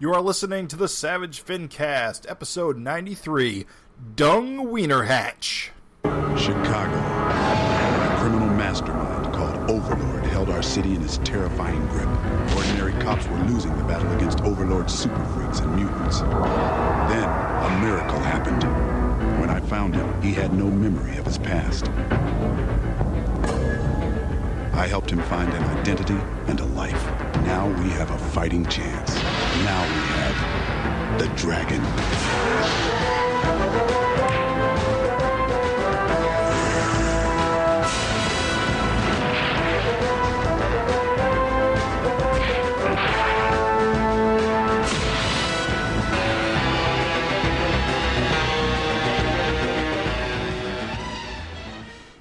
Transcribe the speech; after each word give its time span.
You 0.00 0.14
are 0.14 0.20
listening 0.20 0.68
to 0.68 0.76
the 0.76 0.86
Savage 0.86 1.44
Fincast, 1.44 2.30
episode 2.30 2.78
93, 2.78 3.66
Dung 4.14 4.70
Weiner 4.70 5.02
Hatch. 5.02 5.72
Chicago. 6.36 6.94
A 6.94 8.16
criminal 8.20 8.46
mastermind 8.46 9.34
called 9.34 9.68
Overlord 9.68 10.24
held 10.24 10.50
our 10.50 10.62
city 10.62 10.94
in 10.94 11.00
his 11.00 11.18
terrifying 11.18 11.84
grip. 11.88 12.08
Ordinary 12.54 12.92
cops 13.02 13.26
were 13.26 13.40
losing 13.46 13.76
the 13.76 13.82
battle 13.82 14.12
against 14.12 14.40
Overlord's 14.42 14.94
super 14.94 15.24
freaks 15.34 15.58
and 15.58 15.74
mutants. 15.74 16.20
Then, 16.20 17.28
a 17.28 17.78
miracle 17.82 18.20
happened. 18.20 18.62
When 19.40 19.50
I 19.50 19.58
found 19.58 19.96
him, 19.96 20.22
he 20.22 20.32
had 20.32 20.54
no 20.54 20.66
memory 20.66 21.16
of 21.16 21.26
his 21.26 21.38
past. 21.38 21.86
I 24.78 24.86
helped 24.86 25.10
him 25.10 25.20
find 25.22 25.52
an 25.52 25.64
identity 25.80 26.16
and 26.46 26.60
a 26.60 26.64
life. 26.64 27.04
Now 27.44 27.66
we 27.82 27.90
have 27.90 28.12
a 28.12 28.18
fighting 28.30 28.64
chance. 28.66 29.12
Now 29.64 29.82
we 29.82 30.00
have 30.14 31.18
the 31.18 31.26
dragon. 31.34 31.82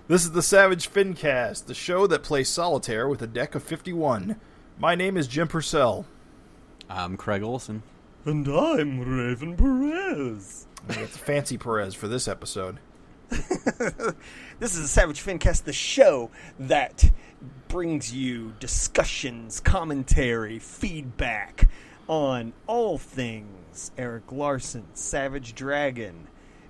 This 0.07 0.23
is 0.23 0.31
the 0.31 0.41
Savage 0.41 0.89
Fincast, 0.89 1.65
the 1.65 1.73
show 1.73 2.07
that 2.07 2.23
plays 2.23 2.47
solitaire 2.47 3.09
with 3.09 3.21
a 3.21 3.27
deck 3.27 3.55
of 3.55 3.63
51. 3.63 4.39
My 4.79 4.95
name 4.95 5.17
is 5.17 5.27
Jim 5.27 5.49
Purcell. 5.49 6.05
I'm 6.89 7.17
Craig 7.17 7.43
Olson. 7.43 7.83
And 8.23 8.47
I'm 8.47 9.01
Raven 9.01 9.57
Perez. 9.57 10.65
It's 10.87 11.17
Fancy 11.17 11.57
Perez 11.57 11.93
for 11.93 12.07
this 12.07 12.27
episode. 12.27 12.79
This 14.59 14.73
is 14.73 14.81
the 14.81 14.87
Savage 14.87 15.21
Fincast, 15.21 15.65
the 15.65 15.73
show 15.73 16.31
that 16.57 17.11
brings 17.67 18.11
you 18.11 18.53
discussions, 18.59 19.59
commentary, 19.59 20.57
feedback 20.57 21.69
on 22.07 22.53
all 22.65 22.97
things 22.97 23.91
Erik 23.99 24.31
Larsen, 24.31 24.85
Savage 24.95 25.53
Dragon. 25.53 26.27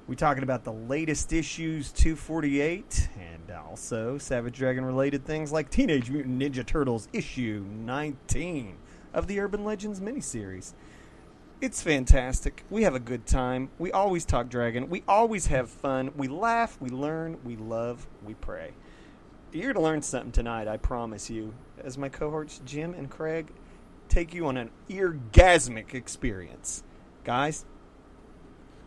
We're 0.07 0.15
talking 0.15 0.43
about 0.43 0.63
the 0.63 0.71
latest 0.71 1.33
issues 1.33 1.91
248 1.91 3.09
and 3.19 3.51
also 3.51 4.17
Savage 4.17 4.55
Dragon 4.55 4.85
related 4.85 5.25
things 5.25 5.51
like 5.51 5.69
Teenage 5.69 6.09
Mutant 6.09 6.41
Ninja 6.41 6.65
Turtles 6.65 7.09
issue 7.11 7.65
19 7.69 8.77
of 9.13 9.27
the 9.27 9.41
Urban 9.41 9.65
Legends 9.65 9.99
miniseries. 9.99 10.71
It's 11.59 11.81
fantastic. 11.81 12.63
We 12.69 12.83
have 12.83 12.95
a 12.95 13.01
good 13.01 13.25
time. 13.25 13.69
We 13.79 13.91
always 13.91 14.23
talk 14.23 14.47
dragon. 14.47 14.89
We 14.89 15.03
always 15.09 15.47
have 15.47 15.69
fun. 15.69 16.13
We 16.15 16.29
laugh, 16.29 16.77
we 16.79 16.87
learn, 16.87 17.37
we 17.43 17.57
love, 17.57 18.07
we 18.25 18.33
pray. 18.35 18.71
You're 19.51 19.73
going 19.73 19.75
to 19.75 19.81
learn 19.81 20.01
something 20.01 20.31
tonight, 20.31 20.69
I 20.69 20.77
promise 20.77 21.29
you. 21.29 21.53
As 21.83 21.97
my 21.97 22.07
cohorts 22.07 22.61
Jim 22.63 22.93
and 22.93 23.09
Craig 23.09 23.51
take 24.07 24.33
you 24.33 24.47
on 24.47 24.55
an 24.55 24.69
eargasmic 24.89 25.93
experience. 25.93 26.83
Guys, 27.25 27.65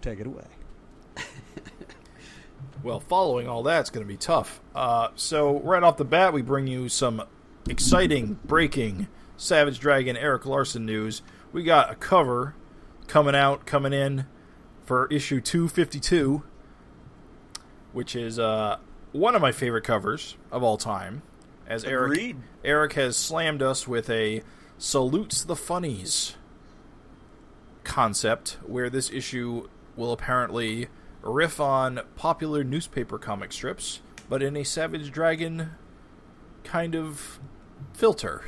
take 0.00 0.18
it 0.18 0.26
away. 0.26 0.46
Well, 2.82 3.00
following 3.00 3.46
all 3.46 3.62
that's 3.62 3.90
going 3.90 4.06
to 4.06 4.08
be 4.08 4.16
tough. 4.16 4.60
Uh, 4.74 5.08
so, 5.14 5.60
right 5.60 5.82
off 5.82 5.98
the 5.98 6.04
bat, 6.04 6.32
we 6.32 6.40
bring 6.40 6.66
you 6.66 6.88
some 6.88 7.22
exciting, 7.68 8.38
breaking 8.44 9.06
Savage 9.36 9.78
Dragon 9.78 10.16
Erik 10.16 10.46
Larsen 10.46 10.86
news. 10.86 11.20
We 11.52 11.62
got 11.62 11.90
a 11.90 11.94
cover 11.94 12.54
coming 13.06 13.34
out, 13.34 13.66
coming 13.66 13.92
in 13.92 14.24
for 14.86 15.08
issue 15.08 15.42
252, 15.42 16.42
which 17.92 18.16
is 18.16 18.38
uh, 18.38 18.78
one 19.12 19.34
of 19.34 19.42
my 19.42 19.52
favorite 19.52 19.84
covers 19.84 20.38
of 20.50 20.62
all 20.62 20.78
time. 20.78 21.22
As 21.66 21.84
Erik, 21.84 22.12
Agreed. 22.12 22.36
Erik 22.64 22.94
has 22.94 23.16
slammed 23.16 23.62
us 23.62 23.86
with 23.86 24.08
a 24.08 24.42
salutes 24.78 25.44
the 25.44 25.54
funnies 25.54 26.36
concept, 27.84 28.56
where 28.64 28.88
this 28.88 29.10
issue 29.10 29.68
will 29.96 30.12
apparently 30.12 30.88
riff 31.22 31.60
on 31.60 32.00
popular 32.16 32.64
newspaper 32.64 33.18
comic 33.18 33.52
strips, 33.52 34.00
but 34.28 34.42
in 34.42 34.56
a 34.56 34.64
Savage 34.64 35.10
Dragon 35.10 35.70
kind 36.64 36.94
of 36.94 37.40
filter. 37.92 38.44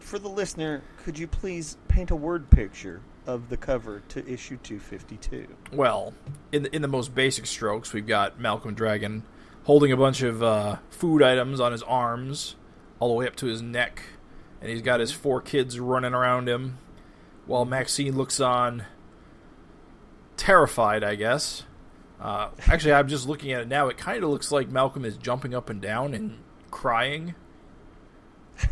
For 0.00 0.18
the 0.18 0.28
listener, 0.28 0.82
could 1.02 1.18
you 1.18 1.26
please 1.26 1.76
paint 1.88 2.10
a 2.10 2.16
word 2.16 2.50
picture 2.50 3.00
of 3.26 3.48
the 3.48 3.56
cover 3.56 4.02
to 4.08 4.20
issue 4.26 4.58
252? 4.58 5.46
Well, 5.72 6.14
in 6.52 6.64
the, 6.64 6.74
in 6.74 6.82
the 6.82 6.88
most 6.88 7.14
basic 7.14 7.46
strokes, 7.46 7.92
we've 7.92 8.06
got 8.06 8.38
Malcolm 8.38 8.74
Dragon 8.74 9.24
holding 9.64 9.92
a 9.92 9.96
bunch 9.96 10.22
of 10.22 10.42
uh, 10.42 10.76
food 10.90 11.22
items 11.22 11.58
on 11.58 11.72
his 11.72 11.82
arms, 11.82 12.56
all 13.00 13.08
the 13.08 13.14
way 13.14 13.26
up 13.26 13.36
to 13.36 13.46
his 13.46 13.62
neck, 13.62 14.02
and 14.60 14.70
he's 14.70 14.82
got 14.82 15.00
his 15.00 15.10
four 15.10 15.40
kids 15.40 15.80
running 15.80 16.14
around 16.14 16.48
him, 16.48 16.78
while 17.46 17.64
Maxine 17.64 18.16
looks 18.16 18.40
on, 18.40 18.84
terrified, 20.36 21.02
I 21.04 21.14
guess. 21.14 21.64
Uh, 22.20 22.48
actually, 22.68 22.92
I'm 22.94 23.08
just 23.08 23.26
looking 23.28 23.52
at 23.52 23.60
it 23.62 23.68
now. 23.68 23.88
It 23.88 23.96
kind 23.98 24.22
of 24.24 24.30
looks 24.30 24.50
like 24.52 24.68
Malcolm 24.68 25.04
is 25.04 25.16
jumping 25.16 25.54
up 25.54 25.68
and 25.70 25.80
down 25.80 26.14
and 26.14 26.38
crying. 26.70 27.34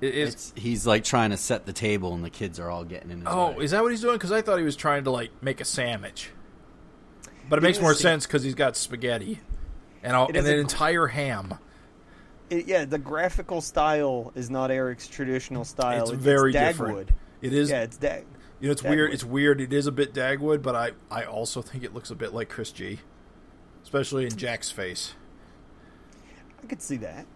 It 0.00 0.16
is. 0.16 0.34
It's 0.34 0.52
he's 0.56 0.84
like 0.84 1.04
trying 1.04 1.30
to 1.30 1.36
set 1.36 1.64
the 1.64 1.72
table, 1.72 2.12
and 2.12 2.24
the 2.24 2.30
kids 2.30 2.58
are 2.58 2.68
all 2.68 2.82
getting 2.84 3.12
in 3.12 3.18
his 3.20 3.28
Oh, 3.30 3.52
way. 3.52 3.64
is 3.64 3.70
that 3.70 3.84
what 3.84 3.92
he's 3.92 4.00
doing? 4.00 4.16
Because 4.16 4.32
I 4.32 4.42
thought 4.42 4.58
he 4.58 4.64
was 4.64 4.74
trying 4.74 5.04
to 5.04 5.12
like 5.12 5.30
make 5.40 5.60
a 5.60 5.64
sandwich. 5.64 6.30
But 7.48 7.60
it 7.60 7.62
It 7.62 7.68
makes 7.68 7.80
more 7.80 7.92
is- 7.92 8.00
sense 8.00 8.26
because 8.26 8.42
he's 8.42 8.56
got 8.56 8.76
spaghetti 8.76 9.38
and, 10.02 10.16
a, 10.16 10.24
and 10.24 10.36
an 10.38 10.46
a- 10.46 10.56
entire 10.58 11.06
ham. 11.06 11.54
It, 12.50 12.66
yeah, 12.66 12.84
the 12.84 12.98
graphical 12.98 13.60
style 13.60 14.32
is 14.34 14.50
not 14.50 14.72
Erik's 14.72 15.06
traditional 15.06 15.64
style. 15.64 16.02
It's 16.02 16.10
very 16.10 16.52
Dagwood. 16.52 16.66
different. 16.66 17.10
It 17.40 17.52
is. 17.52 17.70
Yeah, 17.70 17.82
it's 17.82 17.96
Dag. 17.96 18.24
You 18.62 18.68
know, 18.68 18.72
it's 18.72 18.82
weird. 18.84 19.12
It's 19.12 19.24
weird. 19.24 19.60
It 19.60 19.72
is 19.72 19.88
a 19.88 19.92
bit 19.92 20.14
Dagwood, 20.14 20.62
but 20.62 20.76
I 20.76 20.92
I 21.10 21.24
also 21.24 21.62
think 21.62 21.82
it 21.82 21.92
looks 21.92 22.12
a 22.12 22.14
bit 22.14 22.32
like 22.32 22.48
Chris 22.48 22.70
G, 22.70 23.00
especially 23.82 24.24
in 24.24 24.36
Jack's 24.36 24.70
face. 24.70 25.14
I 26.62 26.66
could 26.68 26.80
see 26.80 26.96
that. 26.98 27.26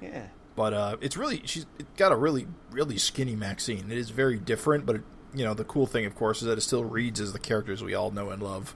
Yeah. 0.00 0.26
But 0.56 0.74
uh, 0.74 0.96
it's 1.00 1.16
really 1.16 1.42
she's 1.44 1.64
got 1.96 2.10
a 2.10 2.16
really 2.16 2.48
really 2.72 2.98
skinny 2.98 3.36
Maxine. 3.36 3.88
It 3.88 3.96
is 3.96 4.10
very 4.10 4.36
different, 4.36 4.84
but 4.84 4.96
it, 4.96 5.02
you 5.32 5.44
know 5.44 5.54
the 5.54 5.62
cool 5.62 5.86
thing, 5.86 6.06
of 6.06 6.16
course, 6.16 6.42
is 6.42 6.48
that 6.48 6.58
it 6.58 6.62
still 6.62 6.82
reads 6.82 7.20
as 7.20 7.32
the 7.32 7.38
characters 7.38 7.80
we 7.80 7.94
all 7.94 8.10
know 8.10 8.30
and 8.30 8.42
love. 8.42 8.74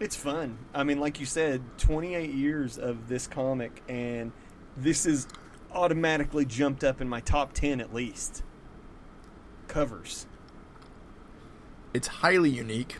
It's 0.00 0.16
fun. 0.16 0.56
I 0.72 0.84
mean, 0.84 1.00
like 1.00 1.20
you 1.20 1.26
said, 1.26 1.60
28 1.76 2.30
years 2.30 2.78
of 2.78 3.08
this 3.08 3.26
comic, 3.26 3.82
and 3.90 4.32
this 4.74 5.04
is 5.04 5.28
automatically 5.70 6.46
jumped 6.46 6.82
up 6.82 7.02
in 7.02 7.10
my 7.10 7.20
top 7.20 7.52
10 7.52 7.82
at 7.82 7.92
least. 7.92 8.42
Covers. 9.74 10.26
it's 11.92 12.06
highly 12.06 12.48
unique. 12.48 12.98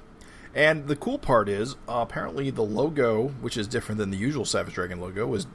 And 0.57 0.89
the 0.89 0.97
cool 0.97 1.19
part 1.19 1.49
is, 1.49 1.75
uh, 1.89 1.99
apparently, 2.03 2.51
the 2.51 2.63
logo, 2.63 3.29
which 3.41 3.57
is 3.57 3.69
different 3.69 3.99
than 3.99 4.11
the 4.11 4.17
usual 4.17 4.45
Savage 4.45 4.75
Dragon 4.75 5.01
logo, 5.01 5.25
was 5.27 5.47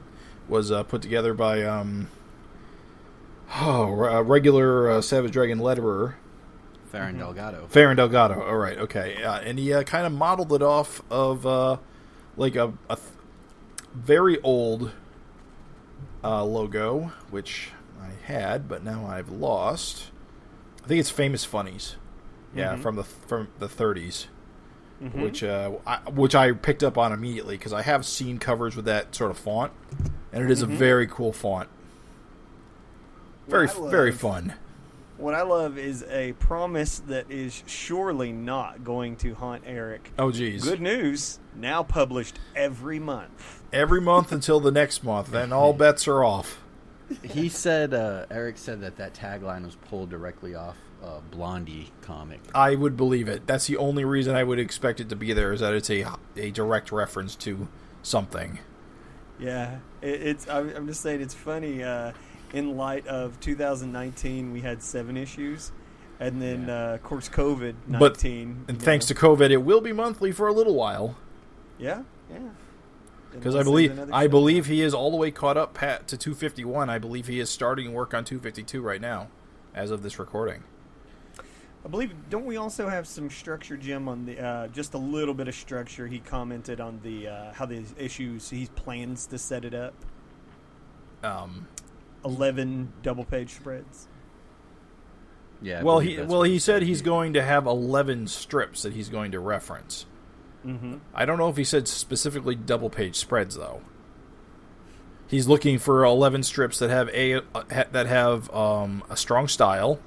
was 0.48 0.72
uh, 0.72 0.82
put 0.82 1.02
together 1.02 1.34
by 1.34 1.62
um, 1.62 2.08
oh, 3.56 4.04
a 4.04 4.22
regular 4.22 4.90
uh, 4.90 5.00
Savage 5.02 5.32
Dragon 5.32 5.58
letterer, 5.58 6.14
Ferran 6.92 7.18
Delgado. 7.18 7.68
Ferran 7.70 7.96
Delgado. 7.96 8.42
All 8.42 8.56
right, 8.56 8.78
okay, 8.78 9.22
uh, 9.22 9.40
and 9.40 9.58
he 9.58 9.72
uh, 9.74 9.82
kind 9.82 10.06
of 10.06 10.12
modeled 10.12 10.54
it 10.54 10.62
off 10.62 11.02
of 11.10 11.46
uh, 11.46 11.76
like 12.36 12.56
a, 12.56 12.72
a 12.88 12.96
th- 12.96 13.08
very 13.94 14.40
old 14.40 14.92
uh, 16.24 16.44
logo, 16.44 17.12
which 17.30 17.70
I 18.00 18.10
had, 18.26 18.68
but 18.68 18.82
now 18.82 19.06
I've 19.06 19.30
lost. 19.30 20.10
I 20.84 20.88
think 20.88 21.00
it's 21.00 21.10
Famous 21.10 21.44
Funnies. 21.44 21.96
Yeah, 22.54 22.74
Mhm. 22.74 22.82
from 22.82 22.96
the 22.96 23.04
from 23.04 23.48
the 23.60 23.68
30s, 23.68 24.26
Mhm. 25.02 25.22
which 25.22 25.44
uh, 25.44 25.70
I, 25.86 25.98
which 26.10 26.34
I 26.34 26.50
picked 26.52 26.82
up 26.82 26.98
on 26.98 27.12
immediately 27.12 27.56
because 27.56 27.72
I 27.72 27.82
have 27.82 28.04
seen 28.04 28.38
covers 28.38 28.74
with 28.74 28.86
that 28.86 29.14
sort 29.14 29.30
of 29.30 29.38
font, 29.38 29.72
and 30.32 30.42
it 30.44 30.50
is 30.50 30.60
Mhm. 30.62 30.72
a 30.72 30.76
very 30.76 31.06
cool 31.06 31.32
font. 31.32 31.68
Very 33.48 33.68
I 33.68 33.90
very 33.90 34.12
fun. 34.12 34.54
What 35.16 35.34
I 35.34 35.42
love 35.42 35.76
is 35.76 36.02
a 36.10 36.32
promise 36.34 36.98
that 37.00 37.30
is 37.30 37.62
surely 37.66 38.32
not 38.32 38.84
going 38.84 39.16
to 39.16 39.34
haunt 39.34 39.62
Erik. 39.66 40.12
Oh 40.18 40.30
geez, 40.32 40.64
Good 40.64 40.80
news, 40.80 41.38
now 41.54 41.82
published 41.82 42.38
every 42.56 42.98
month. 42.98 43.62
every 43.72 44.00
month 44.00 44.32
until 44.32 44.58
the 44.60 44.72
next 44.72 45.04
month, 45.04 45.30
then 45.30 45.52
all 45.52 45.72
bets 45.84 46.08
are 46.08 46.24
off. 46.24 46.58
He 47.22 47.48
said, 47.48 47.94
uh, 47.94 48.26
Erik 48.30 48.58
said 48.58 48.80
that 48.82 48.96
that 48.96 49.14
tagline 49.14 49.64
was 49.64 49.74
pulled 49.74 50.10
directly 50.10 50.54
off 50.54 50.76
uh, 51.02 51.20
Blondie 51.30 51.90
comic. 52.02 52.40
I 52.54 52.74
would 52.74 52.96
believe 52.96 53.28
it. 53.28 53.46
That's 53.46 53.66
the 53.66 53.76
only 53.76 54.04
reason 54.04 54.34
I 54.34 54.44
would 54.44 54.58
expect 54.58 55.00
it 55.00 55.08
to 55.08 55.16
be 55.16 55.32
there 55.32 55.52
is 55.52 55.60
that 55.60 55.74
it's 55.74 55.90
a 55.90 56.06
a 56.36 56.50
direct 56.50 56.92
reference 56.92 57.34
to 57.36 57.68
something. 58.02 58.60
Yeah, 59.38 59.78
it, 60.02 60.22
it's. 60.22 60.48
I'm, 60.48 60.74
I'm 60.76 60.86
just 60.86 61.00
saying, 61.00 61.20
it's 61.20 61.34
funny. 61.34 61.82
Uh, 61.82 62.12
in 62.52 62.76
light 62.76 63.06
of 63.06 63.38
2019, 63.40 64.52
we 64.52 64.60
had 64.60 64.82
seven 64.82 65.16
issues, 65.16 65.72
and 66.18 66.40
then 66.42 66.68
uh, 66.68 66.94
of 66.94 67.02
course 67.02 67.28
COVID 67.28 67.74
19. 67.86 68.64
And 68.68 68.82
thanks 68.82 69.06
to 69.06 69.14
COVID, 69.14 69.50
it 69.50 69.58
will 69.58 69.80
be 69.80 69.92
monthly 69.92 70.32
for 70.32 70.48
a 70.48 70.52
little 70.52 70.74
while. 70.74 71.16
yeah, 71.78 72.02
yeah. 72.30 72.38
Because 73.32 73.54
I 73.54 73.62
believe 73.62 74.10
I 74.12 74.26
believe 74.26 74.66
he 74.66 74.82
is 74.82 74.92
all 74.92 75.10
the 75.10 75.16
way 75.16 75.30
caught 75.30 75.56
up 75.56 75.74
pat 75.74 76.08
to 76.08 76.16
251. 76.16 76.90
I 76.90 76.98
believe 76.98 77.26
he 77.26 77.40
is 77.40 77.50
starting 77.50 77.92
work 77.92 78.12
on 78.14 78.24
252 78.24 78.80
right 78.82 79.00
now, 79.00 79.28
as 79.74 79.90
of 79.90 80.02
this 80.02 80.18
recording. 80.18 80.64
I 81.84 81.88
believe. 81.88 82.12
Don't 82.28 82.44
we 82.44 82.56
also 82.56 82.88
have 82.88 83.06
some 83.06 83.30
structure, 83.30 83.76
Jim? 83.76 84.08
On 84.08 84.26
the 84.26 84.38
uh, 84.38 84.68
just 84.68 84.94
a 84.94 84.98
little 84.98 85.34
bit 85.34 85.48
of 85.48 85.54
structure. 85.54 86.06
He 86.06 86.18
commented 86.18 86.80
on 86.80 87.00
the 87.02 87.28
uh, 87.28 87.52
how 87.52 87.66
the 87.66 87.82
issues 87.96 88.50
he 88.50 88.66
plans 88.66 89.26
to 89.26 89.38
set 89.38 89.64
it 89.64 89.74
up. 89.74 89.94
Um, 91.22 91.68
Eleven 92.24 92.92
double 93.02 93.24
page 93.24 93.50
spreads. 93.54 94.08
Yeah. 95.62 95.80
I 95.80 95.82
well, 95.82 96.00
he 96.00 96.20
well 96.20 96.42
he 96.42 96.58
said 96.58 96.80
said. 96.80 96.82
he's 96.82 97.02
going 97.02 97.34
to 97.34 97.42
have 97.42 97.66
11 97.66 98.26
strips 98.28 98.82
that 98.82 98.92
he's 98.92 99.08
going 99.08 99.32
to 99.32 99.40
reference. 99.40 100.06
Mm-hmm. 100.66 100.96
I 101.14 101.24
don't 101.24 101.38
know 101.38 101.48
if 101.48 101.56
he 101.56 101.64
said 101.64 101.88
specifically 101.88 102.54
double 102.54 102.90
page 102.90 103.16
spreads 103.16 103.56
though. 103.56 103.80
He's 105.26 105.46
looking 105.46 105.78
for 105.78 106.04
11 106.04 106.42
strips 106.42 106.78
that 106.80 106.90
have 106.90 107.08
a 107.10 107.34
uh, 107.34 107.40
ha- 107.72 107.84
that 107.92 108.06
have 108.06 108.52
um, 108.52 109.04
a 109.08 109.16
strong 109.16 109.46
style 109.48 110.00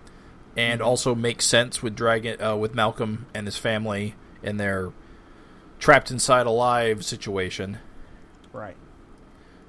and 0.57 0.81
also 0.81 1.15
make 1.15 1.41
sense 1.41 1.81
with 1.81 1.95
Dragon 1.95 2.41
uh, 2.41 2.55
with 2.57 2.75
Malcolm 2.75 3.25
and 3.33 3.47
his 3.47 3.57
family 3.57 4.15
in 4.43 4.57
their 4.57 4.91
trapped 5.79 6.11
inside 6.11 6.45
alive 6.45 7.03
situation. 7.05 7.77
Right. 8.51 8.75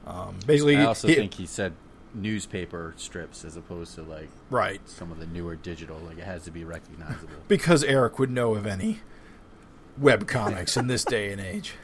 Um, 0.06 0.38
basically, 0.46 0.76
I 0.76 0.84
also 0.86 1.08
he- 1.08 1.14
think 1.14 1.34
he 1.34 1.46
said 1.46 1.72
newspaper 2.12 2.94
strips 2.96 3.44
as 3.44 3.56
opposed 3.56 3.94
to 3.96 4.02
like 4.02 4.28
right 4.50 4.81
some 4.88 5.10
of 5.10 5.19
the 5.19 5.26
newer 5.26 5.56
digital. 5.56 5.98
Like 5.98 6.19
it 6.19 6.25
has 6.25 6.42
to 6.44 6.50
be 6.50 6.64
recognizable. 6.64 7.28
because 7.48 7.84
Erik 7.84 8.19
would 8.19 8.31
know 8.31 8.54
of 8.54 8.66
any 8.66 9.00
web 9.99 10.26
comics 10.26 10.76
in 10.76 10.87
this 10.87 11.05
day 11.05 11.32
and 11.32 11.41
age. 11.41 11.75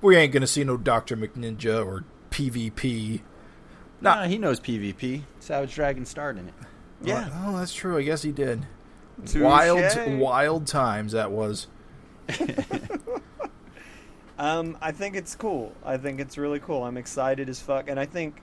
We 0.00 0.16
ain't 0.16 0.32
gonna 0.32 0.46
see 0.46 0.64
no 0.64 0.76
Doctor 0.76 1.16
McNinja 1.16 1.84
or 1.84 2.04
PvP. 2.30 3.20
nah, 4.00 4.24
he 4.24 4.38
knows 4.38 4.60
PvP. 4.60 5.22
Savage 5.40 5.74
Dragon 5.74 6.06
starred 6.06 6.38
in 6.38 6.48
it. 6.48 6.54
Yeah. 7.02 7.28
Oh, 7.44 7.58
that's 7.58 7.74
true. 7.74 7.98
I 7.98 8.02
guess 8.02 8.22
he 8.22 8.32
did. 8.32 8.66
Touche. 9.26 9.42
Wild, 9.42 10.18
wild 10.18 10.66
times 10.66 11.12
that 11.12 11.30
was. 11.30 11.66
Um, 14.40 14.78
I 14.80 14.90
think 14.90 15.16
it's 15.16 15.36
cool. 15.36 15.74
I 15.84 15.98
think 15.98 16.18
it's 16.18 16.38
really 16.38 16.60
cool. 16.60 16.82
I'm 16.82 16.96
excited 16.96 17.50
as 17.50 17.60
fuck, 17.60 17.90
and 17.90 18.00
I 18.00 18.06
think 18.06 18.40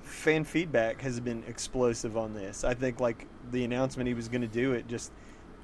fan 0.00 0.44
feedback 0.44 1.02
has 1.02 1.18
been 1.18 1.42
explosive 1.48 2.16
on 2.16 2.34
this. 2.34 2.62
I 2.62 2.72
think 2.72 3.00
like 3.00 3.26
the 3.50 3.64
announcement 3.64 4.06
he 4.06 4.14
was 4.14 4.28
going 4.28 4.42
to 4.42 4.46
do 4.46 4.74
it, 4.74 4.86
just 4.86 5.10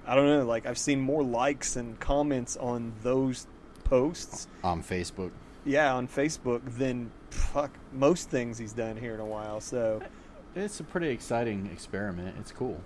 I 0.06 0.14
don't 0.14 0.26
know. 0.26 0.44
Like 0.44 0.67
I've 0.67 0.79
seen 0.79 1.00
more 1.00 1.23
likes 1.23 1.76
and 1.76 1.99
comments 2.00 2.56
on 2.56 2.93
those 3.03 3.47
posts, 3.85 4.47
on 4.64 4.82
Facebook. 4.82 5.31
yeah, 5.64 5.94
on 5.94 6.06
Facebook 6.08 6.62
than 6.76 7.11
fuck 7.31 7.70
most 7.93 8.31
things 8.31 8.58
he's 8.58 8.73
done 8.73 8.97
here 8.97 9.14
in 9.14 9.20
a 9.20 9.26
while. 9.26 9.61
So, 9.61 10.00
It's 10.55 10.81
a 10.81 10.85
pretty 10.85 11.08
exciting 11.11 11.69
experiment. 11.70 12.35
It's 12.41 12.50
cool. 12.50 12.81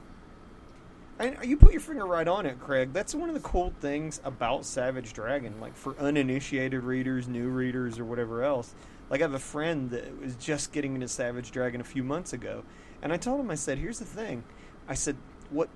and 1.21 1.37
you 1.45 1.57
put 1.57 1.71
your 1.73 1.81
finger 1.81 2.05
right 2.07 2.27
on 2.27 2.45
it, 2.47 2.59
Craig. 2.59 2.93
That's 2.93 3.15
one 3.15 3.29
of 3.29 3.35
the 3.35 3.41
cool 3.43 3.73
things 3.81 4.21
about 4.25 4.65
Savage 4.65 5.13
Dragon. 5.13 5.61
Like 5.61 5.77
for 5.77 5.97
uninitiated 5.99 6.83
readers, 6.83 7.29
new 7.29 7.49
readers, 7.49 7.99
or 7.99 8.05
whatever 8.05 8.43
else. 8.43 8.75
Like 9.09 9.21
I 9.21 9.25
have 9.25 9.35
a 9.35 9.39
friend 9.39 9.91
that 9.91 10.21
was 10.21 10.35
just 10.37 10.73
getting 10.73 10.95
into 10.95 11.09
Savage 11.09 11.51
Dragon 11.53 11.81
a 11.81 11.85
few 11.85 12.03
months 12.03 12.33
ago, 12.33 12.65
and 13.03 13.13
I 13.13 13.17
told 13.17 13.41
him, 13.41 13.51
I 13.51 13.55
said, 13.57 13.79
"Here's 13.79 13.99
the 13.99 14.05
thing," 14.05 14.43
I 14.89 14.95
said, 14.95 15.17
"What 15.51 15.69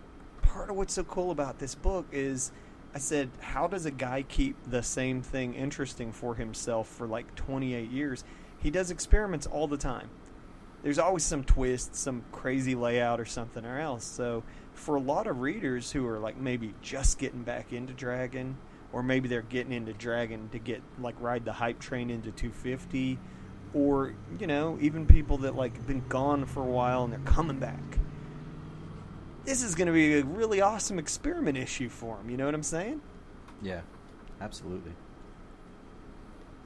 part 0.54 0.70
of 0.70 0.76
what's 0.76 0.94
so 0.94 1.02
cool 1.04 1.30
about 1.32 1.58
this 1.58 1.74
book 1.74 2.06
is." 2.12 2.52
I 2.94 2.98
said, 2.98 3.28
"How 3.40 3.66
does 3.66 3.86
a 3.86 3.90
guy 3.90 4.22
keep 4.22 4.56
the 4.70 4.82
same 4.82 5.20
thing 5.20 5.54
interesting 5.54 6.12
for 6.12 6.36
himself 6.36 6.86
for 6.86 7.08
like 7.08 7.34
28 7.34 7.90
years? 7.90 8.22
He 8.58 8.70
does 8.70 8.90
experiments 8.92 9.46
all 9.46 9.66
the 9.66 9.76
time. 9.76 10.08
There's 10.84 10.98
always 10.98 11.24
some 11.24 11.42
twist, 11.42 11.96
some 11.96 12.24
crazy 12.30 12.74
layout, 12.74 13.18
or 13.18 13.24
something 13.24 13.64
or 13.64 13.80
else. 13.80 14.04
So, 14.04 14.44
for 14.74 14.94
a 14.94 15.00
lot 15.00 15.26
of 15.26 15.40
readers 15.40 15.90
who 15.90 16.06
are 16.06 16.20
like 16.20 16.36
maybe 16.36 16.72
just 16.82 17.18
getting 17.18 17.42
back 17.42 17.72
into 17.72 17.92
Dragon, 17.92 18.56
or 18.92 19.02
maybe 19.02 19.28
they're 19.28 19.42
getting 19.42 19.72
into 19.72 19.92
Dragon 19.92 20.48
to 20.50 20.58
get 20.60 20.82
like 21.00 21.16
ride 21.20 21.44
the 21.44 21.52
hype 21.52 21.80
train 21.80 22.10
into 22.10 22.30
250, 22.30 23.18
or 23.74 24.14
you 24.38 24.46
know 24.46 24.78
even 24.80 25.04
people 25.04 25.38
that 25.38 25.56
like 25.56 25.84
been 25.86 26.06
gone 26.08 26.46
for 26.46 26.62
a 26.62 26.70
while 26.70 27.02
and 27.02 27.12
they're 27.12 27.20
coming 27.20 27.58
back. 27.58 27.98
This 29.44 29.62
is 29.62 29.74
going 29.74 29.86
to 29.86 29.92
be 29.92 30.18
a 30.18 30.24
really 30.24 30.60
awesome 30.60 30.98
experiment 30.98 31.58
issue 31.58 31.88
for 31.88 32.16
him. 32.18 32.30
You 32.30 32.36
know 32.36 32.46
what 32.46 32.54
I'm 32.54 32.62
saying? 32.62 33.00
Yeah, 33.62 33.80
absolutely. 34.40 34.92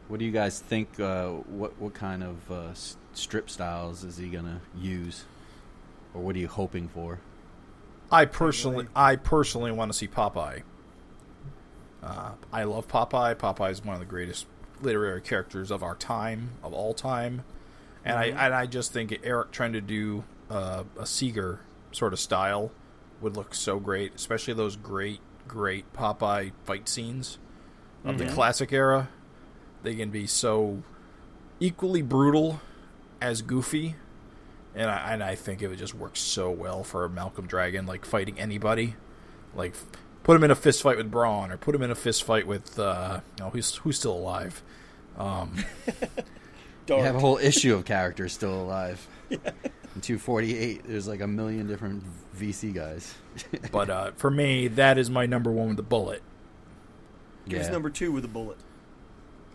What 0.09 0.21
do 0.21 0.25
you 0.25 0.33
guys 0.33 0.59
think? 0.59 0.99
Uh, 0.99 1.29
what 1.29 1.79
what 1.79 1.93
kind 1.93 2.25
of 2.25 2.51
uh, 2.51 2.75
strip 3.13 3.51
styles 3.51 4.05
is 4.05 4.17
he 4.17 4.29
gonna 4.29 4.63
use, 4.75 5.25
or 6.15 6.23
what 6.23 6.35
are 6.35 6.39
you 6.39 6.49
hoping 6.49 6.89
for? 6.89 7.21
I 8.11 8.25
personally, 8.25 8.87
I 8.97 9.17
personally 9.17 9.71
want 9.71 9.93
to 9.93 9.99
see 9.99 10.09
Popeye. 10.09 10.63
Uh, 12.03 12.31
I 12.51 12.65
love 12.65 12.89
Popeye. 12.89 13.35
Popeye 13.35 13.71
is 13.71 13.85
one 13.85 13.95
of 13.95 14.01
the 14.01 14.07
greatest 14.07 14.47
literary 14.81 15.21
characters 15.21 15.71
of 15.71 15.83
our 15.83 15.95
time, 15.95 16.53
of 16.63 16.73
all 16.73 16.95
time, 16.95 17.45
and 18.03 18.17
I 18.17 18.25
and 18.29 18.55
I 18.55 18.65
just 18.65 18.95
think 18.95 19.21
Erik 19.23 19.51
trying 19.51 19.75
to 19.75 19.83
do 19.83 20.25
uh, 20.49 20.85
a 20.99 21.05
Segar 21.05 21.61
sort 21.93 22.13
of 22.13 22.21
style 22.21 22.71
would 23.21 23.37
look 23.37 23.55
so 23.55 23.79
great, 23.79 24.15
especially 24.15 24.55
those 24.55 24.77
great, 24.77 25.21
great 25.47 25.93
Popeye 25.93 26.53
fight 26.65 26.89
scenes 26.89 27.39
of 28.05 28.19
the 28.19 28.27
classic 28.27 28.73
era. 28.73 29.09
They 29.83 29.95
can 29.95 30.11
be 30.11 30.27
so 30.27 30.83
equally 31.61 32.03
brutal 32.03 32.61
as 33.21 33.43
goofy 33.43 33.97
and 34.75 34.91
I, 34.91 35.13
and 35.13 35.25
I 35.25 35.35
think 35.35 35.61
it 35.61 35.69
would 35.69 35.79
just 35.79 35.95
work 35.95 36.17
so 36.17 36.51
well 36.51 36.85
for 36.85 37.09
Malcolm 37.09 37.47
Dragon, 37.47 37.87
like 37.87 38.05
fighting 38.05 38.39
anybody, 38.39 38.95
like 39.55 39.75
put 40.23 40.37
him 40.37 40.45
in 40.45 40.51
a 40.51 40.55
fist 40.55 40.83
fight 40.83 40.97
with 40.97 41.11
Braun, 41.11 41.51
or 41.51 41.57
put 41.57 41.75
him 41.75 41.83
in 41.83 41.91
a 41.91 41.97
fist 41.97 42.23
fight 42.23 42.47
with, 42.47 42.79
uh, 42.79 43.21
you 43.39 43.45
know, 43.45 43.51
who's 43.51 43.75
who's 43.77 43.97
still 43.99 44.15
alive. 44.15 44.63
Um, 45.17 45.53
You 46.89 47.03
have 47.03 47.17
a 47.17 47.21
whole 47.21 47.37
issue 47.37 47.75
of 47.75 47.85
characters 47.85 48.33
still 48.33 48.63
alive. 48.63 49.07
In 49.95 50.01
248, 50.03 50.83
there's 50.87 51.09
like 51.09 51.21
a 51.21 51.27
million 51.27 51.67
different 51.67 52.05
VC 52.37 52.73
guys. 52.75 53.15
but 53.73 53.91
uh, 53.91 54.11
for 54.17 54.31
me, 54.31 54.69
that 54.69 54.99
is 54.99 55.11
my 55.11 55.27
number 55.27 55.51
one 55.51 55.69
with 55.69 55.77
the 55.77 55.83
bullet. 55.83 56.23
Give 57.49 57.61
us 57.63 57.71
number 57.71 57.89
two 57.91 58.13
with 58.13 58.25
a 58.25 58.29
bullet. 58.29 58.59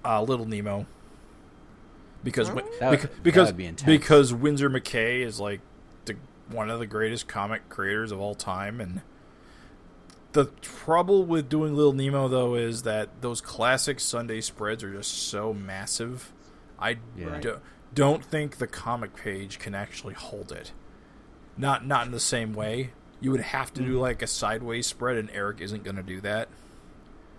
Uh, 0.03 0.21
Little 0.23 0.47
Nemo, 0.47 0.85
because 2.23 2.51
Win- 2.51 2.65
That- 2.79 2.99
beca- 2.99 3.01
that 3.03 3.23
because 3.23 3.51
be 3.53 3.71
because 3.85 4.33
Winsor 4.33 4.69
McCay 4.69 5.21
is 5.21 5.39
like 5.39 5.61
the 6.05 6.15
one 6.49 6.69
of 6.69 6.79
the 6.79 6.87
greatest 6.87 7.27
comic 7.27 7.69
creators 7.69 8.11
of 8.11 8.19
all 8.19 8.35
time, 8.35 8.81
and 8.81 9.01
the 10.33 10.45
trouble 10.61 11.23
with 11.23 11.47
doing 11.47 11.75
Little 11.75 11.93
Nemo 11.93 12.27
though 12.27 12.55
is 12.55 12.83
that 12.83 13.21
those 13.21 13.39
classic 13.39 13.99
Sunday 14.01 14.41
spreads 14.41 14.83
are 14.83 14.91
just 14.91 15.13
so 15.13 15.53
massive. 15.53 16.33
I 16.79 16.97
Yeah. 17.15 17.39
do, 17.39 17.59
don't 17.93 18.23
think 18.23 18.57
the 18.57 18.67
comic 18.67 19.15
page 19.15 19.59
can 19.59 19.75
actually 19.75 20.13
hold 20.13 20.51
it. 20.51 20.71
Not 21.57 21.85
not 21.85 22.05
in 22.05 22.12
the 22.12 22.19
same 22.19 22.53
way. 22.53 22.91
You 23.21 23.31
would 23.31 23.41
have 23.41 23.73
to 23.75 23.81
Mm-hmm. 23.81 23.91
do 23.91 24.00
like 24.00 24.21
a 24.21 24.27
sideways 24.27 24.88
spread, 24.88 25.17
and 25.17 25.29
Erik 25.31 25.62
isn't 25.62 25.83
going 25.83 25.95
to 25.97 26.03
do 26.03 26.19
that. 26.21 26.50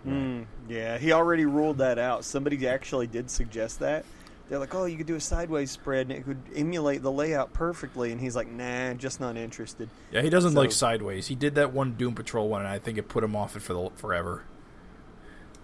Mm, 0.07 0.45
yeah, 0.69 0.99
he 0.99 1.13
already 1.13 1.47
ruled 1.47 1.79
that 1.79 1.99
out. 1.99 2.25
Somebody 2.25 2.67
actually 2.69 3.07
did 3.07 3.31
suggest 3.31 3.81
that. 3.81 4.05
They're 4.49 4.59
like, 4.59 4.75
"Oh, 4.75 4.85
you 4.85 4.99
could 4.99 5.07
do 5.07 5.15
a 5.15 5.21
sideways 5.21 5.71
spread, 5.71 6.03
and 6.09 6.13
it 6.13 6.25
could 6.25 6.37
emulate 6.55 7.03
the 7.03 7.11
layout 7.11 7.55
perfectly." 7.55 8.13
And 8.13 8.21
he's 8.21 8.37
like, 8.37 8.49
"Nah, 8.51 8.93
just 8.95 9.19
not 9.19 9.37
interested." 9.39 9.89
Yeah, 10.13 10.21
he 10.21 10.29
doesn't 10.29 10.53
So- 10.53 10.61
like 10.61 10.73
sideways. 10.73 11.27
He 11.29 11.35
did 11.35 11.55
that 11.55 11.73
one 11.73 11.93
Doom 11.95 12.15
Patrol 12.15 12.49
one, 12.49 12.61
and 12.61 12.69
I 12.69 12.79
think 12.79 12.99
it 12.99 13.09
put 13.09 13.25
him 13.25 13.35
off 13.35 13.57
it 13.57 13.63
for 13.63 13.73
the, 13.73 13.91
forever. 13.97 14.43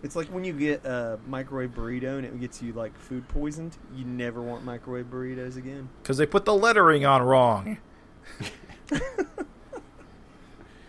It's 0.02 0.16
like 0.16 0.28
when 0.28 0.44
you 0.44 0.52
get 0.54 0.84
a 0.86 1.18
microwave 1.26 1.70
burrito 1.74 2.16
and 2.16 2.24
it 2.24 2.40
gets 2.40 2.62
you 2.62 2.72
like 2.72 2.96
food 2.98 3.28
poisoned. 3.28 3.76
You 3.94 4.04
never 4.06 4.40
want 4.40 4.64
microwave 4.64 5.06
burritos 5.06 5.56
again. 5.56 5.88
Because 6.02 6.16
they 6.16 6.26
put 6.26 6.44
the 6.46 6.54
lettering 6.54 7.04
on 7.04 7.22
wrong. 7.22 7.78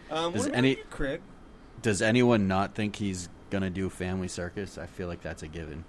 Um, 0.10 0.34
Does 0.34 0.48
any- 0.48 0.72
you, 0.72 0.84
Craig? 0.90 1.22
Does 1.82 2.02
anyone 2.02 2.48
not 2.48 2.76
think 2.76 2.98
he's 2.98 3.30
gonna 3.50 3.70
do 3.70 3.90
Family 3.90 4.28
Circus? 4.28 4.78
I 4.78 4.86
feel 4.86 5.08
like 5.08 5.22
that's 5.22 5.42
a 5.42 5.48
given. 5.48 5.86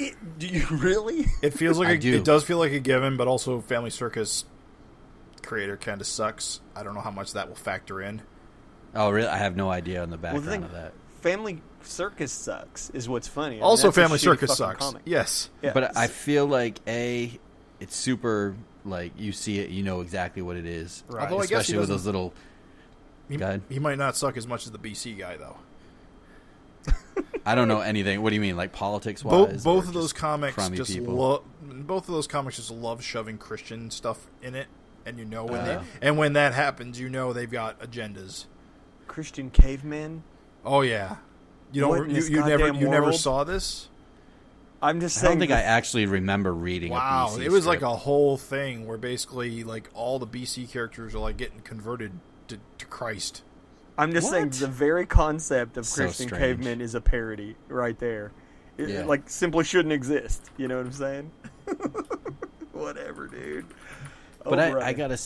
It, 0.00 0.16
do 0.38 0.48
you 0.48 0.66
really? 0.70 1.26
It 1.42 1.50
feels 1.54 1.78
like 1.78 1.88
I 1.88 1.92
a, 1.92 1.98
do. 1.98 2.16
it 2.16 2.24
does 2.24 2.42
feel 2.42 2.58
like 2.58 2.72
a 2.72 2.80
given, 2.80 3.16
but 3.16 3.28
also 3.28 3.60
Family 3.60 3.90
Circus 3.90 4.44
creator 5.42 5.76
kind 5.76 6.00
of 6.00 6.06
sucks. 6.08 6.60
I 6.74 6.82
don't 6.82 6.94
know 6.94 7.00
how 7.00 7.12
much 7.12 7.34
that 7.34 7.48
will 7.48 7.54
factor 7.54 8.02
in. 8.02 8.22
Oh, 8.94 9.10
really? 9.10 9.28
I 9.28 9.38
have 9.38 9.54
no 9.56 9.70
idea 9.70 10.02
on 10.02 10.10
the 10.10 10.16
Well, 10.18 10.32
the 10.34 10.40
background 10.40 10.48
thing- 10.48 10.64
of 10.64 10.72
that. 10.72 10.92
Family 11.22 11.62
Circus 11.82 12.30
sucks. 12.32 12.90
Is 12.90 13.08
what's 13.08 13.26
funny. 13.28 13.54
I 13.54 13.58
mean, 13.58 13.62
also, 13.62 13.90
Family 13.90 14.18
Circus 14.18 14.56
sucks. 14.56 14.78
comic. 14.84 15.02
Yes. 15.04 15.48
Yeah. 15.62 15.72
But 15.72 15.96
I 15.96 16.06
feel 16.08 16.46
like 16.46 16.80
a, 16.86 17.38
it's 17.80 17.96
super 17.96 18.54
like 18.84 19.12
you 19.16 19.32
see 19.32 19.58
it, 19.60 19.70
you 19.70 19.82
know 19.82 20.00
exactly 20.00 20.42
what 20.42 20.56
it 20.56 20.66
is. 20.66 21.04
Right. 21.08 21.22
Although 21.22 21.38
I 21.38 21.46
guess 21.46 21.48
he 21.50 21.54
Especially 21.56 21.78
with 21.78 21.88
those 21.88 22.04
little. 22.06 22.34
He, 23.28 23.36
Go 23.36 23.46
ahead. 23.46 23.62
he 23.70 23.78
might 23.78 23.98
not 23.98 24.16
suck 24.16 24.36
as 24.36 24.46
much 24.46 24.66
as 24.66 24.72
the 24.72 24.78
BC 24.78 25.16
guy 25.18 25.36
though. 25.38 25.56
I 27.46 27.54
don't 27.54 27.68
know 27.68 27.80
anything. 27.80 28.20
What 28.22 28.30
do 28.30 28.34
you 28.34 28.40
mean, 28.40 28.56
like 28.56 28.72
politics 28.72 29.24
wise? 29.24 29.62
both 29.64 29.86
of 29.86 29.94
those 29.94 30.12
comics 30.12 30.54
crummy 30.54 30.76
just 30.76 30.92
people? 30.92 31.14
love. 31.14 31.44
Both 31.86 32.08
of 32.08 32.14
those 32.14 32.26
comics 32.26 32.56
just 32.56 32.70
love 32.70 33.02
shoving 33.02 33.38
Christian 33.38 33.90
stuff 33.90 34.26
in 34.42 34.54
it, 34.54 34.66
and 35.06 35.18
you 35.18 35.24
know 35.24 35.44
when 35.44 35.60
Uh. 35.60 35.64
they, 36.00 36.06
and 36.08 36.18
when 36.18 36.32
that 36.34 36.52
happens, 36.54 36.98
you 37.00 37.08
know 37.08 37.32
they've 37.32 37.50
got 37.50 37.78
agendas. 37.80 38.46
Christian 39.06 39.50
cavemen. 39.50 40.24
Oh 40.64 40.80
yeah, 40.82 41.16
you 41.72 41.80
don't. 41.80 42.10
in 42.10 42.16
You, 42.16 42.22
you 42.22 42.36
never 42.44 42.66
goddamn 42.66 42.80
you 42.80 42.88
never 42.88 43.12
saw 43.12 43.44
this. 43.44 43.88
I'm 44.80 45.00
just 45.00 45.16
saying. 45.16 45.26
I 45.26 45.30
don't 45.34 45.40
think 45.40 45.52
I 45.52 45.62
actually 45.62 46.06
remember 46.06 46.52
reading. 46.52 46.90
Wow, 46.90 47.28
a 47.28 47.38
BC 47.38 47.44
it 47.44 47.50
was 47.52 47.66
like 47.66 47.82
a 47.82 47.94
whole 47.96 48.36
thing 48.36 48.86
where 48.86 48.98
basically 48.98 49.62
like 49.64 49.88
all 49.94 50.18
the 50.18 50.26
BC 50.26 50.70
characters 50.70 51.14
are 51.14 51.20
like 51.20 51.36
getting 51.36 51.60
converted 51.60 52.12
to, 52.48 52.58
to 52.78 52.86
Christ. 52.86 53.42
I'm 53.98 54.12
just 54.12 54.30
saying 54.30 54.50
the 54.50 54.66
very 54.66 55.06
concept 55.06 55.76
of 55.76 55.86
So 55.86 56.04
Christian 56.04 56.28
strange. 56.28 56.40
cavemen 56.42 56.80
is 56.80 56.94
a 56.94 57.00
parody 57.00 57.56
right 57.68 57.98
there. 57.98 58.32
It, 58.78 58.88
Yeah. 58.88 59.04
like 59.04 59.28
simply 59.28 59.64
shouldn't 59.64 59.92
exist. 59.92 60.42
You 60.56 60.66
know 60.66 60.78
what 60.78 60.86
I'm 60.86 60.92
saying? 60.92 61.30
Whatever, 62.72 63.26
dude. 63.28 63.66
But 64.44 64.58
Oh, 64.58 64.78
I, 64.78 64.86
I 64.88 64.92
gotta 64.94 65.18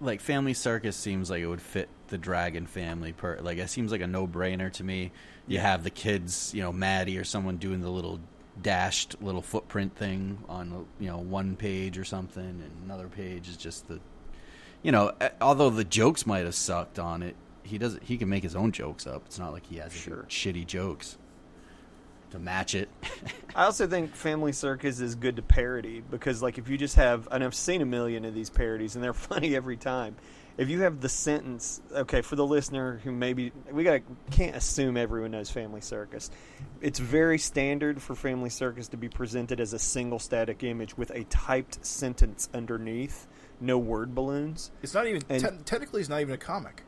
like 0.00 0.20
Family 0.20 0.54
Circus 0.54 0.96
seems 0.96 1.30
like 1.30 1.40
it 1.42 1.46
would 1.46 1.62
fit 1.62 1.88
the 2.10 2.18
Dragon 2.18 2.66
family. 2.66 3.12
Per 3.12 3.38
like 3.40 3.58
it 3.58 3.70
seems 3.70 3.90
like 3.90 4.00
a 4.02 4.06
no 4.06 4.26
brainer 4.26 4.70
to 4.72 4.84
me. 4.84 5.12
You 5.46 5.58
have 5.58 5.82
the 5.82 5.90
kids, 5.90 6.52
you 6.54 6.62
know, 6.62 6.72
Maddie 6.72 7.18
or 7.18 7.24
someone 7.24 7.56
doing 7.56 7.80
the 7.80 7.90
little 7.90 8.20
dashed 8.60 9.16
little 9.22 9.40
footprint 9.42 9.96
thing 9.96 10.38
on 10.48 10.86
you 10.98 11.06
know 11.08 11.18
one 11.18 11.56
page 11.56 11.96
or 11.98 12.04
something, 12.04 12.44
and 12.44 12.70
another 12.84 13.08
page 13.08 13.48
is 13.48 13.56
just 13.56 13.88
the, 13.88 13.98
you 14.82 14.92
know, 14.92 15.12
although 15.40 15.70
the 15.70 15.84
jokes 15.84 16.26
might 16.26 16.44
have 16.44 16.54
sucked 16.54 16.98
on 16.98 17.22
it, 17.22 17.36
he 17.62 17.78
does 17.78 17.98
he 18.02 18.18
can 18.18 18.28
make 18.28 18.42
his 18.42 18.54
own 18.54 18.70
jokes 18.72 19.06
up. 19.06 19.22
It's 19.26 19.38
not 19.38 19.52
like 19.52 19.66
he 19.66 19.76
has 19.78 19.92
Sure. 19.92 20.26
shitty 20.28 20.66
jokes 20.66 21.16
to 22.30 22.38
match 22.38 22.74
it. 22.74 22.88
I 23.56 23.64
also 23.64 23.86
think 23.86 24.14
Family 24.14 24.52
Circus 24.52 25.00
is 25.00 25.14
good 25.16 25.36
to 25.36 25.42
parody 25.42 26.00
because, 26.00 26.42
like, 26.42 26.58
if 26.58 26.68
you 26.68 26.78
just 26.78 26.94
have, 26.96 27.26
and 27.32 27.42
I've 27.42 27.54
seen 27.56 27.82
a 27.82 27.86
million 27.86 28.24
of 28.24 28.34
these 28.34 28.50
parodies, 28.50 28.94
and 28.94 29.02
they're 29.02 29.12
funny 29.30 29.56
every 29.56 29.76
time. 29.76 30.16
If 30.60 30.68
you 30.68 30.82
have 30.82 31.00
the 31.00 31.08
sentence, 31.08 31.80
okay, 31.90 32.20
for 32.20 32.36
the 32.36 32.44
listener 32.44 33.00
who 33.02 33.12
maybe 33.12 33.50
we 33.72 33.82
got 33.82 34.02
can't 34.30 34.54
assume 34.54 34.98
everyone 34.98 35.30
knows 35.30 35.50
Family 35.50 35.80
Circus. 35.80 36.30
It's 36.82 36.98
very 36.98 37.38
standard 37.38 38.02
for 38.02 38.14
Family 38.14 38.50
Circus 38.50 38.88
to 38.88 38.98
be 38.98 39.08
presented 39.08 39.58
as 39.58 39.72
a 39.72 39.78
single 39.78 40.18
static 40.18 40.62
image 40.62 40.98
with 40.98 41.12
a 41.12 41.24
typed 41.24 41.82
sentence 41.86 42.50
underneath, 42.52 43.26
no 43.58 43.78
word 43.78 44.14
balloons. 44.14 44.70
It's 44.82 44.92
not 44.92 45.06
even 45.06 45.22
And- 45.30 45.42
te- 45.42 45.64
technically 45.64 46.02
it's 46.02 46.10
not 46.10 46.20
even 46.20 46.34
a 46.34 46.38
comic. 46.38 46.82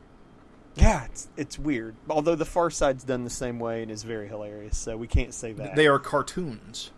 Yeah, 0.75 1.05
it's 1.05 1.29
it's 1.35 1.57
weird. 1.57 1.95
Although 2.07 2.35
the 2.35 2.45
Far 2.45 2.69
Side's 2.69 3.03
done 3.03 3.23
the 3.23 3.29
same 3.31 3.57
way 3.57 3.81
and 3.81 3.89
is 3.89 4.03
very 4.03 4.27
hilarious, 4.27 4.77
so 4.77 4.95
we 4.97 5.07
can't 5.07 5.33
say 5.33 5.51
that. 5.53 5.75
They 5.75 5.87
are 5.87 5.97
cartoons. 5.97 6.91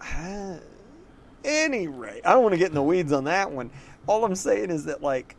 Uh, 0.00 0.60
any 1.44 1.88
rate, 1.88 2.22
I 2.24 2.32
don't 2.32 2.42
want 2.42 2.54
to 2.54 2.58
get 2.58 2.68
in 2.70 2.74
the 2.74 2.82
weeds 2.82 3.12
on 3.12 3.24
that 3.24 3.52
one. 3.52 3.70
All 4.06 4.24
I'm 4.24 4.34
saying 4.34 4.70
is 4.70 4.86
that, 4.86 5.02
like, 5.02 5.36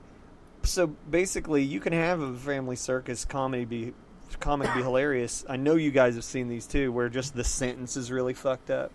so 0.63 0.87
basically, 0.87 1.63
you 1.63 1.79
can 1.79 1.93
have 1.93 2.21
a 2.21 2.33
family 2.35 2.75
circus 2.75 3.25
comedy 3.25 3.65
be 3.65 3.93
comic 4.39 4.73
be 4.73 4.81
hilarious. 4.81 5.45
I 5.47 5.57
know 5.57 5.75
you 5.75 5.91
guys 5.91 6.15
have 6.15 6.23
seen 6.23 6.47
these 6.47 6.65
too, 6.65 6.91
where 6.91 7.07
just 7.09 7.35
the 7.35 7.43
sentence 7.43 7.95
is 7.95 8.11
really 8.11 8.33
fucked 8.33 8.71
up. 8.71 8.91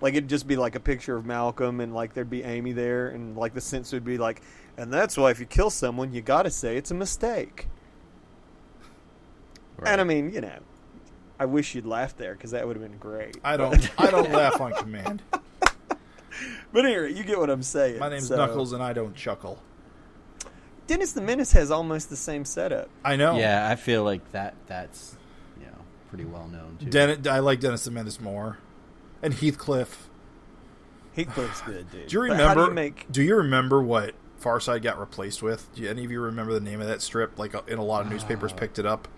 Like 0.00 0.14
it'd 0.14 0.28
just 0.30 0.46
be 0.48 0.56
like 0.56 0.74
a 0.74 0.80
picture 0.80 1.16
of 1.16 1.24
Malcolm, 1.26 1.80
and 1.80 1.94
like 1.94 2.14
there'd 2.14 2.30
be 2.30 2.42
Amy 2.42 2.72
there, 2.72 3.08
and 3.08 3.36
like 3.36 3.54
the 3.54 3.60
sentence 3.60 3.92
would 3.92 4.04
be 4.04 4.18
like, 4.18 4.42
"And 4.76 4.92
that's 4.92 5.16
why 5.16 5.30
if 5.30 5.38
you 5.40 5.46
kill 5.46 5.70
someone, 5.70 6.12
you 6.12 6.22
got 6.22 6.42
to 6.44 6.50
say 6.50 6.76
it's 6.76 6.90
a 6.90 6.94
mistake." 6.94 7.68
And 9.84 10.00
I 10.00 10.04
mean, 10.04 10.32
you 10.32 10.40
know, 10.40 10.58
I 11.38 11.46
wish 11.46 11.74
you'd 11.74 11.86
laughed 11.86 12.16
there 12.18 12.34
because 12.34 12.52
that 12.52 12.66
would 12.66 12.76
have 12.76 12.82
been 12.88 12.98
great. 12.98 13.36
I 13.44 13.56
don't. 13.56 13.90
I 14.00 14.10
don't 14.10 14.30
laugh 14.32 14.60
on 14.60 14.72
command. 14.74 15.22
But 16.72 16.86
anyway, 16.86 17.12
you 17.12 17.24
get 17.24 17.38
what 17.38 17.50
I'm 17.50 17.62
saying. 17.62 17.98
My 17.98 18.08
name's 18.08 18.28
So- 18.28 18.36
Knuckles, 18.36 18.72
and 18.72 18.82
I 18.82 18.92
don't 18.92 19.14
chuckle. 19.14 19.62
Dennis 20.86 21.12
the 21.12 21.20
Menace 21.22 21.52
has 21.52 21.70
almost 21.70 22.10
the 22.10 22.16
same 22.16 22.44
setup. 22.44 22.88
I 23.04 23.16
know. 23.16 23.36
yeah, 23.38 23.68
I 23.68 23.76
feel 23.76 24.04
like 24.04 24.30
that 24.32 24.54
that's 24.66 25.16
you 25.58 25.66
know 25.66 25.78
pretty 26.08 26.24
well 26.24 26.48
known 26.48 26.76
too. 26.80 26.86
Den- 26.90 27.26
I 27.28 27.38
like 27.38 27.60
Dennis 27.60 27.84
the 27.84 27.90
Menace 27.90 28.20
more, 28.20 28.58
and 29.22 29.32
Heathcliff. 29.34 30.08
Heathcliff's 31.14 31.60
good, 31.62 31.90
dude. 31.90 32.08
Do 32.08 32.16
you 32.16 32.22
remember? 32.22 32.62
Do 32.64 32.68
you 32.70 32.74
make? 32.74 33.10
do 33.12 33.22
you 33.22 33.36
remember 33.36 33.82
what 33.82 34.14
Farside 34.40 34.82
got 34.82 34.98
replaced 34.98 35.42
with? 35.42 35.72
Do 35.74 35.86
any 35.88 36.04
of 36.04 36.10
you 36.10 36.20
remember 36.20 36.52
the 36.54 36.60
name 36.60 36.80
of 36.80 36.86
that 36.88 37.02
strip? 37.02 37.38
Like, 37.38 37.54
uh, 37.54 37.62
in 37.68 37.78
a 37.78 37.84
lot 37.84 38.04
of 38.04 38.10
newspapers 38.10 38.52
picked 38.52 38.78
it 38.78 38.86
up. 38.86 39.08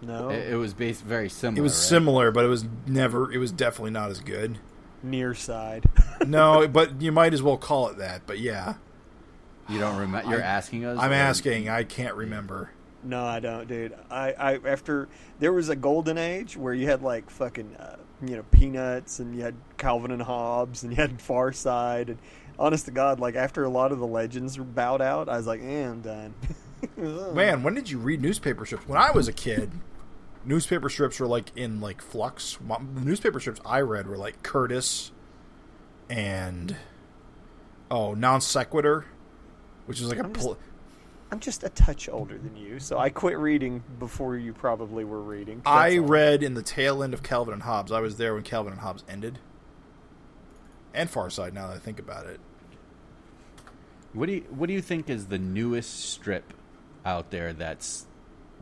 No, 0.00 0.28
It, 0.30 0.52
it 0.52 0.56
was 0.56 0.74
based 0.74 1.02
very 1.02 1.28
similar. 1.28 1.58
It 1.58 1.62
was 1.62 1.72
right? 1.72 1.88
similar, 1.88 2.30
but 2.30 2.44
it 2.44 2.48
was 2.48 2.64
never. 2.86 3.32
It 3.32 3.38
was 3.38 3.50
definitely 3.52 3.90
not 3.92 4.10
as 4.10 4.20
good. 4.20 4.58
near 5.02 5.34
side. 5.34 5.84
No, 6.26 6.68
but 6.72 7.00
you 7.02 7.10
might 7.12 7.34
as 7.34 7.42
well 7.42 7.56
call 7.56 7.88
it 7.88 7.98
that. 7.98 8.22
But 8.26 8.38
yeah, 8.38 8.74
You 9.68 9.78
don't 9.80 9.96
remember? 9.98 10.30
You're 10.30 10.42
I- 10.42 10.46
asking 10.46 10.84
us. 10.84 10.98
I'm 10.98 11.10
or- 11.10 11.14
asking. 11.14 11.68
I 11.68 11.84
can't 11.84 12.14
remember. 12.14 12.70
no, 13.02 13.24
I 13.24 13.40
don't, 13.40 13.66
dude. 13.68 13.94
I, 14.10 14.32
I 14.32 14.58
after 14.66 15.08
there 15.38 15.52
was 15.52 15.68
a 15.68 15.76
golden 15.76 16.18
age 16.18 16.56
where 16.56 16.74
you 16.74 16.86
had 16.86 17.02
like 17.02 17.30
fucking, 17.30 17.76
uh, 17.76 17.96
you 18.26 18.36
know, 18.36 18.44
peanuts, 18.50 19.18
and 19.20 19.34
you 19.36 19.42
had 19.42 19.54
Calvin 19.78 20.10
and 20.10 20.22
Hobbes, 20.22 20.82
and 20.82 20.92
you 20.92 20.96
had 20.96 21.20
Far 21.20 21.52
Side, 21.52 22.08
and 22.10 22.18
honest 22.58 22.84
to 22.86 22.90
God, 22.90 23.20
like 23.20 23.34
after 23.36 23.64
a 23.64 23.68
lot 23.68 23.92
of 23.92 23.98
the 23.98 24.06
legends 24.06 24.56
bowed 24.56 25.02
out, 25.02 25.28
I 25.28 25.36
was 25.36 25.46
like, 25.46 25.60
eh, 25.62 25.88
I'm 25.88 26.00
done. 26.00 26.34
Man, 26.96 27.62
when 27.62 27.74
did 27.74 27.88
you 27.90 27.98
read 27.98 28.20
newspaper 28.20 28.64
strips? 28.66 28.86
When 28.86 29.00
I 29.00 29.10
was 29.10 29.26
a 29.28 29.32
kid, 29.32 29.70
newspaper 30.44 30.88
strips 30.90 31.18
were 31.18 31.26
like 31.26 31.50
in 31.56 31.80
like 31.80 32.02
flux. 32.02 32.58
The 32.66 33.00
newspaper 33.00 33.40
strips 33.40 33.60
I 33.64 33.80
read 33.80 34.06
were 34.06 34.18
like 34.18 34.42
Curtis 34.42 35.10
and 36.10 36.76
oh 37.90 38.14
non 38.14 38.40
sequitur, 38.40 39.06
which 39.86 40.00
is 40.00 40.08
like 40.08 40.18
a 40.18 40.24
I'm 40.24 40.32
just- 40.32 40.46
pol- 40.46 40.58
I'm 41.32 41.40
just 41.40 41.64
a 41.64 41.68
touch 41.70 42.08
older 42.08 42.38
than 42.38 42.54
you, 42.56 42.78
so 42.78 42.98
I 42.98 43.08
quit 43.10 43.36
reading 43.38 43.82
before 43.98 44.36
you 44.36 44.52
probably 44.52 45.04
were 45.04 45.20
reading. 45.22 45.62
I 45.66 45.98
all. 45.98 46.04
read 46.04 46.42
in 46.44 46.54
the 46.54 46.62
tail 46.62 47.02
end 47.02 47.12
of 47.12 47.22
Calvin 47.24 47.54
and 47.54 47.62
Hobbes. 47.64 47.90
I 47.90 48.00
was 48.00 48.16
there 48.18 48.34
when 48.34 48.44
Calvin 48.44 48.72
and 48.72 48.80
Hobbes 48.82 49.02
ended, 49.08 49.40
and 50.92 51.10
Far 51.10 51.30
Side. 51.30 51.52
Now 51.54 51.68
that 51.68 51.74
I 51.76 51.78
think 51.78 51.98
about 51.98 52.26
it, 52.26 52.38
What 54.12 54.26
do 54.26 54.32
you 54.34 54.40
What 54.50 54.66
do 54.68 54.74
you 54.74 54.80
think 54.82 55.10
is 55.10 55.26
the 55.26 55.38
newest 55.38 56.10
strip 56.10 56.52
out 57.04 57.30
there 57.30 57.52
that's 57.52 58.06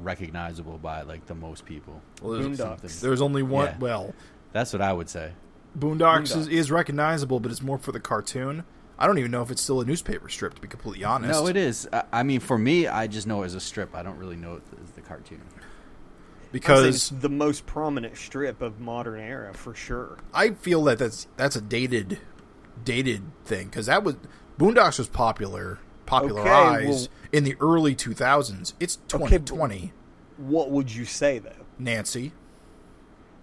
recognizable 0.00 0.78
by 0.78 1.02
like 1.02 1.26
the 1.26 1.34
most 1.34 1.66
people? 1.66 2.00
well, 2.22 2.40
there's, 2.40 2.58
Boondocks. 2.58 3.00
there's 3.00 3.20
only 3.20 3.42
one. 3.42 3.66
Yeah. 3.66 3.78
Well, 3.80 4.14
That's 4.52 4.72
what 4.72 4.80
I 4.80 4.92
would 4.94 5.10
say. 5.10 5.32
Boondocks, 5.78 6.34
Is, 6.36 6.48
Boondocks. 6.48 6.50
is 6.50 6.70
recognizable, 6.70 7.40
but 7.40 7.50
it's 7.50 7.60
more 7.62 7.76
for 7.78 7.92
the 7.92 8.00
cartoon. 8.00 8.64
I 8.98 9.06
don't 9.06 9.18
even 9.18 9.30
know 9.30 9.42
if 9.42 9.50
it's 9.50 9.62
still 9.62 9.80
a 9.80 9.84
newspaper 9.84 10.28
strip. 10.28 10.54
To 10.54 10.60
be 10.60 10.68
completely 10.68 11.04
honest, 11.04 11.40
No, 11.40 11.46
it 11.48 11.56
is. 11.56 11.88
I, 11.92 12.04
I 12.12 12.22
mean, 12.22 12.40
for 12.40 12.58
me, 12.58 12.86
I 12.86 13.06
just 13.06 13.26
know 13.26 13.42
it 13.42 13.46
as 13.46 13.54
a 13.54 13.60
strip. 13.60 13.94
I 13.94 14.02
don't 14.02 14.18
really 14.18 14.36
know 14.36 14.54
it 14.56 14.62
as 14.82 14.90
the 14.92 15.00
cartoon. 15.00 15.40
Because 16.52 16.84
it's 16.94 17.08
the 17.08 17.30
most 17.30 17.64
prominent 17.64 18.16
strip 18.16 18.60
of 18.60 18.78
modern 18.78 19.18
era 19.18 19.54
for 19.54 19.74
sure. 19.74 20.18
I 20.34 20.50
feel 20.50 20.84
that 20.84 20.98
that's 20.98 21.26
that's 21.36 21.56
a 21.56 21.62
dated, 21.62 22.18
dated 22.84 23.22
thing 23.44 23.68
because 23.68 23.86
that 23.86 24.04
was 24.04 24.16
Boondocks 24.58 24.98
was 24.98 25.08
popular, 25.08 25.78
popularized 26.04 27.08
in 27.32 27.44
the 27.44 27.56
early 27.58 27.94
two 27.94 28.12
thousands. 28.12 28.74
It's 28.78 28.98
twenty 29.08 29.38
twenty. 29.38 29.92
What 30.36 30.70
would 30.70 30.94
you 30.94 31.06
say 31.06 31.38
though? 31.38 31.52
Nancy, 31.78 32.32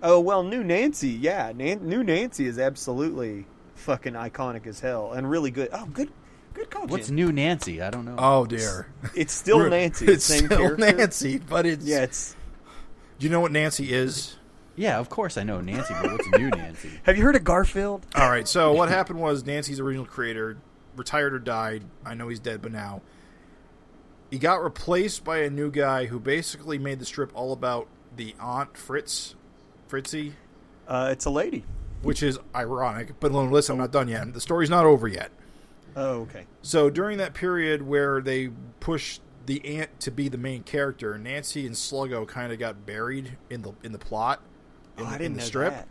Oh 0.02 0.20
well, 0.20 0.44
New 0.44 0.64
Nancy, 0.64 1.10
yeah, 1.10 1.52
Nan- 1.54 1.88
New 1.88 2.04
Nancy 2.04 2.46
is 2.46 2.58
absolutely 2.58 3.46
fucking 3.80 4.14
iconic 4.14 4.68
as 4.68 4.80
hell 4.80 5.14
and 5.14 5.30
really 5.30 5.52
good. 5.52 5.70
Oh, 5.72 5.86
good, 5.86 6.12
good 6.54 6.70
call. 6.70 6.88
What's 6.88 7.08
Jen. 7.08 7.16
new 7.16 7.32
Nancy? 7.32 7.82
I 7.82 7.90
don't 7.90 8.06
know. 8.06 8.16
oh 8.18 8.46
dear, 8.46 8.88
It's 9.16 9.34
still 9.34 9.70
Nancy. 9.70 10.06
It's 10.06 10.26
same 10.26 10.46
still 10.46 10.58
character. 10.58 10.96
Nancy, 10.96 11.38
but 11.40 11.66
it's 11.66 11.86
Yeah, 11.86 12.04
it's. 12.04 12.36
Do 13.20 13.26
you 13.26 13.32
know 13.32 13.40
what 13.42 13.52
Nancy 13.52 13.92
is? 13.94 14.36
yeah, 14.76 14.98
of 14.98 15.10
course 15.10 15.38
I 15.38 15.44
know 15.44 15.60
Nancy, 15.60 15.94
but 16.02 16.12
what's 16.12 16.28
new 16.38 16.50
Nancy? 16.50 16.90
Have 17.04 17.18
you 17.18 17.24
heard 17.24 17.36
of 17.36 17.44
Garfield? 17.44 18.06
All 18.16 18.30
right, 18.30 18.48
so 18.48 18.72
what 18.72 18.88
happened 18.90 19.20
was 19.20 19.46
Nancy's 19.46 19.80
original 19.82 20.06
creator 20.06 20.58
retired 20.96 21.34
or 21.34 21.40
died. 21.40 21.84
I 22.06 22.14
know 22.14 22.30
he's 22.30 22.40
dead, 22.40 22.62
but 22.62 22.72
now 22.72 23.02
he 24.32 24.38
got 24.38 24.64
replaced 24.64 25.24
by 25.26 25.40
a 25.40 25.50
new 25.50 25.70
guy 25.72 26.06
who 26.06 26.18
basically 26.20 26.78
made 26.78 27.00
the 27.00 27.06
strip 27.06 27.32
all 27.34 27.52
about 27.52 27.88
the 28.16 28.36
aunt 28.40 28.78
Fritz, 28.78 29.36
Fritzy, 29.90 30.34
Uh, 30.88 31.10
it's 31.12 31.26
a 31.26 31.30
lady. 31.30 31.66
Which 32.02 32.24
is 32.24 32.40
ironic. 32.56 33.20
But 33.20 33.32
listen, 33.32 33.74
I'm 33.74 33.80
not 33.80 33.92
done 33.92 34.08
yet. 34.08 34.34
The 34.34 34.42
story's 34.42 34.70
not 34.70 34.86
over 34.86 35.08
yet. 35.08 35.32
Oh, 35.96 36.22
okay. 36.22 36.46
So 36.62 36.90
during 36.90 37.18
that 37.18 37.34
period 37.34 37.82
where 37.82 38.22
they 38.22 38.50
pushed 38.80 39.22
the 39.46 39.66
aunt 39.78 40.00
to 40.02 40.12
be 40.12 40.30
the 40.30 40.38
main 40.38 40.64
character, 40.64 41.18
Nancy 41.18 41.66
and 41.66 41.76
Sluggo 41.76 42.28
kind 42.28 42.54
of 42.54 42.60
got 42.60 42.86
buried 42.86 43.38
in 43.50 43.64
the 43.64 43.74
in 43.84 43.92
the 43.92 43.98
plot 44.00 44.42
in, 44.98 45.04
Oh, 45.04 45.08
I 45.08 45.16
in 45.18 45.34
the 45.34 45.40
know 45.40 45.44
strip. 45.46 45.74
that. 45.74 45.88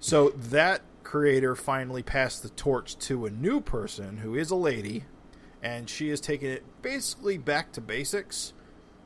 So 0.00 0.30
that 0.30 0.80
creator 1.02 1.54
finally 1.54 2.02
passed 2.02 2.42
the 2.42 2.48
torch 2.50 2.96
to 2.98 3.26
a 3.26 3.30
new 3.30 3.60
person 3.60 4.18
who 4.18 4.34
is 4.34 4.50
a 4.50 4.56
lady, 4.56 5.04
and 5.62 5.88
she 5.90 6.08
has 6.08 6.20
taken 6.20 6.48
it 6.50 6.64
basically 6.82 7.36
back 7.38 7.72
to 7.72 7.80
basics 7.80 8.52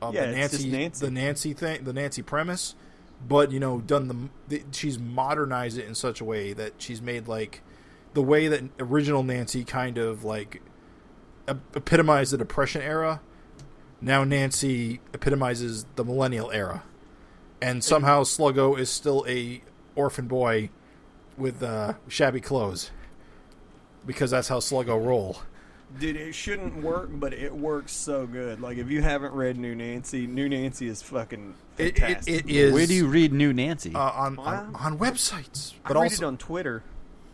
um, 0.01 0.09
of 0.09 0.15
Yeah, 0.15 0.25
the 0.27 0.31
Nancy, 0.33 0.69
Nancy. 0.69 1.05
the 1.05 1.11
Nancy 1.11 1.53
thing, 1.53 1.83
the 1.83 1.93
Nancy 1.93 2.21
premise, 2.21 2.75
but 3.27 3.51
you 3.51 3.59
know, 3.59 3.81
done 3.81 4.07
the, 4.07 4.29
the 4.47 4.63
she's 4.71 4.99
modernized 4.99 5.77
it 5.77 5.85
in 5.85 5.95
such 5.95 6.21
a 6.21 6.25
way 6.25 6.53
that 6.53 6.73
she's 6.77 7.01
made 7.01 7.27
like 7.27 7.61
the 8.13 8.21
way 8.21 8.47
that 8.47 8.63
original 8.79 9.23
Nancy 9.23 9.63
kind 9.63 9.97
of 9.97 10.23
like 10.23 10.61
ep- 11.47 11.75
epitomized 11.75 12.33
the 12.33 12.37
Depression 12.37 12.81
era. 12.81 13.21
Now 14.01 14.23
Nancy 14.23 14.99
epitomizes 15.13 15.85
the 15.95 16.03
millennial 16.03 16.51
era, 16.51 16.83
and 17.61 17.83
somehow 17.83 18.23
Sluggo 18.23 18.77
is 18.77 18.89
still 18.89 19.25
a 19.27 19.61
orphan 19.95 20.27
boy 20.27 20.69
with 21.37 21.63
uh, 21.63 21.93
shabby 22.07 22.41
clothes 22.41 22.91
because 24.05 24.31
that's 24.31 24.49
how 24.49 24.59
Sluggo 24.59 25.03
roll. 25.03 25.37
Dude, 25.99 26.15
it 26.15 26.33
shouldn't 26.33 26.81
work, 26.83 27.09
but 27.13 27.33
it 27.33 27.53
works 27.53 27.91
so 27.91 28.25
good. 28.25 28.59
Like 28.61 28.77
if 28.77 28.89
you 28.89 29.01
haven't 29.01 29.33
read 29.33 29.57
New 29.57 29.75
Nancy, 29.75 30.25
New 30.27 30.49
Nancy 30.49 30.87
is 30.87 31.01
fucking 31.01 31.53
It, 31.77 31.85
it, 31.87 31.99
fantastic. 31.99 32.33
it 32.45 32.49
is 32.49 32.73
Where 32.73 32.87
do 32.87 32.93
you 32.93 33.07
read 33.07 33.31
New 33.33 33.53
Nancy? 33.53 33.93
uh, 33.93 33.99
on, 33.99 34.39
on 34.39 34.75
on 34.75 34.97
websites, 34.97 35.73
I 35.85 35.89
but 35.89 35.95
read 35.95 36.03
also 36.03 36.25
it 36.25 36.27
on 36.27 36.37
Twitter. 36.37 36.83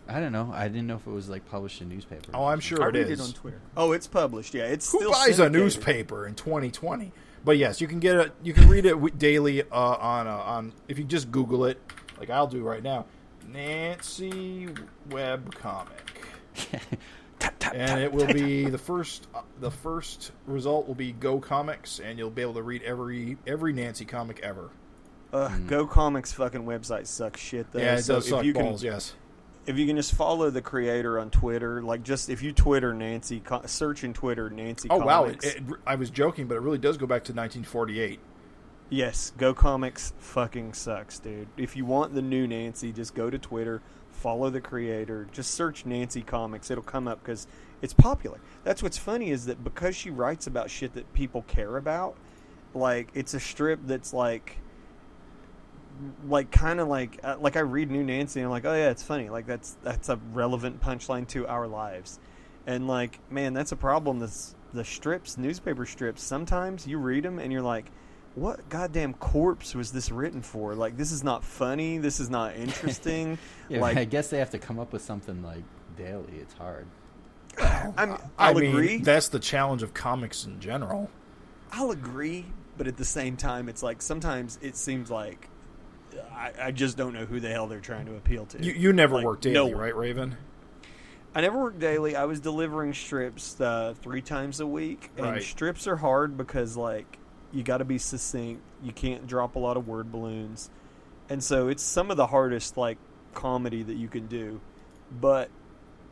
I 0.08 0.20
don't 0.20 0.32
know. 0.32 0.52
I 0.54 0.68
didn't 0.68 0.88
know 0.88 0.96
if 0.96 1.06
it 1.06 1.12
was 1.12 1.30
like 1.30 1.48
published 1.50 1.82
in 1.82 1.90
newspaper. 1.90 2.32
oh, 2.34 2.46
I'm 2.46 2.60
sure 2.60 2.82
I 2.84 2.88
it 2.90 2.94
read 2.96 3.10
is. 3.12 3.20
it 3.20 3.24
on 3.24 3.32
Twitter. 3.32 3.62
Oh, 3.78 3.92
it's 3.92 4.08
published. 4.08 4.54
Yeah, 4.56 4.64
it's 4.66 4.92
Who 4.92 4.98
still 5.00 5.12
buys 5.12 5.30
a 5.30 5.34
syndicated. 5.36 5.62
newspaper 5.64 6.28
in 6.28 6.34
2020? 6.36 7.12
But 7.46 7.58
yes, 7.58 7.80
you 7.80 7.88
can 7.88 8.00
get 8.00 8.18
it. 8.18 8.32
You 8.44 8.54
can 8.54 8.68
read 8.68 8.86
it 8.86 8.92
w- 8.94 9.14
daily 9.16 9.62
uh, 9.64 9.66
on 9.76 10.28
uh, 10.28 10.32
on 10.36 10.74
if 10.88 10.98
you 10.98 11.06
just 11.06 11.32
Google 11.32 11.66
it, 11.66 11.80
like 12.20 12.30
I'll 12.30 12.48
do 12.48 12.62
right 12.64 12.84
now. 12.84 13.06
Nancy 13.48 14.68
web 15.10 15.54
comic, 15.56 16.12
and 17.74 18.00
it 18.02 18.12
will 18.12 18.28
be 18.28 18.66
the 18.70 18.78
first. 18.78 19.28
Uh, 19.34 19.42
the 19.60 19.72
first 19.72 20.32
result 20.46 20.88
will 20.88 20.96
be 20.96 21.12
Go 21.12 21.40
Comics, 21.40 22.00
and 22.00 22.18
you'll 22.18 22.30
be 22.30 22.42
able 22.42 22.56
to 22.56 22.64
read 22.64 22.84
every 22.84 23.38
every 23.46 23.74
Nancy 23.74 24.06
comic 24.06 24.40
ever. 24.42 24.70
Uh, 25.32 25.50
Go 25.68 25.86
Comics 25.86 26.34
fucking 26.34 26.64
website 26.64 27.08
sucks 27.08 27.40
shit 27.40 27.72
though. 27.72 27.80
yeah, 27.80 27.96
it 27.96 28.04
so 28.04 28.16
does 28.16 28.26
if 28.26 28.30
suck 28.30 28.46
you 28.46 28.54
balls. 28.54 28.82
Can, 28.82 28.92
yes. 28.92 29.14
if 29.66 29.78
you 29.78 29.86
can 29.86 29.96
just 29.96 30.14
follow 30.14 30.50
the 30.50 30.62
creator 30.62 31.20
on 31.20 31.30
Twitter, 31.30 31.82
like 31.82 32.04
just 32.04 32.30
if 32.30 32.42
you 32.42 32.52
Twitter 32.52 32.94
Nancy, 32.94 33.40
co- 33.40 33.66
search 33.66 34.04
in 34.04 34.14
Twitter 34.14 34.50
Nancy. 34.50 34.90
Oh 34.90 34.98
wow! 34.98 35.26
It, 35.26 35.44
it, 35.44 35.64
I 35.86 35.96
was 35.96 36.10
joking, 36.10 36.48
but 36.48 36.56
it 36.56 36.62
really 36.62 36.80
does 36.80 36.98
go 36.98 37.06
back 37.06 37.24
to 37.26 37.34
1948. 37.34 38.20
Yes, 38.92 39.34
Go 39.38 39.54
Comics 39.54 40.14
fucking 40.18 40.74
sucks, 40.74 41.20
dude. 41.20 41.48
If 41.58 41.76
you 41.76 41.86
want 41.86 42.16
the 42.16 42.24
new 42.24 42.48
Nancy, 42.48 42.92
just 42.92 43.14
go 43.14 43.30
to 43.30 43.38
Twitter, 43.38 43.84
follow 44.20 44.50
the 44.50 44.62
creator, 44.62 45.28
just 45.32 45.52
search 45.52 45.86
Nancy 45.86 46.22
Comics. 46.22 46.70
It'll 46.70 46.84
come 46.84 47.08
up 47.08 47.22
because 47.24 47.48
it's 47.82 47.94
popular. 47.94 48.40
That's 48.64 48.84
what's 48.84 48.98
funny 48.98 49.32
is 49.32 49.46
that 49.46 49.64
because 49.64 49.96
she 49.96 50.10
writes 50.10 50.48
about 50.48 50.70
shit 50.70 50.94
that 50.94 51.12
people 51.14 51.44
care 51.44 51.78
about, 51.78 52.16
like 52.74 53.10
it's 53.14 53.34
a 53.34 53.40
strip 53.40 53.80
that's 53.86 54.14
like, 54.14 54.58
like 56.28 56.52
kind 56.52 56.80
of 56.80 56.88
like 56.88 57.20
uh, 57.24 57.38
like 57.40 57.56
I 57.56 57.62
read 57.62 57.90
New 57.90 58.04
Nancy 58.04 58.40
and 58.40 58.46
I'm 58.48 58.52
like, 58.52 58.66
oh 58.66 58.74
yeah, 58.74 58.90
it's 58.90 59.04
funny. 59.04 59.30
Like 59.30 59.48
that's 59.48 59.78
that's 59.84 60.10
a 60.10 60.20
relevant 60.34 60.82
punchline 60.82 61.28
to 61.30 61.48
our 61.48 61.68
lives, 61.68 62.20
and 62.68 62.88
like 62.88 63.20
man, 63.32 63.54
that's 63.54 63.72
a 63.72 63.78
problem. 63.78 64.20
This 64.20 64.56
the 64.74 64.86
strips, 64.86 65.38
newspaper 65.38 65.86
strips. 65.86 66.24
Sometimes 66.24 66.86
you 66.86 66.98
read 66.98 67.24
them 67.24 67.40
and 67.40 67.52
you're 67.52 67.62
like 67.62 67.92
what 68.36 68.68
goddamn 68.70 69.14
corpse 69.16 69.76
was 69.76 69.92
this 69.92 70.12
written 70.12 70.42
for? 70.42 70.76
Like, 70.76 70.98
this 70.98 71.12
is 71.12 71.24
not 71.24 71.44
funny. 71.44 71.98
This 71.98 72.20
is 72.20 72.30
not 72.30 72.56
interesting. 72.56 73.38
Yeah, 73.70 73.82
like, 73.82 73.98
I 73.98 74.06
guess 74.06 74.32
they 74.32 74.40
have 74.40 74.50
to 74.50 74.58
come 74.58 74.80
up 74.80 74.92
with 74.94 75.04
something 75.04 75.44
like 75.44 75.62
daily. 75.96 76.34
It's 76.42 76.56
hard. 76.56 76.88
I'm, 77.62 78.14
I 78.14 78.18
I'll 78.40 78.56
mean, 78.56 78.72
agree. 78.72 78.98
that's 78.98 79.28
the 79.30 79.38
challenge 79.38 79.84
of 79.84 79.94
comics 79.94 80.44
in 80.46 80.60
general. 80.60 81.08
I'll 81.72 81.92
agree, 81.92 82.46
but 82.80 82.88
at 82.88 82.98
the 82.98 83.06
same 83.06 83.38
time, 83.38 83.70
it's 83.70 83.84
like 83.84 84.02
sometimes 84.02 84.58
it 84.64 84.76
seems 84.76 85.12
like 85.12 85.50
I, 86.34 86.52
I 86.60 86.72
just 86.72 86.98
don't 86.98 87.14
know 87.14 87.26
who 87.26 87.40
the 87.40 87.50
hell 87.50 87.68
they're 87.68 87.80
trying 87.80 88.08
to 88.08 88.16
appeal 88.16 88.48
to. 88.48 88.64
You 88.66 88.72
you 88.74 88.92
never 88.92 89.18
Like, 89.18 89.26
work 89.26 89.46
no 89.46 89.54
daily, 89.54 89.74
one. 89.76 89.82
right, 89.84 89.96
Raven? 89.96 90.38
I 91.36 91.42
never 91.42 91.60
worked 91.62 91.78
daily. 91.78 92.16
I 92.16 92.26
was 92.26 92.40
delivering 92.40 92.96
strips 92.96 93.62
uh, 93.62 93.94
three 94.02 94.24
times 94.24 94.62
a 94.62 94.66
week, 94.66 95.12
and 95.16 95.28
Right. 95.28 95.44
strips 95.44 95.86
are 95.86 95.98
hard 95.98 96.38
because 96.38 96.76
like 96.76 97.19
you 97.52 97.64
got 97.64 97.78
to 97.78 97.86
be 97.86 97.98
succinct. 97.98 98.62
You 98.84 98.92
can't 98.92 99.28
drop 99.28 99.56
a 99.56 99.60
lot 99.60 99.78
of 99.78 99.88
word 99.88 100.12
balloons, 100.12 100.70
and 101.30 101.44
so 101.44 101.68
it's 101.68 101.84
some 101.84 102.12
of 102.12 102.18
the 102.18 102.28
hardest 102.28 102.78
like 102.78 102.98
comedy 103.34 103.84
that 103.84 103.96
you 103.96 104.08
can 104.08 104.28
do. 104.28 104.62
But 105.12 105.50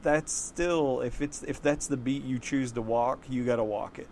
that's 0.01 0.31
still 0.31 1.01
if 1.01 1.21
it's 1.21 1.43
if 1.43 1.61
that's 1.61 1.87
the 1.87 1.97
beat 1.97 2.23
you 2.23 2.39
choose 2.39 2.71
to 2.73 2.81
walk, 2.81 3.25
you 3.29 3.43
got 3.43 3.57
to 3.57 3.63
walk 3.63 3.99
it. 3.99 4.07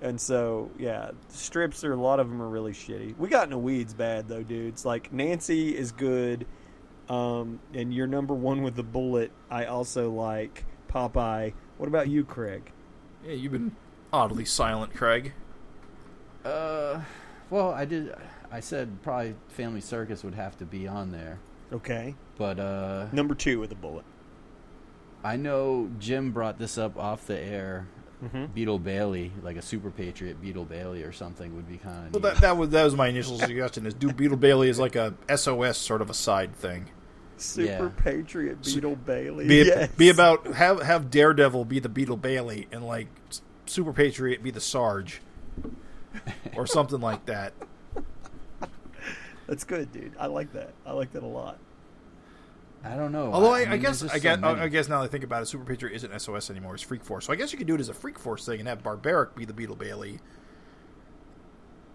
And 0.00 0.20
so, 0.20 0.70
yeah, 0.78 1.12
strips 1.28 1.82
are 1.82 1.92
a 1.92 1.96
lot 1.96 2.20
of 2.20 2.28
them 2.28 2.42
are 2.42 2.48
really 2.48 2.72
shitty. 2.72 3.16
We 3.16 3.28
got 3.28 3.44
in 3.44 3.50
the 3.50 3.58
weeds 3.58 3.94
bad 3.94 4.28
though, 4.28 4.42
dudes. 4.42 4.84
Like 4.84 5.12
Nancy 5.12 5.76
is 5.76 5.92
good, 5.92 6.46
um, 7.08 7.60
and 7.72 7.94
you're 7.94 8.06
number 8.06 8.34
one 8.34 8.62
with 8.62 8.76
the 8.76 8.82
bullet. 8.82 9.32
I 9.50 9.64
also 9.64 10.10
like 10.10 10.64
Popeye. 10.88 11.54
What 11.78 11.88
about 11.88 12.08
you, 12.08 12.24
Craig? 12.24 12.72
Yeah, 13.24 13.32
you've 13.32 13.52
been 13.52 13.74
oddly 14.12 14.44
silent, 14.44 14.94
Craig. 14.94 15.32
Uh, 16.46 17.00
well, 17.50 17.70
I 17.70 17.84
did. 17.84 18.14
I 18.50 18.60
said 18.60 19.02
probably 19.02 19.34
Family 19.48 19.80
Circus 19.80 20.22
would 20.22 20.34
have 20.34 20.56
to 20.58 20.64
be 20.64 20.86
on 20.86 21.10
there, 21.10 21.38
Okay, 21.72 22.14
but 22.38 22.58
uh, 22.58 23.06
number 23.12 23.34
two 23.34 23.58
with 23.58 23.72
a 23.72 23.74
bullet. 23.74 24.04
I 25.24 25.36
know 25.36 25.90
Jim 25.98 26.30
brought 26.30 26.58
this 26.58 26.78
up 26.78 26.96
off 26.96 27.26
the 27.26 27.38
air. 27.38 27.88
Mm-hmm. 28.24 28.46
Beetle 28.54 28.78
Bailey, 28.78 29.30
like 29.42 29.56
a 29.56 29.62
super 29.62 29.90
patriot 29.90 30.40
Beetle 30.40 30.64
Bailey 30.64 31.02
or 31.02 31.12
something, 31.12 31.54
would 31.54 31.68
be 31.68 31.76
kind 31.76 32.06
of. 32.06 32.12
Well, 32.14 32.32
that, 32.32 32.40
that 32.40 32.56
was 32.56 32.70
that 32.70 32.84
was 32.84 32.94
my 32.94 33.08
initial 33.08 33.38
suggestion. 33.38 33.84
Is 33.84 33.94
do 33.94 34.12
Beetle 34.12 34.38
Bailey 34.38 34.68
is 34.70 34.78
like 34.78 34.96
a 34.96 35.14
SOS 35.34 35.76
sort 35.76 36.00
of 36.00 36.08
a 36.08 36.14
side 36.14 36.54
thing. 36.54 36.86
Super 37.36 37.92
Yeah. 37.94 38.02
Patriot 38.02 38.62
Beetle 38.62 38.96
Bailey. 38.96 39.46
Be 39.46 39.64
yes. 39.64 39.90
be 39.96 40.08
about 40.08 40.46
have 40.54 40.80
have 40.80 41.10
Daredevil 41.10 41.66
be 41.66 41.78
the 41.78 41.90
Beetle 41.90 42.16
Bailey 42.16 42.68
and 42.72 42.86
like 42.86 43.08
Super 43.66 43.92
Patriot 43.92 44.42
be 44.42 44.50
the 44.50 44.60
Sarge, 44.60 45.20
or 46.56 46.66
something 46.66 47.00
like 47.00 47.26
that. 47.26 47.52
That's 49.46 49.64
good, 49.64 49.92
dude. 49.92 50.12
I 50.18 50.26
like 50.26 50.52
that. 50.54 50.72
I 50.84 50.92
like 50.92 51.12
that 51.12 51.22
a 51.22 51.26
lot. 51.26 51.58
I 52.84 52.96
don't 52.96 53.12
know. 53.12 53.32
Although 53.32 53.52
I, 53.52 53.62
I, 53.62 53.66
mean, 53.70 53.80
guess 53.80 54.02
I 54.02 54.18
guess 54.18 54.40
so. 54.40 54.46
I 54.46 54.68
guess 54.68 54.88
now 54.88 55.00
that 55.00 55.06
I 55.06 55.08
think 55.08 55.24
about 55.24 55.42
it, 55.42 55.46
Super 55.46 55.64
Patriot 55.64 55.94
isn't 55.96 56.20
SOS 56.20 56.50
anymore; 56.50 56.74
it's 56.74 56.82
Freak 56.82 57.04
Force. 57.04 57.26
So 57.26 57.32
I 57.32 57.36
guess 57.36 57.52
you 57.52 57.58
could 57.58 57.66
do 57.66 57.74
it 57.74 57.80
as 57.80 57.88
a 57.88 57.94
Freak 57.94 58.18
Force 58.18 58.46
thing 58.46 58.60
and 58.60 58.68
have 58.68 58.82
Barbaric 58.82 59.34
be 59.34 59.44
the 59.44 59.52
Beetle 59.52 59.76
Bailey, 59.76 60.20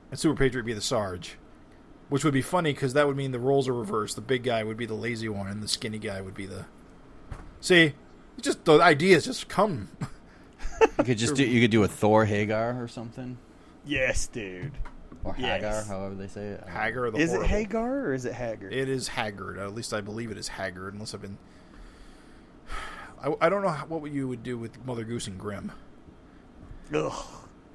and 0.09 0.19
Super 0.19 0.35
Patriot 0.35 0.63
be 0.63 0.73
the 0.73 0.81
Sarge, 0.81 1.37
which 2.09 2.25
would 2.25 2.33
be 2.33 2.41
funny 2.41 2.73
because 2.73 2.93
that 2.93 3.07
would 3.07 3.15
mean 3.15 3.31
the 3.31 3.39
roles 3.39 3.67
are 3.67 3.73
reversed. 3.73 4.15
The 4.15 4.21
big 4.21 4.43
guy 4.43 4.63
would 4.63 4.77
be 4.77 4.85
the 4.85 4.95
lazy 4.95 5.29
one, 5.29 5.47
and 5.47 5.63
the 5.63 5.67
skinny 5.67 5.99
guy 5.99 6.19
would 6.19 6.35
be 6.35 6.45
the. 6.45 6.65
See, 7.61 7.93
it's 8.37 8.45
just 8.45 8.65
the 8.65 8.81
ideas 8.81 9.25
just 9.25 9.47
come. 9.47 9.89
You 10.97 11.03
could 11.03 11.17
just 11.17 11.35
do. 11.35 11.45
You 11.45 11.61
could 11.61 11.71
do 11.71 11.83
a 11.83 11.87
Thor 11.87 12.25
Hagar 12.25 12.81
or 12.81 12.87
something, 12.87 13.37
Yes, 13.85 14.27
dude. 14.27 14.71
or 15.23 15.35
Yes. 15.37 15.61
Hagar, 15.63 15.83
however 15.83 16.15
they 16.15 16.27
say 16.27 16.47
it. 16.47 16.63
Hagar 16.67 17.05
don't 17.05 17.13
know. 17.13 17.17
The 17.19 17.23
Is 17.23 17.33
it. 17.33 17.43
Hagar 17.45 17.99
or 18.07 18.13
is 18.13 18.25
it 18.25 18.33
Haggard? 18.33 18.73
It 18.73 18.89
is 18.89 19.07
Haggard. 19.07 19.57
At 19.59 19.73
least 19.73 19.93
I 19.93 20.01
believe 20.01 20.31
it 20.31 20.37
is 20.37 20.47
Haggard, 20.47 20.93
unless 20.93 21.13
I've 21.13 21.21
been. 21.21 21.37
I, 23.23 23.33
I 23.41 23.49
don't 23.49 23.61
know 23.61 23.69
how, 23.69 23.85
what 23.85 24.11
you 24.11 24.27
would 24.27 24.43
do 24.43 24.57
with 24.57 24.83
Mother 24.85 25.03
Goose 25.03 25.27
and 25.27 25.39
Grimm. 25.39 25.71
Ugh, 26.93 27.25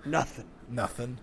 nothing. 0.05 0.45
Nothing. 0.69 1.19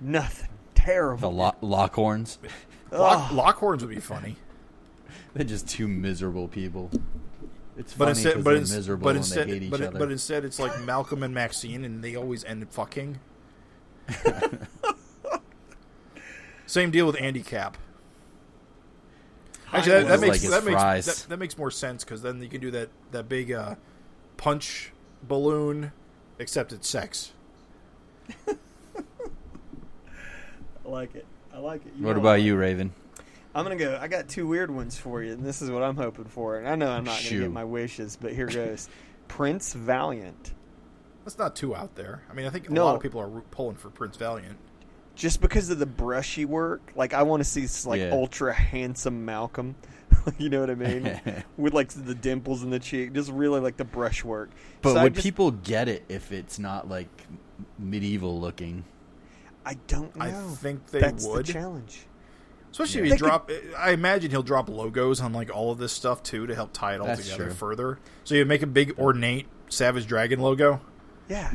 Nothing. 0.00 0.48
Terrible. 0.74 1.30
The 1.30 1.36
Terrible. 1.36 1.56
Lo- 1.60 1.76
Lockhorns. 1.76 2.38
Lock, 2.90 3.30
Ugh. 3.30 3.36
Lockhorns 3.56 3.80
would 3.80 3.90
be 3.90 4.00
funny. 4.00 4.36
They're 5.34 5.44
just 5.44 5.68
two 5.68 5.86
miserable 5.88 6.48
people. 6.48 6.90
It's 7.76 7.92
But 7.94 8.06
funny 8.06 8.10
instead, 8.10 8.34
'cause 8.34 8.44
but, 8.44 8.50
they're 8.50 8.58
ins- 8.58 8.74
miserable 8.74 9.04
but 9.04 9.10
and 9.10 9.18
instead, 9.18 9.46
they 9.48 9.52
hate 9.52 9.62
each 9.64 9.70
but, 9.70 9.80
other. 9.82 9.98
but 9.98 10.10
instead, 10.10 10.44
it's 10.44 10.58
like 10.58 10.80
Malcolm 10.82 11.22
and 11.22 11.32
Maxine, 11.32 11.84
and 11.84 12.02
they 12.02 12.16
always 12.16 12.42
end 12.44 12.62
up 12.64 12.72
fucking. 12.72 13.20
Same 16.66 16.90
deal 16.90 17.06
with 17.06 17.20
Andy 17.20 17.42
Capp. 17.42 17.76
Actually, 19.72 20.04
that, 20.04 20.08
that 20.08 20.20
makes 20.20 20.32
like 20.32 20.40
his 20.40 20.50
that 20.50 20.64
makes 20.64 21.06
that, 21.06 21.26
that 21.28 21.38
makes 21.38 21.58
more 21.58 21.70
sense 21.70 22.04
because 22.04 22.22
then 22.22 22.42
you 22.42 22.48
can 22.48 22.60
do 22.60 22.70
that 22.70 22.88
that 23.10 23.28
big 23.28 23.52
uh, 23.52 23.74
punch 24.36 24.92
balloon, 25.22 25.92
except 26.38 26.72
it's 26.72 26.88
sex. 26.88 27.32
I 28.48 28.54
like 30.84 31.14
it. 31.14 31.26
I 31.52 31.58
like 31.58 31.84
it. 31.84 31.92
what 31.98 32.16
about 32.16 32.34
I 32.34 32.36
you. 32.36 32.56
Raven? 32.56 32.92
I'm 33.54 33.64
gonna 33.64 33.76
go. 33.76 33.98
I 34.00 34.08
got 34.08 34.28
two 34.28 34.46
weird 34.46 34.70
ones 34.70 34.96
for 34.96 35.22
you, 35.22 35.32
and 35.32 35.44
this 35.44 35.60
is 35.60 35.70
what 35.70 35.82
I'm 35.82 35.96
hoping 35.96 36.26
for. 36.26 36.58
And 36.58 36.68
I 36.68 36.74
know 36.74 36.90
I'm 36.90 37.04
not 37.04 37.22
gonna 37.22 37.40
get 37.42 37.52
my 37.52 37.64
wishes, 37.64 38.16
but 38.20 38.32
here 38.32 38.46
goes. 38.46 38.88
Prince 39.28 39.74
Valiant. 39.74 40.52
That's 41.28 41.38
not 41.38 41.54
too 41.54 41.76
out 41.76 41.94
there. 41.94 42.22
I 42.30 42.32
mean, 42.32 42.46
I 42.46 42.48
think 42.48 42.70
a 42.70 42.72
No. 42.72 42.86
lot 42.86 42.96
of 42.96 43.02
people 43.02 43.20
are 43.20 43.28
pulling 43.50 43.76
for 43.76 43.90
Prince 43.90 44.16
Valiant. 44.16 44.56
Just 45.14 45.42
because 45.42 45.68
of 45.68 45.78
the 45.78 45.84
brushy 45.84 46.46
work, 46.46 46.80
like 46.96 47.12
I 47.12 47.22
want 47.22 47.40
to 47.42 47.44
see 47.44 47.60
this 47.60 47.84
like 47.84 48.00
Yeah. 48.00 48.12
ultra 48.12 48.54
handsome 48.54 49.26
Malcolm. 49.26 49.74
you 50.38 50.48
know 50.48 50.60
what 50.60 50.70
I 50.70 50.74
mean? 50.74 51.20
With 51.58 51.74
like 51.74 51.90
the 51.90 52.14
dimples 52.14 52.62
in 52.62 52.70
the 52.70 52.78
cheek, 52.78 53.12
just 53.12 53.30
really 53.30 53.60
like 53.60 53.76
the 53.76 53.84
brushwork. 53.84 54.48
But 54.80 54.94
So 54.94 55.02
would 55.02 55.12
just- 55.16 55.22
people 55.24 55.50
get 55.50 55.86
it 55.86 56.02
if 56.08 56.32
it's 56.32 56.58
not 56.58 56.88
like 56.88 57.26
medieval 57.78 58.40
looking? 58.40 58.84
I 59.66 59.74
don't 59.86 60.16
know. 60.16 60.24
I 60.24 60.30
think 60.30 60.86
they 60.86 61.00
That's 61.00 61.26
would. 61.26 61.44
the 61.44 61.52
challenge. 61.52 62.06
Especially 62.70 63.00
Yeah. 63.06 63.12
if 63.14 63.18
They 63.20 63.26
he 63.26 63.28
drop. 63.28 63.50
I 63.76 63.90
imagine 63.90 64.30
he'll 64.30 64.42
drop 64.42 64.70
logos 64.70 65.20
on 65.20 65.34
like 65.34 65.54
all 65.54 65.70
of 65.72 65.76
this 65.76 65.92
stuff 65.92 66.22
too 66.22 66.46
to 66.46 66.54
help 66.54 66.70
tie 66.72 66.94
it 66.94 67.02
all 67.02 67.06
That's 67.06 67.24
together 67.24 67.44
true. 67.48 67.52
further. 67.54 67.98
So 68.24 68.34
you 68.34 68.46
make 68.46 68.62
a 68.62 68.66
big 68.66 68.98
ornate 68.98 69.46
Savage 69.68 70.06
Dragon 70.06 70.40
logo. 70.40 70.80
Yeah. 71.28 71.52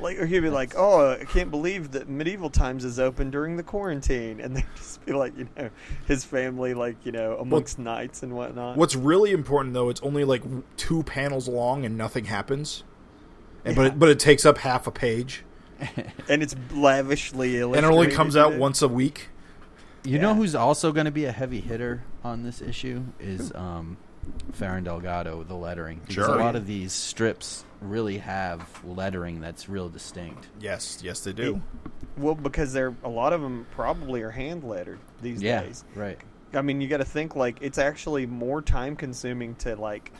Like, 0.00 0.18
or 0.18 0.26
he'd 0.26 0.40
be 0.40 0.50
like, 0.50 0.74
"Oh, 0.76 1.12
I 1.12 1.24
can't 1.24 1.50
believe 1.50 1.92
that 1.92 2.08
medieval 2.08 2.50
times 2.50 2.84
is 2.84 2.98
open 2.98 3.30
during 3.30 3.56
the 3.56 3.62
quarantine," 3.62 4.40
and 4.40 4.56
they'd 4.56 4.66
just 4.76 5.04
be 5.06 5.12
like, 5.12 5.36
you 5.38 5.48
know, 5.56 5.70
his 6.06 6.24
family, 6.24 6.74
like, 6.74 6.96
you 7.06 7.12
know, 7.12 7.36
amongst 7.38 7.78
knights 7.78 8.22
and 8.22 8.34
whatnot. 8.34 8.76
What's 8.76 8.96
really 8.96 9.30
important 9.30 9.72
though, 9.72 9.88
it's 9.88 10.02
only 10.02 10.24
like 10.24 10.42
two 10.76 11.02
panels 11.04 11.48
long 11.48 11.84
and 11.84 11.96
nothing 11.96 12.24
happens. 12.26 12.82
And, 13.64 13.76
Yeah. 13.76 13.82
But 13.82 13.86
it, 13.92 13.98
but 13.98 14.08
it 14.10 14.18
takes 14.18 14.44
up 14.44 14.58
half 14.58 14.86
a 14.86 14.90
page, 14.90 15.44
and 16.28 16.42
it's 16.42 16.54
lavishly 16.72 17.58
illustrated, 17.58 17.84
and 17.84 17.94
it 17.94 17.96
only 17.96 18.10
comes 18.14 18.36
out 18.36 18.54
once 18.56 18.82
a 18.82 18.88
week. 18.88 19.28
You 20.06 20.18
know 20.18 20.34
who's 20.34 20.54
also 20.54 20.92
going 20.92 21.06
to 21.06 21.10
be 21.12 21.24
a 21.24 21.32
heavy 21.32 21.60
hitter 21.60 22.02
on 22.22 22.42
this 22.42 22.60
issue 22.60 23.04
is 23.18 23.54
um, 23.54 23.96
Ferran 24.52 24.84
Delgado, 24.84 25.44
the 25.44 25.54
lettering. 25.54 26.00
Because 26.00 26.26
Sure. 26.26 26.34
a 26.34 26.44
lot 26.44 26.56
of 26.56 26.66
these 26.66 26.92
strips 26.92 27.64
really 27.90 28.18
have 28.18 28.66
lettering 28.84 29.40
that's 29.40 29.68
real 29.68 29.88
distinct. 29.88 30.48
Yes, 30.60 31.00
yes, 31.02 31.20
they 31.20 31.32
do. 31.32 31.60
Well, 32.16 32.34
because 32.34 32.72
they're 32.72 32.94
a 33.02 33.08
lot 33.08 33.32
of 33.32 33.40
them 33.40 33.66
probably 33.72 34.22
are 34.22 34.30
hand 34.30 34.64
lettered 34.64 34.98
these 35.20 35.42
Yeah, 35.42 35.62
days. 35.62 35.84
right. 35.94 36.18
I 36.52 36.62
mean, 36.62 36.80
you 36.80 36.88
got 36.88 36.98
to 36.98 37.04
think 37.04 37.34
like 37.34 37.58
it's 37.60 37.78
actually 37.78 38.26
more 38.26 38.62
time 38.62 38.94
consuming 38.96 39.56
to 39.56 39.74
like 39.76 40.12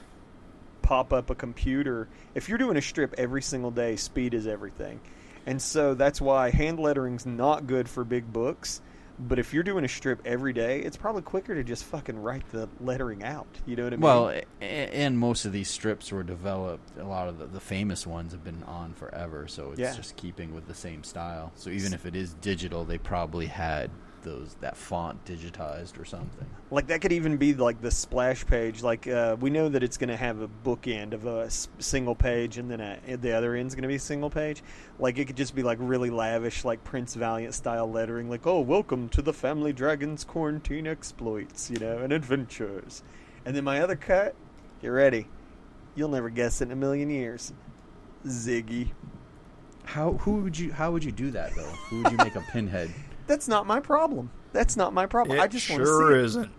pop 0.82 1.12
up 1.12 1.30
a 1.30 1.34
computer. 1.34 2.08
If 2.34 2.48
you're 2.48 2.58
doing 2.58 2.76
a 2.76 2.82
strip 2.82 3.14
every 3.16 3.42
single 3.42 3.70
day, 3.70 3.96
speed 3.96 4.34
is 4.34 4.46
everything. 4.46 5.00
And 5.46 5.60
so 5.60 5.94
that's 5.94 6.20
why 6.20 6.50
hand 6.50 6.78
lettering's 6.78 7.26
not 7.26 7.66
good 7.66 7.88
for 7.88 8.02
big 8.04 8.32
books. 8.32 8.80
But 9.18 9.38
if 9.38 9.54
you're 9.54 9.62
doing 9.62 9.84
a 9.84 9.88
strip 9.88 10.20
every 10.24 10.52
day, 10.52 10.80
it's 10.80 10.96
probably 10.96 11.22
quicker 11.22 11.54
to 11.54 11.62
just 11.62 11.84
fucking 11.84 12.18
write 12.20 12.48
the 12.50 12.68
lettering 12.80 13.22
out. 13.22 13.46
You 13.64 13.76
know 13.76 13.84
what 13.84 13.92
I 13.92 13.96
mean? 13.96 14.00
Well, 14.02 14.40
and 14.60 15.18
most 15.18 15.44
of 15.44 15.52
these 15.52 15.70
strips 15.70 16.10
were 16.10 16.24
developed. 16.24 16.98
A 16.98 17.04
lot 17.04 17.28
of 17.28 17.38
the, 17.38 17.46
the 17.46 17.60
famous 17.60 18.06
ones 18.06 18.32
have 18.32 18.42
been 18.42 18.62
on 18.64 18.92
forever, 18.94 19.46
so 19.46 19.70
it's 19.70 19.80
Yeah. 19.80 19.94
just 19.94 20.16
keeping 20.16 20.52
with 20.54 20.66
the 20.66 20.74
same 20.74 21.04
style. 21.04 21.52
So 21.54 21.70
even 21.70 21.92
if 21.94 22.06
it 22.06 22.16
is 22.16 22.34
digital, 22.34 22.84
they 22.84 22.98
probably 22.98 23.46
had 23.46 23.90
those 24.24 24.56
that 24.60 24.76
font 24.76 25.24
digitized 25.24 26.00
or 26.00 26.04
something. 26.04 26.46
like 26.70 26.88
that 26.88 27.00
could 27.00 27.12
even 27.12 27.36
be 27.36 27.54
like 27.54 27.80
the 27.80 27.90
splash 27.90 28.44
page. 28.44 28.82
Like 28.82 29.06
uh, 29.06 29.36
we 29.38 29.50
know 29.50 29.68
that 29.68 29.82
it's 29.82 29.96
going 29.96 30.08
to 30.08 30.16
have 30.16 30.40
a 30.40 30.48
bookend 30.48 31.12
of 31.12 31.26
a 31.26 31.48
single 31.78 32.14
page, 32.16 32.58
and 32.58 32.68
then 32.70 32.80
a, 32.80 33.16
the 33.16 33.32
other 33.32 33.54
end's 33.54 33.74
going 33.74 33.82
to 33.82 33.88
be 33.88 33.94
a 33.94 34.00
single 34.00 34.30
page. 34.30 34.62
Like 34.98 35.18
it 35.18 35.26
could 35.26 35.36
just 35.36 35.54
be 35.54 35.62
like 35.62 35.78
really 35.80 36.10
lavish, 36.10 36.64
like 36.64 36.82
Prince 36.82 37.14
Valiant 37.14 37.54
style 37.54 37.90
lettering. 37.90 38.28
Like, 38.28 38.46
oh, 38.46 38.60
welcome 38.60 39.08
to 39.10 39.22
the 39.22 39.32
Family 39.32 39.72
Dragons 39.72 40.24
quarantine 40.24 40.86
exploits, 40.86 41.70
you 41.70 41.78
know, 41.78 41.98
and 41.98 42.12
adventures. 42.12 43.02
And 43.44 43.54
then 43.54 43.62
my 43.62 43.80
other 43.80 43.96
cut, 43.96 44.34
get 44.80 44.88
ready, 44.88 45.28
you'll 45.94 46.08
never 46.08 46.30
guess 46.30 46.60
it 46.60 46.64
in 46.64 46.72
a 46.72 46.76
million 46.76 47.10
years. 47.10 47.52
Ziggy. 48.26 48.90
How 49.84 50.12
who 50.14 50.36
would 50.36 50.58
you 50.58 50.72
how 50.72 50.90
would 50.92 51.04
you 51.04 51.12
do 51.12 51.30
that 51.32 51.54
though? 51.54 51.62
Who 51.62 52.02
would 52.02 52.12
you 52.12 52.18
make 52.18 52.36
a 52.36 52.40
pinhead? 52.52 52.90
That's 53.26 53.48
not 53.48 53.66
my 53.66 53.80
problem. 53.80 54.30
That's 54.52 54.76
not 54.76 54.92
my 54.92 55.06
problem. 55.06 55.38
It 55.38 55.40
I 55.40 55.46
just 55.46 55.68
want 55.70 55.80
to 55.80 55.86
see 55.86 55.90
sure 55.90 56.16
it. 56.16 56.24
isn't. 56.24 56.50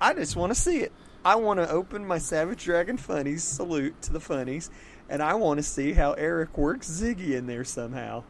I 0.00 0.14
just 0.14 0.34
want 0.36 0.50
to 0.54 0.58
see 0.58 0.78
it. 0.78 0.92
I 1.24 1.36
want 1.36 1.60
to 1.60 1.70
open 1.70 2.06
my 2.06 2.18
Savage 2.18 2.64
Dragon 2.64 2.96
Funnies 2.96 3.44
salute 3.44 4.00
to 4.02 4.12
the 4.12 4.20
funnies, 4.20 4.70
and 5.08 5.22
I 5.22 5.34
want 5.34 5.58
to 5.58 5.62
see 5.62 5.92
how 5.92 6.12
Erik 6.14 6.56
works 6.56 6.88
Ziggy 6.88 7.32
in 7.32 7.46
there 7.46 7.64
somehow. 7.64 8.24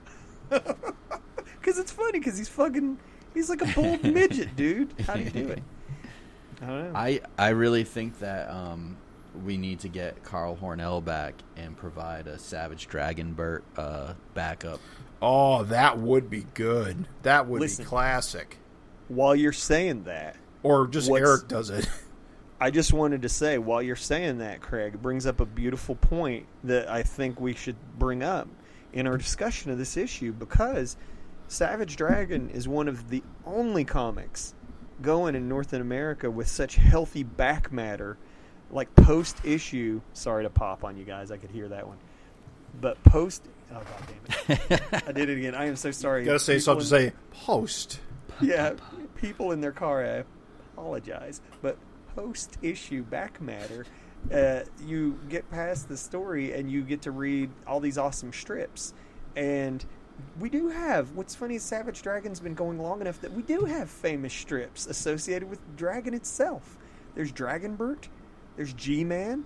Because 1.60 1.78
it's 1.78 1.92
funny, 1.92 2.18
because 2.18 2.38
he's 2.38 2.48
fucking, 2.48 2.98
he's 3.34 3.50
like 3.50 3.60
a 3.60 3.66
bold 3.74 4.02
midget, 4.14 4.56
dude. 4.56 4.94
How 5.06 5.12
do 5.12 5.22
you 5.22 5.28
do 5.30 5.48
it? 5.48 5.62
I 6.62 6.66
don't 6.66 6.92
know. 6.92 6.98
I 6.98 7.20
I 7.38 7.48
really 7.50 7.84
think 7.84 8.18
that 8.20 8.48
um, 8.50 8.96
we 9.44 9.58
need 9.58 9.80
to 9.80 9.88
get 9.88 10.22
Carl 10.24 10.56
Hornell 10.60 11.04
back 11.04 11.34
and 11.56 11.76
provide 11.76 12.26
a 12.28 12.38
Savage 12.38 12.88
Dragon 12.88 13.34
Bert 13.34 13.62
uh, 13.76 14.14
backup. 14.32 14.80
Oh, 15.22 15.64
that 15.64 15.98
would 15.98 16.30
be 16.30 16.46
good. 16.54 17.06
That 17.22 17.46
would 17.46 17.60
Listen. 17.60 17.84
be 17.84 17.88
classic. 17.88 18.58
While 19.08 19.34
you're 19.34 19.52
saying 19.52 20.04
that, 20.04 20.36
Or 20.62 20.86
just 20.86 21.10
Erik 21.10 21.48
does 21.48 21.70
it. 21.70 21.88
I 22.60 22.70
just 22.70 22.92
wanted 22.92 23.22
to 23.22 23.28
say, 23.28 23.56
while 23.58 23.80
you're 23.82 23.96
saying 23.96 24.38
that, 24.38 24.60
Craig, 24.60 25.00
brings 25.00 25.26
up 25.26 25.40
a 25.40 25.46
beautiful 25.46 25.94
point 25.94 26.46
that 26.64 26.90
I 26.90 27.02
think 27.02 27.40
we 27.40 27.54
should 27.54 27.76
bring 27.98 28.22
up 28.22 28.48
in 28.92 29.06
our 29.06 29.16
discussion 29.16 29.70
of 29.70 29.78
this 29.78 29.96
issue 29.96 30.32
because 30.32 30.96
Savage 31.48 31.96
Dragon 31.96 32.50
is 32.50 32.68
one 32.68 32.86
of 32.86 33.08
the 33.08 33.22
only 33.46 33.84
comics 33.84 34.54
going 35.00 35.34
in 35.34 35.48
North 35.48 35.72
America 35.72 36.30
with 36.30 36.48
such 36.48 36.76
healthy 36.76 37.22
back 37.22 37.72
matter, 37.72 38.18
like 38.70 38.94
post 38.94 39.38
issue. 39.44 40.00
Sorry 40.12 40.44
to 40.44 40.50
pop 40.50 40.84
on 40.84 40.96
you 40.98 41.04
guys, 41.04 41.30
I 41.30 41.38
could 41.38 41.50
hear 41.50 41.68
that 41.68 41.86
one. 41.86 41.96
But 42.80 43.02
post. 43.04 43.46
Oh, 43.72 43.74
God 43.74 44.12
damn 44.48 44.56
it. 44.68 44.82
I 45.08 45.12
did 45.12 45.28
it 45.28 45.38
again. 45.38 45.54
I 45.54 45.66
am 45.66 45.76
so 45.76 45.90
sorry. 45.90 46.24
Gotta 46.24 46.38
say 46.38 46.54
People 46.54 46.62
something 46.64 46.82
to 46.82 46.88
say 46.88 47.12
post. 47.46 48.00
yeah, 48.40 48.74
people 49.16 49.52
in 49.52 49.60
their 49.60 49.72
car, 49.72 50.04
I 50.04 50.24
apologize. 50.74 51.40
But 51.62 51.76
post 52.14 52.58
issue 52.62 53.02
back 53.02 53.40
matter, 53.40 53.86
uh, 54.32 54.60
you 54.84 55.18
get 55.28 55.50
past 55.50 55.88
the 55.88 55.96
story 55.96 56.52
and 56.52 56.70
you 56.70 56.82
get 56.82 57.02
to 57.02 57.10
read 57.10 57.50
all 57.66 57.80
these 57.80 57.98
awesome 57.98 58.32
strips. 58.32 58.94
And 59.36 59.84
we 60.38 60.48
do 60.50 60.68
have, 60.68 61.12
what's 61.12 61.34
funny 61.34 61.54
is 61.56 61.62
Savage 61.62 62.02
Dragon's 62.02 62.40
been 62.40 62.54
going 62.54 62.78
long 62.78 63.00
enough 63.00 63.20
that 63.20 63.32
we 63.32 63.42
do 63.42 63.64
have 63.64 63.88
famous 63.88 64.32
strips 64.32 64.86
associated 64.86 65.48
with 65.48 65.60
Dragon 65.76 66.14
itself. 66.14 66.76
There's 67.14 67.32
Dragonbert, 67.32 68.08
there's 68.56 68.72
G 68.72 69.04
Man, 69.04 69.44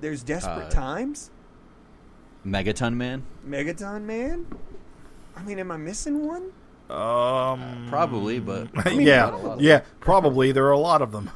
there's 0.00 0.22
Desperate 0.22 0.66
Uh, 0.66 0.70
Times, 0.70 1.30
Megaton 2.46 2.94
Man, 2.94 3.24
Megaton 3.46 4.02
Man. 4.04 4.46
I 5.34 5.42
mean, 5.42 5.58
am 5.58 5.70
I 5.70 5.76
missing 5.76 6.26
one? 6.26 6.52
Um, 6.88 7.86
probably, 7.88 8.38
but 8.38 8.68
yeah, 8.92 9.16
not 9.26 9.34
a 9.34 9.36
lot 9.36 9.58
of 9.58 9.60
yeah, 9.60 9.82
probably. 9.98 10.52
There 10.52 10.66
are 10.66 10.72
a 10.72 10.78
lot 10.78 11.02
of 11.02 11.10
them. 11.10 11.30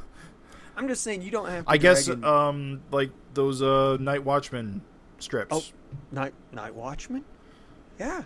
I'm 0.77 0.87
just 0.87 1.03
saying 1.03 1.21
you 1.21 1.31
don't 1.31 1.49
have. 1.49 1.65
To 1.65 1.71
I 1.71 1.77
guess, 1.77 2.05
Dragon- 2.05 2.23
um, 2.23 2.81
like 2.91 3.11
those 3.33 3.61
uh, 3.61 3.97
Night 3.99 4.23
Watchman 4.23 4.81
strips. 5.19 5.53
Oh, 5.53 5.63
Night 6.11 6.33
Night 6.53 6.73
Watchman. 6.73 7.25
Yeah, 7.99 8.23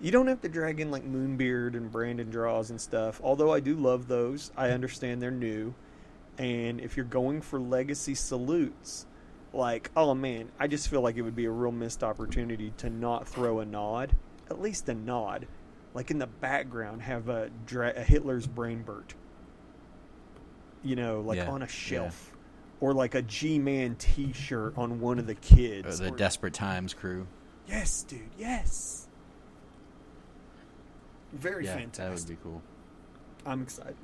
you 0.00 0.12
don't 0.12 0.28
have 0.28 0.40
to 0.42 0.48
drag 0.48 0.78
in 0.78 0.92
like 0.92 1.04
Moonbeard 1.04 1.74
and 1.74 1.90
Brandon 1.90 2.30
draws 2.30 2.70
and 2.70 2.80
stuff. 2.80 3.20
Although 3.22 3.52
I 3.52 3.58
do 3.58 3.74
love 3.74 4.06
those, 4.06 4.52
I 4.56 4.70
understand 4.70 5.20
they're 5.20 5.30
new. 5.32 5.74
And 6.38 6.80
if 6.80 6.96
you're 6.96 7.04
going 7.04 7.40
for 7.40 7.58
legacy 7.58 8.14
salutes, 8.14 9.06
like 9.52 9.90
oh 9.96 10.14
man, 10.14 10.50
I 10.58 10.66
just 10.66 10.88
feel 10.88 11.00
like 11.00 11.16
it 11.16 11.22
would 11.22 11.36
be 11.36 11.46
a 11.46 11.50
real 11.50 11.72
missed 11.72 12.02
opportunity 12.04 12.72
to 12.78 12.90
not 12.90 13.26
throw 13.26 13.60
a 13.60 13.64
nod, 13.64 14.14
at 14.50 14.60
least 14.60 14.88
a 14.88 14.94
nod, 14.94 15.46
like 15.94 16.10
in 16.10 16.18
the 16.18 16.26
background 16.26 17.02
have 17.02 17.28
a, 17.28 17.50
dra- 17.66 17.94
a 17.96 18.02
Hitler's 18.02 18.46
Brainbert. 18.46 19.14
You 20.82 20.96
know, 20.96 21.20
like 21.20 21.36
Yeah, 21.38 21.48
on 21.50 21.62
a 21.62 21.64
yeah. 21.64 21.70
shelf. 21.70 22.34
Or 22.80 22.94
like 22.94 23.16
a 23.16 23.22
G-Man 23.22 23.96
T-shirt 23.96 24.74
on 24.78 25.00
one 25.00 25.18
of 25.18 25.26
the 25.26 25.34
kids. 25.34 25.98
the 25.98 26.12
or- 26.12 26.16
Desperate 26.16 26.54
Times 26.54 26.94
crew. 26.94 27.26
Yes, 27.66 28.04
dude. 28.04 28.20
Yes. 28.38 29.08
Very 31.32 31.64
yeah, 31.64 31.74
fantastic. 31.74 32.04
that 32.04 32.28
would 32.30 32.38
be 32.38 32.42
cool. 32.44 32.62
I'm 33.44 33.62
excited. 33.62 33.96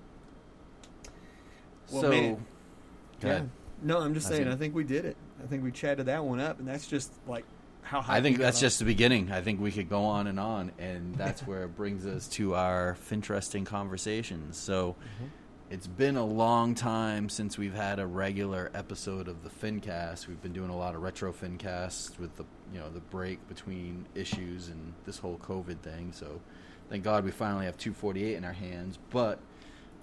Well, 1.93 2.03
so, 2.03 2.11
man, 2.11 2.45
ahead. 3.23 3.51
No, 3.83 4.01
I'm 4.01 4.13
just 4.15 4.27
I 4.27 4.31
saying. 4.31 4.45
see. 4.47 4.51
I 4.51 4.57
think 4.57 4.75
we 4.75 4.85
did 4.85 5.05
it. 5.05 5.17
I 5.45 5.47
think 5.47 5.63
we 5.63 5.71
chatted 5.71 6.07
that 6.07 6.25
one 6.25 6.41
up, 6.41 6.59
and 6.59 6.67
that's 6.67 6.87
just 6.87 7.13
like 7.27 7.45
how 7.83 8.01
high. 8.01 8.17
I 8.17 8.21
think 8.23 8.39
that's 8.39 8.61
just 8.61 8.79
the 8.79 8.85
beginning. 8.87 9.31
I 9.31 9.43
think 9.43 9.61
we 9.61 9.71
could 9.71 9.91
go 9.91 10.05
on 10.05 10.27
and 10.27 10.41
on, 10.41 10.73
and 10.79 11.15
that's 11.17 11.43
where 11.43 11.65
it 11.65 11.77
brings 11.77 12.07
us 12.07 12.27
to 12.29 12.55
our 12.55 12.97
interesting 13.13 13.65
conversations. 13.65 14.57
So, 14.57 14.97
Mm-hmm. 15.17 15.27
it's 15.71 15.87
been 15.87 16.17
a 16.17 16.25
long 16.25 16.75
time 16.75 17.29
since 17.29 17.59
we've 17.59 17.75
had 17.75 17.99
a 17.99 18.07
regular 18.07 18.71
episode 18.75 19.29
of 19.29 19.43
the 19.43 19.51
FinCast. 19.51 20.29
We've 20.29 20.41
been 20.41 20.53
doing 20.55 20.71
a 20.71 20.77
lot 20.77 20.95
of 20.95 21.03
retro 21.03 21.33
FinCasts 21.33 22.19
with 22.19 22.35
the 22.37 22.45
you 22.73 22.79
know 22.81 22.89
the 22.89 23.01
break 23.01 23.47
between 23.49 24.07
issues 24.15 24.69
and 24.69 24.95
this 25.05 25.19
whole 25.19 25.39
COVID 25.39 25.81
thing. 25.81 26.13
So, 26.13 26.41
thank 26.89 27.05
God 27.05 27.23
we 27.25 27.31
finally 27.33 27.67
have 27.67 27.77
248 27.77 28.35
in 28.37 28.45
our 28.45 28.53
hands, 28.53 28.99
but 29.11 29.39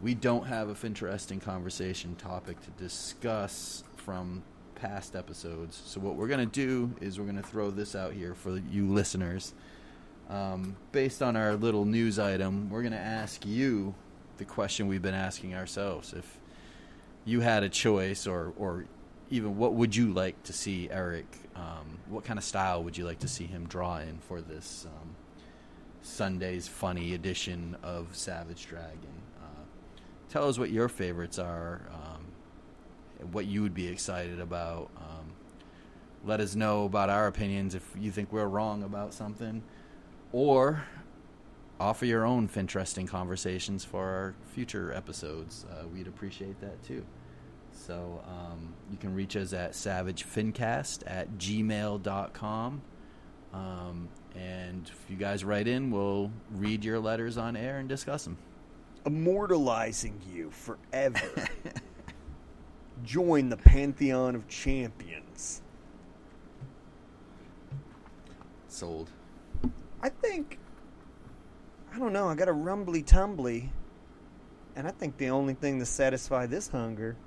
we 0.01 0.13
don't 0.13 0.45
have 0.45 0.69
a 0.69 0.85
interesting 0.85 1.39
conversation 1.39 2.15
topic 2.15 2.59
to 2.61 2.69
discuss 2.71 3.83
from 3.95 4.43
past 4.81 5.15
episodes. 5.15 5.79
So 5.85 5.99
what 6.01 6.15
we're 6.15 6.27
gonna 6.27 6.47
do 6.47 6.91
is 6.99 7.19
we're 7.19 7.27
gonna 7.27 7.43
throw 7.43 7.69
this 7.69 7.95
out 7.95 8.13
here 8.13 8.33
for 8.33 8.57
you 8.57 8.87
listeners. 8.87 9.53
Um, 10.27 10.75
based 10.91 11.21
on 11.21 11.35
our 11.35 11.55
little 11.55 11.85
news 11.85 12.17
item, 12.17 12.69
we're 12.69 12.81
gonna 12.81 12.95
ask 12.95 13.45
you 13.45 13.93
the 14.37 14.45
question 14.45 14.87
we've 14.87 15.01
been 15.01 15.13
asking 15.13 15.53
ourselves: 15.53 16.13
if 16.13 16.39
you 17.25 17.41
had 17.41 17.61
a 17.63 17.69
choice, 17.69 18.25
or 18.25 18.53
or 18.57 18.85
even 19.29 19.55
what 19.55 19.73
would 19.75 19.95
you 19.95 20.11
like 20.11 20.41
to 20.43 20.53
see 20.53 20.89
Erik? 20.89 21.27
Um, 21.55 21.99
what 22.09 22.23
kind 22.23 22.39
of 22.39 22.43
style 22.43 22.83
would 22.83 22.97
you 22.97 23.05
like 23.05 23.19
to 23.19 23.27
see 23.27 23.45
him 23.45 23.67
draw 23.67 23.99
in 23.99 24.17
for 24.27 24.41
this 24.41 24.87
um, 24.87 25.15
Sunday's 26.01 26.67
funny 26.67 27.13
edition 27.13 27.77
of 27.83 28.15
Savage 28.15 28.65
Dragon? 28.65 29.21
Uh, 29.39 29.63
tell 30.29 30.49
us 30.49 30.57
what 30.57 30.71
your 30.71 30.89
favorites 30.89 31.37
are. 31.37 31.81
Um, 31.93 32.10
what 33.31 33.45
you 33.45 33.61
would 33.61 33.73
be 33.73 33.87
excited 33.87 34.39
about. 34.39 34.89
Um, 34.97 35.33
let 36.23 36.39
us 36.39 36.55
know 36.55 36.85
about 36.85 37.09
our 37.09 37.27
opinions 37.27 37.75
if 37.75 37.83
you 37.99 38.11
think 38.11 38.31
we're 38.31 38.45
wrong 38.45 38.83
about 38.83 39.13
something, 39.13 39.63
or 40.31 40.83
offer 41.79 42.05
your 42.05 42.25
own 42.25 42.47
interesting 42.55 43.07
conversations 43.07 43.83
for 43.83 44.03
our 44.03 44.35
future 44.53 44.93
episodes. 44.93 45.65
Uh, 45.71 45.87
we'd 45.87 46.07
appreciate 46.07 46.59
that 46.61 46.81
too. 46.83 47.03
So 47.71 48.21
um, 48.27 48.73
you 48.91 48.97
can 48.97 49.15
reach 49.15 49.35
us 49.35 49.53
at 49.53 49.71
savagefincast 49.71 51.03
at 51.07 51.37
gmail.com. 51.37 52.81
Um, 53.53 54.09
and 54.35 54.87
if 54.87 55.09
you 55.09 55.17
guys 55.17 55.43
write 55.43 55.67
in, 55.67 55.91
we'll 55.91 56.31
read 56.51 56.85
your 56.85 56.99
letters 56.99 57.37
on 57.37 57.55
air 57.55 57.79
and 57.79 57.89
discuss 57.89 58.23
them. 58.23 58.37
Immortalizing 59.05 60.21
you 60.31 60.51
forever. 60.51 61.47
Join 63.03 63.49
the 63.49 63.57
pantheon 63.57 64.35
of 64.35 64.47
champions. 64.47 65.61
Sold. 68.67 69.09
I 70.01 70.09
think 70.09 70.59
I 71.93 71.99
don't 71.99 72.13
know. 72.13 72.29
I 72.29 72.35
got 72.35 72.47
a 72.47 72.53
rumbly 72.53 73.03
tumbly, 73.03 73.69
and 74.75 74.87
I 74.87 74.91
think 74.91 75.17
the 75.17 75.29
only 75.29 75.53
thing 75.53 75.79
to 75.79 75.85
satisfy 75.85 76.45
this 76.45 76.69
hunger, 76.69 77.17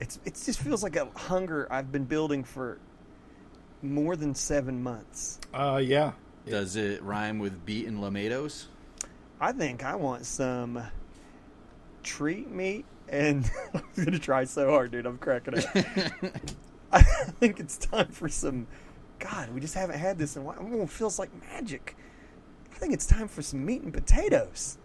it's 0.00 0.18
it 0.24 0.40
just 0.42 0.60
feels 0.60 0.82
like 0.82 0.96
a 0.96 1.08
hunger 1.14 1.68
I've 1.70 1.92
been 1.92 2.04
building 2.04 2.44
for 2.44 2.78
more 3.82 4.16
than 4.16 4.34
seven 4.34 4.82
months. 4.82 5.38
Uh, 5.52 5.80
yeah. 5.82 6.12
Does 6.46 6.76
it 6.76 7.02
rhyme 7.02 7.38
with 7.38 7.64
beet 7.66 7.86
and 7.86 7.98
lamados? 7.98 8.66
I 9.40 9.52
think 9.52 9.84
I 9.84 9.94
want 9.94 10.24
some 10.24 10.82
treat 12.02 12.50
meat, 12.50 12.86
and 13.10 13.50
I'm 13.74 14.04
gonna 14.04 14.18
try 14.18 14.44
so 14.44 14.70
hard, 14.70 14.92
dude. 14.92 15.06
I'm 15.06 15.18
cracking 15.18 15.58
up. 15.58 15.64
I 16.92 17.02
think 17.02 17.60
it's 17.60 17.76
time 17.76 18.08
for 18.08 18.28
some. 18.28 18.66
God, 19.18 19.50
we 19.50 19.60
just 19.60 19.74
haven't 19.74 19.98
had 19.98 20.18
this 20.18 20.36
in 20.36 20.42
a 20.42 20.44
while. 20.44 20.82
It 20.82 20.88
feels 20.88 21.18
like 21.18 21.30
magic. 21.52 21.96
I 22.72 22.76
think 22.76 22.94
it's 22.94 23.06
time 23.06 23.28
for 23.28 23.42
some 23.42 23.64
meat 23.64 23.82
and 23.82 23.92
potatoes. 23.92 24.78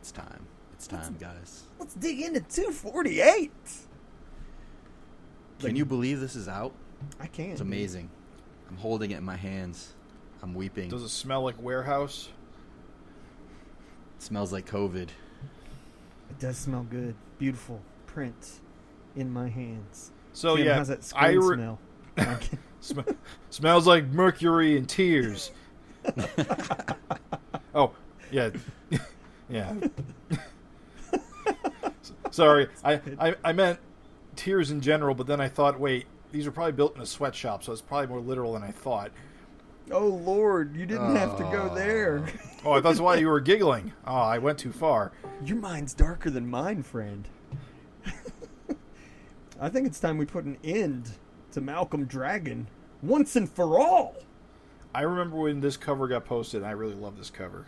It's 0.00 0.12
time. 0.12 0.46
It's 0.74 0.86
time, 0.86 1.16
guys. 1.18 1.64
Let's 1.80 1.94
dig 1.94 2.20
into 2.20 2.40
248. 2.40 3.50
Can 5.58 5.74
you 5.74 5.84
believe 5.84 6.20
this 6.20 6.36
is 6.36 6.48
out? 6.48 6.72
I 7.18 7.26
can. 7.26 7.50
It's 7.50 7.60
amazing. 7.60 8.10
I'm 8.68 8.76
holding 8.76 9.10
it 9.10 9.18
in 9.18 9.24
my 9.24 9.36
hands. 9.36 9.94
I'm 10.42 10.54
weeping. 10.54 10.90
Does 10.90 11.02
it 11.02 11.08
smell 11.08 11.42
like 11.42 11.60
warehouse? 11.60 12.28
It 14.18 14.22
smells 14.22 14.52
like 14.52 14.66
COVID. 14.66 15.08
It 16.30 16.38
does 16.38 16.56
smell 16.56 16.86
good. 16.88 17.14
Beautiful 17.38 17.80
print 18.06 18.60
in 19.14 19.32
my 19.32 19.48
hands. 19.48 20.10
So 20.32 20.56
Tim, 20.56 20.66
yeah, 20.66 20.74
how's 20.76 20.88
that 20.88 21.12
I 21.16 21.30
re- 21.32 21.56
smell? 21.56 21.78
Sm- 22.80 23.00
smells 23.50 23.86
like 23.86 24.06
mercury 24.06 24.76
and 24.76 24.88
tears. 24.88 25.50
oh, 27.74 27.92
yeah, 28.30 28.50
yeah. 29.48 29.74
Sorry, 32.30 32.68
I, 32.84 33.00
I 33.18 33.34
I 33.44 33.52
meant 33.52 33.78
tears 34.36 34.70
in 34.70 34.80
general, 34.80 35.14
but 35.14 35.26
then 35.26 35.40
I 35.40 35.48
thought, 35.48 35.80
wait, 35.80 36.06
these 36.32 36.46
are 36.46 36.50
probably 36.52 36.72
built 36.72 36.94
in 36.96 37.02
a 37.02 37.06
sweatshop, 37.06 37.64
so 37.64 37.72
it's 37.72 37.80
probably 37.80 38.08
more 38.08 38.20
literal 38.20 38.52
than 38.52 38.62
I 38.62 38.70
thought. 38.72 39.10
oh 39.90 40.06
Lord, 40.06 40.76
you 40.76 40.84
didn't 40.86 41.16
have 41.16 41.36
to 41.38 41.44
go 41.44 41.74
there. 41.74 42.24
Oh. 42.26 42.45
Oh, 42.68 42.80
that's 42.80 42.98
why 42.98 43.14
you 43.14 43.28
were 43.28 43.38
giggling. 43.38 43.92
Oh, 44.04 44.16
I 44.16 44.38
went 44.38 44.58
too 44.58 44.72
far. 44.72 45.12
Your 45.44 45.56
mind's 45.56 45.94
darker 45.94 46.30
than 46.30 46.50
mine, 46.50 46.82
friend. 46.82 47.28
I 49.60 49.68
think 49.68 49.86
it's 49.86 50.00
time 50.00 50.18
we 50.18 50.26
put 50.26 50.46
an 50.46 50.58
end 50.64 51.12
to 51.52 51.60
Malcolm 51.60 52.06
Dragon 52.06 52.66
once 53.02 53.36
and 53.36 53.48
for 53.48 53.78
all. 53.78 54.16
I 54.92 55.02
remember 55.02 55.36
when 55.36 55.60
this 55.60 55.76
cover 55.76 56.08
got 56.08 56.24
posted, 56.24 56.62
and 56.62 56.66
I 56.66 56.72
really 56.72 56.96
love 56.96 57.16
this 57.16 57.30
cover. 57.30 57.66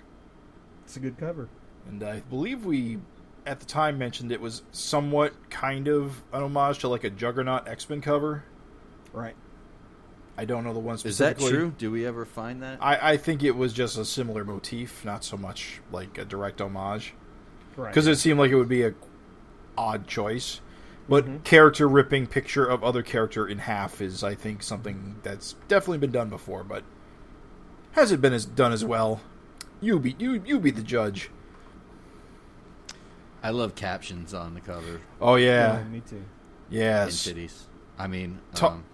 It's 0.84 0.96
a 0.96 1.00
good 1.00 1.16
cover. 1.16 1.48
And 1.86 2.02
I 2.02 2.18
believe 2.22 2.64
we, 2.64 2.98
at 3.46 3.60
the 3.60 3.66
time, 3.66 3.98
mentioned 3.98 4.32
it 4.32 4.40
was 4.40 4.62
somewhat 4.72 5.48
kind 5.48 5.86
of 5.86 6.24
an 6.32 6.42
homage 6.42 6.80
to 6.80 6.88
like 6.88 7.04
a 7.04 7.10
Juggernaut 7.10 7.68
X 7.68 7.88
Men 7.88 8.00
cover. 8.00 8.42
Right. 9.12 9.36
I 10.38 10.44
don't 10.44 10.62
know 10.64 10.72
the 10.72 10.78
ones. 10.78 11.04
Is 11.04 11.18
that 11.18 11.38
true? 11.38 11.74
Do 11.76 11.90
we 11.90 12.06
ever 12.06 12.24
find 12.24 12.62
that? 12.62 12.78
I, 12.80 13.12
I 13.12 13.16
think 13.16 13.42
it 13.42 13.56
was 13.56 13.72
just 13.72 13.98
a 13.98 14.04
similar 14.04 14.44
motif, 14.44 15.04
not 15.04 15.24
so 15.24 15.36
much 15.36 15.80
like 15.92 16.16
a 16.16 16.24
direct 16.24 16.60
homage. 16.60 17.12
Right. 17.76 17.88
Because 17.92 18.06
it 18.06 18.16
seemed 18.16 18.38
like 18.38 18.50
it 18.52 18.56
would 18.56 18.68
be 18.68 18.82
a 18.84 18.94
odd 19.76 20.06
choice. 20.06 20.60
But 21.08 21.24
Mm-hmm. 21.24 21.38
character 21.38 21.88
ripping 21.88 22.26
picture 22.28 22.64
of 22.66 22.84
other 22.84 23.02
character 23.02 23.48
in 23.48 23.58
half 23.58 24.00
is, 24.00 24.22
I 24.22 24.34
think, 24.34 24.62
something 24.62 25.16
that's 25.24 25.54
definitely 25.66 25.98
been 25.98 26.12
done 26.12 26.28
before, 26.28 26.62
but 26.62 26.84
has 27.92 28.12
it 28.12 28.20
been 28.20 28.34
as 28.34 28.44
done 28.46 28.72
as 28.72 28.84
well? 28.84 29.20
You 29.80 29.98
be 29.98 30.14
you 30.18 30.42
you 30.46 30.60
be 30.60 30.70
the 30.70 30.82
judge. 30.82 31.30
I 33.42 33.50
love 33.50 33.74
captions 33.74 34.34
on 34.34 34.54
the 34.54 34.60
cover 34.60 35.00
Oh 35.20 35.36
yeah, 35.36 35.82
me 35.90 36.00
too. 36.00 36.16
and 36.16 36.24
yes. 36.70 37.14
cities. 37.14 37.66
I 37.98 38.06
mean, 38.06 38.40
Ta- 38.54 38.68
um, 38.68 38.84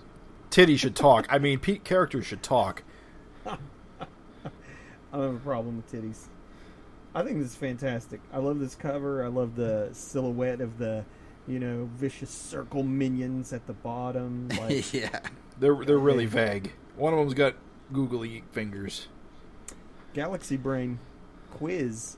Titty 0.54 0.76
should 0.76 0.94
talk. 0.94 1.26
I 1.30 1.38
mean, 1.40 1.58
Pete 1.58 1.82
characters 1.82 2.26
should 2.26 2.44
talk. 2.44 2.84
I 3.44 3.56
don't 5.12 5.20
have 5.20 5.34
a 5.34 5.38
problem 5.40 5.78
with 5.78 5.90
titties. 5.90 6.28
I 7.12 7.24
think 7.24 7.38
this 7.38 7.48
is 7.48 7.56
fantastic. 7.56 8.20
I 8.32 8.38
love 8.38 8.60
this 8.60 8.76
cover. 8.76 9.24
I 9.24 9.26
love 9.26 9.56
the 9.56 9.88
silhouette 9.90 10.60
of 10.60 10.78
the, 10.78 11.04
you 11.48 11.58
know, 11.58 11.90
vicious 11.96 12.30
circle 12.30 12.84
minions 12.84 13.52
at 13.52 13.66
the 13.66 13.72
bottom. 13.72 14.48
Like, 14.60 14.94
yeah. 14.94 15.22
They're 15.58 15.84
they're 15.84 15.98
really 15.98 16.26
vague. 16.26 16.72
One 16.94 17.12
of 17.12 17.18
them's 17.18 17.34
got 17.34 17.56
googly 17.92 18.44
fingers. 18.52 19.08
Galaxy 20.12 20.56
Brain 20.56 21.00
quiz. 21.50 22.16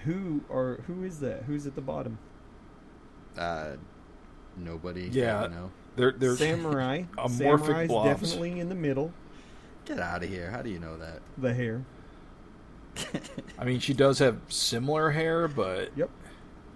Who 0.00 0.40
or 0.48 0.80
who 0.88 1.04
is 1.04 1.20
that? 1.20 1.44
Who's 1.44 1.64
at 1.64 1.76
the 1.76 1.80
bottom? 1.80 2.18
Uh, 3.38 3.76
nobody. 4.56 5.10
Yeah. 5.12 5.44
I 5.44 5.46
know. 5.46 5.70
They're 5.96 6.12
they're 6.12 6.36
Samurai. 6.36 7.02
amorphic 7.18 7.30
Samurai's 7.60 7.88
blobs. 7.88 8.08
definitely 8.20 8.60
in 8.60 8.68
the 8.68 8.74
middle. 8.74 9.12
Get 9.84 9.98
out 9.98 10.22
of 10.22 10.28
here. 10.28 10.50
How 10.50 10.62
do 10.62 10.70
you 10.70 10.78
know 10.78 10.96
that? 10.98 11.20
The 11.38 11.54
hair. 11.54 11.82
I 13.58 13.64
mean, 13.64 13.78
she 13.80 13.92
does 13.94 14.18
have 14.20 14.38
similar 14.48 15.10
hair, 15.10 15.48
but 15.48 15.90
Yep. 15.96 16.10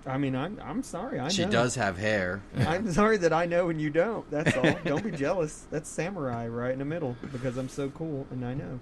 I 0.07 0.17
mean, 0.19 0.35
I'm 0.35 0.59
I'm 0.65 0.83
sorry. 0.83 1.19
I 1.19 1.29
She 1.29 1.45
know. 1.45 1.51
does 1.51 1.75
have 1.75 1.99
hair. 1.99 2.41
I'm 2.59 2.91
sorry 2.93 3.19
that 3.19 3.33
I 3.33 3.47
know 3.47 3.69
and 3.69 3.81
you 3.81 3.91
don't. 3.91 4.29
That's 4.31 4.57
all. 4.57 4.75
don't 4.85 5.05
be 5.05 5.11
jealous. 5.11 5.67
That's 5.71 5.89
samurai 5.89 6.47
right 6.49 6.73
in 6.73 6.79
the 6.79 6.85
middle 6.85 7.17
because 7.33 7.57
I'm 7.59 7.69
so 7.69 7.91
cool 7.91 8.27
and 8.31 8.45
I 8.45 8.55
know. 8.55 8.81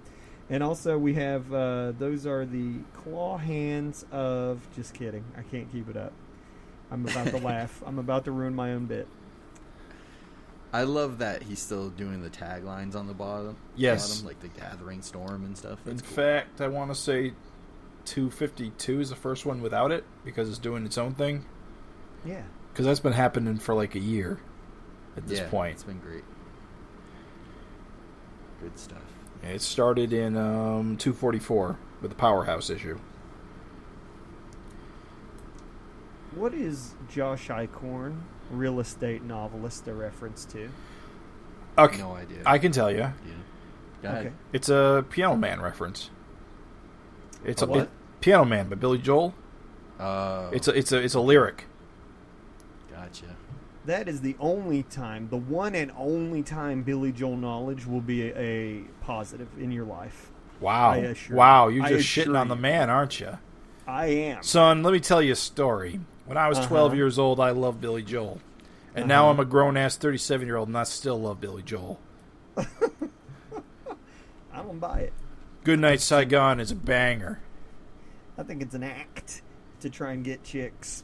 And 0.49 0.63
also 0.63 0.97
we 0.97 1.13
have 1.15 1.53
uh, 1.53 1.91
those 1.97 2.25
are 2.25 2.45
the 2.45 2.75
claw 2.93 3.37
hands 3.37 4.05
of. 4.11 4.65
Just 4.75 4.93
kidding. 4.93 5.23
I 5.37 5.41
can't 5.43 5.71
keep 5.71 5.89
it 5.89 5.97
up. 5.97 6.13
I'm 6.91 7.05
about 7.05 7.27
to 7.27 7.37
laugh. 7.45 7.83
I'm 7.85 7.99
about 7.99 8.25
to 8.25 8.31
ruin 8.31 8.55
my 8.55 8.71
own 8.73 8.85
bit. 8.85 9.07
I 10.71 10.83
love 10.83 11.17
that 11.19 11.43
he's 11.43 11.59
still 11.59 11.89
doing 11.89 12.21
the 12.21 12.29
taglines 12.29 12.95
on 12.95 13.07
the 13.07 13.13
bottom. 13.13 13.57
Yes. 13.75 14.09
bottom, 14.09 14.27
like 14.27 14.39
the 14.39 14.59
Gathering 14.59 15.01
Storm 15.01 15.43
and 15.43 15.57
stuff. 15.57 15.79
in 15.87 15.99
cool. 15.99 16.15
fact, 16.15 16.61
I 16.61 16.67
want 16.67 16.91
to 16.91 16.95
say 16.95 17.33
252 18.05 18.99
is 19.01 19.09
the 19.09 19.15
first 19.15 19.45
one 19.45 19.61
without 19.61 19.91
it 19.91 20.03
because 20.23 20.49
it's 20.49 20.59
doing 20.59 20.85
its 20.85 20.97
own 20.97 21.15
thing. 21.15 21.45
Yeah. 22.23 22.43
Because 22.71 22.85
that's 22.85 22.99
been 22.99 23.13
happening 23.13 23.57
for 23.57 23.73
like 23.73 23.95
a 23.95 23.99
year 23.99 24.39
at 25.17 25.27
this 25.27 25.39
yeah, 25.39 25.49
point. 25.49 25.73
it's 25.73 25.83
been 25.83 25.99
great. 25.99 26.23
Good 28.61 28.77
stuff. 28.77 29.01
It 29.41 29.61
started 29.61 30.13
in 30.13 30.35
um, 30.35 30.97
244 30.97 31.77
with 32.01 32.11
the 32.11 32.15
Powerhouse 32.15 32.69
issue. 32.69 32.99
What 36.35 36.53
is 36.53 36.93
Josh 37.09 37.47
Eichorn, 37.47 38.19
real 38.51 38.79
estate 38.79 39.23
novelist, 39.23 39.87
a 39.87 39.93
reference 39.93 40.45
to? 40.45 40.69
Okay, 41.77 41.97
No 41.99 42.13
idea. 42.13 42.39
I 42.45 42.57
can 42.57 42.71
tell 42.71 42.91
you, 42.91 42.97
Yeah. 42.99 43.11
Go 44.01 44.07
ahead. 44.09 44.25
Okay. 44.27 44.35
it's 44.53 44.69
a 44.69 45.05
Piano 45.09 45.35
Man 45.35 45.61
reference. 45.61 46.09
It's 47.43 47.61
A 47.61 47.65
a, 47.65 47.67
what? 47.67 47.79
it- 47.81 47.89
Piano 48.21 48.45
Man 48.45 48.67
by 48.69 48.75
Billy 48.75 48.97
Joel. 48.97 49.33
Oh, 49.99 50.49
It's 50.53 50.67
a 50.67 50.71
it's 50.77 50.91
a 50.91 50.97
it's 51.01 51.13
a 51.15 51.19
lyric. 51.21 51.65
gotcha. 52.91 53.35
That 53.85 54.07
is 54.07 54.21
the 54.21 54.35
only 54.39 54.83
time, 54.83 55.29
the 55.29 55.37
one 55.37 55.73
and 55.73 55.91
only 55.97 56.43
time 56.43 56.83
Billy 56.83 57.11
Joel 57.11 57.37
knowledge 57.37 57.85
will 57.85 58.01
be 58.01 58.29
a, 58.29 58.37
a 58.37 58.81
positive 59.01 59.47
in 59.57 59.71
your 59.71 59.85
life. 59.85 60.31
Wow, 60.59 61.01
wow, 61.31 61.67
you. 61.69 61.77
you're 61.79 61.87
just 61.89 62.01
assure 62.01 62.25
shitting 62.25 62.39
on 62.39 62.49
the 62.49 62.55
man, 62.55 62.89
aren't 62.89 63.19
you? 63.21 63.37
I 63.87 64.07
am. 64.07 64.43
Son, 64.43 64.83
let 64.83 64.91
me 64.93 64.99
tell 64.99 65.21
you 65.21 65.31
a 65.31 65.35
story. 65.35 66.01
When 66.29 66.37
I 66.37 66.47
was 66.47 66.59
Uh-huh. 66.59 66.67
12 66.67 66.93
years 66.95 67.17
old, 67.17 67.39
I 67.39 67.49
loved 67.49 67.81
Billy 67.81 68.03
Joel. 68.03 68.37
And 68.93 69.07
now 69.07 69.23
Uh-huh. 69.23 69.31
I'm 69.31 69.39
a 69.39 69.45
grown 69.45 69.75
ass 69.77 69.97
37 69.97 70.45
year 70.45 70.57
old 70.57 70.67
and 70.67 70.77
I 70.77 70.83
still 70.83 71.19
love 71.19 71.41
Billy 71.41 71.63
Joel. 71.63 71.99
I 72.55 72.65
don't 74.53 74.77
buy 74.79 74.99
it. 74.99 75.13
Good 75.63 75.79
Night 75.79 76.01
Saigon 76.01 76.59
is 76.59 76.69
a 76.69 76.75
banger. 76.75 77.39
I 78.37 78.43
think 78.43 78.61
it's 78.61 78.75
an 78.75 78.83
act 78.83 79.41
to 79.81 79.89
try 79.89 80.11
and 80.11 80.23
get 80.23 80.43
chicks. 80.43 81.01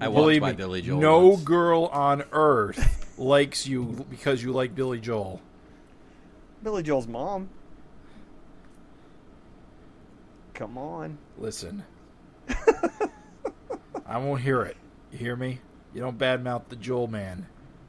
I 0.00 0.08
walked 0.08 0.16
Believe 0.22 0.40
by 0.40 0.50
me, 0.50 0.56
Billy 0.56 0.82
Joel. 0.82 1.00
no 1.00 1.28
once. 1.28 1.42
girl 1.44 1.84
on 1.86 2.24
earth 2.32 3.14
likes 3.18 3.64
you 3.68 4.04
because 4.10 4.42
you 4.42 4.50
like 4.52 4.74
Billy 4.74 4.98
Joel. 4.98 5.40
Billy 6.64 6.82
Joel's 6.82 7.06
mom. 7.06 7.48
Come 10.54 10.76
on. 10.76 11.18
Listen, 11.38 11.84
I 14.06 14.18
won't 14.18 14.40
hear 14.42 14.62
it. 14.62 14.76
You 15.10 15.18
hear 15.18 15.36
me? 15.36 15.60
You 15.94 16.00
don't 16.00 16.18
badmouth 16.18 16.68
the 16.68 16.76
Joel 16.76 17.06
man 17.06 17.46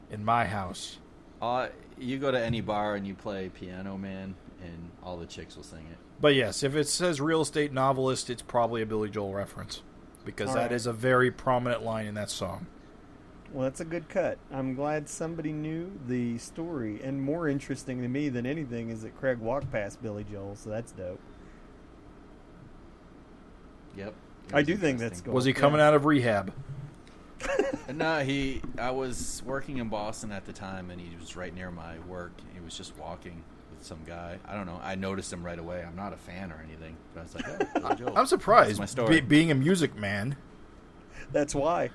in 0.10 0.24
my 0.24 0.46
house. 0.46 0.98
Uh, 1.42 1.68
you 1.98 2.20
go 2.20 2.32
to 2.32 2.40
any 2.40 2.62
bar 2.62 2.96
and 2.96 3.06
you 3.06 3.14
play 3.14 3.50
Piano 3.50 3.98
Man, 3.98 4.36
and 4.64 4.92
all 5.04 5.18
the 5.18 5.26
chicks 5.26 5.56
will 5.56 5.64
sing 5.64 5.86
it. 5.92 5.98
But 6.22 6.36
yes, 6.36 6.64
if 6.64 6.76
it 6.76 6.88
says 6.88 7.20
real 7.20 7.42
estate 7.42 7.74
novelist, 7.74 8.30
it's 8.30 8.42
probably 8.42 8.82
a 8.82 8.86
Billy 8.86 9.10
Joel 9.10 9.34
reference 9.34 9.82
because 10.24 10.50
All 10.50 10.56
that 10.56 10.62
right. 10.64 10.72
is 10.72 10.86
a 10.86 10.94
very 10.94 11.32
prominent 11.32 11.84
line 11.84 12.06
in 12.06 12.16
that 12.16 12.30
song. 12.30 12.68
Well, 13.52 13.64
that's 13.64 13.82
a 13.82 13.86
good 13.86 14.10
cut. 14.10 14.40
I'm 14.52 14.74
glad 14.74 15.08
somebody 15.10 15.52
knew 15.52 15.92
the 16.08 16.38
story. 16.40 17.02
And 17.04 17.22
more 17.22 17.48
interesting 17.48 18.02
to 18.02 18.08
me 18.08 18.30
than 18.30 18.46
anything 18.46 18.90
is 18.90 19.04
that 19.04 19.16
Craig 19.20 19.38
walked 19.38 19.72
past 19.72 20.02
Billy 20.02 20.24
Joel, 20.24 20.56
so 20.56 20.70
that's 20.70 20.92
dope. 20.92 21.20
Yep. 23.96 24.16
It 24.50 24.56
I 24.56 24.62
do 24.62 24.76
think 24.78 25.00
that's 25.00 25.04
interesting. 25.20 25.26
cool. 25.26 25.34
Was 25.34 25.46
he 25.46 25.54
coming 25.54 25.80
Yeah. 25.80 25.88
out 25.88 25.94
of 25.94 26.06
rehab? 26.06 26.54
No, 27.94 28.24
he. 28.24 28.62
I 28.80 28.92
was 28.92 29.44
working 29.46 29.78
in 29.78 29.90
Boston 29.90 30.32
at 30.32 30.46
the 30.46 30.54
time, 30.54 30.90
and 30.90 31.00
he 31.02 31.16
was 31.20 31.36
right 31.36 31.54
near 31.54 31.70
my 31.70 32.00
work. 32.08 32.32
He 32.54 32.62
was 32.62 32.76
just 32.78 32.98
walking 32.98 33.44
with 33.70 33.86
some 33.86 34.00
guy. 34.08 34.40
I 34.48 34.56
don't 34.56 34.66
know. 34.66 34.80
I 34.82 34.96
noticed 34.96 35.32
him 35.34 35.44
right 35.46 35.60
away. 35.60 35.84
I'm 35.86 35.96
not 35.96 36.14
a 36.14 36.18
fan 36.18 36.52
or 36.52 36.64
anything, 36.66 36.96
but 37.14 37.20
I 37.20 37.24
was 37.24 37.36
like, 37.36 37.46
oh, 37.50 37.80
Billy 37.82 37.96
Joel. 37.98 38.18
I'm 38.18 38.26
surprised. 38.26 38.80
My 38.80 38.86
story. 38.86 39.20
Be- 39.20 39.28
being 39.28 39.52
a 39.52 39.56
music 39.56 39.96
man, 39.98 40.38
That's 41.34 41.54
why. 41.54 41.90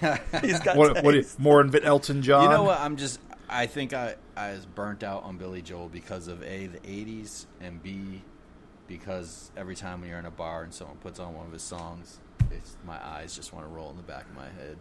Yeah. 0.00 0.18
He's 0.40 0.60
got 0.60 0.76
what, 0.76 1.04
what 1.04 1.12
taste. 1.12 1.38
more 1.38 1.62
than 1.62 1.84
Elton 1.84 2.22
John? 2.22 2.44
You 2.44 2.48
know 2.48 2.62
what? 2.64 2.80
I'm 2.80 2.96
just. 2.96 3.20
I 3.48 3.66
think 3.66 3.92
I 3.92 4.16
I 4.36 4.52
was 4.52 4.64
burnt 4.64 5.02
out 5.02 5.22
on 5.24 5.36
Billy 5.36 5.60
Joel 5.62 5.88
because 5.90 6.26
of 6.26 6.42
a 6.42 6.66
the 6.68 6.78
'80s 6.80 7.44
and 7.60 7.82
b 7.82 8.22
because 8.86 9.50
every 9.56 9.74
time 9.74 10.00
when 10.00 10.10
you're 10.10 10.18
in 10.18 10.26
a 10.26 10.30
bar 10.30 10.62
and 10.62 10.72
someone 10.72 10.96
puts 10.98 11.18
on 11.18 11.34
one 11.34 11.46
of 11.46 11.52
his 11.52 11.62
songs, 11.62 12.18
it's 12.50 12.76
my 12.86 13.02
eyes 13.04 13.34
just 13.34 13.52
want 13.52 13.66
to 13.66 13.72
roll 13.72 13.90
in 13.90 13.96
the 13.96 14.02
back 14.02 14.24
of 14.28 14.34
my 14.36 14.44
head. 14.46 14.76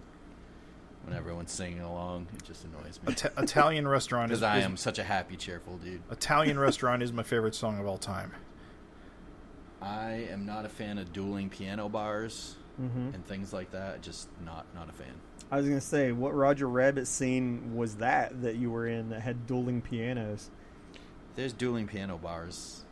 When 1.05 1.15
everyone's 1.15 1.51
singing 1.51 1.81
along, 1.81 2.27
it 2.33 2.43
just 2.43 2.63
annoys 2.63 2.99
me 3.05 3.11
Ita- 3.11 3.33
Italian 3.37 3.85
restaurant 3.87 4.31
is, 4.31 4.39
because 4.39 4.43
I 4.53 4.59
is- 4.59 4.65
am 4.65 4.77
such 4.77 4.99
a 4.99 5.03
happy, 5.03 5.35
cheerful 5.35 5.77
dude. 5.77 6.01
Italian 6.11 6.57
restaurant 6.57 7.03
is 7.03 7.11
my 7.11 7.23
favorite 7.23 7.55
song 7.55 7.77
of 7.79 7.85
all 7.85 7.97
time. 7.97 8.31
I 9.81 10.27
am 10.31 10.45
not 10.45 10.65
a 10.65 10.69
fan 10.69 10.97
of 10.97 11.11
dueling 11.11 11.49
piano 11.49 11.89
bars 11.89 12.55
Mhm. 12.81 13.13
and 13.13 13.25
things 13.25 13.51
like 13.51 13.71
that. 13.71 14.01
Just 14.01 14.29
not 14.45 14.65
not 14.73 14.89
a 14.89 14.93
fan. 14.93 15.13
I 15.51 15.57
was 15.57 15.65
going 15.65 15.77
to 15.79 15.85
say, 15.85 16.11
what 16.13 16.33
Roger 16.33 16.67
Rabbit 16.67 17.05
scene 17.05 17.75
was 17.75 17.97
that 17.97 18.41
that 18.41 18.55
you 18.55 18.71
were 18.71 18.87
in 18.87 19.09
that 19.09 19.21
had 19.21 19.45
dueling 19.45 19.81
pianos? 19.81 20.49
There's 21.35 21.51
dueling 21.53 21.85
piano 21.87 22.17
bars. 22.17 22.82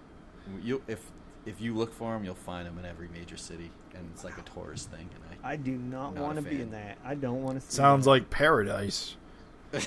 You 0.63 0.81
if 0.87 0.99
if 1.45 1.59
you 1.61 1.75
look 1.75 1.93
for 1.93 2.13
them, 2.13 2.23
you'll 2.23 2.35
find 2.35 2.67
them 2.67 2.77
in 2.77 2.85
every 2.85 3.07
major 3.07 3.37
city, 3.37 3.71
and 3.95 4.07
it's 4.13 4.23
like 4.23 4.37
a 4.37 4.43
tourist 4.43 4.91
thing. 4.91 5.09
And 5.29 5.39
I 5.43 5.55
do 5.55 5.71
not 5.71 6.13
Not 6.15 6.23
want 6.23 6.35
to 6.37 6.41
be 6.43 6.61
in 6.61 6.71
that. 6.71 6.97
I 7.03 7.15
don't 7.15 7.41
want 7.43 7.59
to 7.59 7.65
see 7.65 7.73
Sounds 7.75 8.05
that. 8.05 8.11
like 8.11 8.29
paradise. 8.29 9.15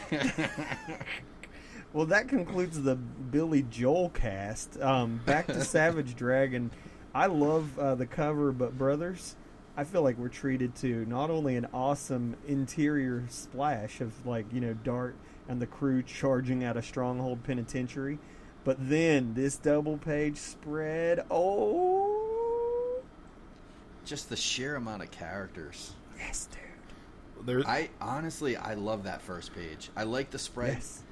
Well, 1.93 2.07
that 2.07 2.27
concludes 2.27 2.83
the 2.83 2.97
Billy 2.97 3.63
Joel 3.71 4.09
cast. 4.11 4.81
Um, 4.81 5.21
back 5.25 5.47
to 5.47 5.61
Savage 5.65 6.17
Dragon. 6.17 6.73
I 7.15 7.27
love 7.27 7.79
uh, 7.79 7.95
the 7.95 8.05
cover, 8.07 8.51
but 8.51 8.77
brothers, 8.77 9.37
I 9.77 9.85
feel 9.85 10.03
like 10.03 10.19
we're 10.19 10.29
treated 10.29 10.75
to 10.77 11.07
not 11.07 11.31
only 11.31 11.55
an 11.55 11.69
awesome 11.73 12.35
interior 12.49 13.23
splash 13.29 14.01
of 14.01 14.27
like 14.27 14.47
you 14.53 14.61
know 14.61 14.75
Dart 14.75 15.15
and 15.49 15.63
the 15.63 15.69
crew 15.69 16.03
charging 16.03 16.65
out 16.65 16.77
a 16.77 16.83
stronghold 16.83 17.45
penitentiary, 17.45 18.19
but 18.65 18.77
then 18.89 19.35
this 19.35 19.57
double 19.57 19.99
page 19.99 20.37
spread. 20.39 21.25
Oh, 21.31 23.01
just 24.05 24.29
the 24.29 24.37
sheer 24.37 24.77
amount 24.77 25.03
of 25.03 25.11
characters. 25.11 25.93
yes, 26.19 26.49
dude. 26.51 27.47
There's 27.47 27.65
I 27.67 27.91
honestly, 28.01 28.57
I 28.57 28.75
love 28.75 29.05
that 29.05 29.21
first 29.21 29.55
page. 29.55 29.91
I 29.97 30.05
like 30.05 30.31
the 30.31 30.39
spread, 30.39 30.75
Yes. 30.75 31.03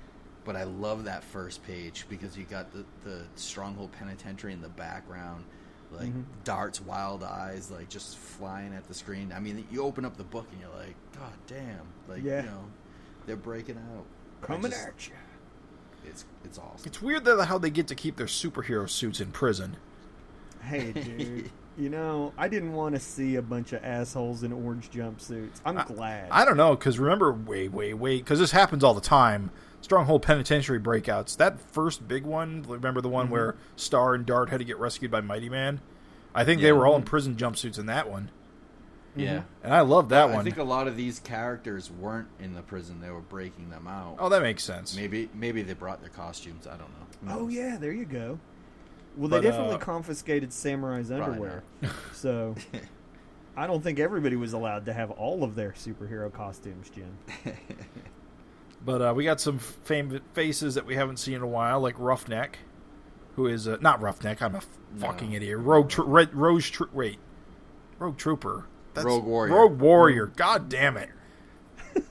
but 0.44 0.56
I 0.56 0.64
love 0.64 1.04
that 1.04 1.22
first 1.24 1.62
page 1.64 2.06
because 2.08 2.36
you 2.38 2.44
got 2.44 2.72
the 2.72 2.84
the 3.04 3.22
stronghold 3.36 3.92
penitentiary 3.92 4.52
in 4.54 4.62
the 4.62 4.68
background, 4.70 5.44
like 5.90 6.08
Mhm. 6.08 6.24
darts, 6.44 6.80
wild 6.80 7.22
eyes, 7.22 7.70
like 7.70 7.88
just 7.90 8.16
flying 8.16 8.72
at 8.72 8.86
the 8.88 8.94
screen. 8.94 9.30
I 9.32 9.40
mean, 9.40 9.66
you 9.70 9.82
open 9.82 10.04
up 10.06 10.16
the 10.16 10.24
book 10.24 10.46
and 10.52 10.60
you're 10.60 10.70
like, 10.70 10.94
God 11.18 11.32
damn! 11.46 11.86
Like 12.08 12.22
Yeah. 12.22 12.40
you 12.44 12.46
know, 12.48 12.64
they're 13.26 13.36
breaking 13.36 13.76
out. 13.76 14.06
Coming 14.40 14.70
just- 14.70 14.86
at 14.86 15.08
you. 15.08 15.14
It's 16.04 16.24
it's 16.44 16.58
awesome. 16.58 16.82
it's 16.86 17.00
weird 17.00 17.24
that 17.24 17.44
how 17.46 17.58
they 17.58 17.70
get 17.70 17.86
to 17.88 17.94
keep 17.94 18.16
their 18.16 18.26
superhero 18.26 18.88
suits 18.88 19.20
in 19.20 19.30
prison. 19.32 19.76
Hey, 20.62 20.92
dude. 20.92 21.50
you 21.78 21.88
know, 21.88 22.32
I 22.36 22.48
didn't 22.48 22.72
want 22.72 22.94
to 22.94 23.00
see 23.00 23.36
a 23.36 23.42
bunch 23.42 23.72
of 23.72 23.82
assholes 23.84 24.42
in 24.42 24.52
orange 24.52 24.90
jumpsuits. 24.90 25.60
I'm 25.64 25.76
glad. 25.86 26.28
I 26.30 26.44
don't 26.44 26.56
know 26.56 26.76
because 26.76 26.98
remember, 26.98 27.32
way, 27.32 27.68
way, 27.68 27.94
way, 27.94 28.18
because 28.18 28.38
this 28.38 28.52
happens 28.52 28.84
all 28.84 28.94
the 28.94 29.00
time. 29.00 29.50
Stronghold 29.80 30.22
Penitentiary 30.22 30.78
breakouts. 30.78 31.36
That 31.36 31.58
first 31.60 32.06
big 32.06 32.24
one. 32.24 32.62
Remember 32.68 33.00
the 33.00 33.08
Mm-hmm. 33.08 33.14
one 33.14 33.30
where 33.30 33.56
Star 33.74 34.14
and 34.14 34.24
Dart 34.24 34.50
had 34.50 34.58
to 34.58 34.64
get 34.64 34.78
rescued 34.78 35.10
by 35.10 35.20
Mighty 35.20 35.48
Man. 35.48 35.80
I 36.34 36.44
think 36.44 36.60
they 36.62 36.72
were 36.72 36.86
all 36.86 36.96
in 36.96 37.02
prison 37.02 37.34
jumpsuits 37.36 37.78
in 37.78 37.86
that 37.86 38.08
one, 38.08 38.30
Yeah. 39.14 39.42
and 39.62 39.74
I 39.74 39.80
love 39.82 40.08
that 40.10 40.30
one. 40.30 40.38
I 40.38 40.42
think 40.42 40.56
a 40.58 40.62
lot 40.64 40.88
of 40.88 40.96
these 40.96 41.18
characters 41.20 41.90
weren't 41.90 42.28
in 42.40 42.54
the 42.54 42.62
prison; 42.62 43.00
they 43.00 43.10
were 43.10 43.20
breaking 43.20 43.68
them 43.70 43.86
out. 43.86 44.16
oh, 44.18 44.28
that 44.30 44.42
makes 44.42 44.64
sense. 44.64 44.96
Maybe 44.96 45.28
maybe 45.34 45.62
they 45.62 45.74
brought 45.74 46.00
their 46.00 46.10
costumes. 46.10 46.66
I 46.66 46.76
don't 46.76 46.80
know. 46.80 47.34
Who 47.34 47.44
Oh 47.44 47.48
yeah, 47.48 47.76
there 47.78 47.92
you 47.92 48.04
go. 48.06 48.38
Well, 49.16 49.28
But, 49.28 49.42
they 49.42 49.48
definitely 49.50 49.74
uh, 49.74 49.78
confiscated 49.78 50.52
Samurai's 50.52 51.10
underwear, 51.10 51.62
so 52.14 52.54
I 53.54 53.66
don't 53.66 53.82
think 53.84 53.98
everybody 53.98 54.36
was 54.36 54.54
allowed 54.54 54.86
to 54.86 54.92
have 54.94 55.10
all 55.10 55.44
of 55.44 55.54
their 55.54 55.72
superhero 55.72 56.32
costumes, 56.32 56.88
Jim. 56.90 57.14
But 58.84 59.00
uh, 59.00 59.12
we 59.14 59.22
got 59.24 59.40
some 59.40 59.58
fame 59.60 60.20
faces 60.34 60.74
that 60.74 60.84
we 60.86 60.96
haven't 60.96 61.18
seen 61.18 61.34
in 61.34 61.42
a 61.42 61.46
while, 61.46 61.80
like 61.80 61.94
Roughneck, 61.98 62.58
who 63.36 63.46
is 63.46 63.68
uh, 63.68 63.76
not 63.80 64.00
Roughneck. 64.02 64.42
I'm 64.42 64.54
a 64.54 64.58
f- 64.58 64.66
No. 64.96 65.06
fucking 65.06 65.32
idiot. 65.34 65.58
Rogue, 65.58 65.88
tr- 65.88 66.02
Red, 66.02 66.34
Rose, 66.34 66.68
tr- 66.68 66.84
wait, 66.92 67.18
Rogue 68.00 68.16
Trooper. 68.16 68.64
Rogue 68.96 69.24
Warrior. 69.24 69.54
Rogue 69.54 69.80
Warrior. 69.80 70.26
God 70.26 70.68
damn 70.68 70.96
it. 70.96 71.08